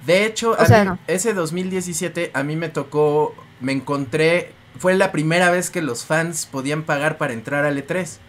De 0.00 0.24
hecho, 0.26 0.58
a 0.58 0.66
sea, 0.66 0.78
mí, 0.84 0.84
no. 0.84 0.98
ese 1.06 1.32
2017 1.34 2.30
a 2.34 2.42
mí 2.42 2.56
me 2.56 2.68
tocó, 2.68 3.34
me 3.60 3.72
encontré, 3.72 4.52
fue 4.78 4.94
la 4.94 5.12
primera 5.12 5.50
vez 5.50 5.70
que 5.70 5.82
los 5.82 6.04
fans 6.04 6.46
podían 6.46 6.84
pagar 6.84 7.18
para 7.18 7.32
entrar 7.34 7.64
al 7.64 7.78
E3. 7.78 8.20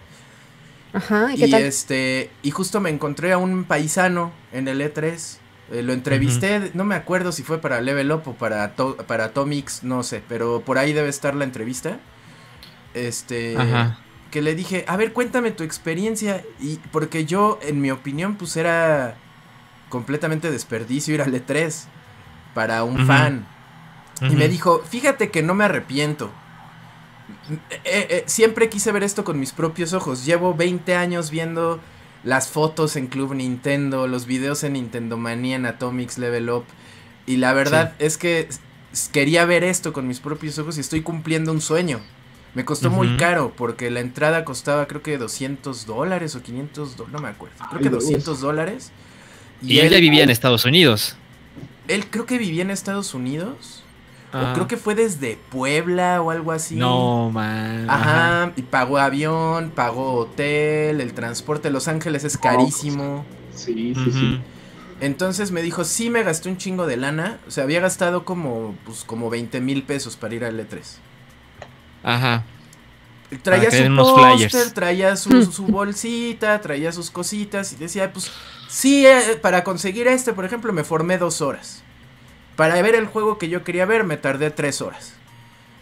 Ajá, 0.93 1.33
¿y 1.33 1.37
qué 1.39 1.47
Y 1.47 1.49
tal? 1.49 1.63
este, 1.63 2.37
y 2.43 2.51
justo 2.51 2.79
me 2.79 2.89
encontré 2.89 3.31
a 3.33 3.37
un 3.37 3.65
paisano 3.65 4.31
en 4.51 4.67
el 4.67 4.81
E3. 4.81 5.41
eh, 5.71 5.81
lo 5.81 5.93
entrevisté, 5.93 6.71
no 6.73 6.83
me 6.85 6.95
acuerdo 6.95 7.31
si 7.31 7.43
fue 7.43 7.59
para 7.61 7.81
Level 7.81 8.11
Up 8.11 8.23
o 8.27 8.33
para, 8.35 8.75
To- 8.75 8.97
para 8.97 9.25
Atomix, 9.25 9.83
no 9.83 10.03
sé, 10.03 10.21
pero 10.27 10.61
por 10.63 10.77
ahí 10.77 10.93
debe 10.93 11.09
estar 11.09 11.33
la 11.35 11.45
entrevista. 11.45 11.99
Este, 12.93 13.57
Ajá. 13.57 13.99
que 14.31 14.41
le 14.41 14.55
dije, 14.55 14.85
a 14.87 14.97
ver, 14.97 15.13
cuéntame 15.13 15.51
tu 15.51 15.63
experiencia. 15.63 16.43
Y 16.59 16.77
porque 16.91 17.25
yo, 17.25 17.59
en 17.61 17.81
mi 17.81 17.91
opinión, 17.91 18.35
pues 18.37 18.57
era 18.57 19.22
completamente 19.93 20.49
desperdicio 20.49 21.13
ir 21.13 21.21
al 21.21 21.31
E3 21.35 21.83
para 22.55 22.83
un 22.83 23.05
fan. 23.05 23.45
Y 24.21 24.35
me 24.35 24.47
dijo, 24.47 24.81
fíjate 24.89 25.29
que 25.29 25.43
no 25.43 25.53
me 25.53 25.65
arrepiento. 25.65 26.31
Eh, 27.83 28.07
eh, 28.09 28.23
siempre 28.25 28.69
quise 28.69 28.91
ver 28.91 29.03
esto 29.03 29.23
con 29.23 29.39
mis 29.39 29.51
propios 29.51 29.93
ojos. 29.93 30.25
Llevo 30.25 30.55
20 30.55 30.95
años 30.95 31.29
viendo 31.29 31.79
las 32.23 32.47
fotos 32.47 32.95
en 32.95 33.05
Club 33.05 33.35
Nintendo, 33.35 34.07
los 34.07 34.25
videos 34.25 34.63
en 34.63 34.73
Nintendo 34.73 35.15
Manía, 35.15 35.57
en 35.57 35.67
Atomics 35.67 36.17
Level 36.17 36.49
Up. 36.49 36.65
Y 37.27 37.37
la 37.37 37.53
verdad 37.53 37.93
es 37.99 38.17
que 38.17 38.49
quería 39.11 39.45
ver 39.45 39.63
esto 39.63 39.93
con 39.93 40.07
mis 40.07 40.19
propios 40.19 40.57
ojos 40.57 40.77
y 40.77 40.79
estoy 40.79 41.01
cumpliendo 41.01 41.51
un 41.51 41.61
sueño. 41.61 41.99
Me 42.55 42.65
costó 42.65 42.89
muy 42.89 43.15
caro 43.17 43.53
porque 43.55 43.91
la 43.91 43.99
entrada 43.99 44.43
costaba 44.43 44.87
creo 44.87 45.03
que 45.03 45.19
200 45.19 45.85
dólares 45.85 46.35
o 46.35 46.41
500 46.41 46.97
dólares, 46.97 47.13
no 47.13 47.21
me 47.21 47.29
acuerdo. 47.29 47.57
Creo 47.57 47.77
Ay, 47.77 47.83
que 47.83 47.89
Dios. 47.89 48.03
200 48.03 48.41
dólares. 48.41 48.91
Y 49.63 49.79
él 49.79 49.89
ya 49.89 49.99
vivía 49.99 50.23
en 50.23 50.29
Estados 50.29 50.65
Unidos. 50.65 51.15
Él 51.87 52.05
creo 52.09 52.25
que 52.25 52.37
vivía 52.37 52.61
en 52.61 52.71
Estados 52.71 53.13
Unidos. 53.13 53.83
Ah. 54.31 54.49
O 54.49 54.53
creo 54.53 54.67
que 54.67 54.77
fue 54.77 54.95
desde 54.95 55.37
Puebla 55.49 56.21
o 56.21 56.31
algo 56.31 56.51
así. 56.51 56.75
No, 56.75 57.29
man. 57.31 57.87
Ajá, 57.89 58.51
y 58.55 58.63
pagó 58.63 58.97
avión, 58.97 59.71
pagó 59.75 60.13
hotel, 60.15 61.01
el 61.01 61.13
transporte. 61.13 61.69
Los 61.69 61.87
Ángeles 61.87 62.23
es 62.23 62.37
carísimo. 62.37 63.25
Sí, 63.55 63.93
sí, 63.95 64.09
Ujú. 64.09 64.11
sí. 64.11 64.41
Entonces 65.01 65.51
me 65.51 65.61
dijo, 65.61 65.83
sí 65.83 66.09
me 66.09 66.23
gasté 66.23 66.49
un 66.49 66.57
chingo 66.57 66.87
de 66.87 66.97
lana. 66.97 67.39
O 67.47 67.51
sea, 67.51 67.65
había 67.65 67.79
gastado 67.79 68.25
como, 68.25 68.75
pues, 68.85 69.03
como 69.03 69.29
20 69.29 69.61
mil 69.61 69.83
pesos 69.83 70.15
para 70.15 70.33
ir 70.33 70.45
al 70.45 70.59
E3. 70.59 70.79
Ajá. 72.03 72.43
Traía 73.41 73.71
su 73.71 73.83
unos 73.85 74.11
póster, 74.11 74.49
flyers. 74.49 74.73
traía 74.73 75.15
su, 75.15 75.51
su 75.51 75.65
bolsita, 75.65 76.61
traía 76.61 76.91
sus 76.91 77.09
cositas 77.11 77.73
y 77.73 77.75
decía, 77.77 78.13
pues, 78.13 78.31
sí, 78.73 79.05
eh, 79.05 79.37
para 79.41 79.63
conseguir 79.63 80.07
este, 80.07 80.33
por 80.33 80.45
ejemplo, 80.45 80.73
me 80.73 80.83
formé 80.83 81.17
dos 81.17 81.41
horas. 81.41 81.83
para 82.55 82.81
ver 82.81 82.95
el 82.95 83.07
juego 83.07 83.37
que 83.37 83.49
yo 83.49 83.63
quería 83.63 83.85
ver 83.85 84.03
me 84.03 84.17
tardé 84.17 84.51
tres 84.51 84.81
horas. 84.81 85.13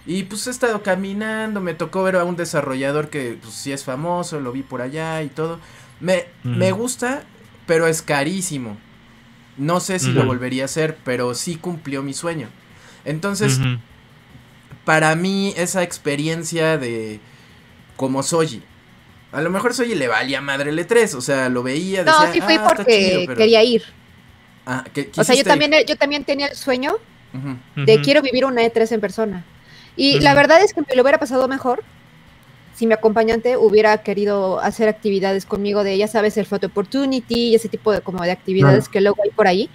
Y 0.06 0.24
pues 0.24 0.48
he 0.48 0.52
estado 0.52 0.84
caminando, 0.84 1.62
me 1.62 1.74
tocó 1.76 2.04
ver 2.04 2.16
a 2.18 2.26
un 2.26 2.36
desarrollador 2.36 3.10
que 3.10 3.38
pues 3.42 3.54
sí 3.54 3.72
es 3.72 3.84
famoso, 3.84 4.40
lo 4.40 4.52
vi 4.52 4.64
por 4.64 4.82
allá 4.82 5.22
y 5.24 5.30
todo. 5.30 5.60
Me, 6.00 6.28
me 6.44 6.72
gusta, 6.72 7.24
pero 7.68 7.88
es 7.88 8.02
carísimo. 8.02 8.78
No 9.58 9.80
sé 9.82 10.00
si 10.00 10.14
lo 10.14 10.26
volvería 10.26 10.64
a 10.64 10.66
hacer, 10.66 10.98
pero 11.06 11.36
sí 11.36 11.58
cumplió 11.58 12.04
mi 12.04 12.14
sueño. 12.14 12.50
Entonces, 13.06 13.62
para 14.86 15.16
mí 15.16 15.54
esa 15.58 15.84
experiencia 15.84 16.78
de 16.78 17.20
como 17.98 18.24
Soji. 18.24 18.64
A 19.32 19.42
lo 19.42 19.50
mejor 19.50 19.74
Soji 19.74 19.96
le 19.96 20.08
valía 20.08 20.42
madre 20.42 20.72
el 20.72 20.80
E3, 20.80 21.14
o 21.16 21.22
sea, 21.22 21.48
lo 21.50 21.64
veía, 21.64 22.04
No, 22.04 22.12
decía, 22.20 22.34
sí 22.34 22.42
fui 22.42 22.56
"Ah, 22.56 22.66
porque 22.68 23.10
chido", 23.10 23.22
pero- 23.28 23.38
quería 23.38 23.64
ir. 23.64 23.84
Ah, 24.66 24.84
que 24.94 25.10
O 25.18 25.24
sea, 25.24 25.36
yo 25.36 25.44
también, 25.44 25.74
ir. 25.74 25.86
yo 25.86 25.96
también 25.96 26.24
tenía 26.24 26.48
el 26.48 26.56
sueño 26.56 26.98
de 27.76 28.02
quiero 28.02 28.22
vivir 28.22 28.44
una 28.46 28.62
E3 28.64 28.92
en 28.92 29.00
persona. 29.02 29.46
Y 29.96 30.20
la 30.20 30.34
verdad 30.34 30.62
es 30.62 30.74
que 30.74 30.82
me 30.82 30.96
lo 30.96 31.02
hubiera 31.02 31.18
pasado 31.18 31.48
mejor 31.48 31.84
si 32.76 32.88
mi 32.88 32.94
acompañante 32.94 33.58
hubiera 33.58 33.98
querido 34.04 34.60
hacer 34.60 34.88
actividades 34.90 35.46
conmigo 35.46 35.84
de, 35.84 35.98
ya 35.98 36.08
sabes, 36.08 36.36
el 36.38 36.46
photo 36.46 36.68
opportunity 36.68 37.50
y 37.50 37.56
ese 37.56 37.70
tipo 37.70 37.92
de 37.92 38.02
como 38.02 38.24
de 38.24 38.32
actividades 38.32 38.90
que 38.90 39.02
luego 39.02 39.18
hay 39.24 39.30
por 39.32 39.48
ahí. 39.48 39.70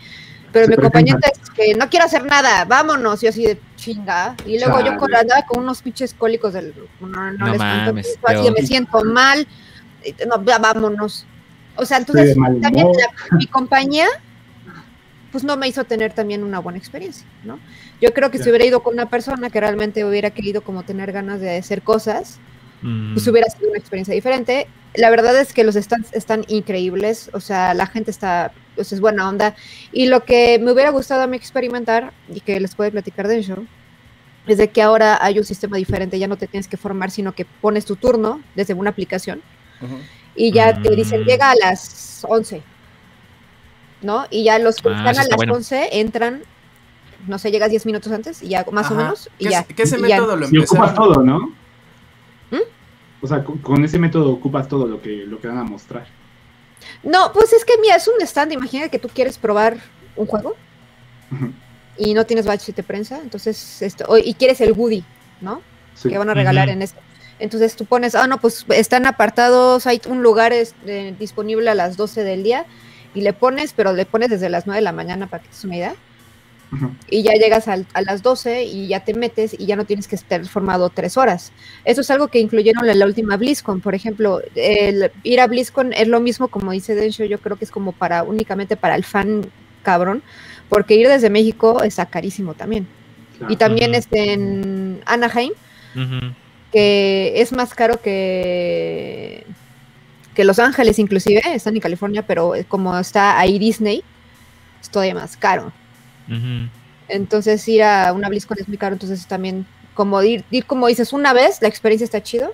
Pero 0.56 0.68
mi 0.68 0.74
acompañante 0.74 1.32
es 1.32 1.50
que 1.50 1.74
no 1.74 1.88
quiero 1.88 2.06
hacer 2.06 2.24
nada, 2.24 2.64
vámonos. 2.64 3.22
Y 3.22 3.26
yo 3.26 3.30
así 3.30 3.44
de 3.46 3.60
chinga. 3.76 4.34
Y 4.46 4.58
luego 4.58 4.80
yo 4.80 4.96
con, 4.96 5.14
andaba 5.14 5.42
con 5.46 5.62
unos 5.62 5.82
pinches 5.82 6.14
cólicos 6.14 6.52
del. 6.52 6.74
No, 7.00 7.06
no, 7.08 7.32
No 7.32 7.46
les 7.52 7.56
cuento, 7.58 7.58
mames, 7.86 8.06
así 8.06 8.14
de, 8.16 8.20
pero- 8.42 8.54
me 8.58 8.66
siento 8.66 9.04
mal. 9.04 9.46
No, 10.28 10.44
ya 10.44 10.58
vámonos. 10.58 11.26
O 11.76 11.84
sea, 11.84 11.98
entonces 11.98 12.36
también 12.62 12.86
la- 12.88 13.36
mi 13.36 13.46
compañía 13.46 14.06
pues 15.32 15.44
no 15.44 15.56
me 15.58 15.68
hizo 15.68 15.84
tener 15.84 16.12
también 16.14 16.42
una 16.42 16.60
buena 16.60 16.78
experiencia, 16.78 17.26
¿no? 17.44 17.58
Yo 18.00 18.14
creo 18.14 18.30
que 18.30 18.38
si 18.38 18.48
hubiera 18.48 18.64
ido 18.64 18.82
con 18.82 18.94
una 18.94 19.10
persona 19.10 19.50
que 19.50 19.60
realmente 19.60 20.04
hubiera 20.04 20.30
querido 20.30 20.62
como 20.62 20.82
tener 20.84 21.12
ganas 21.12 21.40
de 21.40 21.58
hacer 21.58 21.82
cosas, 21.82 22.38
Mm. 22.88 23.14
pues 23.14 23.26
hubiera 23.26 23.48
sido 23.50 23.68
una 23.70 23.78
experiencia 23.78 24.14
diferente. 24.14 24.68
La 24.94 25.10
verdad 25.10 25.36
es 25.38 25.52
que 25.52 25.64
los 25.64 25.74
stands 25.74 26.12
están 26.14 26.44
increíbles, 26.48 27.30
o 27.32 27.40
sea, 27.40 27.74
la 27.74 27.86
gente 27.86 28.10
está, 28.10 28.52
pues 28.76 28.92
es 28.92 29.00
buena 29.00 29.28
onda. 29.28 29.54
Y 29.92 30.06
lo 30.06 30.24
que 30.24 30.58
me 30.60 30.70
hubiera 30.72 30.90
gustado 30.90 31.22
a 31.22 31.26
mí 31.26 31.36
experimentar, 31.36 32.12
y 32.32 32.40
que 32.40 32.60
les 32.60 32.74
puede 32.76 32.90
platicar 32.92 33.26
de 33.28 33.42
show, 33.42 33.66
es 34.46 34.58
de 34.58 34.68
que 34.68 34.80
ahora 34.82 35.18
hay 35.20 35.38
un 35.40 35.44
sistema 35.44 35.76
diferente, 35.76 36.18
ya 36.18 36.28
no 36.28 36.36
te 36.36 36.46
tienes 36.46 36.68
que 36.68 36.76
formar, 36.76 37.10
sino 37.10 37.34
que 37.34 37.44
pones 37.44 37.84
tu 37.84 37.96
turno 37.96 38.40
desde 38.54 38.74
una 38.74 38.90
aplicación 38.90 39.42
y 40.36 40.52
ya 40.52 40.80
te 40.80 40.94
dicen, 40.94 41.22
Mm. 41.22 41.24
llega 41.24 41.50
a 41.50 41.54
las 41.56 42.24
11, 42.28 42.62
¿no? 44.02 44.26
Y 44.30 44.44
ya 44.44 44.58
los 44.60 44.76
que 44.76 44.88
Ah, 44.90 44.92
están 44.98 45.18
a 45.18 45.24
las 45.28 45.36
bueno. 45.36 45.54
11 45.54 45.88
entran, 45.98 46.42
no 47.26 47.38
sé, 47.38 47.50
llegas 47.50 47.70
10 47.70 47.84
minutos 47.86 48.12
antes 48.12 48.42
y 48.42 48.48
ya 48.48 48.64
más 48.70 48.90
o 48.90 48.94
menos, 48.94 49.28
y 49.38 49.46
¿Qué, 49.46 49.50
ya. 49.50 49.64
qué 49.64 49.82
ese 49.82 49.98
y 49.98 50.02
ya. 50.02 50.20
método 50.20 50.36
lo 50.36 50.46
Y 50.50 50.58
ocupas 50.58 50.90
empezaron? 50.90 50.94
todo, 50.94 51.22
¿no? 51.24 51.38
¿Mm? 52.50 52.60
O 53.26 53.28
sea, 53.28 53.42
con, 53.42 53.58
con 53.58 53.84
ese 53.84 53.98
método 53.98 54.30
ocupas 54.30 54.68
todo 54.68 54.86
lo 54.86 55.02
que, 55.02 55.24
lo 55.26 55.40
que 55.40 55.48
van 55.48 55.58
a 55.58 55.64
mostrar. 55.64 56.06
No, 57.02 57.32
pues 57.32 57.52
es 57.52 57.64
que 57.64 57.72
mira, 57.80 57.96
es 57.96 58.06
un 58.06 58.20
stand, 58.24 58.52
imagina 58.52 58.88
que 58.88 59.00
tú 59.00 59.08
quieres 59.12 59.36
probar 59.36 59.76
un 60.14 60.26
juego 60.26 60.54
y 61.98 62.14
no 62.14 62.24
tienes 62.24 62.46
badge 62.46 62.72
de 62.72 62.82
prensa, 62.84 63.18
entonces, 63.20 63.82
esto, 63.82 64.04
o- 64.08 64.18
y 64.18 64.34
quieres 64.34 64.60
el 64.60 64.72
Woody, 64.72 65.02
¿no? 65.40 65.60
Sí. 65.94 66.08
que 66.10 66.18
van 66.18 66.28
a 66.30 66.34
regalar 66.34 66.68
en 66.68 66.82
eso. 66.82 66.94
Entonces 67.38 67.74
tú 67.74 67.84
pones, 67.86 68.14
ah, 68.14 68.26
no, 68.28 68.38
pues 68.38 68.64
están 68.68 69.06
apartados, 69.06 69.86
hay 69.86 70.00
un 70.08 70.22
lugar 70.22 70.52
este, 70.52 71.12
disponible 71.18 71.68
a 71.70 71.74
las 71.74 71.96
12 71.96 72.22
del 72.22 72.42
día 72.44 72.64
y 73.14 73.22
le 73.22 73.32
pones, 73.32 73.72
pero 73.72 73.92
le 73.92 74.06
pones 74.06 74.30
desde 74.30 74.48
las 74.48 74.66
9 74.66 74.76
de 74.78 74.84
la 74.84 74.92
mañana 74.92 75.26
para 75.26 75.42
que 75.42 75.48
te 75.48 75.54
des 75.56 75.64
una 75.64 75.76
idea. 75.76 75.94
Y 77.08 77.22
ya 77.22 77.32
llegas 77.32 77.68
al- 77.68 77.86
a 77.94 78.02
las 78.02 78.22
12 78.22 78.64
y 78.64 78.88
ya 78.88 79.00
te 79.00 79.14
metes 79.14 79.54
y 79.58 79.66
ya 79.66 79.76
no 79.76 79.84
tienes 79.84 80.08
que 80.08 80.16
estar 80.16 80.44
formado 80.46 80.90
tres 80.90 81.16
horas. 81.16 81.52
Eso 81.84 82.00
es 82.00 82.10
algo 82.10 82.28
que 82.28 82.40
incluyeron 82.40 82.88
en 82.88 82.98
la 82.98 83.06
última 83.06 83.36
BlizzCon, 83.36 83.80
por 83.80 83.94
ejemplo. 83.94 84.42
El 84.56 85.10
ir 85.22 85.40
a 85.40 85.46
BlizzCon 85.46 85.92
es 85.92 86.08
lo 86.08 86.20
mismo, 86.20 86.48
como 86.48 86.72
dice 86.72 86.94
Densho, 86.94 87.24
yo 87.24 87.38
creo 87.38 87.56
que 87.56 87.64
es 87.64 87.70
como 87.70 87.92
para 87.92 88.24
únicamente 88.24 88.76
para 88.76 88.96
el 88.96 89.04
fan 89.04 89.46
cabrón, 89.82 90.22
porque 90.68 90.96
ir 90.96 91.06
desde 91.08 91.30
México 91.30 91.82
está 91.84 92.06
carísimo 92.06 92.54
también. 92.54 92.86
Claro. 93.38 93.52
Y 93.52 93.56
también 93.56 93.94
este, 93.94 94.32
en 94.32 95.00
Anaheim, 95.06 95.52
que 96.72 97.34
es 97.36 97.52
más 97.52 97.74
caro 97.74 98.00
que, 98.02 99.44
que 100.34 100.44
Los 100.44 100.58
Ángeles, 100.58 100.98
inclusive, 100.98 101.40
están 101.54 101.74
en 101.76 101.80
California, 101.80 102.26
pero 102.26 102.52
como 102.68 102.98
está 102.98 103.38
ahí 103.38 103.58
Disney, 103.58 104.02
es 104.82 104.90
todavía 104.90 105.14
más 105.14 105.36
caro. 105.36 105.72
Entonces 107.08 107.66
ir 107.68 107.82
a 107.82 108.12
una 108.12 108.28
BlizzCon 108.28 108.58
es 108.60 108.68
muy 108.68 108.78
caro, 108.78 108.94
entonces 108.94 109.26
también 109.26 109.66
como 109.94 110.22
ir, 110.22 110.44
ir 110.50 110.66
como 110.66 110.86
dices 110.88 111.12
una 111.12 111.32
vez, 111.32 111.62
la 111.62 111.68
experiencia 111.68 112.04
está 112.04 112.22
chido. 112.22 112.52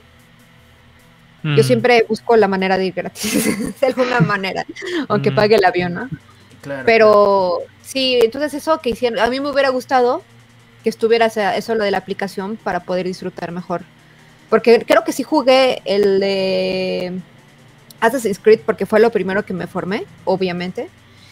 Yo 1.45 1.65
siempre 1.65 2.07
busco 2.09 2.37
la 2.37 2.47
manera 2.47 2.79
de 2.79 2.87
ir 2.87 2.93
gratis, 2.95 3.45
de 3.81 3.87
alguna 3.87 4.21
manera, 4.35 4.65
aunque 5.09 5.33
Mm. 5.33 5.35
pague 5.35 5.57
el 5.57 5.65
avión, 5.65 5.95
¿no? 5.95 6.09
Claro, 6.61 6.85
Pero 6.87 7.59
sí, 7.83 8.21
entonces 8.23 8.55
eso 8.55 8.81
que 8.81 8.91
hicieron, 8.91 9.19
a 9.19 9.29
mí 9.29 9.41
me 9.41 9.51
hubiera 9.51 9.71
gustado 9.71 10.23
que 10.85 10.89
estuviera 10.89 11.27
eso 11.27 11.75
lo 11.75 11.83
de 11.85 11.91
la 11.91 11.99
aplicación 11.99 12.57
para 12.57 12.81
poder 12.81 13.07
disfrutar 13.07 13.51
mejor. 13.51 13.83
Porque 14.49 14.85
creo 14.87 15.03
que 15.03 15.13
sí 15.13 15.23
jugué 15.25 15.83
el 15.85 16.21
de 16.21 17.21
Assassin's 18.01 18.39
Creed 18.39 18.61
porque 18.65 18.87
fue 18.87 19.01
lo 19.01 19.11
primero 19.11 19.45
que 19.45 19.55
me 19.55 19.67
formé, 19.67 20.05
obviamente. 20.25 20.89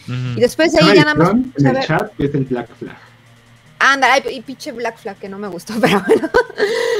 Y 0.07 0.39
después 0.39 0.73
ahí 0.75 0.95
ya 0.95 1.05
nada 1.05 1.15
más... 1.15 1.29
en 1.57 1.67
el 1.67 1.79
chat 1.85 2.11
es 2.19 2.33
el 2.33 2.43
Black 2.45 2.69
Flag. 2.77 2.97
Anda, 3.83 4.13
ay, 4.13 4.21
y 4.31 4.41
pinche 4.41 4.71
Black 4.71 4.97
Flag 4.99 5.17
que 5.17 5.27
no 5.29 5.39
me 5.39 5.47
gustó, 5.47 5.73
pero 5.81 6.01
bueno, 6.05 6.29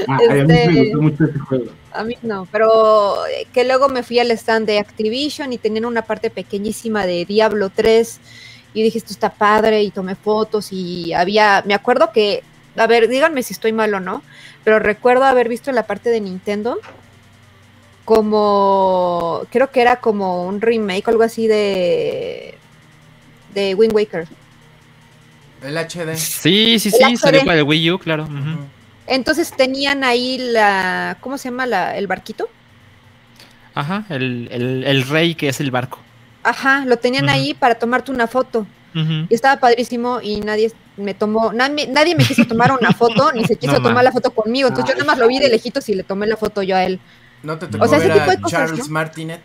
Ah, 0.08 0.18
ay, 0.20 0.40
a 0.40 0.44
mí 0.46 0.54
Este- 0.54 0.68
me 0.70 0.84
gustó 0.84 1.02
mucho 1.02 1.24
este 1.26 1.40
juego. 1.40 1.66
a 1.94 2.04
mí 2.04 2.18
no. 2.24 2.48
Pero 2.52 3.26
eh, 3.28 3.46
que 3.54 3.64
luego 3.66 3.88
me 3.90 4.02
fui 4.04 4.18
al 4.20 4.32
stand 4.32 4.66
de 4.66 4.80
Activision 4.80 5.54
y 5.54 5.58
tenían 5.60 5.86
una 5.86 6.02
parte 6.04 6.30
pequeñísima 6.32 7.06
de 7.06 7.26
Diablo 7.26 7.70
3 7.70 8.20
y 8.74 8.82
dije, 8.84 8.98
esto 8.98 9.14
está 9.14 9.30
padre 9.32 9.84
y 9.84 9.92
tomé 9.92 10.16
fotos 10.16 10.70
y 10.72 11.14
había, 11.14 11.62
me 11.68 11.74
acuerdo 11.76 12.12
que, 12.14 12.42
a 12.78 12.88
ver, 12.88 13.08
díganme 13.10 13.44
si 13.44 13.54
estoy 13.54 13.74
mal 13.74 13.94
o 13.94 14.00
no, 14.00 14.24
pero 14.64 14.80
recuerdo 14.80 15.26
haber 15.26 15.50
visto 15.50 15.72
la 15.72 15.86
parte 15.86 16.10
de 16.10 16.22
Nintendo 16.22 16.78
como, 18.06 19.44
creo 19.52 19.70
que 19.72 19.82
era 19.82 19.98
como 19.98 20.46
un 20.48 20.62
remake 20.62 21.08
o 21.08 21.12
algo 21.12 21.24
así 21.24 21.48
de, 21.48 22.58
de 23.54 23.76
Wind 23.76 23.94
Waker. 23.94 24.28
El 25.64 25.78
HD. 25.78 26.16
Sí, 26.18 26.80
sí, 26.80 26.90
El 26.90 26.94
sí, 27.10 27.18
salió 27.18 27.42
HD. 27.42 27.46
para 27.46 27.58
el 27.60 27.64
Wii 27.64 27.92
U, 27.92 28.00
claro. 28.00 28.28
Entonces 29.08 29.52
tenían 29.56 30.04
ahí 30.04 30.38
la, 30.40 31.18
¿cómo 31.22 31.38
se 31.38 31.50
llama? 31.50 31.66
La, 31.66 31.98
el 31.98 32.08
barquito. 32.08 32.50
Ajá, 33.74 34.06
el, 34.10 34.48
el, 34.52 34.84
el 34.84 35.08
rey 35.08 35.36
que 35.36 35.50
es 35.50 35.60
el 35.60 35.72
barco. 35.72 36.00
Ajá, 36.44 36.84
lo 36.86 36.98
tenían 36.98 37.30
ahí 37.30 37.54
para 37.54 37.76
tomarte 37.76 38.12
una 38.12 38.28
foto. 38.28 38.66
Y 38.94 39.34
estaba 39.34 39.58
padrísimo 39.58 40.20
y 40.22 40.42
nadie 40.42 40.70
me 40.98 41.14
tomó, 41.14 41.54
nadie, 41.54 41.88
nadie 41.88 42.14
me 42.14 42.26
quiso 42.26 42.46
tomar 42.46 42.74
una 42.78 42.92
foto, 42.92 43.32
ni 43.32 43.46
se 43.46 43.56
quiso 43.56 43.72
No 43.74 43.78
tomar 43.80 43.94
ma. 43.96 44.04
la 44.04 44.12
foto 44.12 44.32
conmigo. 44.32 44.68
Entonces 44.68 44.94
yo 44.94 45.00
nada 45.00 45.10
más 45.10 45.18
lo 45.18 45.30
vi 45.30 45.40
de 45.40 45.48
lejitos 45.48 45.88
y 45.88 45.94
le 45.96 46.04
tomé 46.04 46.28
la 46.28 46.36
foto 46.36 46.62
yo 46.62 46.76
a 46.76 46.84
él. 46.84 47.00
¿No 47.42 47.58
te 47.58 47.68
tocó 47.68 47.86
O 47.86 47.88
sea, 47.88 48.00
ese 48.00 48.08
ver 48.10 48.18
tipo 48.18 48.32
a 48.32 48.36
de 48.36 48.42
cosas, 48.42 48.60
Charles 48.60 48.88
¿no? 48.88 48.94
Martinet? 48.94 49.42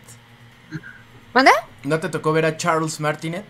¿Manda? 1.33 1.51
¿No 1.83 1.97
te 1.99 2.09
tocó 2.09 2.33
ver 2.33 2.45
a 2.45 2.57
Charles 2.57 2.99
Martinet? 2.99 3.45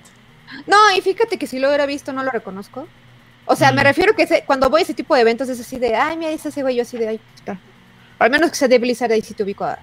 No, 0.66 0.78
y 0.98 1.02
fíjate 1.02 1.38
que 1.38 1.48
si 1.48 1.60
lo 1.60 1.68
hubiera 1.68 1.86
visto 1.86 2.14
no 2.14 2.24
lo 2.24 2.32
reconozco. 2.32 2.88
O 3.46 3.56
sea, 3.56 3.72
me 3.72 3.82
Mm. 3.82 3.86
refiero 3.86 4.16
que 4.16 4.24
ese- 4.24 4.44
cuando 4.46 4.70
voy 4.70 4.82
a 4.82 4.84
ese 4.84 4.94
tipo 4.94 5.16
de 5.16 5.22
eventos 5.22 5.48
es 5.50 5.60
así 5.60 5.80
de, 5.80 5.96
ay, 5.96 6.18
mira, 6.18 6.32
ese 6.32 6.50
ese 6.50 6.62
güey, 6.62 6.76
yo 6.76 6.82
así 6.82 6.98
de, 6.98 7.08
ay, 7.08 7.20
está. 7.36 7.58
Al 8.20 8.30
menos 8.30 8.50
que 8.50 8.56
sea 8.58 8.68
de 8.68 8.78
Blizzard, 8.80 9.12
ahí 9.12 9.22
sí 9.22 9.34
te 9.34 9.44
ubico 9.44 9.64
a 9.64 9.78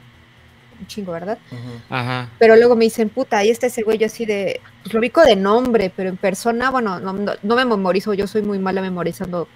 un 0.80 0.86
chingo, 0.86 1.12
¿verdad? 1.12 1.38
Ujú. 1.50 1.70
Ajá. 1.88 2.28
Pero 2.38 2.56
luego 2.56 2.76
me 2.76 2.84
dicen, 2.84 3.08
puta, 3.08 3.38
ahí 3.38 3.48
está 3.50 3.66
ese 3.68 3.82
güey, 3.82 3.96
yo 3.96 4.06
así 4.06 4.26
de, 4.26 4.60
pues 4.82 4.92
lo 4.92 5.00
ubico 5.00 5.22
de 5.22 5.36
nombre, 5.36 5.90
pero 5.94 6.08
en 6.10 6.16
persona, 6.16 6.70
bueno, 6.70 6.98
no, 7.00 7.12
no, 7.12 7.32
no 7.42 7.56
me 7.56 7.64
memorizo, 7.64 8.12
yo 8.12 8.26
soy 8.26 8.42
muy 8.42 8.58
mala 8.58 8.82
memorizando 8.82 9.48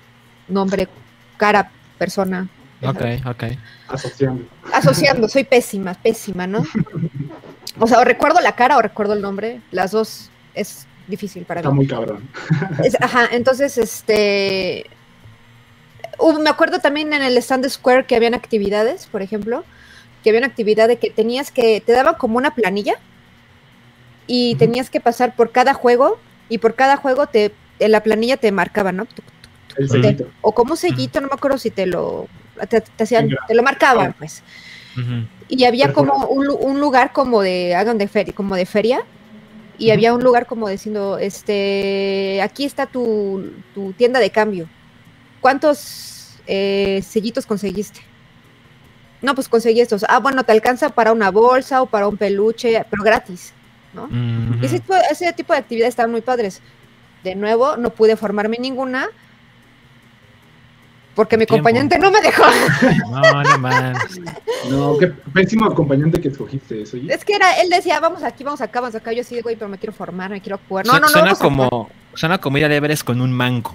nombre, 0.46 0.88
cara, 1.36 1.70
persona. 1.98 2.48
Ok, 2.80 2.98
sabes. 3.00 3.26
ok. 3.26 3.44
Asociando. 3.88 4.44
Asociando, 4.72 5.28
soy 5.28 5.44
pésima, 5.44 5.94
pésima, 5.94 6.46
¿no? 6.46 6.62
O 7.80 7.86
sea, 7.86 8.00
o 8.00 8.04
recuerdo 8.04 8.40
la 8.40 8.52
cara 8.56 8.76
o 8.76 8.82
recuerdo 8.82 9.12
el 9.14 9.20
nombre, 9.20 9.60
las 9.70 9.92
dos 9.92 10.30
es 10.54 10.87
difícil 11.08 11.44
para 11.44 11.60
Está 11.60 11.70
mí. 11.70 11.76
muy 11.76 11.86
cabrón. 11.86 12.28
Es- 12.84 13.00
ajá, 13.00 13.28
entonces, 13.32 13.76
este. 13.78 14.86
me 16.40 16.50
acuerdo 16.50 16.78
también 16.78 17.12
en 17.12 17.22
el 17.22 17.36
stand 17.38 17.68
Square 17.68 18.06
que 18.06 18.16
habían 18.16 18.34
actividades, 18.34 19.06
por 19.06 19.22
ejemplo, 19.22 19.64
que 20.22 20.30
había 20.30 20.40
una 20.40 20.48
actividad 20.48 20.88
de 20.88 20.98
que 20.98 21.10
tenías 21.10 21.50
que. 21.50 21.80
Te 21.84 21.92
daban 21.92 22.14
como 22.16 22.38
una 22.38 22.54
planilla 22.54 22.94
y 24.26 24.54
tenías 24.56 24.90
que 24.90 25.00
pasar 25.00 25.34
por 25.34 25.52
cada 25.52 25.74
juego 25.74 26.18
y 26.48 26.58
por 26.58 26.74
cada 26.74 26.96
juego 26.96 27.26
te 27.26 27.52
en 27.78 27.92
la 27.92 28.02
planilla 28.02 28.36
te 28.36 28.50
marcaban, 28.52 28.96
¿no? 28.96 29.06
El 29.76 29.88
sellito. 29.88 30.28
O 30.40 30.52
como 30.52 30.72
un 30.72 30.76
sellito, 30.76 31.20
no 31.20 31.28
me 31.28 31.34
acuerdo 31.34 31.58
si 31.58 31.70
te 31.70 31.86
lo. 31.86 32.26
Te, 32.68 32.80
te 32.80 33.04
hacían, 33.04 33.28
te 33.46 33.54
lo 33.54 33.62
marcaban, 33.62 34.14
pues. 34.18 34.42
Y 35.48 35.64
había 35.64 35.92
como 35.92 36.26
un, 36.26 36.48
un 36.60 36.80
lugar 36.80 37.12
como 37.12 37.40
de, 37.40 37.76
hagan 37.76 37.98
de 37.98 38.08
feria, 38.08 38.34
como 38.34 38.56
de 38.56 38.66
feria, 38.66 39.02
y 39.78 39.90
había 39.90 40.12
un 40.12 40.22
lugar 40.22 40.46
como 40.46 40.68
diciendo, 40.68 41.18
este, 41.18 42.40
aquí 42.42 42.64
está 42.64 42.86
tu, 42.86 43.52
tu 43.74 43.92
tienda 43.92 44.18
de 44.18 44.30
cambio. 44.30 44.68
¿Cuántos 45.40 46.36
eh, 46.46 47.02
sellitos 47.06 47.46
conseguiste? 47.46 48.00
No, 49.22 49.34
pues 49.34 49.48
conseguí 49.48 49.80
estos. 49.80 50.04
Ah, 50.08 50.18
bueno, 50.18 50.44
te 50.44 50.52
alcanza 50.52 50.90
para 50.90 51.12
una 51.12 51.30
bolsa 51.30 51.82
o 51.82 51.86
para 51.86 52.08
un 52.08 52.16
peluche, 52.16 52.84
pero 52.90 53.02
gratis, 53.02 53.52
¿no? 53.92 54.04
Ujú. 54.04 54.62
Y 54.62 54.66
ese, 54.66 54.80
tipo, 54.80 54.94
ese 55.10 55.32
tipo 55.32 55.52
de 55.52 55.60
actividades 55.60 55.92
estaban 55.92 56.10
muy 56.10 56.20
padres. 56.20 56.60
De 57.22 57.34
nuevo, 57.34 57.76
no 57.76 57.90
pude 57.90 58.16
formarme 58.16 58.58
ninguna 58.58 59.08
porque 61.18 61.36
mi 61.36 61.46
Tiempo. 61.46 61.66
acompañante 61.68 61.98
no 61.98 62.12
me 62.12 62.20
dejó. 62.20 62.44
No, 63.10 63.42
no 63.42 63.58
mames. 63.58 63.98
No, 64.70 64.96
qué 64.98 65.08
pésimo 65.34 65.66
acompañante 65.66 66.20
que 66.20 66.28
escogiste 66.28 66.82
eso. 66.82 66.96
Es 67.08 67.24
que 67.24 67.34
era, 67.34 67.60
él 67.60 67.68
decía, 67.70 67.98
vamos 67.98 68.22
aquí, 68.22 68.44
vamos 68.44 68.60
acá, 68.60 68.80
vamos 68.80 68.94
acá. 68.94 69.12
Yo 69.12 69.24
sí, 69.24 69.40
güey, 69.40 69.56
pero 69.56 69.68
me 69.68 69.78
quiero 69.78 69.92
formar, 69.92 70.30
me 70.30 70.40
quiero 70.40 70.60
jugar. 70.68 70.86
No, 70.86 70.92
Su- 70.94 71.00
no, 71.00 71.06
no. 71.06 71.12
suena 71.12 71.34
como 71.34 71.90
suena 72.14 72.38
como 72.38 72.56
ir 72.58 72.66
a 72.66 72.72
Everest 72.74 73.02
con 73.02 73.20
un 73.20 73.32
mango. 73.32 73.74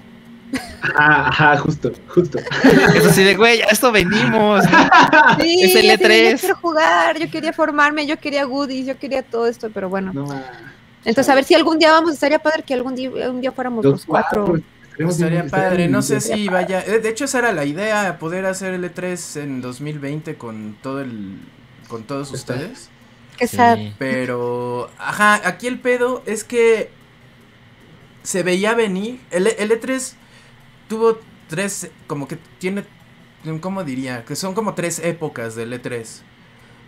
Ajá, 0.81 1.27
ajá, 1.27 1.57
justo, 1.57 1.91
justo. 2.07 2.37
Es 2.95 3.05
así 3.05 3.23
de, 3.25 3.35
güey, 3.35 3.61
a 3.61 3.65
esto 3.65 3.91
venimos. 3.91 4.63
Sí, 5.41 5.63
Es 5.63 5.75
el 5.75 5.91
así 5.91 6.03
de, 6.03 6.31
E3. 6.31 6.31
Yo 6.35 6.39
quiero 6.39 6.55
jugar, 6.55 7.19
yo 7.19 7.29
quería 7.29 7.51
formarme, 7.51 8.07
yo 8.07 8.17
quería 8.17 8.45
goodies, 8.45 8.85
yo 8.85 8.97
quería 8.97 9.21
todo 9.21 9.47
esto, 9.47 9.69
pero 9.73 9.89
bueno. 9.89 10.13
No. 10.13 10.27
Entonces, 11.05 11.29
a 11.29 11.35
ver 11.35 11.43
si 11.43 11.53
algún 11.55 11.77
día 11.79 11.91
vamos, 11.91 12.13
estaría 12.13 12.39
padre 12.39 12.63
que 12.63 12.73
algún 12.73 12.95
día, 12.95 13.09
un 13.29 13.41
día 13.41 13.51
fuéramos 13.51 13.83
los, 13.83 13.93
Los 13.93 14.05
cuatro. 14.05 14.45
cuatro. 14.45 14.63
Estaría 14.97 15.49
padre, 15.49 15.87
no 15.89 16.01
sé 16.01 16.21
si 16.21 16.49
vaya. 16.49 16.81
eh, 16.85 16.99
De 16.99 17.09
hecho, 17.09 17.25
esa 17.25 17.39
era 17.39 17.51
la 17.51 17.65
idea, 17.65 18.19
poder 18.19 18.45
hacer 18.45 18.73
el 18.73 18.83
E3 18.83 19.37
en 19.37 19.61
2020 19.61 20.37
con 20.37 20.77
todo 20.81 21.01
el. 21.01 21.39
con 21.87 22.05
todos 22.05 22.31
Está. 22.31 22.55
ustedes. 22.55 22.91
Qué 23.37 23.47
sad. 23.47 23.79
Sí. 23.79 23.95
Pero, 23.97 24.91
ajá, 24.97 25.47
aquí 25.47 25.67
el 25.67 25.79
pedo 25.79 26.23
es 26.25 26.43
que 26.43 26.91
se 28.23 28.43
veía 28.43 28.73
venir. 28.73 29.21
El, 29.31 29.47
el 29.47 29.71
E3 29.71 30.15
tuvo 30.87 31.19
tres, 31.47 31.91
como 32.07 32.27
que 32.27 32.37
tiene, 32.59 32.85
¿cómo 33.61 33.83
diría? 33.83 34.25
Que 34.25 34.35
son 34.35 34.53
como 34.53 34.75
tres 34.75 34.99
épocas 34.99 35.55
del 35.55 35.73
E3. 35.73 36.23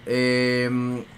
Eh, 0.08 0.70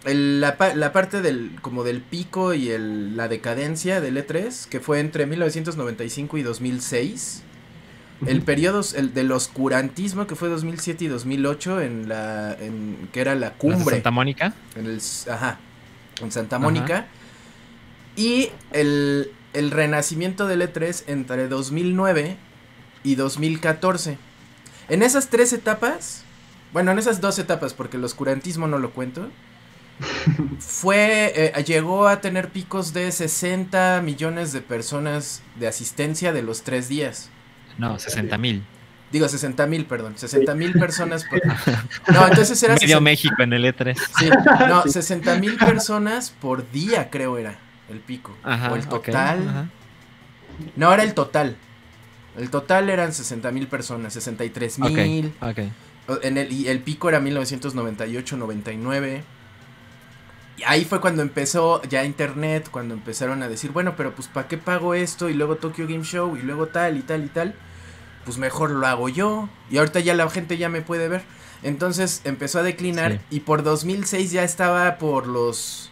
el- 0.05 0.39
la, 0.41 0.57
pa- 0.57 0.73
la 0.75 0.93
parte 0.93 1.21
del, 1.21 1.51
como 1.61 1.83
del 1.83 2.01
pico 2.01 2.53
y 2.53 2.69
el, 2.69 3.17
la 3.17 3.27
decadencia 3.27 3.99
del 4.01 4.17
E3, 4.17 4.67
que 4.69 4.79
fue 4.79 4.99
entre 4.99 5.25
1995 5.25 6.37
y 6.37 6.43
2006. 6.43 7.43
El 8.25 8.41
periodo 8.41 8.81
el 8.95 9.13
del 9.13 9.31
oscurantismo 9.31 10.25
que 10.25 10.35
fue 10.35 10.49
2007 10.49 11.03
y 11.03 11.07
2008 11.07 11.81
en 11.81 12.09
la 12.09 12.53
en, 12.59 13.09
que 13.13 13.21
era 13.21 13.35
la 13.35 13.53
cumbre 13.53 13.97
Santa 13.97 14.09
Mónica. 14.09 14.53
en 14.75 14.87
el 14.87 14.99
ajá, 15.29 15.59
en 16.21 16.31
Santa 16.31 16.57
Mónica 16.57 17.05
y 18.15 18.49
el, 18.71 19.31
el 19.53 19.69
renacimiento 19.69 20.47
del 20.47 20.63
E3 20.63 21.03
entre 21.05 21.47
2009 21.47 22.37
y 23.03 23.13
2014. 23.13 24.17
En 24.89 25.03
esas 25.03 25.29
tres 25.29 25.53
etapas, 25.53 26.23
bueno, 26.77 26.91
en 26.91 26.99
esas 26.99 27.21
dos 27.21 27.39
etapas 27.39 27.73
porque 27.73 27.97
el 27.97 28.03
oscurantismo 28.03 28.67
no 28.67 28.77
lo 28.77 28.91
cuento. 28.91 29.31
Fue, 30.59 31.33
eh, 31.35 31.63
llegó 31.63 32.07
a 32.07 32.21
tener 32.21 32.49
picos 32.49 32.93
de 32.93 33.11
60 33.11 33.99
millones 34.03 34.53
de 34.53 34.61
personas 34.61 35.41
de 35.55 35.67
asistencia 35.67 36.33
de 36.33 36.43
los 36.43 36.61
tres 36.61 36.87
días. 36.87 37.31
No, 37.79 37.97
60 37.97 38.37
mil. 38.37 38.63
Digo, 39.11 39.27
60 39.27 39.65
mil, 39.65 39.87
perdón. 39.87 40.13
60 40.17 40.53
mil 40.53 40.73
personas 40.73 41.23
por... 41.23 41.41
No, 42.13 42.27
entonces 42.27 42.61
era... 42.61 42.75
Medio 42.75 42.87
60 42.99 43.01
México 43.01 43.35
en 43.41 43.53
el 43.53 43.65
E 43.65 43.75
E3. 43.75 43.97
Sí, 44.19 44.29
no, 44.67 44.83
60 44.83 45.35
mil 45.39 45.57
personas 45.57 46.29
por 46.29 46.69
día, 46.71 47.09
creo 47.09 47.39
era 47.39 47.57
el 47.89 47.99
pico. 48.01 48.37
Ajá. 48.43 48.71
o 48.71 48.75
el 48.75 48.85
total. 48.87 49.47
ajá. 49.49 49.69
No, 50.75 50.93
era 50.93 51.01
el 51.01 51.15
total. 51.15 51.55
El 52.37 52.51
total 52.51 52.91
eran 52.91 53.13
60 53.13 53.49
mil 53.51 53.67
personas, 53.67 54.13
63 54.13 54.77
Ok, 54.79 54.89
mil. 54.91 55.33
ok. 55.41 55.59
O- 55.59 55.86
En 56.23 56.37
el, 56.37 56.51
y 56.51 56.67
el 56.69 56.79
pico 56.81 57.09
era 57.09 57.19
1998-99. 57.19 59.21
Y 60.57 60.63
ahí 60.63 60.85
fue 60.85 60.99
cuando 61.01 61.21
empezó 61.21 61.81
ya 61.83 62.03
internet, 62.03 62.69
cuando 62.71 62.95
empezaron 62.95 63.43
a 63.43 63.49
decir, 63.49 63.71
bueno, 63.71 63.95
pero 63.95 64.15
pues 64.15 64.27
¿para 64.27 64.47
qué 64.47 64.57
pago 64.57 64.93
esto? 64.95 65.29
Y 65.29 65.33
luego 65.33 65.57
Tokyo 65.57 65.85
Game 65.87 66.03
Show 66.03 66.35
y 66.35 66.41
luego 66.41 66.67
tal 66.67 66.97
y 66.97 67.01
tal 67.01 67.23
y 67.23 67.27
tal. 67.27 67.53
Pues 68.25 68.37
mejor 68.37 68.71
lo 68.71 68.87
hago 68.87 69.09
yo. 69.09 69.49
Y 69.69 69.77
ahorita 69.77 69.99
ya 69.99 70.15
la 70.15 70.29
gente 70.29 70.57
ya 70.57 70.69
me 70.69 70.81
puede 70.81 71.07
ver. 71.09 71.23
Entonces 71.63 72.21
empezó 72.23 72.59
a 72.59 72.63
declinar 72.63 73.13
Sí. 73.13 73.19
y 73.31 73.39
por 73.41 73.63
2006 73.63 74.31
ya 74.31 74.43
estaba 74.43 74.97
por 74.97 75.27
los 75.27 75.91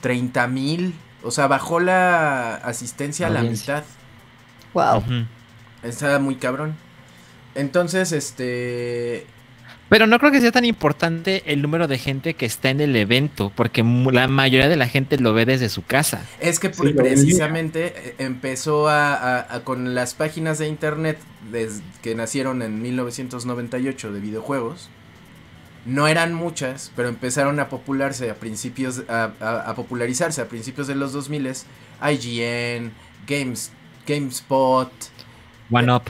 30 0.00 0.46
mil. 0.48 0.94
O 1.22 1.30
sea, 1.30 1.46
bajó 1.46 1.80
la 1.80 2.56
asistencia 2.56 3.28
a 3.28 3.30
la 3.30 3.42
mitad. 3.42 3.84
Wow. 4.74 5.04
Estaba 5.82 6.18
muy 6.18 6.36
cabrón. 6.36 6.76
Entonces, 7.58 8.12
este... 8.12 9.26
Pero 9.88 10.06
no 10.06 10.18
creo 10.18 10.30
que 10.30 10.40
sea 10.42 10.52
tan 10.52 10.66
importante 10.66 11.42
el 11.46 11.62
número 11.62 11.88
de 11.88 11.96
gente 11.96 12.34
que 12.34 12.44
está 12.44 12.68
en 12.68 12.82
el 12.82 12.94
evento, 12.94 13.50
porque 13.56 13.82
mu- 13.82 14.10
la 14.10 14.28
mayoría 14.28 14.68
de 14.68 14.76
la 14.76 14.86
gente 14.86 15.16
lo 15.18 15.32
ve 15.32 15.46
desde 15.46 15.70
su 15.70 15.82
casa. 15.82 16.20
Es 16.40 16.60
que 16.60 16.70
Sí, 16.72 16.92
precisamente 16.92 17.86
eh, 17.96 18.14
empezó 18.18 18.88
a, 18.90 19.14
a- 19.14 19.54
a- 19.56 19.60
con 19.64 19.94
las 19.94 20.12
páginas 20.12 20.58
de 20.58 20.68
internet 20.68 21.18
que 22.02 22.14
nacieron 22.14 22.60
en 22.60 22.82
1998 22.82 24.12
de 24.12 24.20
videojuegos. 24.20 24.90
No 25.86 26.06
eran 26.06 26.34
muchas, 26.34 26.92
pero 26.94 27.08
empezaron 27.08 27.58
a 27.58 27.70
popularse 27.70 28.30
a 28.30 28.34
principios 28.34 29.04
a, 29.08 29.30
a- 29.40 29.70
a 29.70 29.74
popularizarse 29.74 30.42
a 30.42 30.48
principios 30.48 30.86
de 30.86 30.96
los 30.96 31.14
2000 31.14 31.46
IGN, 32.02 32.92
Games, 33.26 33.72
GameSpot, 34.06 34.92
One 35.70 35.90
Up. 35.92 36.02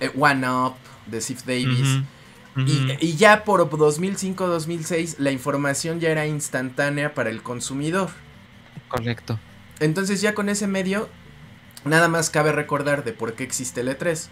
Eh, 0.00 0.10
OneUp 0.18 0.74
de 1.06 1.20
Sif 1.20 1.44
Davis. 1.44 1.98
Y, 3.00 3.16
ya 3.16 3.44
por 3.44 3.68
2005-2006 3.70 5.16
la 5.18 5.30
información 5.30 6.00
ya 6.00 6.10
era 6.10 6.26
instantánea 6.26 7.14
para 7.14 7.30
el 7.30 7.42
consumidor. 7.42 8.10
Correcto. 8.88 9.38
Entonces 9.78 10.20
ya 10.20 10.34
con 10.34 10.48
ese 10.48 10.66
medio, 10.66 11.08
nada 11.84 12.08
más 12.08 12.28
cabe 12.28 12.52
recordar 12.52 13.04
de 13.04 13.12
por 13.12 13.34
qué 13.34 13.44
existe 13.44 13.80
el 13.82 13.88
E3. 13.88 14.28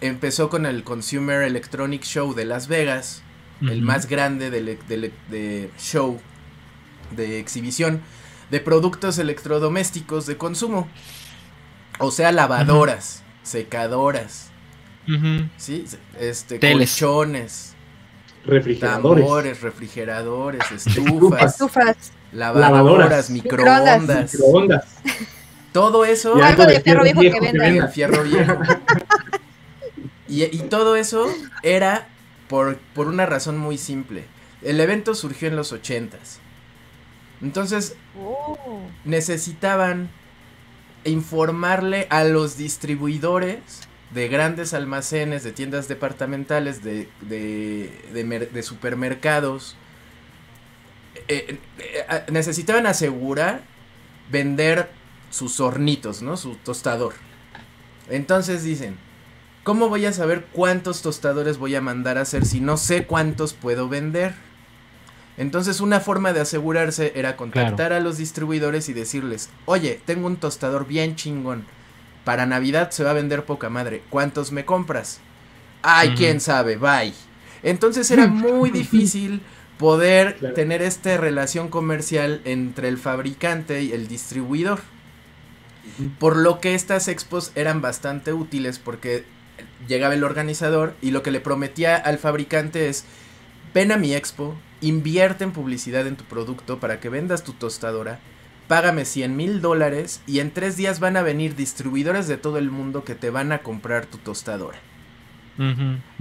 Empezó 0.00 0.48
con 0.48 0.64
el 0.66 0.82
Consumer 0.82 1.42
Electronic 1.42 2.02
Show 2.04 2.34
de 2.34 2.46
Las 2.46 2.68
Vegas, 2.68 3.22
el 3.60 3.82
más 3.82 4.06
grande 4.06 4.50
del- 4.50 4.78
del- 4.88 5.12
de 5.28 5.70
show 5.78 6.18
de 7.14 7.38
exhibición 7.38 8.00
de 8.50 8.60
productos 8.60 9.18
electrodomésticos 9.18 10.24
de 10.24 10.38
consumo. 10.38 10.88
O 11.98 12.10
sea, 12.10 12.32
lavadoras, 12.32 13.22
secadoras, 13.42 14.50
¿sí? 15.56 15.84
Este, 16.18 16.58
Teles. 16.58 16.90
colchones, 16.92 17.74
Refrigeradores. 18.46 19.22
tambores, 19.24 19.60
refrigeradores, 19.60 20.72
estufas, 20.72 21.52
Estufas. 21.52 22.12
lavadoras, 22.32 22.70
Lavadoras. 22.72 23.30
microondas. 23.30 24.32
Microondas. 24.34 24.84
Todo 25.72 26.04
eso 26.04 26.36
Y 26.38 26.42
algo 26.42 26.66
de 26.66 26.80
fierro 26.80 27.02
viejo 27.04 27.20
que 27.20 27.30
que 27.30 27.40
venda. 27.40 27.66
el 27.66 27.72
venda. 27.74 27.88
fierro 27.88 28.22
viejo. 28.24 28.58
Y, 30.28 30.44
y 30.44 30.58
todo 30.70 30.94
eso 30.94 31.26
era 31.64 32.06
por, 32.48 32.76
por 32.94 33.08
una 33.08 33.26
razón 33.26 33.58
muy 33.58 33.76
simple. 33.78 34.24
El 34.62 34.78
evento 34.78 35.16
surgió 35.16 35.48
en 35.48 35.56
los 35.56 35.72
ochentas. 35.72 36.38
Entonces 37.42 37.96
Oh. 38.16 38.56
necesitaban 39.04 40.08
informarle 41.04 42.06
a 42.10 42.22
los 42.22 42.56
distribuidores 42.56 43.58
de 44.14 44.28
grandes 44.28 44.74
almacenes, 44.74 45.44
de 45.44 45.52
tiendas 45.52 45.86
departamentales, 45.88 46.82
de, 46.82 47.08
de, 47.20 47.90
de 48.12 48.24
mer- 48.24 48.50
de 48.50 48.62
supermercados. 48.62 49.76
Eh, 51.28 51.58
eh, 51.78 52.04
eh, 52.08 52.22
necesitaban 52.30 52.86
asegurar 52.86 53.62
vender 54.30 54.90
sus 55.30 55.60
hornitos, 55.60 56.22
¿no? 56.22 56.36
Su 56.36 56.56
tostador. 56.56 57.14
Entonces 58.08 58.64
dicen, 58.64 58.96
¿cómo 59.62 59.88
voy 59.88 60.06
a 60.06 60.12
saber 60.12 60.46
cuántos 60.52 61.02
tostadores 61.02 61.58
voy 61.58 61.74
a 61.76 61.80
mandar 61.80 62.18
a 62.18 62.22
hacer 62.22 62.44
si 62.44 62.60
no 62.60 62.76
sé 62.76 63.06
cuántos 63.06 63.52
puedo 63.54 63.88
vender? 63.88 64.34
Entonces 65.36 65.80
una 65.80 66.00
forma 66.00 66.32
de 66.32 66.40
asegurarse 66.40 67.12
era 67.14 67.36
contactar 67.36 67.92
a 67.92 68.00
los 68.00 68.18
distribuidores 68.18 68.88
y 68.88 68.92
decirles, 68.92 69.50
oye, 69.66 70.00
tengo 70.04 70.26
un 70.26 70.36
tostador 70.36 70.86
bien 70.86 71.14
chingón. 71.16 71.64
Para 72.30 72.46
Navidad 72.46 72.92
se 72.92 73.02
va 73.02 73.10
a 73.10 73.14
vender 73.14 73.44
poca 73.44 73.70
madre. 73.70 74.04
¿Cuántos 74.08 74.52
me 74.52 74.64
compras? 74.64 75.18
Ay, 75.82 76.14
quién 76.16 76.40
sabe, 76.40 76.76
bye. 76.76 77.12
Entonces 77.64 78.08
era 78.12 78.28
muy 78.28 78.70
difícil 78.80 79.42
poder 79.78 80.36
Claro. 80.36 80.54
tener 80.54 80.80
esta 80.80 81.16
relación 81.16 81.70
comercial 81.70 82.40
entre 82.44 82.86
el 82.86 82.98
fabricante 82.98 83.82
y 83.82 83.90
el 83.94 84.06
distribuidor. 84.06 84.78
Por 86.20 86.36
lo 86.36 86.60
que 86.60 86.76
estas 86.76 87.08
expos 87.08 87.50
eran 87.56 87.82
bastante 87.82 88.32
útiles 88.32 88.78
porque 88.78 89.24
llegaba 89.88 90.14
el 90.14 90.22
organizador 90.22 90.94
y 91.02 91.10
lo 91.10 91.24
que 91.24 91.32
le 91.32 91.40
prometía 91.40 91.96
al 91.96 92.18
fabricante 92.18 92.88
es, 92.88 93.06
ven 93.74 93.90
a 93.90 93.96
mi 93.96 94.14
expo, 94.14 94.54
invierte 94.80 95.42
en 95.42 95.50
publicidad 95.50 96.06
en 96.06 96.14
tu 96.14 96.22
producto 96.22 96.78
para 96.78 97.00
que 97.00 97.08
vendas 97.08 97.42
tu 97.42 97.54
tostadora 97.54 98.20
págame 98.70 99.04
100 99.04 99.34
mil 99.36 99.60
dólares 99.60 100.20
y 100.28 100.38
en 100.38 100.52
tres 100.52 100.76
días 100.76 101.00
van 101.00 101.16
a 101.16 101.22
venir 101.22 101.56
distribuidores 101.56 102.28
de 102.28 102.36
todo 102.36 102.56
el 102.56 102.70
mundo 102.70 103.02
que 103.02 103.16
te 103.16 103.28
van 103.28 103.50
a 103.50 103.58
comprar 103.64 104.06
tu 104.06 104.16
tostadora. 104.18 104.78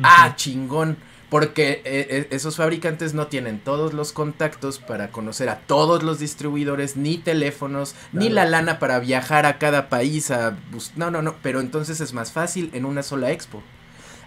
Ah, 0.02 0.34
chingón. 0.36 0.98
Porque 1.30 1.84
eh, 1.86 2.08
eh, 2.10 2.28
esos 2.32 2.56
fabricantes 2.56 3.14
no 3.14 3.28
tienen 3.28 3.60
todos 3.60 3.94
los 3.94 4.14
contactos 4.14 4.80
para 4.80 5.12
conocer 5.12 5.48
a 5.50 5.60
todos 5.60 6.02
los 6.02 6.18
distribuidores, 6.18 6.98
ni 6.98 7.20
teléfonos, 7.20 7.94
ni 8.14 8.30
la 8.30 8.46
lana 8.46 8.80
para 8.80 8.98
viajar 8.98 9.46
a 9.46 9.60
cada 9.60 9.90
país 9.90 10.32
a 10.32 10.58
bus- 10.72 10.94
No, 10.96 11.12
no, 11.12 11.22
no. 11.22 11.36
Pero 11.44 11.60
entonces 11.60 12.02
es 12.02 12.14
más 12.14 12.32
fácil 12.32 12.72
en 12.74 12.84
una 12.84 13.04
sola 13.04 13.30
expo. 13.32 13.62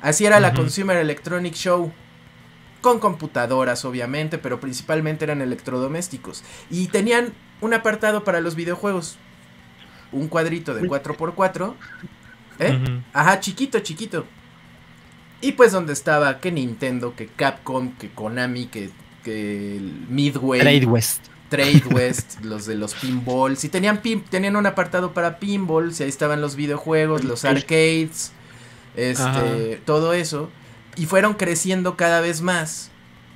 Así 0.01 0.27
era 0.27 0.39
la. 0.39 0.55
Consumer 0.55 0.97
Electronic 0.97 1.55
Show. 1.55 1.93
Con 2.81 3.01
computadoras, 3.01 3.85
obviamente, 3.85 4.39
pero 4.39 4.61
principalmente 4.61 5.25
eran 5.25 5.43
electrodomésticos. 5.43 6.45
Y 6.71 6.87
tenían 6.87 7.33
un 7.63 7.73
apartado 7.73 8.25
para 8.25 8.41
los 8.43 8.55
videojuegos. 8.55 9.17
Un 10.13 10.29
cuadrito 10.29 10.75
de 10.75 10.83
4x4. 10.83 11.75
¿Eh? 12.59 13.01
Ajá, 13.15 13.41
chiquito, 13.41 13.79
chiquito. 13.81 14.27
Y 15.41 15.53
pues 15.53 15.73
donde 15.73 15.93
estaba 15.95 16.39
que 16.39 16.53
Nintendo, 16.53 17.17
que 17.17 17.27
Capcom, 17.27 17.93
que 17.97 18.11
Konami, 18.11 18.67
que, 18.67 18.91
que 19.25 19.81
Midway, 20.09 20.61
Trade 20.61 20.87
West. 20.87 21.25
Trade 21.49 21.83
West, 21.91 22.41
los 22.43 22.67
de 22.67 22.75
los 22.77 22.95
pinballs. 22.95 23.65
Y 23.65 23.69
tenían, 23.69 24.03
pin- 24.03 24.23
tenían 24.29 24.57
un 24.57 24.67
apartado 24.67 25.13
para 25.15 25.39
pinballs, 25.39 25.99
y 26.01 26.03
ahí 26.05 26.09
estaban 26.09 26.41
los 26.41 26.55
videojuegos, 26.57 27.25
los 27.25 27.45
arcades, 27.45 28.33
este, 28.97 29.23
Ajá. 29.23 29.43
todo 29.85 30.13
eso. 30.13 30.51
Y 30.97 31.07
fueron 31.07 31.35
creciendo 31.35 31.97
cada 31.97 32.21
vez 32.21 32.43
más. 32.43 32.91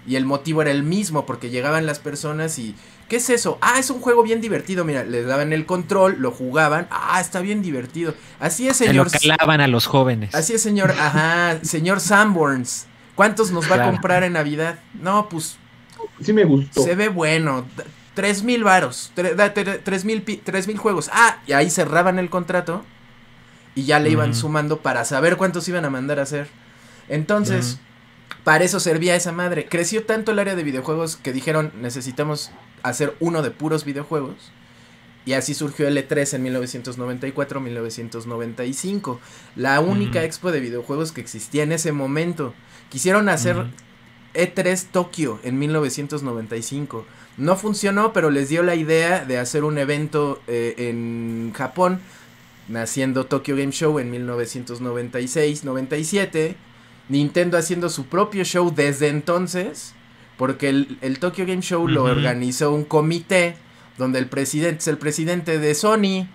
Y 0.07 0.15
el 0.17 0.25
motivo 0.27 0.63
era 0.63 0.71
el 0.71 0.83
mismo, 0.85 1.27
porque 1.27 1.51
llegaban 1.51 1.87
las 1.87 1.99
personas 1.99 2.59
y... 2.59 2.75
¿Qué 3.09 3.17
es 3.17 3.31
eso? 3.31 3.59
Ah, 3.61 3.79
es 3.79 3.91
un 3.91 4.01
juego 4.01 4.23
bien 4.25 4.41
divertido. 4.41 4.85
Mira, 4.85 5.05
les 5.05 5.27
daban 5.27 5.53
el 5.53 5.65
control, 5.65 6.17
lo 6.19 6.33
jugaban. 6.33 6.89
Ah, 6.91 7.21
está 7.21 7.41
bien 7.41 7.63
divertido. 7.63 8.15
Así 8.41 8.67
es, 8.69 8.77
Se 8.79 8.93
lo 8.93 9.09
señor. 9.09 9.37
calaban 9.37 9.61
a 9.61 9.69
los 9.69 9.87
jóvenes. 9.87 10.35
Así 10.35 10.55
es, 10.55 10.63
señor. 10.63 10.91
Ajá, 10.91 11.59
señor 11.63 12.01
Sanborns. 12.01 12.87
¿Cuántos 13.15 13.51
nos 13.53 13.71
va 13.71 13.77
a 13.77 13.91
comprar 13.91 14.25
en 14.25 14.33
Navidad? 14.35 14.79
No, 14.95 15.29
pues 15.29 15.57
Sí 16.21 16.33
me 16.33 16.45
gustó. 16.45 16.83
se 16.83 16.95
ve 16.97 17.09
bueno. 17.09 17.65
Tres 18.15 18.43
mil 18.43 18.65
varos. 18.65 19.13
Tres 19.85 20.05
mil, 20.05 20.23
pi- 20.23 20.39
tres 20.39 20.67
mil 20.67 20.77
juegos. 20.79 21.09
Ah, 21.13 21.39
y 21.47 21.53
ahí 21.53 21.71
cerraban 21.71 22.19
el 22.19 22.29
contrato. 22.29 22.85
Y 23.75 23.85
ya 23.85 24.01
le 24.01 24.11
iban 24.11 24.35
sumando 24.35 24.79
para 24.79 25.05
saber 25.05 25.37
cuántos 25.37 25.69
iban 25.69 25.85
a 25.85 25.91
mandar 25.91 26.19
a 26.19 26.23
hacer. 26.23 26.49
Entonces, 27.09 27.79
para 28.43 28.65
eso 28.65 28.81
servía 28.81 29.15
esa 29.17 29.33
madre. 29.33 29.67
Creció 29.69 30.05
tanto 30.05 30.33
el 30.33 30.39
área 30.39 30.55
de 30.57 30.63
videojuegos 30.65 31.17
que 31.17 31.33
dijeron 31.33 31.73
necesitamos 31.81 32.51
hacer 32.89 33.15
uno 33.21 33.43
de 33.43 33.51
puros 33.51 33.85
videojuegos. 33.85 34.37
Y 35.25 35.33
así 35.33 35.55
surgió 35.55 35.89
el 35.89 35.97
E3 35.97 36.35
en 36.35 36.45
1994-1995. 36.45 39.19
La 39.57 39.81
única 39.81 40.23
expo 40.23 40.53
de 40.53 40.61
videojuegos 40.61 41.11
que 41.11 41.21
existía 41.21 41.65
en 41.65 41.73
ese 41.73 41.91
momento. 41.91 42.55
Quisieron 42.91 43.29
hacer 43.29 43.57
Ujú. 43.57 43.67
E3 44.35 44.85
Tokio 44.93 45.41
en 45.43 45.59
1995. 45.59 47.05
No 47.39 47.57
funcionó, 47.57 48.13
pero 48.13 48.31
les 48.31 48.49
dio 48.49 48.63
la 48.63 48.77
idea 48.77 49.25
de 49.25 49.39
hacer 49.39 49.65
un 49.65 49.79
evento 49.79 50.41
eh, 50.47 50.75
en 50.79 51.53
Japón, 51.55 51.99
naciendo 52.69 53.27
Tokyo 53.27 53.57
Game 53.57 53.73
Show 53.73 53.99
en 53.99 54.13
1996-97. 54.13 56.55
Nintendo 57.09 57.59
haciendo 57.59 57.89
su 57.89 58.07
propio 58.07 58.45
show 58.45 58.73
desde 58.75 59.09
entonces, 59.09 59.95
porque 60.37 60.69
el, 60.69 60.99
el 61.01 61.19
Tokyo 61.19 61.47
Game 61.47 61.63
Show 61.63 61.89
lo 61.89 62.05
organizó 62.05 62.73
un 62.73 62.85
comité 62.85 63.57
donde 63.99 64.19
el 64.19 64.27
presidente 64.29 64.79
es 64.81 64.89
el 64.89 64.99
presidente 64.99 65.59
de 65.59 65.75
Sony. 65.75 66.27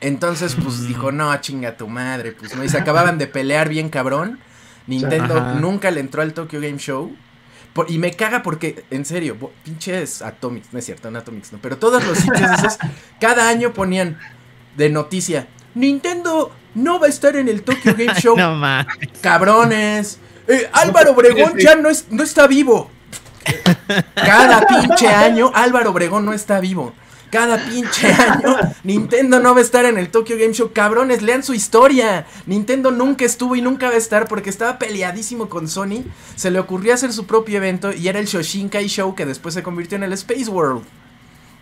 Entonces, 0.00 0.54
pues 0.62 0.86
dijo, 0.86 1.10
no, 1.10 1.34
chinga 1.40 1.76
tu 1.76 1.88
madre, 1.88 2.32
pues 2.32 2.54
no, 2.56 2.62
y 2.62 2.68
se 2.68 2.78
acababan 2.78 3.18
de 3.18 3.26
pelear 3.26 3.68
bien 3.68 3.88
cabrón. 3.88 4.38
Nintendo 4.86 5.36
Ajá. 5.38 5.54
nunca 5.54 5.90
le 5.90 6.00
entró 6.00 6.22
al 6.22 6.32
Tokyo 6.34 6.60
Game 6.60 6.78
Show. 6.78 7.14
Por- 7.72 7.90
y 7.90 7.98
me 7.98 8.12
caga 8.12 8.42
porque, 8.42 8.84
en 8.90 9.04
serio, 9.04 9.36
bo- 9.38 9.52
pinches 9.64 10.22
Atomics, 10.22 10.72
no 10.72 10.78
es 10.78 10.84
cierto, 10.86 11.10
no 11.10 11.18
Atomics, 11.18 11.52
no, 11.52 11.58
pero 11.60 11.76
todos 11.78 12.04
los 12.06 12.16
sitios 12.18 12.50
esos, 12.58 12.78
cada 13.20 13.48
año 13.48 13.72
ponían 13.72 14.18
de 14.76 14.88
noticia, 14.88 15.48
Nintendo 15.74 16.52
no 16.74 16.98
va 17.00 17.06
a 17.06 17.10
estar 17.10 17.36
en 17.36 17.48
el 17.48 17.62
Tokyo 17.62 17.94
Game 17.96 18.14
Show, 18.20 18.36
No 18.36 18.54
mames. 18.54 18.86
cabrones. 19.20 20.18
Eh, 20.46 20.68
Álvaro 20.72 21.10
Obregón 21.12 21.54
ya 21.58 21.74
no, 21.74 21.90
es, 21.90 22.06
no 22.10 22.22
está 22.22 22.46
vivo. 22.46 22.90
Cada 24.14 24.66
pinche 24.66 25.08
año 25.08 25.50
Álvaro 25.54 25.90
Obregón 25.90 26.24
no 26.24 26.32
está 26.32 26.60
vivo. 26.60 26.92
Cada 27.30 27.58
pinche 27.58 28.10
año 28.10 28.56
Nintendo 28.84 29.38
no 29.38 29.52
va 29.52 29.60
a 29.60 29.62
estar 29.62 29.84
en 29.84 29.98
el 29.98 30.10
Tokyo 30.10 30.36
Game 30.38 30.54
Show. 30.54 30.72
Cabrones, 30.72 31.22
lean 31.22 31.42
su 31.42 31.54
historia. 31.54 32.26
Nintendo 32.46 32.90
nunca 32.90 33.24
estuvo 33.24 33.54
y 33.56 33.62
nunca 33.62 33.88
va 33.88 33.94
a 33.94 33.98
estar 33.98 34.28
porque 34.28 34.50
estaba 34.50 34.78
peleadísimo 34.78 35.48
con 35.48 35.68
Sony. 35.68 36.04
Se 36.36 36.50
le 36.50 36.58
ocurrió 36.58 36.94
hacer 36.94 37.12
su 37.12 37.26
propio 37.26 37.58
evento 37.58 37.92
y 37.92 38.08
era 38.08 38.18
el 38.18 38.26
Shoshinkai 38.26 38.88
Show 38.88 39.14
que 39.14 39.26
después 39.26 39.54
se 39.54 39.62
convirtió 39.62 39.96
en 39.96 40.04
el 40.04 40.12
Space 40.14 40.48
World 40.48 40.84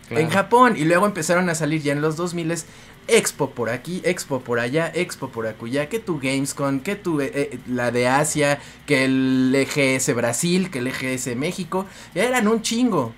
en 0.09 0.29
Japón. 0.29 0.75
Y 0.77 0.85
luego 0.85 1.05
empezaron 1.05 1.49
a 1.49 1.55
salir 1.55 1.81
ya 1.81 1.91
en 1.91 2.01
los 2.01 2.15
2000 2.15 2.63
Expo 3.07 3.51
por 3.51 3.69
aquí, 3.69 4.01
Expo 4.03 4.41
por 4.41 4.59
allá, 4.59 4.91
Expo 4.93 5.29
por 5.29 5.47
acullá, 5.47 5.87
que 5.89 5.99
tu 5.99 6.19
Gamescom, 6.19 6.81
que 6.81 6.95
tu 6.95 7.21
eh, 7.21 7.31
eh, 7.33 7.59
la 7.67 7.91
de 7.91 8.07
Asia, 8.07 8.59
que 8.85 9.05
el 9.05 9.53
EGS 9.55 10.13
Brasil, 10.13 10.69
que 10.69 10.79
el 10.79 10.87
EGS 10.87 11.35
México, 11.35 11.85
ya 12.13 12.25
eran 12.25 12.47
un 12.47 12.61
chingo. 12.61 13.13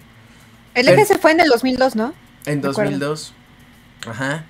El 0.75 0.85
Pero- 0.85 1.05
se 1.05 1.17
fue 1.17 1.31
en 1.31 1.39
el 1.39 1.49
2002, 1.49 1.95
¿no? 1.95 2.13
En 2.45 2.61
De 2.61 2.69
acuerdo. 2.69 2.91
2002. 2.91 3.33
Ajá. 4.07 4.45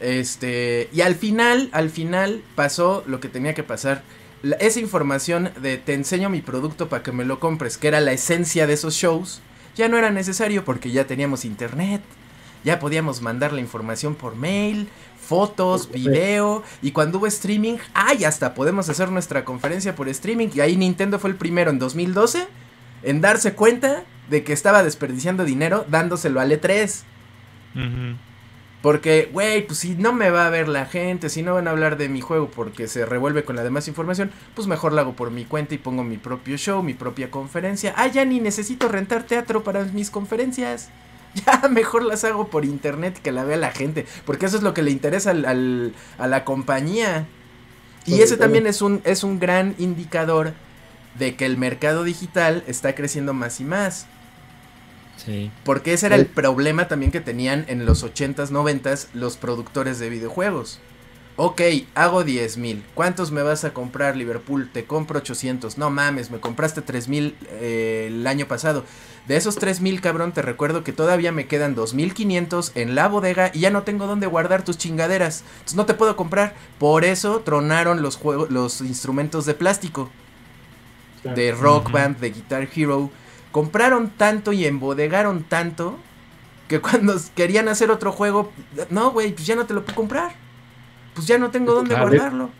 Este, 0.00 0.88
y 0.92 1.00
al 1.02 1.14
final, 1.16 1.68
al 1.72 1.90
final 1.90 2.42
pasó 2.54 3.02
lo 3.06 3.20
que 3.20 3.28
tenía 3.28 3.54
que 3.54 3.62
pasar. 3.64 4.02
La- 4.42 4.56
esa 4.56 4.80
información 4.80 5.50
de 5.60 5.76
te 5.76 5.94
enseño 5.94 6.30
mi 6.30 6.40
producto 6.40 6.88
para 6.88 7.02
que 7.02 7.12
me 7.12 7.24
lo 7.24 7.40
compres, 7.40 7.76
que 7.76 7.88
era 7.88 8.00
la 8.00 8.12
esencia 8.12 8.66
de 8.66 8.74
esos 8.74 8.94
shows, 8.94 9.40
ya 9.76 9.88
no 9.88 9.98
era 9.98 10.10
necesario 10.10 10.64
porque 10.64 10.90
ya 10.92 11.06
teníamos 11.06 11.44
internet, 11.44 12.00
ya 12.64 12.78
podíamos 12.78 13.22
mandar 13.22 13.52
la 13.52 13.60
información 13.60 14.14
por 14.14 14.36
mail, 14.36 14.88
fotos, 15.20 15.90
video, 15.90 16.62
y 16.82 16.92
cuando 16.92 17.18
hubo 17.18 17.26
streaming, 17.26 17.76
ay, 17.94 18.24
hasta 18.24 18.54
podemos 18.54 18.88
hacer 18.88 19.10
nuestra 19.10 19.44
conferencia 19.44 19.94
por 19.94 20.08
streaming, 20.08 20.48
y 20.54 20.60
ahí 20.60 20.76
Nintendo 20.76 21.18
fue 21.18 21.30
el 21.30 21.36
primero 21.36 21.70
en 21.70 21.78
2012 21.78 22.48
en 23.02 23.20
darse 23.20 23.54
cuenta 23.54 24.04
de 24.30 24.44
que 24.44 24.52
estaba 24.52 24.82
desperdiciando 24.82 25.44
dinero 25.44 25.84
dándoselo 25.88 26.40
al 26.40 26.50
E3. 26.50 27.02
Ujú. 27.74 28.16
Porque, 28.80 29.28
güey, 29.32 29.66
pues 29.66 29.80
si 29.80 29.96
no 29.96 30.12
me 30.12 30.30
va 30.30 30.46
a 30.46 30.50
ver 30.50 30.68
la 30.68 30.86
gente, 30.86 31.28
si 31.28 31.42
no 31.42 31.54
van 31.54 31.66
a 31.66 31.72
hablar 31.72 31.96
de 31.96 32.08
mi 32.08 32.20
juego 32.20 32.48
porque 32.48 32.86
se 32.86 33.04
revuelve 33.04 33.42
con 33.44 33.56
la 33.56 33.64
demás 33.64 33.88
información, 33.88 34.30
pues 34.54 34.68
mejor 34.68 34.92
lo 34.92 35.00
hago 35.00 35.14
por 35.14 35.32
mi 35.32 35.44
cuenta 35.44 35.74
y 35.74 35.78
pongo 35.78 36.04
mi 36.04 36.16
propio 36.16 36.56
show, 36.56 36.82
mi 36.82 36.94
propia 36.94 37.30
conferencia. 37.30 37.92
Ah, 37.96 38.06
ya 38.06 38.24
ni 38.24 38.38
necesito 38.38 38.88
rentar 38.88 39.24
teatro 39.24 39.64
para 39.64 39.82
mis 39.84 40.10
conferencias. 40.10 40.90
Ya 41.46 41.68
mejor 41.68 42.04
las 42.04 42.24
hago 42.24 42.48
por 42.48 42.64
internet 42.64 43.20
que 43.22 43.32
la 43.32 43.44
vea 43.44 43.56
la 43.56 43.72
gente, 43.72 44.06
porque 44.24 44.46
eso 44.46 44.56
es 44.56 44.62
lo 44.62 44.74
que 44.74 44.82
le 44.82 44.90
interesa 44.90 45.30
al, 45.30 45.44
al- 45.44 45.94
a 46.18 46.26
la 46.26 46.44
compañía. 46.44 47.28
Y 48.06 48.20
Sobre 48.20 48.22
ese 48.22 48.36
también 48.38 48.66
es 48.66 48.82
un, 48.82 49.02
es 49.04 49.24
un 49.24 49.40
gran 49.40 49.74
indicador 49.78 50.54
de 51.14 51.36
que 51.36 51.46
el 51.46 51.58
mercado 51.58 52.04
digital 52.04 52.64
está 52.66 52.94
creciendo 52.94 53.34
más 53.34 53.60
y 53.60 53.64
más. 53.64 54.08
Sí. 55.16 55.52
Porque 55.64 55.92
ese 55.92 56.06
era 56.06 56.16
el 56.16 56.26
problema 56.26 56.88
también 56.88 57.10
que 57.12 57.20
tenían 57.20 57.64
en 57.68 57.84
los 57.84 58.02
80s, 58.02 58.50
90s 58.50 59.08
los 59.12 59.36
productores 59.36 59.98
de 59.98 60.08
videojuegos. 60.08 60.80
Ok, 61.36 61.60
hago 61.94 62.24
10 62.24 62.56
mil. 62.58 62.84
¿Cuántos 62.94 63.30
me 63.30 63.42
vas 63.42 63.64
a 63.64 63.72
comprar, 63.72 64.16
Liverpool? 64.16 64.70
Te 64.72 64.86
compro 64.86 65.18
800. 65.18 65.78
No 65.78 65.90
mames, 65.90 66.30
me 66.30 66.40
compraste 66.40 66.82
3 66.82 67.08
mil 67.08 67.36
eh, 67.50 68.06
el 68.08 68.26
año 68.26 68.46
pasado. 68.48 68.84
De 69.28 69.36
esos 69.36 69.56
3 69.56 69.80
mil, 69.82 70.00
cabrón, 70.00 70.32
te 70.32 70.40
recuerdo 70.42 70.82
que 70.82 70.92
todavía 70.94 71.32
me 71.32 71.46
quedan 71.46 71.74
2500 71.74 72.72
en 72.74 72.94
la 72.94 73.08
bodega 73.08 73.50
y 73.52 73.60
ya 73.60 73.70
no 73.70 73.82
tengo 73.82 74.06
dónde 74.06 74.26
guardar 74.26 74.64
tus 74.64 74.78
chingaderas. 74.78 75.44
Entonces 75.52 75.76
no 75.76 75.84
te 75.86 75.92
puedo 75.94 76.16
comprar. 76.16 76.54
Por 76.78 77.04
eso 77.04 77.40
tronaron 77.40 78.00
los, 78.00 78.16
juegos, 78.16 78.50
los 78.50 78.80
instrumentos 78.80 79.44
de 79.44 79.52
plástico 79.54 80.10
de 81.34 81.52
Rock. 81.52 81.90
Band, 81.92 82.18
de 82.20 82.30
Guitar 82.30 82.68
Hero, 82.74 83.10
compraron 83.52 84.10
tanto 84.10 84.52
y 84.52 84.64
embodegaron 84.64 85.44
tanto 85.44 85.98
que 86.66 86.80
cuando 86.80 87.14
querían 87.34 87.68
hacer 87.68 87.90
otro 87.90 88.12
juego, 88.12 88.50
no, 88.88 89.10
güey, 89.10 89.32
pues 89.32 89.46
ya 89.46 89.56
no 89.56 89.66
te 89.66 89.74
lo 89.74 89.84
puedo 89.84 89.94
comprar. 89.96 90.32
Pues 91.14 91.26
ya 91.26 91.36
no 91.38 91.50
tengo 91.50 91.74
dónde 91.74 91.94
guardarlo. 92.18 92.50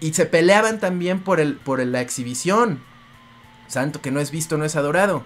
Y 0.00 0.12
se 0.14 0.24
peleaban 0.26 0.80
también 0.80 1.20
por 1.20 1.38
el 1.40 1.56
por 1.56 1.80
el- 1.80 1.92
la 1.92 2.00
exhibición. 2.00 2.80
Santo 3.68 4.00
que 4.00 4.10
no 4.10 4.20
es 4.20 4.30
visto, 4.30 4.56
no 4.56 4.64
es 4.64 4.76
adorado. 4.76 5.24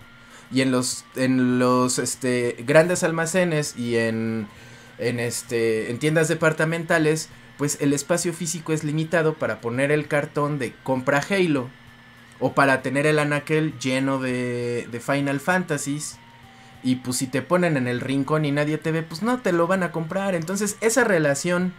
Y 0.50 0.62
en 0.62 0.70
los 0.70 1.04
en 1.16 1.58
los 1.58 1.98
este 1.98 2.56
grandes 2.66 3.02
almacenes 3.02 3.76
y 3.76 3.96
en 3.96 4.48
en 4.98 5.20
este 5.20 5.90
en 5.90 5.98
tiendas 5.98 6.28
departamentales, 6.28 7.28
pues 7.56 7.78
el 7.80 7.92
espacio 7.92 8.32
físico 8.32 8.72
es 8.72 8.84
limitado 8.84 9.34
para 9.34 9.60
poner 9.60 9.92
el 9.92 10.08
cartón 10.08 10.58
de 10.58 10.74
compra 10.82 11.22
Halo 11.28 11.68
o 12.40 12.52
para 12.54 12.82
tener 12.82 13.06
el 13.06 13.18
anaquel 13.18 13.78
lleno 13.78 14.18
de, 14.18 14.88
de 14.90 15.00
Final 15.00 15.40
Fantasies. 15.40 16.18
Y 16.82 16.96
pues 16.96 17.18
si 17.18 17.26
te 17.26 17.42
ponen 17.42 17.76
en 17.76 17.86
el 17.86 18.00
rincón 18.00 18.46
y 18.46 18.50
nadie 18.50 18.78
te 18.78 18.90
ve, 18.90 19.02
pues 19.02 19.22
no 19.22 19.40
te 19.40 19.52
lo 19.52 19.66
van 19.66 19.82
a 19.82 19.92
comprar. 19.92 20.34
Entonces 20.34 20.78
esa 20.80 21.04
relación 21.04 21.74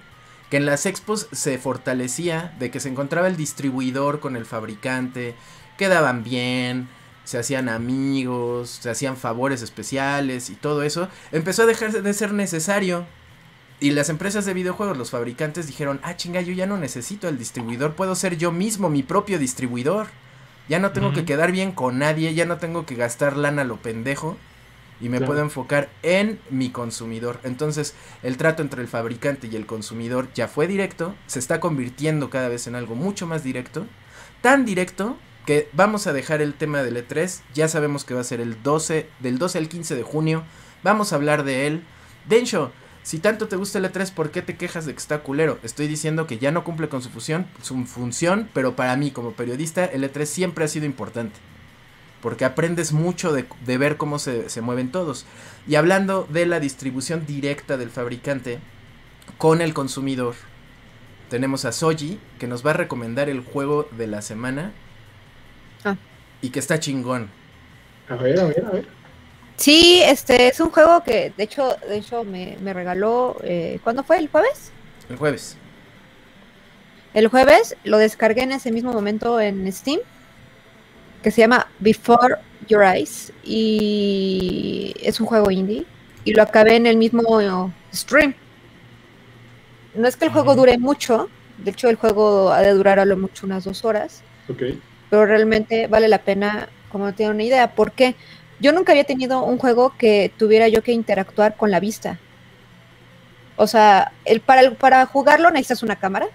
que 0.51 0.57
en 0.57 0.65
las 0.65 0.85
expos 0.85 1.27
se 1.31 1.57
fortalecía 1.57 2.53
de 2.59 2.69
que 2.71 2.81
se 2.81 2.89
encontraba 2.89 3.27
el 3.27 3.37
distribuidor 3.37 4.19
con 4.19 4.35
el 4.35 4.45
fabricante, 4.45 5.33
quedaban 5.77 6.23
bien, 6.23 6.89
se 7.23 7.37
hacían 7.37 7.69
amigos, 7.69 8.79
se 8.81 8.89
hacían 8.89 9.17
favores 9.17 9.61
especiales 9.61 10.49
y 10.49 10.55
todo 10.55 10.83
eso, 10.83 11.07
empezó 11.31 11.63
a 11.63 11.67
dejar 11.67 11.91
de 11.91 12.13
ser 12.13 12.33
necesario. 12.33 13.05
Y 13.79 13.91
las 13.91 14.09
empresas 14.09 14.45
de 14.45 14.53
videojuegos, 14.53 14.97
los 14.97 15.09
fabricantes 15.09 15.65
dijeron, 15.65 15.99
ah 16.03 16.15
chinga, 16.15 16.41
yo 16.41 16.53
ya 16.53 16.67
no 16.67 16.77
necesito 16.77 17.27
el 17.27 17.39
distribuidor, 17.39 17.95
puedo 17.95 18.13
ser 18.15 18.37
yo 18.37 18.51
mismo 18.51 18.89
mi 18.89 19.01
propio 19.01 19.39
distribuidor. 19.39 20.07
Ya 20.69 20.79
no 20.79 20.91
tengo 20.91 21.11
que 21.13 21.25
quedar 21.25 21.51
bien 21.51 21.71
con 21.71 21.97
nadie, 21.97 22.33
ya 22.35 22.45
no 22.45 22.57
tengo 22.57 22.85
que 22.85 22.95
gastar 22.95 23.35
lana 23.35 23.63
lo 23.63 23.77
pendejo. 23.77 24.37
Y 25.01 25.09
me 25.09 25.17
Claro. 25.17 25.31
puedo 25.31 25.41
enfocar 25.41 25.89
en 26.03 26.39
mi 26.51 26.69
consumidor. 26.69 27.39
Entonces, 27.43 27.95
el 28.21 28.37
trato 28.37 28.61
entre 28.61 28.83
el 28.83 28.87
fabricante 28.87 29.47
y 29.51 29.55
el 29.55 29.65
consumidor 29.65 30.27
ya 30.35 30.47
fue 30.47 30.67
directo, 30.67 31.15
se 31.25 31.39
está 31.39 31.59
convirtiendo 31.59 32.29
cada 32.29 32.49
vez 32.49 32.67
en 32.67 32.75
algo 32.75 32.93
mucho 32.93 33.25
más 33.25 33.43
directo. 33.43 33.87
Tan 34.41 34.63
directo 34.63 35.17
que 35.45 35.69
vamos 35.73 36.07
a 36.07 36.13
dejar 36.13 36.41
el 36.41 36.53
tema 36.53 36.83
del 36.83 36.97
E3, 36.97 37.41
ya 37.53 37.67
sabemos 37.67 38.05
que 38.05 38.13
va 38.13 38.21
a 38.21 38.25
ser 38.25 38.41
el 38.41 38.61
12, 38.61 39.07
del 39.19 39.37
12 39.37 39.57
al 39.57 39.69
15 39.69 39.95
de 39.95 40.03
junio, 40.03 40.43
vamos 40.83 41.11
a 41.11 41.15
hablar 41.15 41.43
de 41.43 41.67
él. 41.67 41.83
Densho, 42.27 42.71
si 43.03 43.19
tanto 43.19 43.47
te 43.47 43.55
gusta 43.55 43.79
el 43.79 43.85
E3, 43.85 44.13
¿por 44.13 44.31
qué 44.31 44.41
te 44.41 44.57
quejas 44.57 44.85
de 44.85 44.93
que 44.93 44.99
está 44.99 45.23
culero? 45.23 45.57
Estoy 45.63 45.87
diciendo 45.87 46.27
que 46.27 46.37
ya 46.37 46.51
no 46.51 46.63
cumple 46.63 46.89
con 46.89 47.01
su 47.01 47.09
función, 47.09 47.47
su 47.61 47.85
función, 47.85 48.49
pero 48.53 48.75
para 48.75 48.95
mí 48.95 49.11
como 49.11 49.31
periodista 49.31 49.85
el 49.85 50.03
E3 50.03 50.25
siempre 50.25 50.65
ha 50.65 50.67
sido 50.67 50.85
importante. 50.85 51.39
Porque 52.21 52.45
aprendes 52.45 52.91
mucho 52.91 53.33
de, 53.33 53.47
ver 53.77 53.97
cómo 53.97 54.19
se 54.19 54.61
mueven 54.61 54.91
todos. 54.91 55.25
Y 55.67 55.73
hablando 55.73 56.27
de 56.29 56.45
la 56.45 56.59
distribución 56.59 57.25
directa 57.25 57.77
del 57.77 57.89
fabricante 57.89 58.59
con 59.39 59.59
el 59.59 59.73
consumidor, 59.73 60.35
tenemos 61.31 61.63
a 61.63 61.71
Soji, 61.71 62.19
que 62.39 62.47
nos 62.47 62.65
va 62.65 62.71
a 62.71 62.73
recomendar 62.73 63.29
el 63.29 63.39
juego 63.39 63.87
de 63.97 64.05
la 64.05 64.21
semana. 64.21 64.73
Y 66.41 66.49
que 66.49 66.59
está 66.59 66.79
chingón. 66.79 67.29
A 68.09 68.15
ver, 68.15 68.39
a 68.39 68.45
ver, 68.45 68.65
a 68.65 68.69
ver. 68.71 68.87
Sí, 69.57 70.01
este 70.03 70.47
es 70.47 70.59
un 70.59 70.71
juego 70.71 71.03
que 71.03 71.33
de 71.37 71.43
hecho, 71.43 71.75
de 71.87 71.97
hecho 71.97 72.23
me, 72.23 72.57
me 72.61 72.73
regaló, 72.73 73.37
eh, 73.43 73.79
¿cuándo 73.83 74.03
fue? 74.03 74.17
¿El 74.17 74.27
jueves? 74.27 74.71
El 75.09 75.17
jueves. 75.17 75.55
El 77.13 77.27
jueves 77.27 77.75
lo 77.83 77.97
descargué 77.97 78.43
en 78.43 78.53
ese 78.53 78.71
mismo 78.71 78.91
momento 78.91 79.39
en 79.39 79.71
Steam, 79.71 79.99
que 81.21 81.29
se 81.29 81.41
llama 81.41 81.67
Before 81.79 82.35
Your 82.67 82.83
Eyes 82.83 83.31
y 83.43 84.93
es 85.01 85.19
un 85.19 85.27
juego 85.27 85.51
indie 85.51 85.85
y 86.23 86.33
lo 86.33 86.41
acabé 86.41 86.75
en 86.75 86.87
el 86.87 86.97
mismo 86.97 87.71
stream. 87.93 88.33
No 89.93 90.07
es 90.07 90.15
que 90.15 90.25
el 90.25 90.31
juego 90.31 90.55
dure 90.55 90.77
mucho, 90.77 91.29
de 91.57 91.71
hecho 91.71 91.89
el 91.89 91.97
juego 91.97 92.51
ha 92.51 92.61
de 92.61 92.71
durar 92.71 92.99
a 92.99 93.05
lo 93.05 93.17
mucho 93.17 93.45
unas 93.45 93.65
dos 93.65 93.83
horas, 93.85 94.21
Ok. 94.49 94.63
Pero 95.11 95.27
realmente 95.27 95.87
vale 95.87 96.09
la 96.09 96.23
pena, 96.25 96.69
como 96.89 97.05
no 97.07 97.15
tienen 97.15 97.35
una 97.35 97.45
idea, 97.45 97.75
porque 97.75 98.17
yo 98.59 98.73
nunca 98.73 98.93
había 98.93 99.05
tenido 99.05 99.43
un 99.45 99.59
juego 99.59 99.97
que 99.97 100.33
tuviera 100.39 100.69
yo 100.69 100.83
que 100.83 100.93
interactuar 100.93 101.57
con 101.57 101.71
la 101.71 101.81
vista. 101.81 102.21
O 103.57 103.67
sea, 103.67 104.11
el, 104.25 104.41
para, 104.41 104.61
el- 104.61 104.75
para 104.75 105.05
jugarlo 105.05 105.51
necesitas 105.51 105.83
una 105.83 105.97
cámara. 105.97 106.27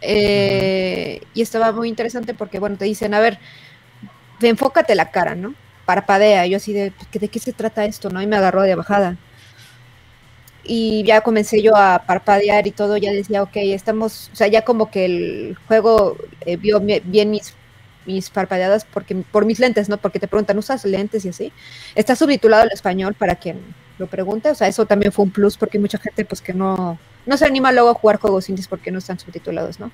Eh, 0.00 1.20
Y 1.32 1.42
estaba 1.42 1.72
muy 1.72 1.88
interesante 1.88 2.34
porque, 2.34 2.58
bueno, 2.58 2.76
te 2.76 2.84
dicen, 2.84 3.14
a 3.14 3.20
ver, 3.20 3.38
enfócate 4.40 4.94
la 4.94 5.10
cara, 5.10 5.34
¿no? 5.34 5.54
Parpadea. 5.84 6.46
Yo 6.46 6.56
así 6.58 6.72
de, 6.72 6.92
"Pues, 6.92 7.08
¿de 7.12 7.28
qué 7.28 7.38
se 7.38 7.52
trata 7.52 7.84
esto? 7.84 8.10
¿No? 8.10 8.20
Y 8.22 8.26
me 8.26 8.36
agarró 8.36 8.62
de 8.62 8.74
bajada. 8.74 9.16
Y 10.66 11.04
ya 11.04 11.20
comencé 11.20 11.62
yo 11.62 11.76
a 11.76 12.02
parpadear 12.06 12.66
y 12.66 12.70
todo, 12.72 12.96
ya 12.96 13.12
decía, 13.12 13.42
ok, 13.42 13.56
estamos, 13.56 14.30
o 14.32 14.36
sea, 14.36 14.48
ya 14.48 14.62
como 14.62 14.90
que 14.90 15.04
el 15.04 15.56
juego 15.68 16.16
eh, 16.40 16.56
vio 16.56 16.80
bien 16.80 17.30
mis, 17.30 17.54
mis 18.06 18.30
parpadeadas 18.30 18.84
porque, 18.84 19.14
por 19.14 19.44
mis 19.44 19.58
lentes, 19.58 19.88
¿no? 19.88 19.98
Porque 19.98 20.18
te 20.18 20.28
preguntan, 20.28 20.58
¿usas 20.58 20.84
lentes 20.84 21.24
y 21.24 21.28
así? 21.28 21.52
Está 21.94 22.16
subtitulado 22.16 22.64
al 22.64 22.72
español 22.72 23.14
para 23.14 23.36
quien 23.36 23.58
lo 23.98 24.06
pregunte, 24.06 24.50
o 24.50 24.54
sea, 24.54 24.68
eso 24.68 24.86
también 24.86 25.12
fue 25.12 25.24
un 25.24 25.30
plus 25.30 25.56
porque 25.56 25.78
hay 25.78 25.82
mucha 25.82 25.98
gente 25.98 26.24
pues 26.24 26.40
que 26.42 26.52
no, 26.52 26.98
no 27.24 27.36
se 27.36 27.46
anima 27.46 27.72
luego 27.72 27.90
a 27.90 27.94
jugar 27.94 28.18
juegos 28.18 28.48
indies 28.48 28.68
porque 28.68 28.90
no 28.90 28.98
están 28.98 29.18
subtitulados, 29.18 29.80
¿no? 29.80 29.90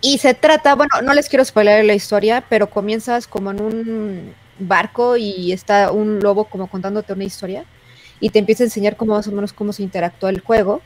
Y 0.00 0.18
se 0.18 0.34
trata, 0.34 0.74
bueno, 0.74 0.90
no 1.02 1.14
les 1.14 1.28
quiero 1.28 1.44
spoiler 1.44 1.84
la 1.84 1.94
historia, 1.94 2.44
pero 2.48 2.68
comienzas 2.68 3.26
como 3.26 3.52
en 3.52 3.60
un 3.62 4.34
barco 4.58 5.16
y 5.16 5.52
está 5.52 5.90
un 5.90 6.20
lobo 6.20 6.44
como 6.44 6.66
contándote 6.66 7.12
una 7.12 7.24
historia 7.24 7.64
y 8.24 8.30
te 8.30 8.38
empieza 8.38 8.62
a 8.64 8.68
enseñar 8.68 8.96
cómo 8.96 9.12
más 9.14 9.28
o 9.28 9.32
menos 9.32 9.52
cómo 9.52 9.74
se 9.74 9.82
interactúa 9.82 10.30
el 10.30 10.40
juego. 10.40 10.80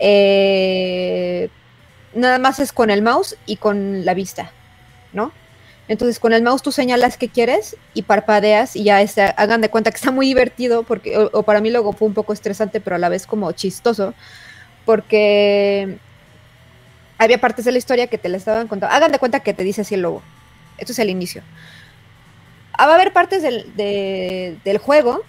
Eh, 0.00 1.48
nada 2.14 2.38
más 2.38 2.58
es 2.58 2.72
con 2.72 2.90
el 2.90 3.00
mouse 3.00 3.36
y 3.46 3.56
con 3.56 4.04
la 4.04 4.12
vista, 4.14 4.50
¿no? 5.12 5.30
Entonces 5.86 6.18
con 6.18 6.32
el 6.32 6.42
mouse 6.42 6.62
tú 6.62 6.72
señalas 6.72 7.16
qué 7.16 7.28
quieres 7.28 7.76
y 7.94 8.02
parpadeas 8.02 8.74
y 8.74 8.82
ya 8.82 9.00
este, 9.02 9.22
hagan 9.36 9.60
de 9.60 9.68
cuenta 9.70 9.92
que 9.92 9.96
está 9.98 10.10
muy 10.10 10.26
divertido 10.26 10.82
porque 10.82 11.16
o, 11.16 11.42
para 11.44 11.60
mí 11.60 11.70
luego 11.70 11.92
fue 11.92 12.08
un 12.08 12.14
poco 12.14 12.32
estresante 12.32 12.80
pero 12.80 12.96
a 12.96 12.98
la 12.98 13.08
vez 13.08 13.24
como 13.26 13.52
chistoso 13.52 14.12
porque 14.84 15.96
había 17.18 17.38
partes 17.40 17.64
de 17.64 17.72
la 17.72 17.78
historia 17.78 18.08
que 18.08 18.18
te 18.18 18.28
la 18.28 18.36
estaban 18.36 18.66
contando. 18.66 18.94
Hagan 18.96 19.12
de 19.12 19.18
cuenta 19.20 19.40
que 19.40 19.54
te 19.54 19.62
dice 19.62 19.82
así 19.82 19.94
el 19.94 20.02
lobo. 20.02 20.22
Esto 20.78 20.92
es 20.92 20.98
el 20.98 21.08
inicio. 21.10 21.42
Ah, 22.72 22.86
va 22.86 22.92
a 22.92 22.94
haber 22.96 23.12
partes 23.12 23.42
del, 23.42 23.74
de- 23.76 24.56
del 24.64 24.78
juego 24.78 25.22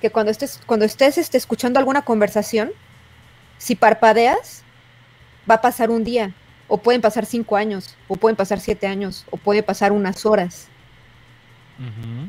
que 0.00 0.10
cuando 0.10 0.30
estés, 0.30 0.60
cuando 0.66 0.84
estés 0.84 1.18
este, 1.18 1.38
escuchando 1.38 1.78
alguna 1.78 2.02
conversación, 2.02 2.72
si 3.58 3.74
parpadeas, 3.74 4.62
va 5.48 5.56
a 5.56 5.60
pasar 5.60 5.90
un 5.90 6.04
día, 6.04 6.34
o 6.68 6.78
pueden 6.78 7.00
pasar 7.00 7.26
cinco 7.26 7.56
años, 7.56 7.96
o 8.08 8.16
pueden 8.16 8.36
pasar 8.36 8.60
siete 8.60 8.86
años, 8.86 9.24
o 9.30 9.36
puede 9.36 9.62
pasar 9.62 9.92
unas 9.92 10.26
horas. 10.26 10.68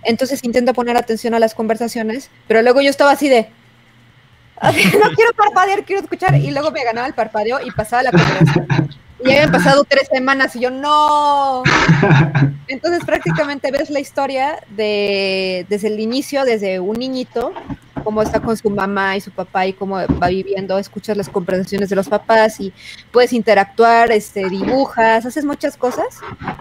Entonces 0.03 0.43
intento 0.43 0.73
poner 0.73 0.97
atención 0.97 1.33
a 1.33 1.39
las 1.39 1.55
conversaciones, 1.55 2.29
pero 2.47 2.61
luego 2.61 2.81
yo 2.81 2.89
estaba 2.89 3.11
así 3.11 3.29
de, 3.29 3.49
"Así, 4.57 4.81
no 5.03 5.09
quiero 5.15 5.31
parpadear, 5.33 5.83
quiero 5.85 6.01
escuchar, 6.01 6.35
y 6.35 6.51
luego 6.51 6.71
me 6.71 6.83
ganaba 6.83 7.07
el 7.07 7.13
parpadeo 7.13 7.59
y 7.65 7.71
pasaba 7.71 8.03
la 8.03 8.11
conversación. 8.11 8.67
Y 9.23 9.31
habían 9.31 9.51
pasado 9.51 9.83
tres 9.83 10.07
semanas 10.11 10.55
y 10.55 10.59
yo, 10.59 10.69
no. 10.69 11.63
Entonces 12.67 13.03
prácticamente 13.03 13.71
ves 13.71 13.89
la 13.89 13.99
historia 13.99 14.59
de, 14.69 15.65
desde 15.69 15.87
el 15.87 15.99
inicio, 15.99 16.45
desde 16.45 16.79
un 16.79 16.97
niñito, 16.99 17.51
cómo 18.03 18.21
está 18.21 18.39
con 18.39 18.55
su 18.55 18.69
mamá 18.69 19.17
y 19.17 19.21
su 19.21 19.31
papá 19.31 19.65
y 19.65 19.73
cómo 19.73 19.95
va 19.95 20.27
viviendo, 20.27 20.77
escuchas 20.77 21.17
las 21.17 21.29
conversaciones 21.29 21.89
de 21.89 21.95
los 21.95 22.07
papás 22.07 22.59
y 22.59 22.71
puedes 23.11 23.33
interactuar, 23.33 24.11
este, 24.11 24.47
dibujas, 24.49 25.25
haces 25.25 25.45
muchas 25.45 25.77
cosas, 25.77 26.19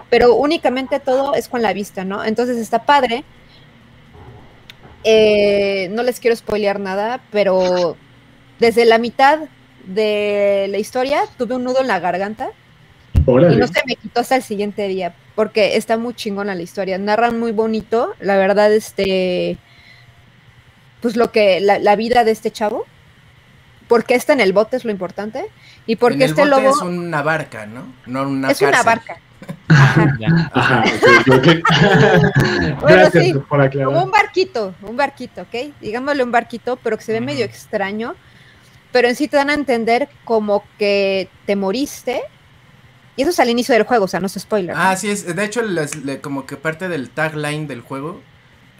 pero 0.09 0.34
únicamente 0.34 0.98
todo 0.98 1.34
es 1.34 1.48
con 1.48 1.61
la 1.62 1.72
vista, 1.72 2.04
¿no? 2.04 2.24
Entonces 2.24 2.57
está 2.57 2.84
padre. 2.84 3.24
Eh, 5.04 5.88
no 5.92 6.02
les 6.02 6.18
quiero 6.18 6.34
spoilear 6.34 6.80
nada, 6.80 7.20
pero 7.30 7.96
desde 8.59 8.84
la 8.86 8.98
mitad 8.98 9.40
de 9.87 10.66
la 10.70 10.78
historia 10.78 11.22
tuve 11.39 11.55
un 11.55 11.64
nudo 11.64 11.80
en 11.80 11.87
la 11.87 12.01
garganta 12.01 12.51
y 13.26 13.57
no 13.57 13.66
se 13.66 13.82
me 13.87 13.97
quitó 13.97 14.20
hasta 14.20 14.37
el 14.37 14.43
siguiente 14.43 14.87
día, 14.87 15.14
porque 15.34 15.76
está 15.76 15.97
muy 15.97 16.14
chingona 16.14 16.55
la 16.55 16.62
historia. 16.62 16.99
Narran 16.99 17.41
muy 17.41 17.53
bonito, 17.53 18.14
la 18.20 18.37
verdad, 18.37 18.72
este. 18.72 19.59
Pues 21.01 21.16
lo 21.16 21.32
que. 21.32 21.61
La, 21.61 21.78
la 21.78 21.97
vida 21.97 22.24
de 22.24 22.30
este 22.30 22.51
chavo. 22.51 22.87
Porque 23.89 24.14
está 24.16 24.32
en 24.32 24.41
el 24.41 24.53
bote 24.53 24.76
es 24.76 24.84
lo 24.84 24.91
importante. 24.91 25.47
Y 25.87 25.93
En 25.93 25.99
porque 25.99 26.24
el 26.24 26.30
este 26.30 26.43
bote 26.43 26.51
lobo. 26.51 26.70
es 26.70 26.82
una 26.82 27.22
barca, 27.22 27.66
¿no? 27.66 27.87
No 28.07 28.28
una 28.28 28.51
es 28.51 28.61
una 28.61 28.82
barca. 28.82 29.18
Ajá. 29.68 30.16
Ya. 30.18 30.51
Ajá, 30.53 30.84
ok, 31.28 31.37
ok. 31.37 31.47
Bueno, 32.80 32.87
Gracias 32.89 33.24
sí, 33.24 33.34
por 33.49 33.84
Como 33.84 34.03
un 34.05 34.11
barquito, 34.11 34.74
un 34.82 34.97
barquito, 34.97 35.43
¿ok? 35.43 35.74
Digámosle 35.80 36.22
un 36.24 36.32
barquito, 36.32 36.76
pero 36.76 36.97
que 36.97 37.05
se 37.05 37.12
ve 37.12 37.20
medio 37.20 37.45
extraño. 37.45 38.14
Pero 38.97 39.09
en 39.09 39.14
sí 39.14 39.28
te 39.28 39.36
dan 39.36 39.51
a 39.51 39.53
entender 39.53 40.09
como 40.24 40.64
que 40.78 41.28
te 41.44 41.55
moriste. 41.55 42.22
Y 43.14 43.20
eso 43.20 43.30
es 43.30 43.38
al 43.40 43.51
inicio 43.51 43.74
del 43.74 43.82
juego, 43.82 44.07
o 44.07 44.09
sea, 44.09 44.20
no 44.20 44.26
es 44.26 44.32
spoiler. 44.32 44.74
¿no? 44.74 44.82
Ah, 44.82 44.97
sí, 44.97 45.11
es. 45.11 45.36
De 45.36 45.44
hecho, 45.44 45.61
les- 45.61 45.90
como 46.22 46.47
que 46.47 46.57
parte 46.57 46.88
del 46.88 47.11
tagline 47.11 47.66
del 47.66 47.82
juego 47.82 48.22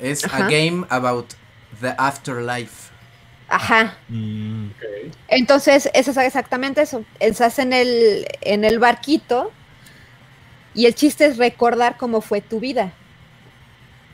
es 0.01 0.25
a 0.25 0.49
game 0.49 0.87
about 0.89 1.35
the 1.83 1.95
afterlife. 1.99 2.91
Ajá. 3.51 3.99
Mm. 4.09 4.69
Entonces, 5.29 5.91
eso 5.93 6.12
es 6.12 6.17
exactamente 6.17 6.81
eso. 6.81 7.05
Estás 7.21 7.59
en 7.59 7.75
el, 7.75 8.27
en 8.41 8.64
el 8.64 8.79
barquito 8.79 9.53
y 10.73 10.87
el 10.87 10.95
chiste 10.95 11.27
es 11.27 11.37
recordar 11.37 11.99
cómo 11.99 12.23
fue 12.23 12.41
tu 12.41 12.59
vida. 12.59 12.95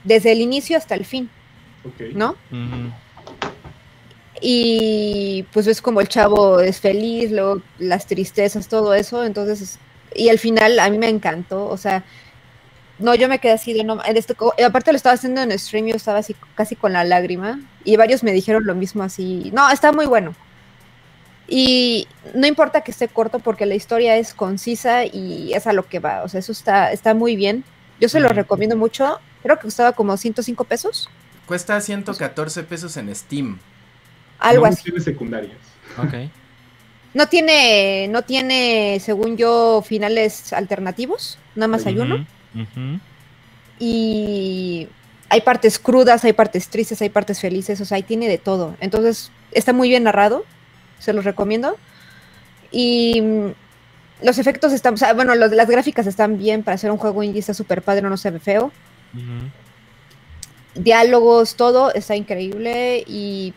Desde 0.03 0.33
el 0.33 0.41
inicio 0.41 0.77
hasta 0.77 0.97
el 0.97 1.05
fin, 1.05 1.31
ok. 1.85 2.13
¿no? 2.17 2.31
ujú. 2.51 2.93
Y 4.45 5.45
pues 5.53 5.69
es 5.69 5.81
como 5.81 6.01
el 6.01 6.09
chavo 6.09 6.59
es 6.59 6.81
feliz, 6.81 7.31
luego 7.31 7.63
las 7.79 8.07
tristezas, 8.07 8.67
todo 8.67 8.93
eso. 8.93 9.25
Entonces, 9.25 9.79
y 10.17 10.29
al 10.31 10.41
final 10.41 10.81
a 10.81 10.91
mí 10.91 10.99
me 10.99 11.09
encantó. 11.09 11.69
O 11.69 11.77
sea, 11.77 12.03
no, 12.99 13.15
yo 13.15 13.29
me 13.29 13.39
quedé 13.39 13.53
así 13.53 13.73
de 13.73 13.85
no. 13.85 14.05
en 14.05 14.17
este 14.17 14.35
aparte 14.67 14.93
lo 14.93 14.97
estaba 14.97 15.15
haciendo 15.15 15.43
en 15.43 15.57
stream, 15.57 15.87
yo 15.87 15.95
estaba 15.95 16.19
así 16.19 16.35
casi 16.57 16.75
con 16.75 16.93
la 16.93 17.05
lágrima. 17.05 17.61
Y 17.85 17.97
varios 17.97 18.25
me 18.25 18.33
dijeron 18.33 18.67
lo 18.67 18.75
mismo 18.75 19.05
así. 19.05 19.51
No, 19.55 19.71
está 19.71 19.93
muy 19.93 20.07
bueno. 20.07 20.35
Y 21.47 22.09
no 22.35 22.47
importa 22.49 22.81
que 22.81 22.91
esté 22.91 23.07
corto 23.07 23.39
porque 23.39 23.67
la 23.67 23.77
historia 23.77 24.17
es 24.17 24.35
concisa 24.35 25.05
y 25.05 25.53
es 25.53 25.69
a 25.69 25.73
lo 25.73 25.87
que 25.87 26.01
va. 26.01 26.25
O 26.25 26.29
sea, 26.29 26.41
eso 26.41 26.51
está, 26.51 26.91
está 26.91 27.15
muy 27.15 27.37
bien. 27.37 27.63
Yo 28.01 28.09
se 28.09 28.19
lo 28.19 28.29
recomiendo 28.29 28.77
mucho. 28.77 29.21
Creo 29.45 29.57
que 29.57 29.63
costaba 29.63 29.93
como 29.93 30.17
105 30.17 30.65
pesos. 30.65 31.09
Cuesta 31.47 31.81
114 31.81 32.65
pesos 32.65 32.97
en 32.97 33.15
Steam. 33.15 33.61
Algo 34.43 34.65
no 34.65 34.69
así. 34.69 34.79
misiones 34.79 35.05
secundarias. 35.05 35.57
Ok. 35.99 36.15
No 37.15 37.29
tiene, 37.29 38.09
no 38.09 38.23
tiene, 38.23 38.99
según 39.01 39.37
yo, 39.37 39.83
finales 39.87 40.53
alternativos. 40.53 41.39
Nada 41.55 41.69
más 41.69 41.87
hay 41.87 41.99
uno. 41.99 42.27
Y 43.79 44.89
hay 45.29 45.41
partes 45.43 45.79
crudas, 45.79 46.25
hay 46.25 46.33
partes 46.33 46.69
tristes, 46.69 47.01
hay 47.03 47.11
partes 47.11 47.41
felices, 47.41 47.81
o 47.81 47.85
sea, 47.85 47.97
ahí 47.97 48.03
tiene 48.03 48.29
de 48.29 48.39
todo. 48.39 48.77
Entonces, 48.81 49.31
está 49.53 49.73
muy 49.73 49.89
bien 49.89 50.05
narrado, 50.05 50.45
se 50.99 51.13
los 51.13 51.25
recomiendo. 51.25 51.77
Y 52.71 53.21
mm, 53.21 53.47
los 54.23 54.39
efectos 54.39 54.73
están, 54.73 54.95
o 54.95 54.97
sea, 54.97 55.13
bueno, 55.15 55.35
los, 55.35 55.51
las 55.53 55.69
gráficas 55.69 56.07
están 56.07 56.39
bien 56.39 56.63
para 56.63 56.77
hacer 56.77 56.91
un 56.91 56.99
juego 56.99 57.23
indie, 57.23 57.41
está 57.41 57.55
súper 57.55 57.83
padre, 57.83 58.03
no 58.03 58.17
se 58.17 58.31
ve 58.31 58.39
feo. 58.39 58.73
Diálogos, 60.75 61.57
todo 61.57 61.93
está 61.93 62.17
increíble 62.17 63.05
y, 63.07 63.53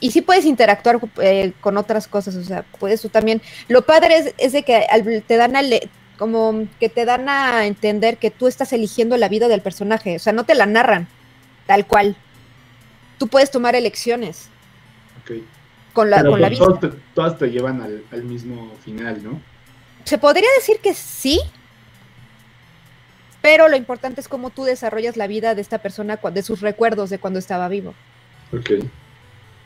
y 0.00 0.10
sí 0.10 0.22
puedes 0.22 0.44
interactuar 0.46 0.98
eh, 1.20 1.52
con 1.60 1.76
otras 1.76 2.08
cosas, 2.08 2.34
o 2.36 2.42
sea, 2.44 2.62
puedes 2.78 3.00
tú 3.02 3.08
también. 3.10 3.40
Lo 3.68 3.82
padre 3.82 4.16
es, 4.18 4.34
es 4.38 4.52
de 4.52 4.62
que 4.62 4.86
te 5.26 5.36
dan 5.36 5.56
a 5.56 5.62
le- 5.62 5.88
como 6.18 6.66
que 6.78 6.88
te 6.88 7.04
dan 7.04 7.28
a 7.28 7.66
entender 7.66 8.16
que 8.18 8.30
tú 8.30 8.46
estás 8.46 8.72
eligiendo 8.72 9.16
la 9.16 9.28
vida 9.28 9.48
del 9.48 9.60
personaje, 9.62 10.16
o 10.16 10.18
sea, 10.18 10.32
no 10.32 10.44
te 10.44 10.54
la 10.54 10.66
narran 10.66 11.06
tal 11.66 11.86
cual. 11.86 12.16
Tú 13.18 13.28
puedes 13.28 13.50
tomar 13.50 13.74
elecciones 13.74 14.48
Ok. 15.22 15.42
con 15.92 16.08
la, 16.10 16.18
Pero 16.18 16.30
con 16.32 16.40
la 16.40 16.48
pues, 16.48 16.58
vista. 16.58 16.66
todas, 16.78 16.80
te, 16.80 17.00
todas 17.14 17.38
te 17.38 17.46
llevan 17.50 17.80
al, 17.82 18.02
al 18.12 18.22
mismo 18.24 18.72
final, 18.84 19.22
¿no? 19.22 19.40
Se 20.04 20.16
podría 20.18 20.48
decir 20.58 20.78
que 20.82 20.94
sí, 20.94 21.38
pero 23.42 23.68
lo 23.68 23.76
importante 23.76 24.20
es 24.20 24.28
cómo 24.28 24.50
tú 24.50 24.64
desarrollas 24.64 25.16
la 25.16 25.26
vida 25.26 25.54
de 25.54 25.62
esta 25.62 25.78
persona, 25.78 26.16
de 26.32 26.42
sus 26.42 26.60
recuerdos 26.60 27.10
de 27.10 27.18
cuando 27.18 27.38
estaba 27.38 27.68
vivo. 27.68 27.94
Ok. 28.52 28.70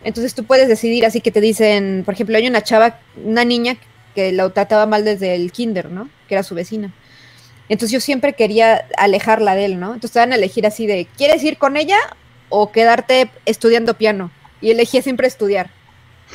Entonces 0.04 0.34
tú 0.34 0.44
puedes 0.44 0.68
decidir 0.68 1.04
así 1.06 1.20
que 1.20 1.30
te 1.32 1.40
dicen, 1.40 2.02
por 2.04 2.14
ejemplo, 2.14 2.36
hay 2.36 2.46
una 2.46 2.62
chava, 2.62 3.00
una 3.24 3.44
niña 3.44 3.76
que 4.14 4.30
la 4.32 4.48
trataba 4.50 4.86
mal 4.86 5.04
desde 5.04 5.34
el 5.34 5.50
kinder, 5.50 5.90
¿no? 5.90 6.08
Que 6.28 6.34
era 6.34 6.42
su 6.44 6.54
vecina. 6.54 6.92
Entonces 7.68 7.92
yo 7.92 8.00
siempre 8.00 8.34
quería 8.34 8.86
alejarla 8.98 9.54
de 9.54 9.64
él, 9.64 9.80
¿no? 9.80 9.88
Entonces 9.94 10.12
te 10.12 10.18
dan 10.18 10.32
a 10.32 10.36
elegir 10.36 10.66
así 10.66 10.86
de, 10.86 11.06
¿quieres 11.16 11.42
ir 11.42 11.56
con 11.56 11.76
ella 11.76 11.96
o 12.50 12.70
quedarte 12.70 13.30
estudiando 13.46 13.94
piano? 13.94 14.30
Y 14.60 14.70
elegía 14.70 15.00
siempre 15.02 15.26
estudiar. 15.26 15.70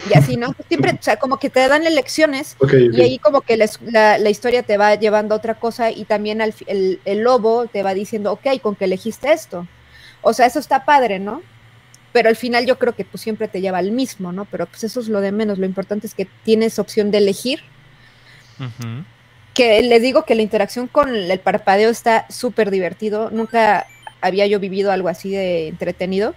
Y 0.09 0.17
así, 0.17 0.37
¿no? 0.37 0.55
Siempre, 0.67 0.91
o 0.99 1.03
sea, 1.03 1.17
como 1.17 1.37
que 1.37 1.49
te 1.49 1.67
dan 1.67 1.85
elecciones 1.85 2.55
y 2.97 3.01
ahí 3.01 3.19
como 3.19 3.41
que 3.41 3.57
la, 3.57 3.69
la- 3.81 4.17
la 4.17 4.29
historia 4.29 4.63
te 4.63 4.77
va 4.77 4.95
llevando 4.95 5.35
a 5.35 5.37
otra 5.37 5.55
cosa 5.55 5.91
y 5.91 6.05
también 6.05 6.41
al 6.41 6.53
el, 6.67 6.99
el 7.05 7.19
lobo 7.19 7.67
te 7.67 7.83
va 7.83 7.93
diciendo, 7.93 8.31
ok, 8.31 8.59
con 8.61 8.75
que 8.75 8.85
elegiste 8.85 9.31
esto. 9.31 9.67
O 10.21 10.33
sea, 10.33 10.45
eso 10.47 10.59
está 10.59 10.85
padre, 10.85 11.19
¿no? 11.19 11.41
Pero 12.11 12.29
al 12.29 12.35
final 12.35 12.65
yo 12.65 12.79
creo 12.79 12.95
que 12.95 13.05
pues 13.05 13.21
siempre 13.21 13.47
te 13.47 13.61
lleva 13.61 13.77
al 13.77 13.91
mismo, 13.91 14.31
¿no? 14.31 14.45
Pero 14.45 14.65
pues 14.65 14.83
eso 14.83 14.99
es 14.99 15.07
lo 15.09 15.21
de 15.21 15.31
menos. 15.31 15.59
Lo 15.59 15.65
importante 15.65 16.07
es 16.07 16.15
que 16.15 16.27
tienes 16.43 16.79
opción 16.79 17.11
de 17.11 17.19
elegir. 17.19 17.61
Que 19.53 19.81
les 19.81 20.01
digo 20.01 20.23
que 20.25 20.35
la 20.35 20.41
interacción 20.41 20.87
con 20.87 21.15
el 21.15 21.39
parpadeo 21.39 21.89
está 21.89 22.25
súper 22.29 22.71
divertido. 22.71 23.29
Nunca 23.31 23.85
había 24.21 24.47
yo 24.47 24.59
vivido 24.59 24.91
algo 24.91 25.07
así 25.07 25.31
de 25.31 25.67
entretenido. 25.67 26.33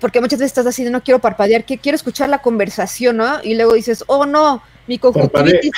Porque 0.00 0.20
muchas 0.20 0.38
veces 0.38 0.50
estás 0.50 0.66
así 0.66 0.82
de 0.82 0.90
no 0.90 1.02
quiero 1.02 1.20
parpadear, 1.20 1.64
que 1.64 1.78
quiero 1.78 1.96
escuchar 1.96 2.30
la 2.30 2.38
conversación, 2.38 3.18
¿no? 3.18 3.42
Y 3.42 3.54
luego 3.54 3.74
dices, 3.74 4.02
oh 4.06 4.24
no, 4.24 4.62
mi 4.86 4.98
conjuntivitis 4.98 5.72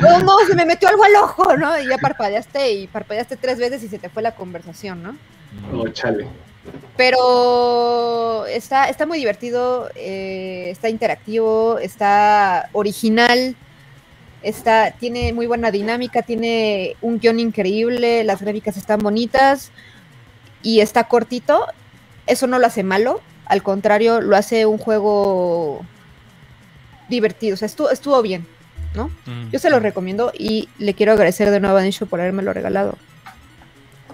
no, 0.00 0.20
no, 0.20 0.38
se 0.46 0.54
me 0.54 0.64
metió 0.64 0.88
algo 0.88 1.04
al 1.04 1.14
ojo, 1.16 1.56
¿no? 1.56 1.78
Y 1.78 1.86
ya 1.86 1.98
parpadeaste 1.98 2.72
y 2.72 2.86
parpadeaste 2.86 3.36
tres 3.36 3.58
veces 3.58 3.82
y 3.82 3.88
se 3.88 3.98
te 3.98 4.08
fue 4.08 4.22
la 4.22 4.34
conversación, 4.34 5.02
¿no? 5.02 5.16
Oh, 5.72 5.86
chale. 5.88 6.26
Pero 6.96 8.46
está, 8.46 8.88
está 8.88 9.06
muy 9.06 9.18
divertido, 9.18 9.88
eh, 9.94 10.68
está 10.70 10.88
interactivo, 10.88 11.78
está 11.78 12.68
original, 12.72 13.56
está, 14.42 14.90
tiene 14.92 15.32
muy 15.32 15.46
buena 15.46 15.70
dinámica, 15.70 16.22
tiene 16.22 16.96
un 17.00 17.18
guion 17.18 17.40
increíble, 17.40 18.24
las 18.24 18.42
gráficas 18.42 18.76
están 18.76 19.00
bonitas 19.00 19.70
y 20.62 20.80
está 20.80 21.04
cortito. 21.04 21.66
Eso 22.26 22.46
no 22.46 22.58
lo 22.58 22.66
hace 22.66 22.82
malo, 22.82 23.20
al 23.46 23.62
contrario, 23.62 24.20
lo 24.20 24.36
hace 24.36 24.66
un 24.66 24.78
juego 24.78 25.84
divertido, 27.08 27.54
o 27.54 27.56
sea, 27.56 27.66
estuvo, 27.66 27.90
estuvo 27.90 28.20
bien. 28.22 28.46
Yo 29.52 29.58
se 29.58 29.70
lo 29.70 29.78
recomiendo 29.78 30.32
y 30.36 30.68
le 30.78 30.94
quiero 30.94 31.12
agradecer 31.12 31.50
de 31.50 31.60
nuevo 31.60 31.76
a 31.76 31.82
Nisho 31.82 32.06
por 32.06 32.20
habérmelo 32.20 32.52
regalado. 32.52 32.96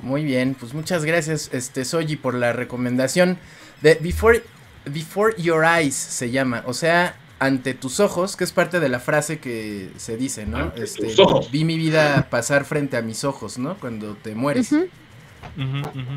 Muy 0.03 0.25
bien, 0.25 0.55
pues 0.59 0.75
muchas 0.75 1.05
gracias, 1.05 1.51
este 1.53 1.85
Soji, 1.85 2.17
por 2.17 2.35
la 2.35 2.53
recomendación 2.53 3.39
de 3.83 3.95
Before, 3.97 4.43
Before 4.85 5.35
Your 5.41 5.65
Eyes 5.65 5.95
se 5.95 6.31
llama, 6.31 6.63
o 6.67 6.75
sea, 6.75 7.17
ante 7.39 7.75
tus 7.75 8.01
ojos, 8.01 8.37
que 8.37 8.45
es 8.45 8.53
parte 8.53 8.81
de 8.81 8.89
la 8.89 9.01
frase 9.01 9.39
que 9.41 9.91
se 9.97 10.17
dice, 10.17 10.47
¿no? 10.47 10.59
Ante 10.59 10.85
Este, 10.85 11.07
tus 11.07 11.19
ojos. 11.19 11.51
vi 11.51 11.65
mi 11.65 11.77
vida 11.79 12.29
pasar 12.31 12.65
frente 12.65 12.97
a 12.97 13.03
mis 13.03 13.25
ojos, 13.25 13.59
¿no? 13.59 13.79
Cuando 13.79 14.17
te 14.17 14.35
mueres. 14.35 14.79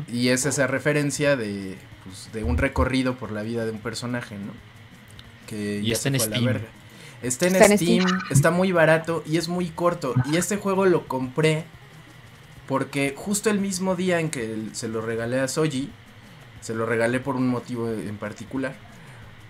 Y 0.08 0.28
es 0.28 0.46
esa 0.46 0.66
referencia 0.66 1.36
de, 1.36 1.78
pues, 2.04 2.30
de 2.32 2.44
un 2.44 2.58
recorrido 2.58 3.16
por 3.16 3.32
la 3.32 3.42
vida 3.42 3.64
de 3.64 3.72
un 3.72 3.80
personaje, 3.80 4.38
¿no? 4.38 4.52
Que 5.46 5.82
Y 5.82 5.88
ya 5.88 5.92
está 5.92 6.04
se 6.04 6.08
en 6.08 6.16
fue 6.16 6.24
a 6.24 6.28
la 6.28 6.36
Steam. 6.36 6.44
verga. 6.44 6.68
Está 7.22 7.46
en 7.46 7.56
Está 7.56 7.66
en 7.66 7.78
Steam, 7.78 8.02
Steam. 8.02 8.20
está 8.30 8.50
muy 8.50 8.72
barato 8.72 9.22
y 9.26 9.36
es 9.36 9.48
muy 9.48 9.70
corto. 9.70 10.20
Y 10.24 10.36
este 10.36 10.56
juego 10.56 10.86
lo 10.86 11.06
compré 11.08 11.64
porque 12.70 13.14
justo 13.16 13.50
el 13.50 13.58
mismo 13.58 13.96
día 13.96 14.20
en 14.20 14.30
que 14.30 14.56
se 14.74 14.86
lo 14.86 15.00
regalé 15.00 15.40
a 15.40 15.48
Soji, 15.48 15.90
se 16.60 16.72
lo 16.72 16.86
regalé 16.86 17.18
por 17.18 17.34
un 17.34 17.48
motivo 17.48 17.90
en 17.90 18.16
particular, 18.16 18.76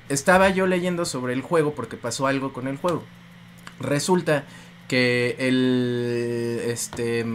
estaba 0.09 0.49
yo 0.49 0.67
leyendo 0.67 1.05
sobre 1.05 1.35
el 1.35 1.43
juego 1.43 1.75
porque 1.75 1.99
pasó 1.99 2.27
algo 2.27 2.55
con 2.55 2.67
el 2.67 2.79
juego. 2.79 3.05
Resulta 3.79 4.45
que 4.89 5.37
el 5.39 6.63
este 6.65 7.27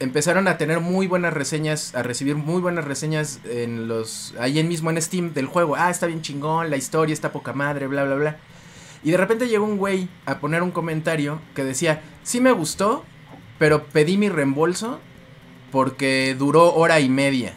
empezaron 0.00 0.48
a 0.48 0.58
tener 0.58 0.80
muy 0.80 1.06
buenas 1.06 1.32
reseñas, 1.32 1.94
a 1.94 2.02
recibir 2.02 2.34
muy 2.34 2.60
buenas 2.60 2.84
reseñas 2.84 3.38
en 3.44 3.86
los 3.86 4.34
ahí 4.40 4.60
mismo 4.64 4.90
en 4.90 5.00
Steam 5.00 5.34
del 5.34 5.46
juego. 5.46 5.76
Ah, 5.76 5.90
está 5.90 6.08
bien 6.08 6.22
chingón, 6.22 6.68
la 6.68 6.76
historia 6.76 7.12
está 7.12 7.30
poca 7.30 7.52
madre, 7.52 7.86
bla 7.86 8.02
bla 8.02 8.16
bla. 8.16 8.36
Y 9.04 9.12
de 9.12 9.18
repente 9.18 9.46
llegó 9.46 9.66
un 9.66 9.76
güey 9.76 10.08
a 10.26 10.40
poner 10.40 10.64
un 10.64 10.72
comentario 10.72 11.40
que 11.54 11.62
decía, 11.62 12.02
"Sí 12.24 12.40
me 12.40 12.50
gustó, 12.50 13.04
pero 13.60 13.84
pedí 13.84 14.16
mi 14.16 14.28
reembolso 14.28 14.98
porque 15.72 16.36
duró 16.38 16.72
hora 16.74 17.00
y 17.00 17.08
media." 17.08 17.54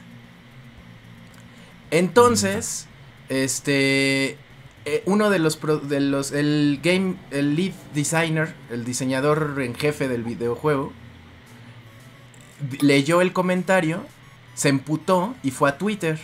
Entonces, 1.91 2.88
este 3.30 4.38
eh, 4.86 5.01
uno 5.05 5.30
de 5.30 5.39
los 5.39 5.57
pro- 5.57 5.80
de 5.80 5.99
los 5.99 6.32
el 6.32 6.80
game 6.84 7.16
el 7.32 7.55
lead 7.55 7.74
designer, 7.93 8.53
el 8.70 8.86
diseñador 8.86 9.55
en 9.61 9.76
jefe 9.76 10.07
del 10.07 10.24
videojuego 10.24 10.93
vi- 12.59 12.78
leyó 12.82 13.22
el 13.22 13.34
comentario, 13.34 14.05
se 14.55 14.70
emputó 14.70 15.36
y 15.43 15.51
fue 15.51 15.70
a 15.70 15.78
Twitter. 15.78 16.20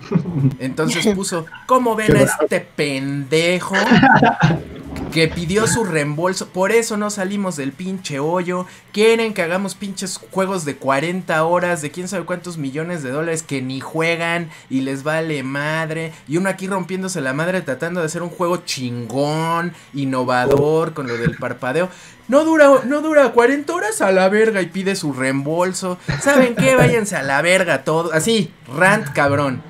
Entonces 0.60 1.06
puso, 1.14 1.44
¿cómo 1.66 1.94
ven 1.94 2.16
a 2.16 2.22
este 2.22 2.60
pendejo 2.60 3.74
que 5.10 5.28
pidió 5.28 5.66
su 5.66 5.84
reembolso? 5.84 6.48
Por 6.48 6.72
eso 6.72 6.96
no 6.96 7.10
salimos 7.10 7.56
del 7.56 7.72
pinche 7.72 8.20
hoyo. 8.20 8.66
Quieren 8.92 9.34
que 9.34 9.42
hagamos 9.42 9.74
pinches 9.74 10.18
juegos 10.30 10.64
de 10.64 10.76
40 10.76 11.44
horas, 11.44 11.82
de 11.82 11.90
quién 11.90 12.08
sabe 12.08 12.24
cuántos 12.24 12.58
millones 12.58 13.02
de 13.02 13.10
dólares 13.10 13.42
que 13.42 13.60
ni 13.60 13.80
juegan 13.80 14.50
y 14.68 14.82
les 14.82 15.02
vale 15.02 15.42
madre. 15.42 16.12
Y 16.28 16.36
uno 16.36 16.48
aquí 16.48 16.66
rompiéndose 16.66 17.20
la 17.20 17.32
madre 17.32 17.62
tratando 17.62 18.00
de 18.00 18.06
hacer 18.06 18.22
un 18.22 18.30
juego 18.30 18.58
chingón, 18.58 19.72
innovador, 19.94 20.94
con 20.94 21.08
lo 21.08 21.16
del 21.16 21.36
parpadeo. 21.36 21.88
No 22.28 22.44
dura, 22.44 22.70
no 22.84 23.00
dura 23.00 23.32
40 23.32 23.72
horas 23.72 24.00
a 24.00 24.12
la 24.12 24.28
verga 24.28 24.62
y 24.62 24.66
pide 24.66 24.94
su 24.94 25.12
reembolso. 25.12 25.98
¿Saben 26.20 26.54
qué? 26.54 26.76
Váyanse 26.76 27.16
a 27.16 27.22
la 27.22 27.42
verga 27.42 27.82
todo. 27.82 28.12
Así, 28.12 28.52
rant 28.72 29.12
cabrón. 29.12 29.69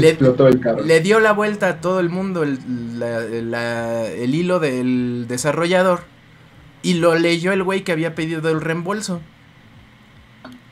Le- 0.00 0.08
Explotó 0.10 0.46
el 0.48 0.60
carro. 0.60 0.82
Le 0.84 1.00
dio 1.00 1.20
la 1.20 1.32
vuelta 1.32 1.68
a 1.68 1.80
todo 1.80 2.00
el 2.00 2.08
mundo 2.08 2.42
el, 2.42 2.58
la- 2.98 3.20
la- 3.20 4.06
el 4.08 4.34
hilo 4.34 4.58
del 4.60 5.26
desarrollador 5.28 6.02
y 6.82 6.94
lo 6.94 7.14
leyó 7.16 7.52
el 7.52 7.62
güey 7.62 7.82
que 7.84 7.92
había 7.92 8.14
pedido 8.14 8.50
el 8.50 8.60
reembolso. 8.60 9.20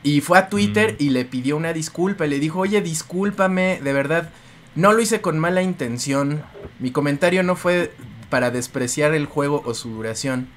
Y 0.03 0.21
fue 0.21 0.37
a 0.39 0.49
Twitter 0.49 0.93
Mm. 0.93 1.03
y 1.03 1.09
le 1.11 1.25
pidió 1.25 1.55
una 1.57 1.73
disculpa 1.73 2.25
y 2.25 2.29
le 2.29 2.39
dijo, 2.39 2.59
oye, 2.59 2.81
discúlpame, 2.81 3.79
de 3.83 3.93
verdad, 3.93 4.29
no 4.75 4.93
lo 4.93 5.01
hice 5.01 5.21
con 5.21 5.37
mala 5.37 5.61
intención. 5.61 6.41
Mi 6.79 6.91
comentario 6.91 7.43
no 7.43 7.55
fue 7.55 7.93
para 8.29 8.49
despreciar 8.49 9.13
el 9.13 9.25
juego 9.25 9.61
o 9.65 9.73
su 9.73 9.89
duración. 9.89 10.47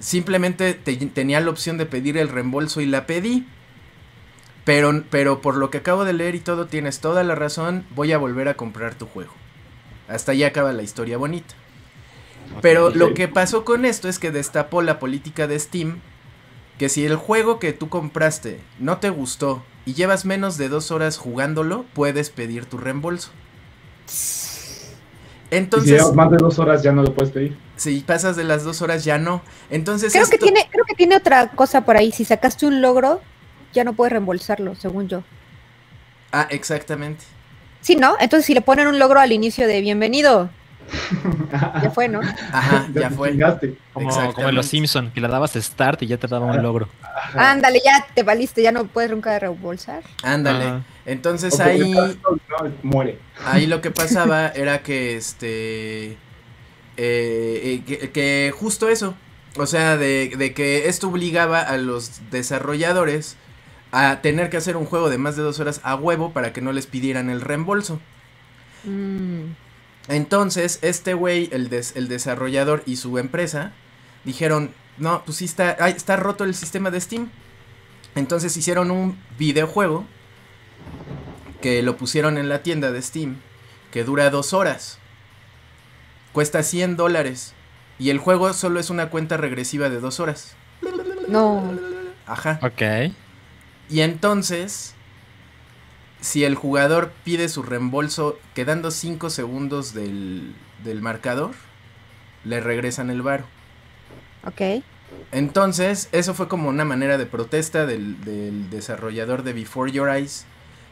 Simplemente 0.00 0.74
te- 0.74 0.96
tenía 0.96 1.40
la 1.40 1.50
opción 1.50 1.76
de 1.78 1.86
pedir 1.86 2.16
el 2.18 2.28
reembolso 2.28 2.80
y 2.80 2.86
la 2.86 3.06
pedí. 3.06 3.46
Pero, 4.68 5.02
pero 5.08 5.40
por 5.40 5.56
lo 5.56 5.70
que 5.70 5.78
acabo 5.78 6.04
de 6.04 6.12
leer 6.12 6.34
y 6.34 6.40
todo, 6.40 6.66
tienes 6.66 7.00
toda 7.00 7.24
la 7.24 7.34
razón. 7.34 7.86
Voy 7.94 8.12
a 8.12 8.18
volver 8.18 8.48
a 8.48 8.54
comprar 8.58 8.94
tu 8.94 9.06
juego. 9.06 9.32
Hasta 10.08 10.32
ahí 10.32 10.44
acaba 10.44 10.74
la 10.74 10.82
historia 10.82 11.16
bonita. 11.16 11.54
Pero 12.60 12.90
lo 12.90 13.14
que 13.14 13.28
pasó 13.28 13.64
con 13.64 13.86
esto 13.86 14.10
es 14.10 14.18
que 14.18 14.30
destapó 14.30 14.82
la 14.82 14.98
política 14.98 15.46
de 15.46 15.58
Steam. 15.58 16.02
Que 16.78 16.90
si 16.90 17.06
el 17.06 17.16
juego 17.16 17.58
que 17.58 17.72
tú 17.72 17.88
compraste 17.88 18.60
no 18.78 18.98
te 18.98 19.08
gustó 19.08 19.64
y 19.86 19.94
llevas 19.94 20.26
menos 20.26 20.58
de 20.58 20.68
dos 20.68 20.90
horas 20.90 21.16
jugándolo, 21.16 21.86
puedes 21.94 22.28
pedir 22.28 22.66
tu 22.66 22.76
reembolso. 22.76 23.30
Y 24.06 24.10
si 24.10 25.56
Entonces, 25.56 25.92
llevas 25.92 26.14
más 26.14 26.30
de 26.30 26.36
dos 26.36 26.58
horas 26.58 26.82
ya 26.82 26.92
no 26.92 27.02
lo 27.02 27.14
puedes 27.14 27.32
pedir. 27.32 27.56
si 27.76 28.00
pasas 28.00 28.36
de 28.36 28.44
las 28.44 28.64
dos 28.64 28.82
horas 28.82 29.02
ya 29.02 29.16
no. 29.16 29.40
Entonces, 29.70 30.12
Creo 30.12 30.26
que 30.26 30.36
tiene, 30.36 30.68
creo 30.70 30.84
que 30.84 30.94
tiene 30.94 31.16
otra 31.16 31.52
cosa 31.52 31.86
por 31.86 31.96
ahí. 31.96 32.12
Si 32.12 32.26
sacaste 32.26 32.66
un 32.66 32.82
logro, 32.82 33.22
ya 33.72 33.84
no 33.84 33.92
puedes 33.92 34.12
reembolsarlo, 34.12 34.74
según 34.74 35.08
yo. 35.08 35.22
Ah, 36.32 36.46
exactamente. 36.50 37.24
Sí, 37.80 37.96
¿no? 37.96 38.16
Entonces 38.20 38.46
si 38.46 38.54
le 38.54 38.60
ponen 38.60 38.86
un 38.88 38.98
logro 38.98 39.20
al 39.20 39.32
inicio 39.32 39.66
de 39.66 39.80
bienvenido, 39.80 40.50
ya 41.82 41.90
fue, 41.90 42.08
¿no? 42.08 42.20
Ajá, 42.52 42.88
ya 42.94 43.10
fue. 43.10 43.36
Como, 43.92 44.32
como 44.34 44.48
en 44.48 44.54
los 44.54 44.66
Simpson, 44.66 45.10
que 45.12 45.20
le 45.20 45.28
dabas 45.28 45.52
start 45.54 46.02
y 46.02 46.06
ya 46.06 46.16
te 46.16 46.26
daba 46.26 46.46
un 46.46 46.62
logro. 46.62 46.88
Ajá. 47.02 47.50
Ándale, 47.52 47.80
ya 47.84 48.06
te 48.14 48.22
valiste, 48.22 48.62
ya 48.62 48.72
no 48.72 48.86
puedes 48.86 49.10
nunca 49.10 49.38
reembolsar. 49.38 50.02
Ándale. 50.22 50.64
Ajá. 50.64 50.82
Entonces 51.06 51.58
O 51.58 51.62
ahí, 51.62 51.94
muere. 52.82 53.18
ahí 53.44 53.66
lo 53.66 53.80
que 53.80 53.90
pasaba 53.92 54.48
era 54.48 54.82
que 54.82 55.16
este. 55.16 56.12
eh, 56.12 56.16
eh, 56.96 57.82
que, 57.86 58.10
que 58.10 58.52
justo 58.56 58.88
eso. 58.88 59.14
O 59.56 59.66
sea, 59.66 59.96
de, 59.96 60.32
de 60.36 60.54
que 60.54 60.88
esto 60.88 61.08
obligaba 61.08 61.60
a 61.60 61.76
los 61.78 62.20
desarrolladores 62.30 63.36
a 63.92 64.20
tener 64.20 64.50
que 64.50 64.56
hacer 64.58 64.76
un 64.76 64.84
juego 64.86 65.08
de 65.10 65.18
más 65.18 65.36
de 65.36 65.42
dos 65.42 65.60
horas 65.60 65.80
a 65.82 65.94
huevo 65.94 66.32
para 66.32 66.52
que 66.52 66.60
no 66.60 66.72
les 66.72 66.86
pidieran 66.86 67.30
el 67.30 67.40
reembolso. 67.40 68.00
Mm, 68.84 69.52
Entonces, 70.08 70.78
este 70.82 71.14
güey, 71.14 71.48
el, 71.52 71.68
des- 71.68 71.94
el 71.96 72.08
desarrollador 72.08 72.82
y 72.86 72.96
su 72.96 73.18
empresa, 73.18 73.72
dijeron, 74.24 74.72
no, 74.98 75.22
pues 75.24 75.38
sí 75.38 75.44
está, 75.44 75.76
ay, 75.80 75.92
está 75.96 76.16
roto 76.16 76.44
el 76.44 76.54
sistema 76.54 76.90
de 76.90 77.00
Steam. 77.00 77.30
Entonces 78.14 78.56
hicieron 78.56 78.90
un 78.90 79.18
videojuego 79.38 80.04
que 81.60 81.82
lo 81.82 81.96
pusieron 81.96 82.38
en 82.38 82.48
la 82.48 82.62
tienda 82.62 82.90
de 82.92 83.02
Steam, 83.02 83.36
que 83.90 84.04
dura 84.04 84.30
dos 84.30 84.52
horas. 84.52 84.98
Cuesta 86.32 86.62
100 86.62 86.96
dólares. 86.96 87.54
Y 87.98 88.10
el 88.10 88.18
juego 88.18 88.52
solo 88.52 88.78
es 88.80 88.90
una 88.90 89.10
cuenta 89.10 89.36
regresiva 89.36 89.88
de 89.90 89.98
dos 90.00 90.20
horas. 90.20 90.54
No. 91.28 91.76
Ajá. 92.26 92.60
Ok. 92.62 93.12
Y 93.90 94.00
entonces, 94.02 94.94
si 96.20 96.44
el 96.44 96.54
jugador 96.54 97.12
pide 97.24 97.48
su 97.48 97.62
reembolso 97.62 98.38
quedando 98.54 98.90
5 98.90 99.30
segundos 99.30 99.94
del, 99.94 100.54
del 100.84 101.00
marcador, 101.00 101.52
le 102.44 102.60
regresan 102.60 103.10
el 103.10 103.22
varo. 103.22 103.44
ok. 104.44 104.82
Entonces, 105.32 106.08
eso 106.12 106.34
fue 106.34 106.48
como 106.48 106.68
una 106.68 106.84
manera 106.84 107.16
de 107.16 107.24
protesta 107.24 107.86
del, 107.86 108.22
del 108.24 108.68
desarrollador 108.68 109.42
de 109.42 109.54
Before 109.54 109.90
Your 109.90 110.08
Eyes. 110.10 110.44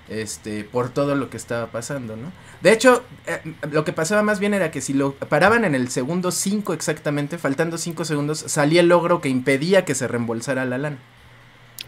Este, 0.09 0.63
por 0.63 0.91
todo 0.91 1.17
lo 1.17 1.31
que 1.31 1.37
estaba 1.37 1.67
pasando, 1.67 2.17
¿no? 2.17 2.31
De 2.61 2.73
hecho, 2.73 3.03
eh, 3.27 3.41
lo 3.73 3.85
que 3.85 3.93
pasaba 3.93 4.23
más 4.23 4.39
bien 4.39 4.55
era 4.55 4.71
que 4.71 4.81
si 4.81 4.93
lo 4.93 5.15
paraban 5.15 5.65
en 5.65 5.75
el 5.75 5.89
segundo 5.89 6.31
5 6.31 6.73
exactamente, 6.75 7.39
faltando 7.39 7.77
5 7.77 8.05
segundos, 8.05 8.39
salía 8.47 8.83
el 8.83 8.89
logro 8.89 9.21
que 9.21 9.29
impedía 9.29 9.85
que 9.85 9.97
se 9.97 10.07
reembolsara 10.07 10.65
la 10.65 10.79
lana. 10.79 10.99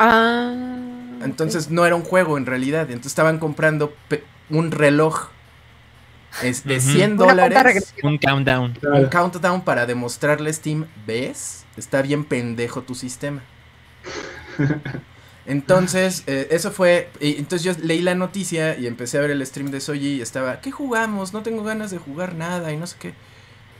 Ah. 0.00 0.77
Entonces 1.22 1.70
no 1.70 1.84
era 1.86 1.96
un 1.96 2.02
juego 2.02 2.38
en 2.38 2.46
realidad. 2.46 2.82
Entonces 2.90 3.12
estaban 3.12 3.38
comprando 3.38 3.94
un 4.50 4.70
reloj 4.70 5.28
es- 6.42 6.64
de 6.64 6.78
Ujú. 6.78 6.88
100 6.90 7.12
Una 7.14 7.24
cuenta 7.34 7.42
dólares. 7.48 7.94
Un 8.02 8.18
countdown. 8.18 8.78
Un 8.82 9.06
countdown 9.06 9.62
para 9.62 9.86
demostrarle 9.86 10.50
a 10.50 10.52
Steam, 10.52 10.86
¿ves? 11.06 11.64
Está 11.76 12.02
bien 12.02 12.24
pendejo 12.24 12.82
tu 12.82 12.94
sistema. 12.94 13.42
Entonces, 15.46 16.24
eh, 16.26 16.48
eso 16.50 16.70
fue. 16.70 17.08
y 17.20 17.38
entonces 17.38 17.62
yo 17.64 17.72
leí 17.82 18.02
la 18.02 18.14
noticia 18.14 18.76
y 18.78 18.86
empecé 18.86 19.16
a 19.16 19.22
ver 19.22 19.30
el 19.30 19.44
stream 19.46 19.70
de 19.70 19.80
Soji 19.80 20.16
y 20.16 20.20
estaba, 20.20 20.60
¿qué 20.60 20.70
jugamos? 20.70 21.32
No 21.32 21.42
tengo 21.42 21.62
ganas 21.64 21.90
de 21.90 21.96
jugar 21.96 22.34
nada 22.34 22.70
y 22.72 22.76
no 22.76 22.86
sé 22.86 22.96
qué. 23.00 23.14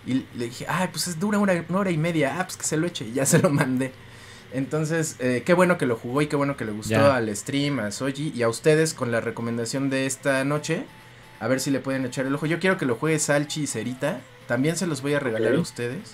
Y 0.07 0.25
le 0.35 0.47
dije, 0.47 0.65
ay, 0.67 0.89
pues 0.91 1.07
es 1.09 1.21
dura 1.21 1.39
una, 1.39 1.53
una 1.69 1.79
hora 1.81 1.91
y 1.91 1.99
media. 1.99 2.37
Ah, 2.41 2.45
pues 2.45 2.57
que 2.57 2.65
se 2.65 2.79
lo 2.79 2.87
eche. 2.87 3.05
Y 3.05 3.13
ya 3.13 3.27
se 3.27 3.39
lo 3.41 3.51
mandé. 3.51 3.93
Entonces, 4.53 5.17
eh, 5.19 5.43
qué 5.45 5.53
bueno 5.55 5.77
que 5.79 5.87
lo 5.87 5.97
jugó 5.97 6.23
y 6.23 6.27
qué 6.27 6.37
bueno 6.37 6.57
que 6.57 6.65
le 6.65 6.73
gustó 6.73 6.93
Ya. 6.93 7.17
al 7.17 7.35
stream, 7.37 7.81
a 7.81 7.91
Soji 7.91 8.33
y 8.35 8.43
a 8.43 8.49
ustedes 8.49 8.95
con 8.95 9.13
la 9.13 9.21
recomendación 9.21 9.91
de 9.91 10.07
esta 10.07 10.43
noche. 10.45 10.85
A 11.41 11.49
ver 11.49 11.61
si 11.61 11.71
le 11.71 11.81
pueden 11.81 12.05
echar 12.07 12.27
el 12.27 12.35
ojo. 12.35 12.47
Yo 12.47 12.59
quiero 12.59 12.79
que 12.79 12.87
lo 12.87 12.97
juegue 12.97 13.19
Salchi 13.19 13.63
y 13.63 13.67
Cerita. 13.67 14.21
También 14.47 14.77
se 14.77 14.87
los 14.87 15.03
voy 15.03 15.15
a 15.15 15.21
regalar 15.21 15.55
a 15.55 15.61
ustedes. 15.61 16.13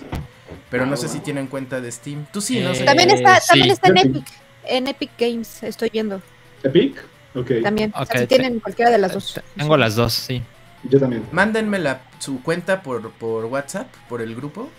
Pero 0.69 0.83
Ah, 0.83 0.87
no 0.87 0.97
sé 0.97 1.07
si 1.07 1.19
tienen 1.19 1.47
cuenta 1.47 1.79
de 1.81 1.91
Steam. 1.91 2.25
Tú 2.31 2.41
sí, 2.41 2.59
¿no? 2.59 2.71
Eh, 2.71 2.75
Cerita? 2.75 2.91
También 2.95 3.09
está, 3.11 3.39
sí. 3.39 3.47
también 3.49 3.71
está 3.71 3.87
en 3.89 3.97
Epic. 3.97 4.25
En 4.65 4.87
Epic 4.87 5.11
Games, 5.17 5.63
estoy 5.63 5.89
viendo. 5.91 6.21
¿Epic? 6.63 7.03
Ok. 7.33 7.51
También. 7.63 7.91
O 7.95 8.05
sea, 8.05 8.19
si 8.21 8.27
tienen 8.27 8.59
cualquiera 8.59 8.91
de 8.91 8.97
las 8.97 9.13
dos. 9.13 9.39
Tengo 9.55 9.77
las 9.77 9.95
dos, 9.95 10.13
sí. 10.13 10.43
Yo 10.83 10.99
también. 10.99 11.23
Mándenme 11.31 11.79
la, 11.79 12.01
su 12.19 12.41
cuenta 12.43 12.81
por, 12.83 13.09
por 13.11 13.45
WhatsApp, 13.45 13.87
por 14.09 14.21
el 14.21 14.35
grupo. 14.35 14.69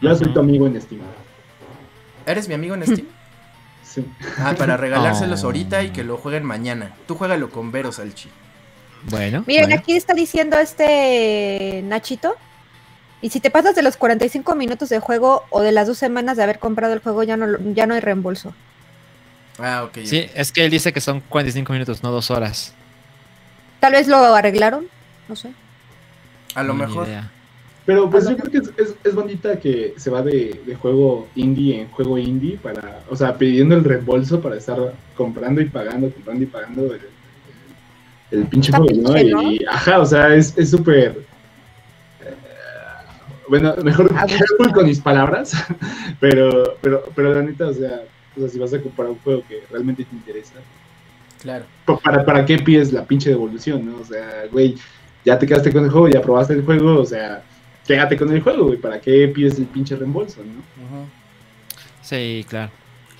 Yo 0.00 0.14
soy 0.14 0.32
tu 0.32 0.40
amigo 0.40 0.66
en 0.66 0.80
Steam. 0.80 1.02
¿Eres 2.26 2.48
mi 2.48 2.54
amigo 2.54 2.74
en 2.74 2.82
Steam? 2.84 3.06
Sí. 3.84 4.04
Ah, 4.38 4.54
para 4.58 4.76
regalárselos 4.76 5.44
Oh. 5.44 5.46
ahorita 5.46 5.84
y 5.84 5.90
que 5.90 6.02
lo 6.02 6.16
jueguen 6.16 6.42
mañana. 6.42 6.96
Tú 7.06 7.14
juégalo 7.14 7.48
con 7.50 7.70
Vero 7.70 7.92
Salchi. 7.92 8.28
Bueno. 9.04 9.44
Miren, 9.46 9.66
bueno. 9.66 9.80
aquí 9.80 9.94
está 9.96 10.14
diciendo 10.14 10.58
este 10.58 11.80
Nachito. 11.84 12.34
Y 13.22 13.30
si 13.30 13.38
te 13.38 13.50
pasas 13.50 13.76
de 13.76 13.82
los 13.82 13.96
45 13.96 14.56
minutos 14.56 14.88
de 14.88 14.98
juego 14.98 15.44
o 15.50 15.60
de 15.62 15.70
las 15.70 15.86
dos 15.86 15.96
semanas 15.96 16.36
de 16.36 16.42
haber 16.42 16.58
comprado 16.58 16.92
el 16.92 16.98
juego, 16.98 17.22
ya 17.22 17.36
no, 17.36 17.46
ya 17.72 17.86
no 17.86 17.94
hay 17.94 18.00
reembolso. 18.00 18.52
Ah, 19.60 19.84
ok. 19.84 19.98
Sí, 20.04 20.28
es 20.34 20.50
que 20.50 20.64
él 20.64 20.72
dice 20.72 20.92
que 20.92 21.00
son 21.00 21.20
45 21.20 21.72
minutos, 21.72 22.02
no 22.02 22.10
dos 22.10 22.32
horas. 22.32 22.74
Tal 23.78 23.92
vez 23.92 24.08
lo 24.08 24.16
arreglaron, 24.34 24.88
no 25.28 25.36
sé. 25.36 25.52
A 26.56 26.64
lo 26.64 26.74
Ni 26.74 26.80
mejor. 26.80 27.06
idea. 27.06 27.30
Pero 27.86 28.08
pues 28.08 28.26
yo 28.28 28.36
creo 28.36 28.50
que 28.50 28.58
es, 28.58 28.70
es, 28.78 28.94
es 29.04 29.14
bonita 29.14 29.58
que 29.60 29.92
se 29.98 30.08
va 30.10 30.22
de, 30.22 30.60
de 30.64 30.74
juego 30.74 31.28
indie 31.34 31.82
en 31.82 31.90
juego 31.90 32.16
indie 32.16 32.56
para, 32.56 33.00
o 33.10 33.16
sea, 33.16 33.36
pidiendo 33.36 33.74
el 33.76 33.84
reembolso 33.84 34.40
para 34.40 34.56
estar 34.56 34.94
comprando 35.16 35.60
y 35.60 35.66
pagando, 35.66 36.10
comprando 36.10 36.44
y 36.44 36.46
pagando 36.46 36.94
el, 36.94 37.00
el 38.30 38.46
pinche 38.46 38.70
Está 38.70 38.78
juego, 38.78 39.02
¿no? 39.02 39.12
pinche, 39.14 39.30
¿no? 39.32 39.52
Y, 39.52 39.64
ajá, 39.68 40.00
o 40.00 40.06
sea, 40.06 40.34
es 40.34 40.56
es 40.56 40.70
súper... 40.70 41.10
eh, 42.20 42.34
bueno, 43.48 43.74
mejor 43.82 44.10
Ah, 44.16 44.26
careful 44.26 44.72
con 44.72 44.86
mis 44.86 45.00
palabras, 45.00 45.52
pero, 46.20 46.76
pero, 46.80 47.04
pero 47.14 47.34
la 47.34 47.42
neta, 47.42 47.68
o 47.68 47.74
sea, 47.74 48.02
o 48.36 48.40
sea, 48.40 48.48
si 48.48 48.58
vas 48.58 48.72
a 48.74 48.80
comprar 48.80 49.08
un 49.10 49.18
juego 49.18 49.42
que 49.46 49.62
realmente 49.70 50.04
te 50.04 50.14
interesa, 50.16 50.54
Claro. 51.42 51.66
Pa- 51.84 51.98
¿Para, 51.98 52.24
¿Para 52.24 52.46
qué 52.46 52.58
pides 52.58 52.90
la 52.92 53.04
pinche 53.04 53.28
devolución, 53.28 53.84
no? 53.84 53.98
O 53.98 54.04
sea, 54.04 54.46
güey, 54.50 54.76
ya 55.26 55.38
te 55.38 55.46
quedaste 55.46 55.72
con 55.72 55.84
el 55.84 55.90
juego, 55.90 56.08
ya 56.08 56.22
probaste 56.22 56.54
el 56.54 56.64
juego, 56.64 57.00
o 57.00 57.04
sea, 57.04 57.42
quédate 57.86 58.16
con 58.16 58.32
el 58.32 58.40
juego, 58.40 58.66
güey. 58.66 58.78
¿Para 58.78 59.00
qué 59.00 59.28
pides 59.28 59.58
el 59.58 59.66
pinche 59.66 59.96
reembolso, 59.96 60.42
no? 60.42 61.06
Sí, 62.02 62.44
claro. 62.48 62.70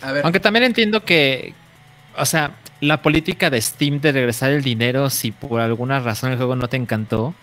A 0.03 0.12
ver. 0.12 0.24
Aunque 0.24 0.41
también 0.41 0.65
entiendo 0.65 1.05
que, 1.05 1.55
o 2.16 2.27
sea, 2.27 2.53
la 2.81 3.03
política 3.03 3.51
de 3.51 3.61
Steam 3.61 4.01
de 4.01 4.12
regresar 4.12 4.51
el 4.51 4.62
dinero 4.62 5.09
si 5.11 5.32
por 5.32 5.61
alguna 5.61 6.01
razón 6.01 6.32
el 6.32 6.36
juego 6.36 6.57
no 6.57 6.69
te 6.69 6.77
encantó, 6.77 7.35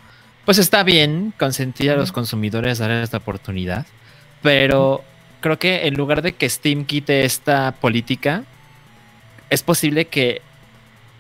pues 0.46 0.58
está 0.58 0.84
bien 0.84 1.34
consentir 1.38 1.92
a 1.92 1.96
los 1.96 2.12
consumidores 2.12 2.80
darles 2.80 3.04
esta 3.04 3.18
oportunidad. 3.18 3.86
Pero 4.42 5.04
creo 5.40 5.60
que 5.60 5.88
en 5.88 5.96
lugar 5.96 6.22
de 6.22 6.34
que 6.34 6.50
Steam 6.50 6.86
quite 6.86 7.26
esta 7.26 7.74
política, 7.74 8.44
es 9.50 9.64
posible 9.64 10.06
que 10.06 10.42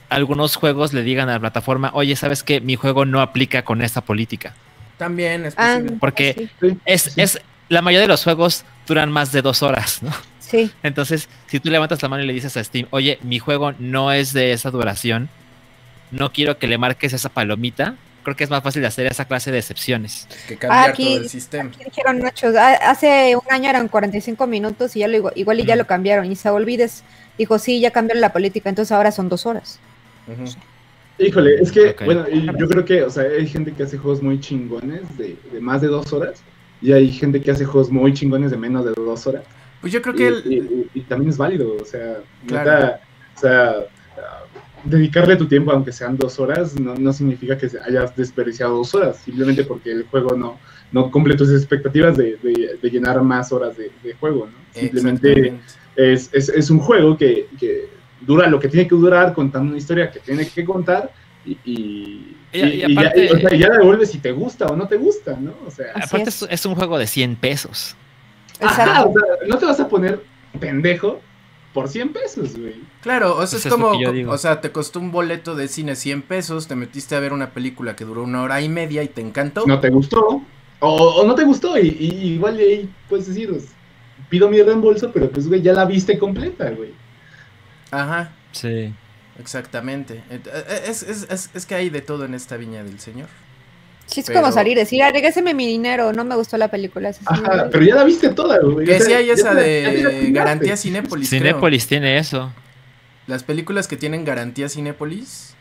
algunos 0.10 0.56
juegos 0.56 0.94
le 0.94 1.04
digan 1.04 1.30
a 1.30 1.34
la 1.34 1.40
plataforma, 1.40 1.92
oye, 1.94 2.16
¿sabes 2.16 2.44
qué? 2.44 2.62
Mi 2.62 2.76
juego 2.76 3.06
no 3.06 3.22
aplica 3.22 3.64
con 3.64 3.82
esta 3.82 4.02
política. 4.02 4.54
También 5.02 5.46
es 5.48 5.56
Ah, 5.58 5.74
posible. 5.78 5.98
Porque- 6.00 6.50
sí, 6.62 6.78
Es, 6.86 7.02
sí. 7.02 7.22
es, 7.22 7.42
la 7.70 7.82
mayoría 7.82 8.02
de 8.04 8.08
los 8.08 8.24
juegos 8.24 8.66
duran 8.86 9.12
más 9.12 9.32
de 9.32 9.42
dos 9.42 9.64
horas, 9.64 10.04
¿no? 10.04 10.12
sí. 10.40 10.72
Entonces, 10.84 11.28
si 11.48 11.60
tú 11.60 11.70
levantas 11.72 12.02
la 12.04 12.08
mano 12.08 12.22
y 12.24 12.28
le 12.28 12.34
dices 12.34 12.56
a 12.56 12.64
Steam, 12.64 12.86
oye, 12.92 13.18
mi 13.24 13.40
juego 13.40 13.74
no 13.80 14.12
es 14.12 14.32
de 14.32 14.52
esa 14.54 14.70
duración, 14.70 15.28
no 16.12 16.32
quiero 16.32 16.60
que 16.60 16.68
le 16.68 16.78
marques 16.78 17.14
esa 17.14 17.30
palomita, 17.30 17.96
creo 18.24 18.36
que 18.36 18.44
es 18.44 18.52
más 18.52 18.62
fácil 18.62 18.86
hacer 18.86 19.08
esa 19.08 19.26
clase 19.26 19.52
de 19.52 19.58
excepciones. 19.58 20.28
Que 20.48 20.56
cambiar 20.58 20.92
Aquí- 20.92 21.06
todo 21.16 21.24
el 21.24 21.30
sistema. 21.30 21.72
Aquí 21.74 21.84
dijeron 21.86 22.20
Nacho, 22.20 22.48
"Ah, 22.60 22.74
hace 22.92 23.36
un 23.36 23.42
año 23.52 23.72
eran 23.72 23.88
45 23.88 24.46
minutos 24.46 24.96
y 24.96 25.00
ya 25.00 25.08
lo 25.08 25.18
igual, 25.18 25.34
igual 25.36 25.60
y 25.62 25.66
ya 25.66 25.74
Mm. 25.74 25.78
lo 25.80 25.88
cambiaron. 25.88 26.32
Y 26.32 26.36
Saúl 26.36 26.66
Vides 26.66 27.04
dijo, 27.40 27.58
sí, 27.58 27.80
ya 27.80 27.90
cambiaron 27.90 28.22
la 28.22 28.32
política, 28.34 28.70
entonces 28.70 28.92
ahora 28.92 29.12
son 29.12 29.30
dos 29.30 29.48
horas. 29.48 29.80
Ujú. 30.28 30.46
Híjole, 31.26 31.56
es 31.62 31.72
que, 31.72 31.96
bueno, 32.06 32.26
yo 32.30 32.68
creo 32.68 32.86
que, 32.86 33.04
o 33.04 33.10
sea, 33.10 33.24
hay 33.24 33.48
gente 33.48 33.72
que 33.74 33.84
hace 33.84 33.98
juegos 33.98 34.22
muy 34.22 34.40
chingones 34.40 35.02
de, 35.18 35.36
de 35.52 35.60
más 35.62 35.82
de 35.82 35.88
dos 35.88 36.12
horas, 36.14 36.42
y 36.82 36.92
hay 36.94 37.12
gente 37.12 37.42
que 37.42 37.52
hace 37.52 37.66
juegos 37.66 37.92
muy 37.92 38.14
chingones 38.14 38.52
de 38.52 38.58
menos 38.58 38.84
de 38.86 38.92
dos 38.96 39.28
horas. 39.28 39.44
Pues 39.82 39.94
yo 39.94 40.02
creo 40.02 40.14
Y, 40.16 40.18
que 40.18 40.28
el- 40.28 40.52
y- 40.94 41.00
y 41.00 41.02
también 41.02 41.30
es 41.30 41.38
válido, 41.38 41.76
o 41.80 41.86
sea, 41.86 42.20
Claro. 42.48 42.72
neta, 42.72 43.02
o 43.36 43.40
sea, 43.40 43.76
dedicarle 44.84 45.36
tu 45.36 45.46
tiempo, 45.48 45.72
aunque 45.72 45.92
sean 45.92 46.18
dos 46.18 46.40
horas, 46.40 46.80
no, 46.80 46.96
no 46.96 47.14
significa 47.14 47.56
que 47.58 47.70
hayas 47.86 48.16
desperdiciado 48.16 48.78
dos 48.78 48.94
horas, 48.96 49.18
simplemente 49.18 49.64
porque 49.64 49.92
el 49.92 50.04
juego 50.06 50.36
no, 50.36 50.60
no 50.92 51.12
cumple 51.12 51.36
tus 51.36 51.52
expectativas 51.52 52.18
de, 52.18 52.38
de- 52.42 52.80
de 52.82 52.90
llenar 52.90 53.22
más 53.22 53.52
horas 53.52 53.78
de, 53.78 53.92
de 54.04 54.14
juego, 54.16 54.48
¿no? 54.48 54.54
Simplemente 54.72 55.54
es, 55.96 56.30
es, 56.34 56.50
es 56.50 56.70
un 56.72 56.80
juego 56.80 57.16
que, 57.18 57.48
que 57.60 57.90
dura 58.22 58.48
lo 58.48 58.60
que 58.60 58.68
tiene 58.68 58.88
que 58.88 58.96
durar, 58.96 59.34
contando 59.34 59.70
una 59.70 59.78
historia 59.78 60.10
que 60.12 60.20
tiene 60.20 60.48
que 60.48 60.64
contar, 60.66 61.12
y, 61.46 61.58
y, 61.66 62.36
Y- 62.54 62.60
y 62.60 62.62
y- 62.62 62.74
y 62.74 62.80
ya, 62.80 62.88
aparte- 63.02 63.26
y, 63.26 63.28
o 63.30 63.40
sea, 63.50 63.58
ya 63.58 63.70
devuelves 63.70 64.12
si 64.12 64.20
te 64.20 64.32
gusta 64.32 64.68
o 64.68 64.76
no 64.76 64.88
te 64.88 64.98
gusta, 64.98 65.38
¿no? 65.40 65.54
O 65.66 65.72
sea, 65.72 65.88
Aparte 65.96 66.30
es. 66.50 66.66
un 66.66 66.76
juego 66.76 66.98
de 66.98 67.08
100 67.08 67.36
pesos. 67.36 67.96
ajá, 68.60 68.84
Exacto. 68.84 69.10
o 69.10 69.14
sea, 69.14 69.48
no 69.48 69.58
te 69.58 69.66
vas 69.66 69.80
a 69.80 69.88
poner 69.88 70.22
pendejo 70.60 71.20
por 71.74 71.88
100 71.88 72.10
pesos, 72.14 72.58
güey. 72.60 72.76
Claro, 73.02 73.32
o 73.38 73.48
sea, 73.48 73.58
Pues 73.60 73.66
es 73.66 73.72
como, 73.72 73.92
o 74.32 74.38
sea, 74.38 74.60
te 74.62 74.72
costó 74.72 75.00
un 75.00 75.12
boleto 75.12 75.56
de 75.56 75.68
cine 75.68 75.96
100 75.96 76.22
pesos, 76.22 76.68
te 76.68 76.76
metiste 76.76 77.16
a 77.16 77.20
ver 77.22 77.32
una 77.34 77.52
película 77.52 77.96
que 77.96 78.04
duró 78.06 78.24
una 78.24 78.44
hora 78.44 78.62
y 78.62 78.68
media 78.70 79.02
y 79.04 79.08
te 79.08 79.22
encantó. 79.22 79.64
no 79.66 79.80
te 79.80 79.90
gustó, 79.90 80.44
o, 80.82 80.90
o 80.96 81.26
no 81.26 81.34
te 81.34 81.44
gustó, 81.46 81.78
y, 81.80 81.88
y 82.00 82.34
igual 82.34 82.58
de 82.58 82.64
ahí 82.64 82.90
puedes 83.10 83.28
decir, 83.28 83.50
pues, 83.50 83.70
pido 84.30 84.50
mi 84.50 84.62
reembolso, 84.62 85.12
pero 85.14 85.30
pues, 85.32 85.48
güey, 85.48 85.62
ya 85.62 85.74
la 85.74 85.86
viste 85.86 86.20
completa, 86.20 86.70
güey. 86.72 86.90
Ajá, 87.92 88.32
Sí. 88.52 88.94
exactamente. 89.40 90.24
Et- 90.30 90.48
eh, 90.48 90.84
Es, 90.88 91.04
es, 91.04 91.28
es, 91.30 91.50
es 91.54 91.66
que 91.66 91.76
hay 91.76 91.90
de 91.90 92.02
todo 92.02 92.26
en 92.26 92.34
esta 92.34 92.58
viña 92.58 92.84
del 92.84 93.00
señor. 93.00 93.28
Sí, 94.08 94.20
es 94.22 94.26
Pero- 94.26 94.42
como 94.42 94.52
salir 94.52 94.74
y 94.74 94.82
decir, 94.82 95.02
"Ah, 95.04 95.12
regréseme 95.12 95.54
mi 95.54 95.66
dinero, 95.66 96.12
no 96.12 96.24
me 96.26 96.36
gustó 96.36 96.58
la 96.58 96.68
película. 96.70 97.12
Ajá, 97.26 97.70
pero 97.72 97.86
ya 97.86 97.96
la 97.96 98.04
viste 98.04 98.30
toda, 98.30 98.60
güey. 98.60 98.86
Que 98.86 99.00
sí 99.00 99.14
hay 99.14 99.30
esa 99.30 99.54
de 99.54 100.30
garantía 100.32 100.76
Cinépolis, 100.76 101.30
creo. 101.30 101.42
Cinépolis 101.42 101.88
tiene 101.88 102.18
eso. 102.18 102.52
Las 103.28 103.44
películas 103.44 103.88
que 103.88 103.96
tienen 103.96 104.26
garantía 104.26 104.68
Cinépolis, 104.68 105.54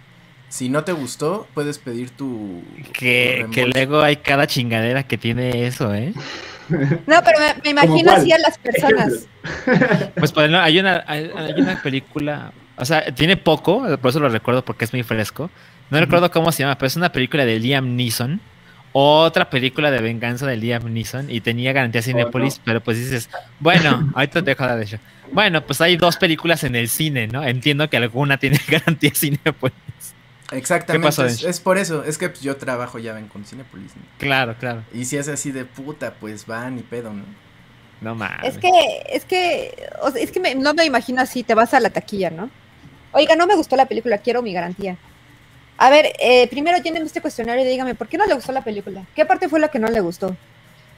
si 0.49 0.69
no 0.69 0.83
te 0.83 0.91
gustó, 0.93 1.47
puedes 1.55 1.79
pedir 1.79 2.11
tu. 2.11 2.63
Que, 2.93 3.43
tu 3.45 3.51
que 3.53 3.67
luego 3.67 4.01
hay 4.01 4.17
cada 4.17 4.49
chingadera 4.49 5.05
que 5.05 5.17
tiene 5.17 5.67
eso, 5.69 5.95
¿eh? 5.95 6.13
No, 7.07 7.23
pero 7.25 7.39
me, 7.39 7.55
me 7.65 7.71
imagino 7.71 8.13
así 8.13 8.33
a 8.33 8.39
las 8.39 8.59
personas. 8.59 9.27
Pues 10.17 10.33
por 10.33 10.45
ejemplo, 10.45 10.61
hay 10.61 10.79
una, 10.79 11.05
hay, 11.07 11.31
hay 11.35 11.61
una 11.61 11.81
película, 11.83 12.53
o 12.77 12.85
sea, 12.85 13.13
tiene 13.15 13.37
poco, 13.37 13.83
por 13.99 14.11
eso 14.11 14.21
lo 14.21 14.29
recuerdo 14.29 14.65
porque 14.65 14.85
es 14.85 14.93
muy 14.93 15.03
fresco. 15.03 15.51
No 15.91 15.99
recuerdo 15.99 16.31
cómo 16.31 16.53
se 16.53 16.63
llama, 16.63 16.77
pero 16.77 16.87
es 16.87 16.97
una 16.97 17.11
película 17.11 17.45
de 17.45 17.59
Liam 17.59 17.97
Neeson. 17.97 18.41
Otra 18.93 19.51
película 19.51 19.91
de 19.91 20.01
venganza 20.01 20.47
de 20.47 20.57
Liam 20.57 20.93
Neeson 20.93 21.31
y 21.31 21.41
tenía 21.41 21.73
garantía 21.73 22.03
Cinépolis, 22.03 22.59
no. 22.59 22.63
pero 22.65 22.81
pues 22.81 22.99
dices, 22.99 23.31
bueno, 23.61 24.11
ahorita 24.15 24.43
te 24.43 24.51
dejo 24.51 24.67
de 24.67 24.83
hecho. 24.83 24.99
Bueno, 25.33 25.65
pues 25.65 25.81
hay 25.81 25.97
dos 25.97 26.17
películas 26.17 26.65
en 26.65 26.75
el 26.75 26.89
cine, 26.89 27.29
¿no? 27.29 27.45
Entiendo 27.45 27.89
que 27.89 27.97
alguna 27.97 28.37
tiene 28.39 28.59
garantía 28.69 29.13
Cinépolis. 29.15 29.77
Exactamente. 30.53 31.07
¿Qué 31.09 31.09
pasó, 31.09 31.25
es, 31.49 31.61
por 31.61 31.79
eso. 31.79 32.05
Es 32.05 32.19
que 32.19 32.29
pues, 32.29 32.41
yo 32.41 32.57
trabajo 32.57 32.99
ya 32.99 33.13
ven 33.13 33.29
con 33.29 33.45
Cinépolis. 33.45 33.95
¿no? 33.97 34.03
Claro, 34.19 34.57
claro. 34.59 34.83
Y 34.93 35.05
si 35.05 35.17
es 35.17 35.29
así 35.29 35.53
de 35.53 35.65
puta, 35.65 36.15
pues 36.15 36.47
van 36.47 36.79
y 36.79 36.83
pedo, 36.83 37.13
¿no? 37.13 37.25
No 38.01 38.15
mames. 38.15 38.57
Es 38.57 38.59
que, 38.59 38.71
es 39.11 39.25
que, 39.25 39.89
o 40.03 40.11
sea, 40.11 40.23
es 40.23 40.31
que 40.33 40.41
me- 40.41 40.55
no 40.55 40.73
me 40.75 40.85
imagino 40.85 41.21
así, 41.21 41.43
te 41.43 41.55
vas 41.55 41.75
a 41.75 41.81
la 41.81 41.91
taquilla, 41.91 42.31
¿no? 42.31 42.51
Oiga, 43.13 43.37
no 43.37 43.47
me 43.47 43.55
gustó 43.55 43.77
la 43.77 43.87
película, 43.87 44.19
quiero 44.19 44.41
mi 44.43 44.53
garantía. 44.53 44.97
A 45.77 45.91
ver, 45.91 46.13
eh, 46.21 46.47
primero 46.49 46.79
lléneme 46.79 47.07
este 47.07 47.21
cuestionario 47.21 47.65
y 47.65 47.69
dígame, 47.69 47.95
¿por 47.95 48.09
qué 48.09 48.19
no 48.19 48.27
le 48.27 48.35
gustó 48.35 48.53
la 48.53 48.63
película? 48.63 49.05
¿Qué 49.15 49.25
parte 49.25 49.49
fue 49.49 49.61
la 49.61 49.69
que 49.69 49.79
no 49.79 49.89
le 49.89 50.01
gustó? 50.01 50.37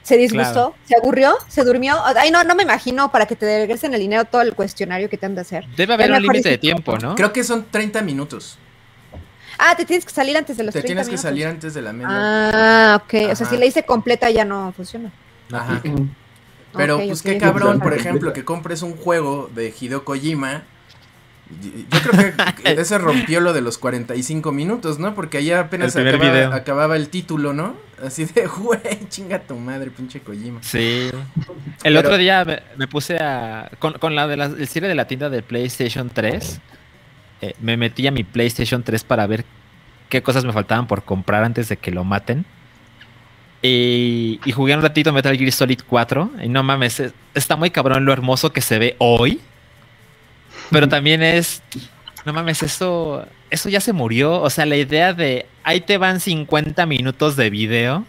¿Se 0.03 0.17
disgustó? 0.17 0.75
¿Se 0.85 0.95
aburrió? 0.97 1.35
¿Se 1.47 1.63
durmió? 1.63 1.95
Ay, 2.05 2.29
no, 2.29 2.43
no 2.43 2.55
me 2.55 2.63
imagino 2.63 3.09
para 3.09 3.25
que 3.25 3.37
te 3.37 3.59
regresen 3.59 3.93
el 3.93 4.01
dinero 4.01 4.25
todo 4.25 4.41
el 4.41 4.53
cuestionario 4.53 5.09
que 5.09 5.17
te 5.17 5.25
han 5.25 5.35
de 5.35 5.41
hacer. 5.41 5.65
Debe 5.77 5.93
haber 5.93 6.11
un 6.11 6.21
límite 6.21 6.49
de 6.49 6.57
tiempo, 6.57 6.97
¿no? 6.97 7.15
Creo 7.15 7.31
que 7.31 7.43
son 7.45 7.65
30 7.71 8.01
minutos. 8.01 8.59
Ah, 9.57 9.75
te 9.75 9.85
tienes 9.85 10.05
que 10.05 10.11
salir 10.11 10.35
antes 10.37 10.57
de 10.57 10.63
los 10.63 10.73
Te 10.73 10.81
30 10.81 10.87
tienes 10.87 11.05
que 11.07 11.11
minutos. 11.11 11.21
salir 11.29 11.47
antes 11.47 11.73
de 11.73 11.81
la 11.81 11.93
media. 11.93 12.07
Ah, 12.09 13.01
ok. 13.03 13.31
O 13.31 13.35
sea, 13.35 13.47
si 13.47 13.57
la 13.57 13.65
hice 13.65 13.83
completa 13.83 14.29
ya 14.29 14.45
no 14.45 14.71
funciona. 14.73 15.11
Ajá. 15.51 15.81
Pero 16.75 16.97
pues 16.97 17.21
qué 17.21 17.37
cabrón, 17.37 17.79
por 17.79 17.93
ejemplo, 17.93 18.33
que 18.33 18.43
compres 18.43 18.81
un 18.81 18.95
juego 18.97 19.49
de 19.53 19.73
Hideo 19.79 20.03
Kojima. 20.05 20.63
Yo 21.91 21.99
creo 22.11 22.33
que 22.55 22.71
ese 22.81 22.97
rompió 22.97 23.39
lo 23.39 23.53
de 23.53 23.61
los 23.61 23.77
45 23.77 24.51
minutos, 24.51 24.97
¿no? 24.97 25.13
Porque 25.13 25.37
allá 25.37 25.59
apenas 25.59 25.95
El 25.95 26.07
acababa, 26.07 26.31
video. 26.33 26.53
acababa 26.53 26.95
el 26.95 27.09
título, 27.09 27.53
¿no? 27.53 27.75
Así 28.03 28.25
de, 28.25 28.47
güey, 28.57 28.79
chinga 29.09 29.37
tu 29.39 29.55
madre, 29.55 29.91
pinche 29.91 30.21
Kojima. 30.21 30.63
Sí. 30.63 31.11
El 31.11 31.93
Pero- 31.93 31.99
otro 31.99 32.17
día 32.17 32.43
me, 32.43 32.63
me 32.77 32.87
puse 32.87 33.17
a. 33.17 33.69
Con, 33.77 33.93
con 33.99 34.15
la 34.15 34.27
de 34.27 34.37
la, 34.37 34.45
el 34.45 34.67
cierre 34.67 34.87
de 34.87 34.95
la 34.95 35.05
tienda 35.05 35.29
de 35.29 35.43
PlayStation 35.43 36.09
3. 36.09 36.59
Eh, 37.43 37.55
me 37.61 37.77
metí 37.77 38.07
a 38.07 38.11
mi 38.11 38.23
PlayStation 38.23 38.83
3 38.83 39.03
para 39.03 39.27
ver 39.27 39.45
qué 40.09 40.21
cosas 40.23 40.45
me 40.45 40.53
faltaban 40.53 40.87
por 40.87 41.03
comprar 41.03 41.43
antes 41.43 41.69
de 41.69 41.77
que 41.77 41.91
lo 41.91 42.03
maten. 42.03 42.45
Y, 43.61 44.39
y 44.45 44.51
jugué 44.51 44.75
un 44.75 44.81
ratito 44.81 45.13
Metal 45.13 45.37
Gear 45.37 45.51
Solid 45.51 45.79
4. 45.87 46.31
Y 46.43 46.49
no 46.49 46.63
mames, 46.63 46.99
es- 46.99 47.13
está 47.33 47.55
muy 47.55 47.69
cabrón 47.71 48.05
lo 48.05 48.11
hermoso 48.13 48.51
que 48.51 48.61
se 48.61 48.77
ve 48.79 48.95
hoy. 48.99 49.39
Pero 50.69 50.87
también 50.89 51.23
es. 51.23 51.61
No 52.25 52.33
mames, 52.33 52.63
eso. 52.63 53.25
Eso 53.49 53.69
ya 53.69 53.79
se 53.79 53.93
murió. 53.93 54.41
O 54.41 54.49
sea, 54.49 54.65
la 54.65 54.75
idea 54.75 55.13
de. 55.13 55.45
Ahí 55.63 55.81
te 55.81 55.97
van 55.97 56.19
50 56.19 56.85
minutos 56.85 57.35
de 57.35 57.49
video. 57.49 58.05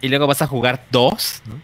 Y 0.00 0.08
luego 0.08 0.26
vas 0.26 0.42
a 0.42 0.46
jugar 0.46 0.84
dos. 0.90 1.42
¿no? 1.46 1.60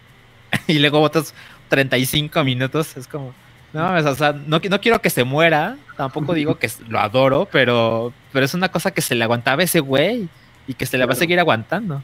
y 0.66 0.78
luego 0.78 1.00
otros 1.00 1.34
35 1.68 2.44
minutos. 2.44 2.96
Es 2.96 3.06
como. 3.08 3.34
No 3.72 3.94
o 3.94 4.14
sea, 4.14 4.32
no, 4.32 4.58
no 4.58 4.80
quiero 4.80 5.00
que 5.00 5.10
se 5.10 5.24
muera. 5.24 5.76
Tampoco 5.96 6.34
digo 6.34 6.58
que 6.58 6.70
lo 6.88 6.98
adoro, 6.98 7.48
pero, 7.50 8.12
pero 8.32 8.44
es 8.44 8.54
una 8.54 8.70
cosa 8.70 8.90
que 8.90 9.00
se 9.00 9.14
le 9.14 9.24
aguantaba 9.24 9.62
a 9.62 9.64
ese 9.64 9.80
güey. 9.80 10.28
Y 10.66 10.74
que 10.74 10.86
se 10.86 10.98
le 10.98 11.06
va 11.06 11.14
a 11.14 11.16
seguir 11.16 11.40
aguantando. 11.40 12.02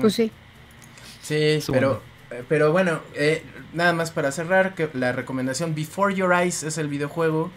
Pues 0.00 0.14
sí. 0.14 0.30
Sí, 1.22 1.60
pero, 1.70 2.02
eh, 2.30 2.42
pero 2.48 2.72
bueno, 2.72 3.00
eh, 3.14 3.42
nada 3.72 3.92
más 3.92 4.10
para 4.10 4.32
cerrar, 4.32 4.74
que 4.74 4.88
la 4.92 5.12
recomendación 5.12 5.74
Before 5.74 6.14
Your 6.14 6.32
Eyes 6.32 6.62
es 6.62 6.78
el 6.78 6.88
videojuego. 6.88 7.50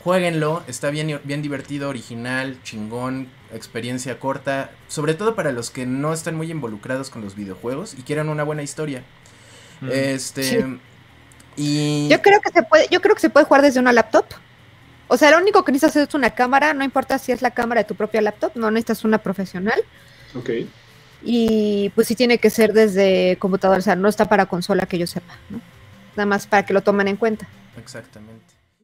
Jueguenlo, 0.00 0.62
está 0.66 0.90
bien, 0.90 1.20
bien 1.24 1.40
divertido, 1.40 1.88
original, 1.88 2.58
chingón, 2.64 3.28
experiencia 3.54 4.18
corta, 4.18 4.72
sobre 4.88 5.14
todo 5.14 5.34
para 5.34 5.52
los 5.52 5.70
que 5.70 5.86
no 5.86 6.12
están 6.12 6.34
muy 6.34 6.50
involucrados 6.50 7.08
con 7.08 7.22
los 7.22 7.34
videojuegos 7.34 7.94
y 7.94 8.02
quieran 8.02 8.28
una 8.28 8.42
buena 8.42 8.62
historia. 8.62 9.02
Este 9.90 10.42
Sí. 10.42 10.78
Y 11.56 12.08
Yo 12.08 12.20
creo 12.22 12.40
que 12.40 12.50
se 12.50 12.62
puede, 12.62 12.88
yo 12.90 13.00
creo 13.00 13.14
que 13.14 13.20
se 13.20 13.30
puede 13.30 13.46
jugar 13.46 13.62
desde 13.62 13.80
una 13.80 13.92
laptop. 13.92 14.26
O 15.08 15.16
sea, 15.16 15.30
lo 15.30 15.38
único 15.38 15.64
que 15.64 15.72
necesitas 15.72 16.08
es 16.08 16.14
una 16.14 16.30
cámara, 16.30 16.74
no 16.74 16.84
importa 16.84 17.18
si 17.18 17.32
es 17.32 17.42
la 17.42 17.50
cámara 17.50 17.82
de 17.82 17.84
tu 17.86 17.94
propia 17.94 18.22
laptop, 18.22 18.52
no 18.54 18.70
necesitas 18.70 19.04
una 19.04 19.18
profesional. 19.18 19.82
Ok. 20.34 20.50
Y 21.22 21.90
pues 21.94 22.08
sí 22.08 22.14
tiene 22.14 22.38
que 22.38 22.50
ser 22.50 22.72
desde 22.72 23.36
computadora, 23.38 23.78
o 23.78 23.82
sea, 23.82 23.96
no 23.96 24.08
está 24.08 24.28
para 24.28 24.46
consola 24.46 24.86
que 24.86 24.98
yo 24.98 25.06
sepa, 25.06 25.34
¿no? 25.50 25.60
Nada 26.16 26.26
más 26.26 26.46
para 26.46 26.64
que 26.64 26.72
lo 26.72 26.82
tomen 26.82 27.08
en 27.08 27.16
cuenta. 27.16 27.46
exactamente. 27.78 28.43